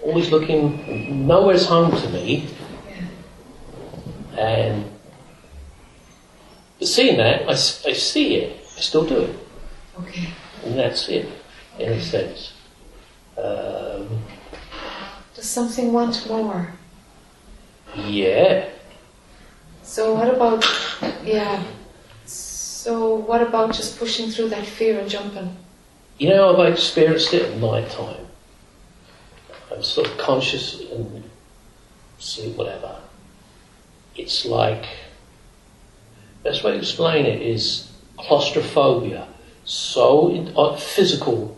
Always 0.00 0.30
looking, 0.30 1.26
nowhere's 1.26 1.66
home 1.66 1.90
to 1.90 2.08
me. 2.10 2.48
And 4.38 4.88
but 6.78 6.86
seeing 6.86 7.16
that, 7.16 7.42
I, 7.42 7.50
I 7.50 7.54
see 7.54 8.36
it, 8.36 8.56
I 8.76 8.80
still 8.80 9.04
do 9.04 9.22
it. 9.22 9.36
Okay. 9.98 10.28
And 10.64 10.78
that's 10.78 11.08
it, 11.08 11.28
in 11.78 11.92
a 11.92 12.00
sense. 12.00 12.52
Um, 13.36 14.22
Does 15.34 15.48
something 15.48 15.92
want 15.92 16.26
more? 16.28 16.72
yeah. 17.96 18.68
So 19.82 20.14
what 20.14 20.28
about, 20.28 20.64
yeah. 21.24 21.62
So 22.26 23.14
what 23.14 23.42
about 23.42 23.72
just 23.74 23.98
pushing 23.98 24.30
through 24.30 24.50
that 24.50 24.66
fear 24.66 24.98
and 24.98 25.08
jumping? 25.08 25.56
You 26.18 26.30
know, 26.30 26.56
I've 26.56 26.72
experienced 26.72 27.32
it 27.32 27.42
at 27.42 27.56
night 27.58 27.88
time. 27.90 28.26
I'm 29.72 29.82
sort 29.82 30.08
of 30.08 30.18
conscious 30.18 30.80
and 30.80 31.24
sleep, 32.18 32.56
whatever. 32.56 32.96
It's 34.16 34.44
like, 34.44 34.84
best 36.42 36.64
way 36.64 36.72
to 36.72 36.78
explain 36.78 37.26
it 37.26 37.40
is 37.40 37.90
claustrophobia. 38.16 39.28
So 39.64 40.30
in, 40.30 40.52
uh, 40.56 40.76
physical. 40.76 41.57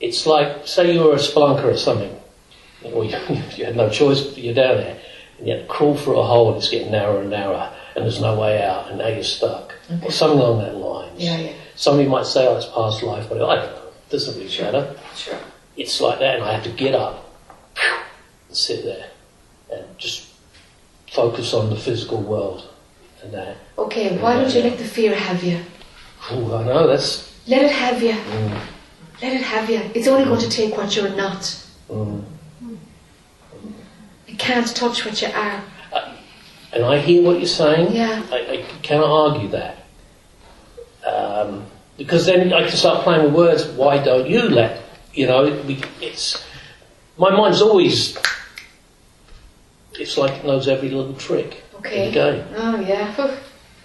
It's 0.00 0.26
like, 0.26 0.66
say 0.66 0.92
you 0.92 1.04
were 1.04 1.14
a 1.14 1.18
spelunker 1.18 1.64
or 1.64 1.76
something, 1.76 2.14
or 2.84 3.04
you, 3.04 3.16
you 3.56 3.64
had 3.64 3.76
no 3.76 3.88
choice, 3.88 4.36
you're 4.36 4.54
down 4.54 4.76
there, 4.76 4.98
and 5.38 5.46
you 5.46 5.54
had 5.54 5.62
to 5.62 5.68
crawl 5.68 5.96
through 5.96 6.18
a 6.18 6.24
hole 6.24 6.48
and 6.48 6.58
it's 6.58 6.68
getting 6.68 6.92
narrower 6.92 7.20
and 7.20 7.30
narrower, 7.30 7.72
and 7.94 8.04
there's 8.04 8.20
no 8.20 8.38
way 8.38 8.62
out, 8.62 8.88
and 8.88 8.98
now 8.98 9.08
you're 9.08 9.22
stuck. 9.22 9.74
Or 10.02 10.10
something 10.10 10.38
along 10.38 10.58
that 10.60 10.74
lines. 10.76 11.22
Yeah, 11.22 11.38
yeah. 11.38 11.52
Somebody 11.76 12.08
might 12.08 12.26
say, 12.26 12.46
oh, 12.46 12.56
it's 12.56 12.66
past 12.66 13.02
life, 13.02 13.28
but 13.28 13.36
I 13.36 13.56
don't 13.56 13.72
know. 13.72 13.82
It 13.86 14.10
doesn't 14.10 14.38
really 14.38 14.62
matter. 14.62 14.98
Sure. 15.14 15.38
It's 15.76 16.00
like 16.00 16.18
that, 16.18 16.36
and 16.36 16.44
I 16.44 16.52
have 16.52 16.64
to 16.64 16.70
get 16.70 16.94
up 16.94 17.30
and 18.48 18.56
sit 18.56 18.84
there 18.84 19.10
and 19.72 19.98
just 19.98 20.28
focus 21.12 21.54
on 21.54 21.70
the 21.70 21.76
physical 21.76 22.20
world 22.20 22.68
and 23.22 23.32
that. 23.32 23.56
Okay, 23.78 24.18
why 24.18 24.34
don't 24.34 24.52
you 24.54 24.62
let 24.62 24.78
the 24.78 24.84
fear 24.84 25.14
have 25.14 25.42
you? 25.42 25.60
Oh, 26.30 26.56
I 26.56 26.64
know, 26.64 26.86
that's. 26.86 27.32
Let 27.46 27.62
it 27.62 27.70
have 27.70 28.02
you. 28.02 28.12
Mm, 28.12 28.60
Let 29.22 29.32
it 29.32 29.42
have 29.42 29.70
you. 29.70 29.80
It's 29.94 30.06
only 30.08 30.24
going 30.24 30.40
to 30.40 30.50
take 30.50 30.76
what 30.76 30.94
you're 30.94 31.08
not. 31.16 31.40
mm. 31.88 32.22
It 34.28 34.38
can't 34.38 34.66
touch 34.76 35.04
what 35.04 35.20
you 35.22 35.28
are. 35.28 35.62
And 36.72 36.84
I 36.84 36.98
hear 36.98 37.22
what 37.22 37.38
you're 37.38 37.46
saying. 37.46 37.94
Yeah. 37.94 38.22
I, 38.30 38.36
I 38.36 38.56
cannot 38.82 39.08
argue 39.08 39.48
that. 39.48 39.78
Um, 41.06 41.64
because 41.96 42.26
then 42.26 42.52
I 42.52 42.66
can 42.68 42.76
start 42.76 43.02
playing 43.04 43.24
with 43.24 43.32
words. 43.32 43.64
Why 43.68 44.02
don't 44.02 44.28
you 44.28 44.42
let? 44.42 44.82
You 45.14 45.26
know, 45.28 45.44
it, 45.46 45.86
it's 46.02 46.44
my 47.16 47.30
mind's 47.30 47.62
always. 47.62 48.18
It's 49.94 50.18
like 50.18 50.32
it 50.32 50.44
knows 50.44 50.68
every 50.68 50.90
little 50.90 51.14
trick 51.14 51.62
Okay. 51.76 52.08
in 52.08 52.12
the 52.12 52.12
game. 52.12 52.46
Oh 52.56 52.80
yeah. 52.80 53.14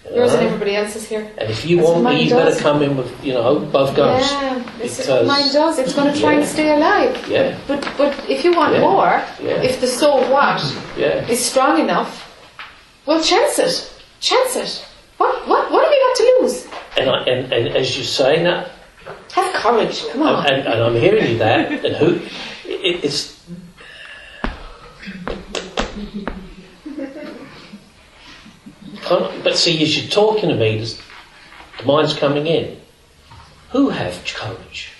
Whew. 0.02 0.10
you 0.12 0.16
Yours 0.16 0.32
and 0.32 0.40
know? 0.40 0.46
everybody 0.48 0.76
else's 0.76 1.08
here. 1.08 1.30
And 1.38 1.50
if 1.50 1.64
you 1.64 1.76
That's 1.76 1.88
want 1.88 2.04
me, 2.04 2.22
you 2.24 2.30
does. 2.30 2.54
better 2.54 2.60
come 2.62 2.82
in 2.82 2.96
with 2.96 3.24
you 3.24 3.32
know 3.34 3.58
both 3.60 3.94
guns. 3.96 4.30
Yeah, 4.30 4.62
this 4.78 4.98
is 4.98 5.08
what 5.08 5.20
Because- 5.22 5.26
mine 5.28 5.52
does. 5.52 5.78
It's 5.78 5.94
going 5.94 6.12
to 6.12 6.20
try 6.20 6.32
and 6.34 6.44
stay 6.44 6.74
alive. 6.76 7.28
Yeah, 7.28 7.56
But 7.68 7.86
but 7.96 8.12
if 8.28 8.44
you 8.44 8.52
want 8.52 8.74
Yeah. 8.74 8.80
more, 8.80 9.22
Yeah. 9.42 9.62
if 9.62 9.80
the 9.80 9.86
so 9.86 10.16
what 10.30 10.60
yeah. 10.96 11.26
is 11.28 11.44
strong 11.44 11.78
enough, 11.80 12.28
well, 13.06 13.22
chance 13.22 13.58
it. 13.58 13.90
Chance 14.20 14.56
it. 14.56 14.84
What 15.18 15.46
what 15.48 15.70
what 15.70 15.82
have 15.84 15.92
you 15.92 16.00
got 16.06 16.16
to 16.16 16.24
lose? 16.42 16.66
And, 16.98 17.08
I, 17.10 17.18
and, 17.24 17.52
and 17.52 17.68
as 17.76 17.96
you're 17.96 18.04
saying 18.04 18.44
that, 18.44 18.70
Have 19.32 19.52
courage. 19.54 20.04
Come 20.12 20.22
on. 20.22 20.46
and, 20.46 20.66
and 20.66 20.82
I'm 20.82 20.94
hearing 20.96 21.26
you 21.32 21.38
that, 21.38 21.70
and 21.86 21.96
who, 21.96 22.20
it, 22.68 23.04
it's. 23.04 23.38
Can't- 29.18 29.44
But 29.44 29.56
see, 29.56 29.82
as 29.82 29.96
you're 29.96 30.10
talking 30.10 30.48
to 30.48 30.54
me, 30.54 30.78
the 31.78 31.84
mind's 31.84 32.14
coming 32.14 32.46
in. 32.46 32.76
Who 33.70 33.88
have 33.90 34.22
courage? 34.26 34.90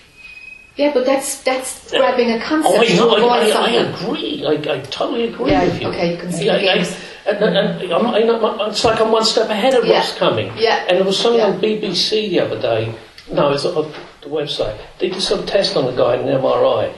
Yeah, 0.77 0.93
but 0.95 1.05
that's 1.05 1.43
that's 1.43 1.91
grabbing 1.91 2.31
a 2.33 2.41
concept 2.41 2.75
Oh, 2.99 3.15
I 3.15 3.21
know, 3.21 3.29
I, 3.29 3.49
I, 3.51 3.67
I 3.67 3.71
agree. 3.93 4.45
I, 4.47 4.53
I 4.53 4.81
totally 4.81 5.25
agree 5.29 5.51
Yeah, 5.51 5.65
with 5.65 5.83
you. 5.83 5.89
okay, 5.89 6.13
you 6.13 6.19
can 6.19 6.33
see 6.33 6.47
Yeah, 6.47 6.57
the 6.57 6.63
games. 6.63 6.97
and, 7.27 7.37
and, 7.45 7.57
and 7.83 7.93
I'm, 7.93 8.71
it's 8.71 8.83
like 8.83 8.99
I'm 8.99 9.13
one 9.13 9.25
step 9.25 9.51
ahead 9.51 9.75
of 9.75 9.85
Yeah. 9.85 9.99
what's 9.99 10.15
coming. 10.17 10.51
Yeah. 10.57 10.87
And 10.89 10.97
there 10.97 11.05
was 11.05 11.19
something 11.19 11.41
Yeah. 11.41 11.49
on 11.49 11.61
BBC 11.61 12.31
the 12.31 12.41
other 12.41 12.59
day. 12.61 12.95
No, 13.31 13.53
it's 13.53 13.67
on 13.67 13.93
the 14.23 14.29
website. 14.29 14.79
They 14.99 15.11
did 15.11 15.21
some 15.21 15.45
test 15.45 15.77
on 15.77 15.93
a 15.93 15.97
guy 15.97 16.15
in 16.17 16.27
an 16.27 16.41
MRI. 16.41 16.95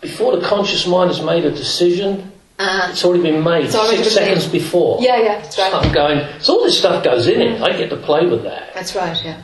Before 0.00 0.36
the 0.36 0.44
conscious 0.44 0.84
mind 0.86 1.10
has 1.10 1.22
made 1.22 1.44
a 1.44 1.50
decision, 1.52 2.32
Uh, 2.58 2.88
it's 2.90 3.04
already 3.04 3.22
been 3.22 3.44
made 3.44 3.74
already 3.74 3.98
six 4.02 4.14
seconds 4.14 4.46
before. 4.46 4.98
yeah, 5.02 5.18
yeah, 5.20 5.40
that's 5.42 5.58
right. 5.58 5.74
I'm 5.74 5.92
going, 5.92 6.26
so 6.40 6.54
all 6.54 6.64
this 6.64 6.78
stuff 6.78 7.04
goes 7.04 7.26
in 7.26 7.42
it. 7.42 7.60
I 7.60 7.76
get 7.76 7.90
to 7.90 7.96
play 7.98 8.26
with 8.26 8.44
that. 8.44 8.72
That's 8.72 8.94
right. 8.94 9.22
Yeah, 9.22 9.42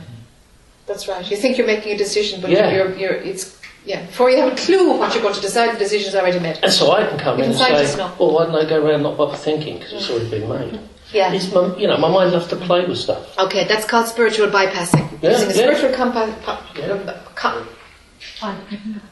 that's 0.87 1.07
right. 1.07 1.29
You 1.29 1.37
think 1.37 1.57
you're 1.59 1.67
making 1.67 1.93
a 1.93 1.97
decision, 1.97 2.41
but 2.41 2.49
Yeah. 2.49 2.71
you're 2.71 2.95
you're 2.95 3.13
it's 3.13 3.59
yeah. 3.85 4.05
Before 4.07 4.31
you 4.31 4.37
have 4.41 4.53
a 4.53 4.55
clue 4.55 4.97
what 4.97 5.13
you're 5.13 5.21
going 5.21 5.35
to 5.35 5.41
decide, 5.41 5.75
the 5.75 5.79
decision's 5.79 6.15
already 6.15 6.39
made. 6.39 6.57
And 6.63 6.71
so 6.73 6.91
I 6.91 7.05
can 7.05 7.19
come 7.19 7.35
in 7.39 7.51
Even 7.51 7.61
and 7.61 7.87
say, 7.87 7.97
well, 8.17 8.33
why 8.33 8.45
don't 8.45 8.55
I 8.55 8.67
go 8.67 8.81
around 8.83 8.95
and 8.95 9.03
not 9.03 9.17
bother 9.17 9.37
thinking 9.37 9.77
because 9.77 9.93
it's 9.93 10.09
already 10.09 10.29
been 10.31 10.49
made. 10.49 10.79
Yeah. 11.11 11.31
It's 11.33 11.51
my, 11.53 11.75
you 11.77 11.85
know, 11.85 11.97
my 11.97 12.09
mind 12.09 12.31
loves 12.31 12.47
to 12.47 12.55
play 12.55 12.83
with 12.85 12.97
stuff. 12.97 13.37
Okay, 13.37 13.67
that's 13.67 13.85
called 13.85 14.07
spiritual 14.07 14.47
bypassing. 14.47 15.21
Yeah, 15.21 15.31
Using 15.31 15.51
a 15.51 15.53
yeah. 15.53 15.75
spiritual 15.75 15.91
compa- 15.91 16.41
po- 16.41 16.57
Yeah. 16.79 17.13
co- 17.35 17.65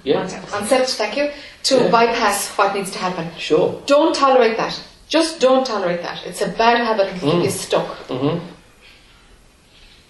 Yeah, 0.03 0.27
concept, 0.47 0.89
thank 0.91 1.17
you, 1.17 1.29
to 1.63 1.75
Yeah. 1.75 1.87
bypass 1.89 2.49
what 2.57 2.73
needs 2.75 2.91
to 2.91 2.99
happen. 2.99 3.31
sure. 3.37 3.81
Don't 3.85 4.13
tolerate 4.15 4.57
that. 4.57 4.79
Just 5.09 5.39
don't 5.39 5.65
tolerate 5.65 6.01
that. 6.03 6.19
It's 6.25 6.41
a 6.41 6.47
bad 6.47 6.77
habit 6.79 7.13
keep 7.19 7.23
Mm. 7.33 7.43
you 7.43 7.49
stuck. 7.49 7.87
hmm 8.07 8.37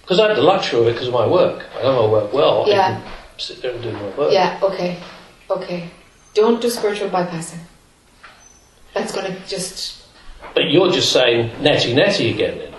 Because 0.02 0.20
I 0.20 0.28
have 0.28 0.36
the 0.36 0.42
luxury 0.44 0.80
of 0.82 0.88
it 0.88 0.94
because 0.94 1.08
of 1.08 1.14
my 1.14 1.26
work. 1.28 1.66
I 1.80 1.84
know 1.84 2.06
I 2.06 2.10
work 2.10 2.34
well. 2.34 2.66
I 2.66 2.70
Yeah. 2.70 2.88
can 2.88 3.04
sit 3.38 3.62
there 3.62 3.72
and 3.72 3.82
do 3.84 3.92
my 3.92 4.02
work. 4.18 4.32
Yeah, 4.32 4.58
okay. 4.62 4.98
Okay. 5.50 5.90
Don't 6.34 6.60
do 6.62 6.70
spiritual 6.70 7.10
bypassing. 7.10 7.60
That's 8.94 9.12
going 9.14 9.28
to 9.28 9.36
just. 9.48 9.94
But 10.54 10.66
you're 10.70 10.92
just 10.92 11.12
saying 11.12 11.52
neti 11.62 11.94
neti 11.96 12.34
again 12.34 12.58
then. 12.60 12.74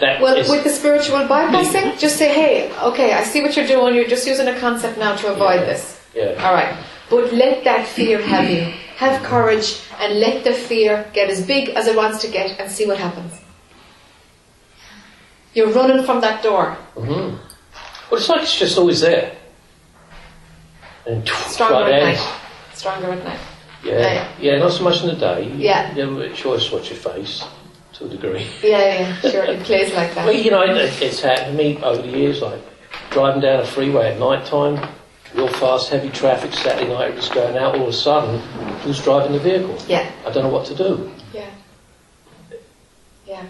That 0.00 0.20
Well, 0.20 0.36
is- 0.36 0.48
with 0.48 0.62
the 0.64 0.70
spiritual 0.70 1.18
bypassing, 1.26 1.98
just 1.98 2.16
say, 2.16 2.28
hey, 2.28 2.70
okay, 2.82 3.12
I 3.14 3.22
see 3.24 3.40
what 3.42 3.56
you're 3.56 3.66
doing. 3.66 3.94
You're 3.94 4.06
just 4.16 4.26
using 4.26 4.46
a 4.48 4.54
concept 4.60 4.98
now 4.98 5.16
to 5.16 5.28
avoid 5.28 5.60
this. 5.62 5.96
yeah. 6.14 6.34
All 6.46 6.54
right. 6.54 6.74
But 7.10 7.32
let 7.32 7.64
that 7.64 7.86
fear 7.86 8.20
have 8.20 8.50
you. 8.50 8.62
Have 8.96 9.22
courage 9.22 9.80
and 10.00 10.18
let 10.20 10.42
the 10.44 10.52
fear 10.54 11.08
get 11.12 11.28
as 11.30 11.46
big 11.46 11.68
as 11.70 11.86
it 11.86 11.94
wants 11.96 12.22
to 12.22 12.28
get 12.28 12.58
and 12.58 12.70
see 12.70 12.86
what 12.86 12.96
happens. 12.98 13.40
You're 15.54 15.70
running 15.70 16.04
from 16.04 16.20
that 16.20 16.42
door. 16.42 16.72
hmm 16.94 17.36
Well, 18.10 18.20
it's 18.20 18.28
like 18.28 18.42
it's 18.42 18.58
just 18.58 18.78
always 18.78 19.00
there. 19.00 19.36
And 21.06 21.28
Stronger 21.28 21.92
at 21.92 22.02
night. 22.02 22.32
Stronger 22.74 23.12
at 23.12 23.24
night. 23.24 23.38
Yeah. 23.84 24.00
Yeah, 24.00 24.28
yeah, 24.40 24.58
not 24.58 24.72
so 24.72 24.82
much 24.82 25.02
in 25.02 25.08
the 25.08 25.14
day. 25.14 25.52
Yeah. 25.56 25.94
Yeah, 25.94 26.06
but 26.06 26.22
it's 26.26 26.44
always 26.44 26.70
watch 26.72 26.90
your 26.90 26.98
face 26.98 27.44
to 27.94 28.06
a 28.06 28.08
degree. 28.08 28.46
Yeah, 28.62 28.78
yeah, 28.78 29.20
sure. 29.20 29.44
It 29.44 29.62
plays 29.62 29.92
like 29.94 30.14
that. 30.14 30.26
Well, 30.26 30.34
you 30.34 30.50
know, 30.50 30.62
it's 30.66 31.20
happened 31.20 31.56
to 31.56 31.62
me 31.64 31.78
over 31.82 32.02
the 32.02 32.08
years, 32.08 32.42
like 32.42 32.60
driving 33.10 33.42
down 33.42 33.60
a 33.60 33.66
freeway 33.66 34.12
at 34.12 34.18
night 34.18 34.44
time, 34.46 34.76
real 35.34 35.48
fast, 35.48 35.90
heavy 35.90 36.10
traffic, 36.10 36.52
Saturday 36.54 36.88
night, 36.92 37.10
it 37.10 37.16
was 37.16 37.28
going 37.28 37.56
out, 37.56 37.74
all 37.74 37.82
of 37.82 37.88
a 37.88 37.92
sudden, 37.92 38.40
who's 38.80 39.02
driving 39.02 39.32
the 39.32 39.38
vehicle? 39.38 39.76
Yeah, 39.88 40.10
I 40.26 40.30
don't 40.30 40.44
know 40.44 40.48
what 40.50 40.66
to 40.66 40.74
do. 40.74 41.10
yeah. 41.32 41.50
Yeah. 43.26 43.44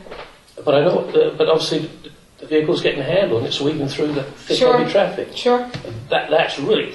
But 0.64 0.74
I 0.74 0.80
know, 0.80 1.10
the, 1.10 1.34
but 1.36 1.48
obviously 1.48 1.80
the, 2.02 2.10
the 2.38 2.46
vehicle's 2.46 2.80
getting 2.82 3.02
handled 3.02 3.40
and 3.40 3.46
it's 3.48 3.60
weaving 3.60 3.88
through 3.88 4.12
the 4.12 4.22
thick, 4.22 4.56
Sure. 4.56 4.78
heavy 4.78 4.90
traffic. 4.90 5.36
Sure. 5.36 5.60
And 5.62 5.94
That, 6.08 6.30
that's 6.30 6.58
really, 6.58 6.94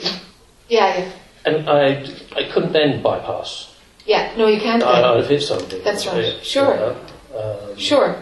Yeah, 0.67 0.97
yeah. 0.97 1.11
and 1.45 1.69
I, 1.69 2.03
I 2.35 2.49
couldn't 2.51 2.73
then 2.73 3.01
bypass. 3.03 3.75
Yeah, 4.07 4.33
no, 4.35 4.47
you 4.47 4.59
can't. 4.59 4.81
I, 4.81 5.11
I'd 5.11 5.17
have 5.17 5.27
hit 5.29 5.43
something. 5.43 5.83
That's 5.83 6.07
right. 6.07 6.25
Yeah, 6.25 6.39
Sure. 6.41 6.73
you 6.73 6.79
know. 6.79 6.97
Um, 7.71 7.77
Sure, 7.77 8.15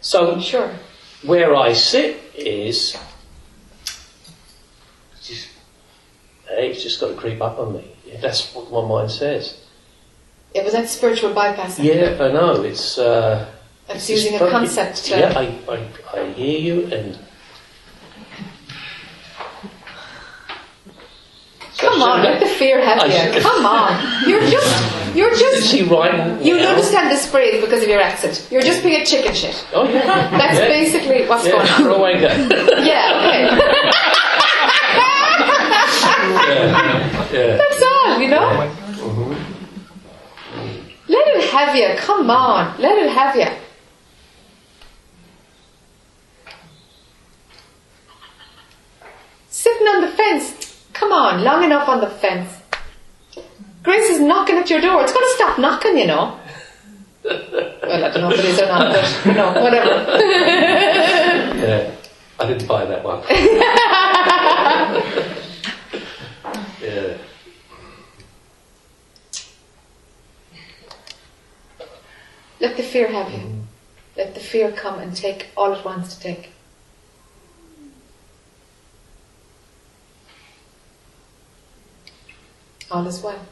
So 0.00 0.40
sure. 0.40 0.70
where 1.24 1.56
I 1.56 1.72
sit 1.72 2.16
is, 2.36 2.96
just, 5.22 5.48
hey, 6.50 6.70
it's 6.70 6.82
just 6.82 7.00
got 7.00 7.08
to 7.08 7.14
creep 7.14 7.40
up 7.40 7.58
on 7.58 7.74
me. 7.74 7.84
That's 8.20 8.54
what 8.54 8.70
my 8.70 8.86
mind 8.86 9.10
says. 9.10 9.60
It 10.54 10.64
was 10.64 10.72
that 10.72 10.88
spiritual 10.88 11.32
bypassing. 11.32 11.84
Yeah, 11.84 12.16
I 12.20 12.32
know. 12.32 12.62
It's. 12.62 12.98
Uh, 12.98 13.48
It's 13.88 14.10
using 14.10 14.34
a 14.34 14.50
concept 14.50 15.04
to. 15.06 15.18
Yeah, 15.18 15.32
I, 15.36 15.58
I, 15.68 16.20
I 16.20 16.32
hear 16.32 16.58
you, 16.58 16.92
and 16.92 17.18
Come 21.80 22.02
on, 22.02 22.22
let 22.22 22.40
the 22.40 22.46
fear 22.46 22.84
have 22.84 23.08
you. 23.08 23.40
Come 23.48 23.64
on. 23.64 24.28
You're 24.28 24.42
just, 24.50 25.16
you're 25.16 25.30
just, 25.30 25.70
she 25.70 25.82
writing? 25.82 26.44
you 26.44 26.58
now? 26.58 26.70
understand 26.70 27.10
this 27.10 27.24
phrase 27.30 27.64
because 27.64 27.82
of 27.82 27.88
your 27.88 28.02
accent. 28.02 28.46
You're 28.50 28.60
just 28.60 28.82
being 28.82 29.00
a 29.00 29.04
chicken 29.04 29.34
shit. 29.34 29.66
Oh 29.72 29.88
yeah. 29.88 30.04
That's 30.36 30.58
yeah. 30.58 30.68
basically 30.68 31.26
what's 31.26 31.46
yeah, 31.46 31.52
going 31.52 31.68
on. 31.68 31.82
throw 31.82 31.94
away 31.96 32.20
that. 32.20 32.38
Yeah, 32.84 33.16
okay. 33.16 33.76
yeah, 36.50 37.32
yeah. 37.32 37.56
That's 37.56 37.82
all, 37.82 38.20
you 38.20 38.28
know? 38.28 38.40
Mm-hmm. 38.40 39.50
Let 41.08 41.26
it 41.28 41.50
have 41.50 41.74
you. 41.76 41.94
Come 41.96 42.30
on. 42.30 42.80
Let 42.80 42.98
it 42.98 43.10
have 43.10 43.36
you. 43.36 43.46
Sitting 49.48 49.86
on 49.88 50.00
the 50.02 50.08
fence. 50.08 50.86
Come 50.92 51.12
on, 51.12 51.42
long 51.42 51.64
enough 51.64 51.88
on 51.88 52.00
the 52.00 52.08
fence. 52.08 52.60
Grace 53.82 54.10
is 54.10 54.20
knocking 54.20 54.56
at 54.56 54.70
your 54.70 54.80
door. 54.80 55.02
It's 55.02 55.12
going 55.12 55.26
to 55.26 55.34
stop 55.34 55.58
knocking, 55.58 55.98
you 55.98 56.06
know. 56.06 56.38
Well, 57.24 58.04
I 58.04 58.10
don't 58.10 58.20
know 58.22 58.30
if 58.30 58.38
it 58.38 58.44
is 58.44 58.60
or 58.60 58.66
not, 58.66 58.92
but 58.92 59.34
no, 59.34 59.52
whatever. 59.62 60.06
Yeah, 61.60 61.94
I 62.38 62.46
didn't 62.46 62.66
buy 62.66 62.86
that 62.86 63.04
one. 63.04 63.22
yeah. 66.90 67.18
Let 72.60 72.76
the 72.76 72.82
fear 72.82 73.08
have 73.08 73.32
you. 73.32 73.64
Let 74.16 74.34
the 74.34 74.40
fear 74.40 74.70
come 74.72 74.98
and 74.98 75.16
take 75.16 75.48
all 75.56 75.72
it 75.72 75.84
wants 75.84 76.14
to 76.16 76.20
take. 76.20 76.50
All 82.90 83.06
is 83.06 83.22
well. 83.22 83.46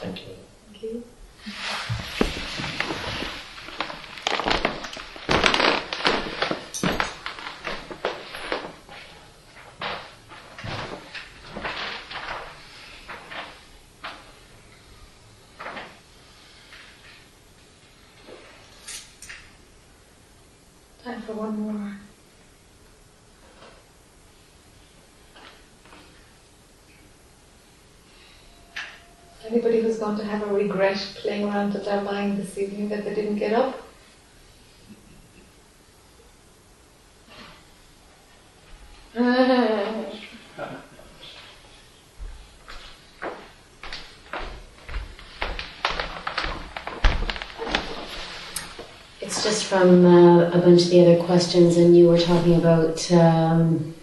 Thank 0.00 0.20
you. 0.20 0.34
Thank 0.70 0.82
you. 0.82 2.04
Going 30.16 30.18
to 30.18 30.24
have 30.24 30.42
a 30.42 30.52
regret 30.52 30.96
playing 31.16 31.44
around 31.44 31.74
with 31.74 31.84
their 31.84 32.00
mind 32.02 32.38
this 32.38 32.56
evening 32.56 32.88
that 32.88 33.04
they 33.04 33.14
didn't 33.14 33.36
get 33.36 33.52
up? 33.52 33.82
It's 49.20 49.42
just 49.42 49.64
from 49.64 50.06
uh, 50.06 50.48
a 50.52 50.58
bunch 50.58 50.84
of 50.84 50.90
the 50.90 51.02
other 51.02 51.22
questions, 51.22 51.76
and 51.76 51.94
you 51.94 52.08
were 52.08 52.18
talking 52.18 52.54
about 52.54 53.12
um, 53.12 53.94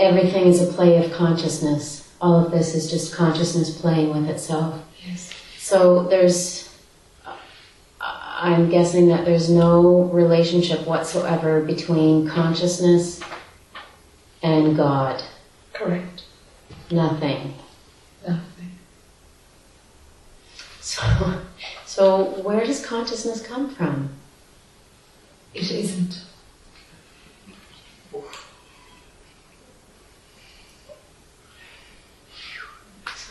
everything 0.00 0.46
is 0.46 0.66
a 0.66 0.72
play 0.72 1.04
of 1.04 1.12
consciousness. 1.12 2.05
All 2.20 2.44
of 2.44 2.50
this 2.50 2.74
is 2.74 2.90
just 2.90 3.14
consciousness 3.14 3.78
playing 3.78 4.10
with 4.10 4.28
itself. 4.30 4.82
Yes. 5.06 5.32
So 5.58 6.04
there's, 6.04 6.74
I'm 8.00 8.70
guessing 8.70 9.08
that 9.08 9.24
there's 9.24 9.50
no 9.50 10.04
relationship 10.04 10.86
whatsoever 10.86 11.60
between 11.60 12.28
consciousness 12.28 13.20
and 14.42 14.76
God. 14.76 15.22
Correct. 15.72 16.24
Nothing. 16.90 17.54
Nothing. 18.26 18.42
So, 20.80 21.40
so 21.84 22.24
where 22.42 22.64
does 22.64 22.86
consciousness 22.86 23.44
come 23.44 23.74
from? 23.74 24.10
It 25.52 25.70
isn't. 25.70 26.22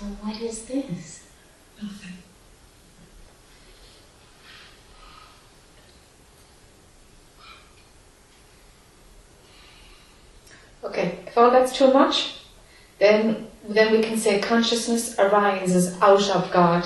So 0.06 0.12
what 0.22 0.40
is 0.40 0.66
this? 0.66 1.26
Nothing. 1.82 2.14
Okay, 10.84 11.20
if 11.26 11.36
all 11.36 11.50
that's 11.50 11.76
too 11.76 11.92
much, 11.92 12.36
then 13.00 13.48
then 13.68 13.92
we 13.92 14.04
can 14.04 14.20
say 14.20 14.40
consciousness 14.40 15.18
arises 15.18 16.00
out 16.04 16.30
of 16.30 16.52
God. 16.52 16.86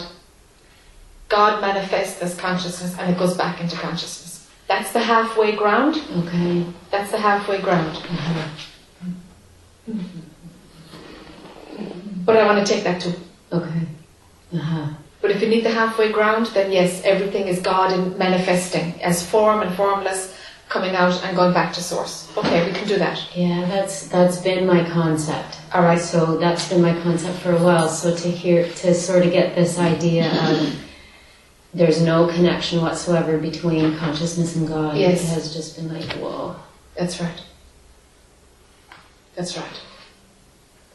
God 1.27 1.59
manifests 1.59 2.21
as 2.21 2.35
consciousness 2.35 2.97
and 2.97 3.13
it 3.13 3.19
goes 3.19 3.35
back 3.35 3.59
into 3.59 3.75
consciousness. 3.75 4.49
That's 4.69 4.93
the 4.93 5.01
halfway 5.01 5.57
ground. 5.57 6.01
Okay. 6.19 6.65
That's 6.89 7.11
the 7.11 7.17
halfway 7.17 7.59
ground. 7.59 7.97
Mm-hmm. 7.97 9.11
Mm-hmm. 9.91 10.28
But 12.29 12.37
I 12.37 12.45
want 12.45 12.65
to 12.65 12.73
take 12.73 12.83
that 12.83 13.01
too. 13.01 13.13
Okay. 13.51 13.81
Uh-huh. 14.53 14.87
But 15.21 15.31
if 15.31 15.41
you 15.41 15.49
need 15.49 15.63
the 15.65 15.71
halfway 15.71 16.11
ground, 16.11 16.45
then 16.53 16.71
yes, 16.71 17.01
everything 17.03 17.47
is 17.47 17.59
God 17.59 17.91
in 17.91 18.15
manifesting 18.19 19.01
as 19.01 19.27
form 19.27 19.61
and 19.61 19.75
formless, 19.75 20.35
coming 20.69 20.95
out 20.95 21.23
and 21.25 21.35
going 21.35 21.53
back 21.53 21.73
to 21.73 21.81
source. 21.81 22.31
Okay, 22.37 22.67
we 22.67 22.71
can 22.71 22.87
do 22.87 22.97
that. 22.97 23.17
Yeah, 23.35 23.65
that's 23.65 24.07
that's 24.07 24.37
been 24.37 24.67
my 24.67 24.87
concept. 24.87 25.57
All 25.73 25.81
right. 25.81 25.99
So 25.99 26.37
that's 26.37 26.69
been 26.69 26.83
my 26.83 26.93
concept 27.01 27.39
for 27.39 27.51
a 27.51 27.63
while. 27.63 27.89
So 27.89 28.15
to 28.15 28.29
hear 28.29 28.67
to 28.83 28.93
sort 28.93 29.25
of 29.25 29.31
get 29.31 29.55
this 29.55 29.79
idea 29.79 30.31
of 30.49 30.75
there's 31.73 31.99
no 32.01 32.27
connection 32.27 32.81
whatsoever 32.81 33.39
between 33.39 33.97
consciousness 33.97 34.55
and 34.55 34.67
God. 34.67 34.97
Yes. 34.97 35.23
It 35.23 35.33
has 35.33 35.53
just 35.53 35.75
been 35.77 35.91
like, 35.91 36.11
whoa. 36.17 36.55
That's 36.95 37.19
right. 37.19 37.41
That's 39.35 39.57
right. 39.57 39.81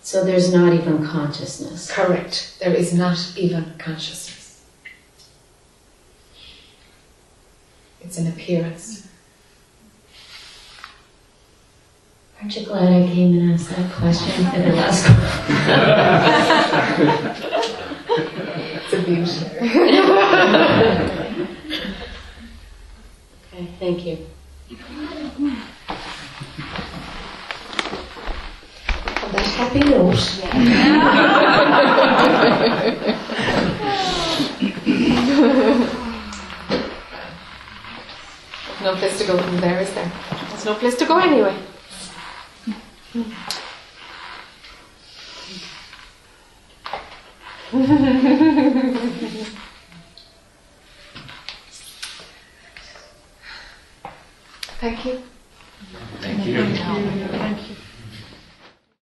So 0.04 0.22
there's 0.22 0.52
not 0.52 0.74
even 0.74 1.02
consciousness. 1.02 1.90
Correct. 1.90 2.58
There 2.60 2.74
is 2.74 2.92
not 2.92 3.32
even 3.38 3.72
consciousness. 3.78 4.62
It's 8.02 8.18
an 8.18 8.26
appearance. 8.28 9.08
Aren't 12.38 12.54
you 12.54 12.66
glad 12.66 12.92
I 12.92 13.06
came 13.06 13.38
and 13.38 13.52
asked 13.52 13.70
that 13.70 13.90
question 13.92 14.44
for 14.44 14.58
the 14.58 14.74
last 14.74 15.06
It's 18.84 18.92
a 18.92 19.02
beauty. 19.02 19.46
Okay, 23.54 23.68
thank 23.80 24.04
you. 24.04 24.18
On 29.24 29.32
that 29.32 29.43
happy 29.54 29.78
note. 29.80 30.18
no 38.82 38.96
place 38.96 39.18
to 39.18 39.26
go 39.26 39.38
from 39.38 39.56
there, 39.58 39.80
is 39.80 39.94
there? 39.94 40.12
There's 40.50 40.64
no 40.64 40.74
place 40.74 40.96
to 40.96 41.06
go 41.06 41.18
anyway. 41.18 41.56
Thank 54.80 55.06
you. 55.06 55.22
Thank 56.20 56.46
you. 56.46 56.76
Thank 56.76 57.70
you. 57.70 57.76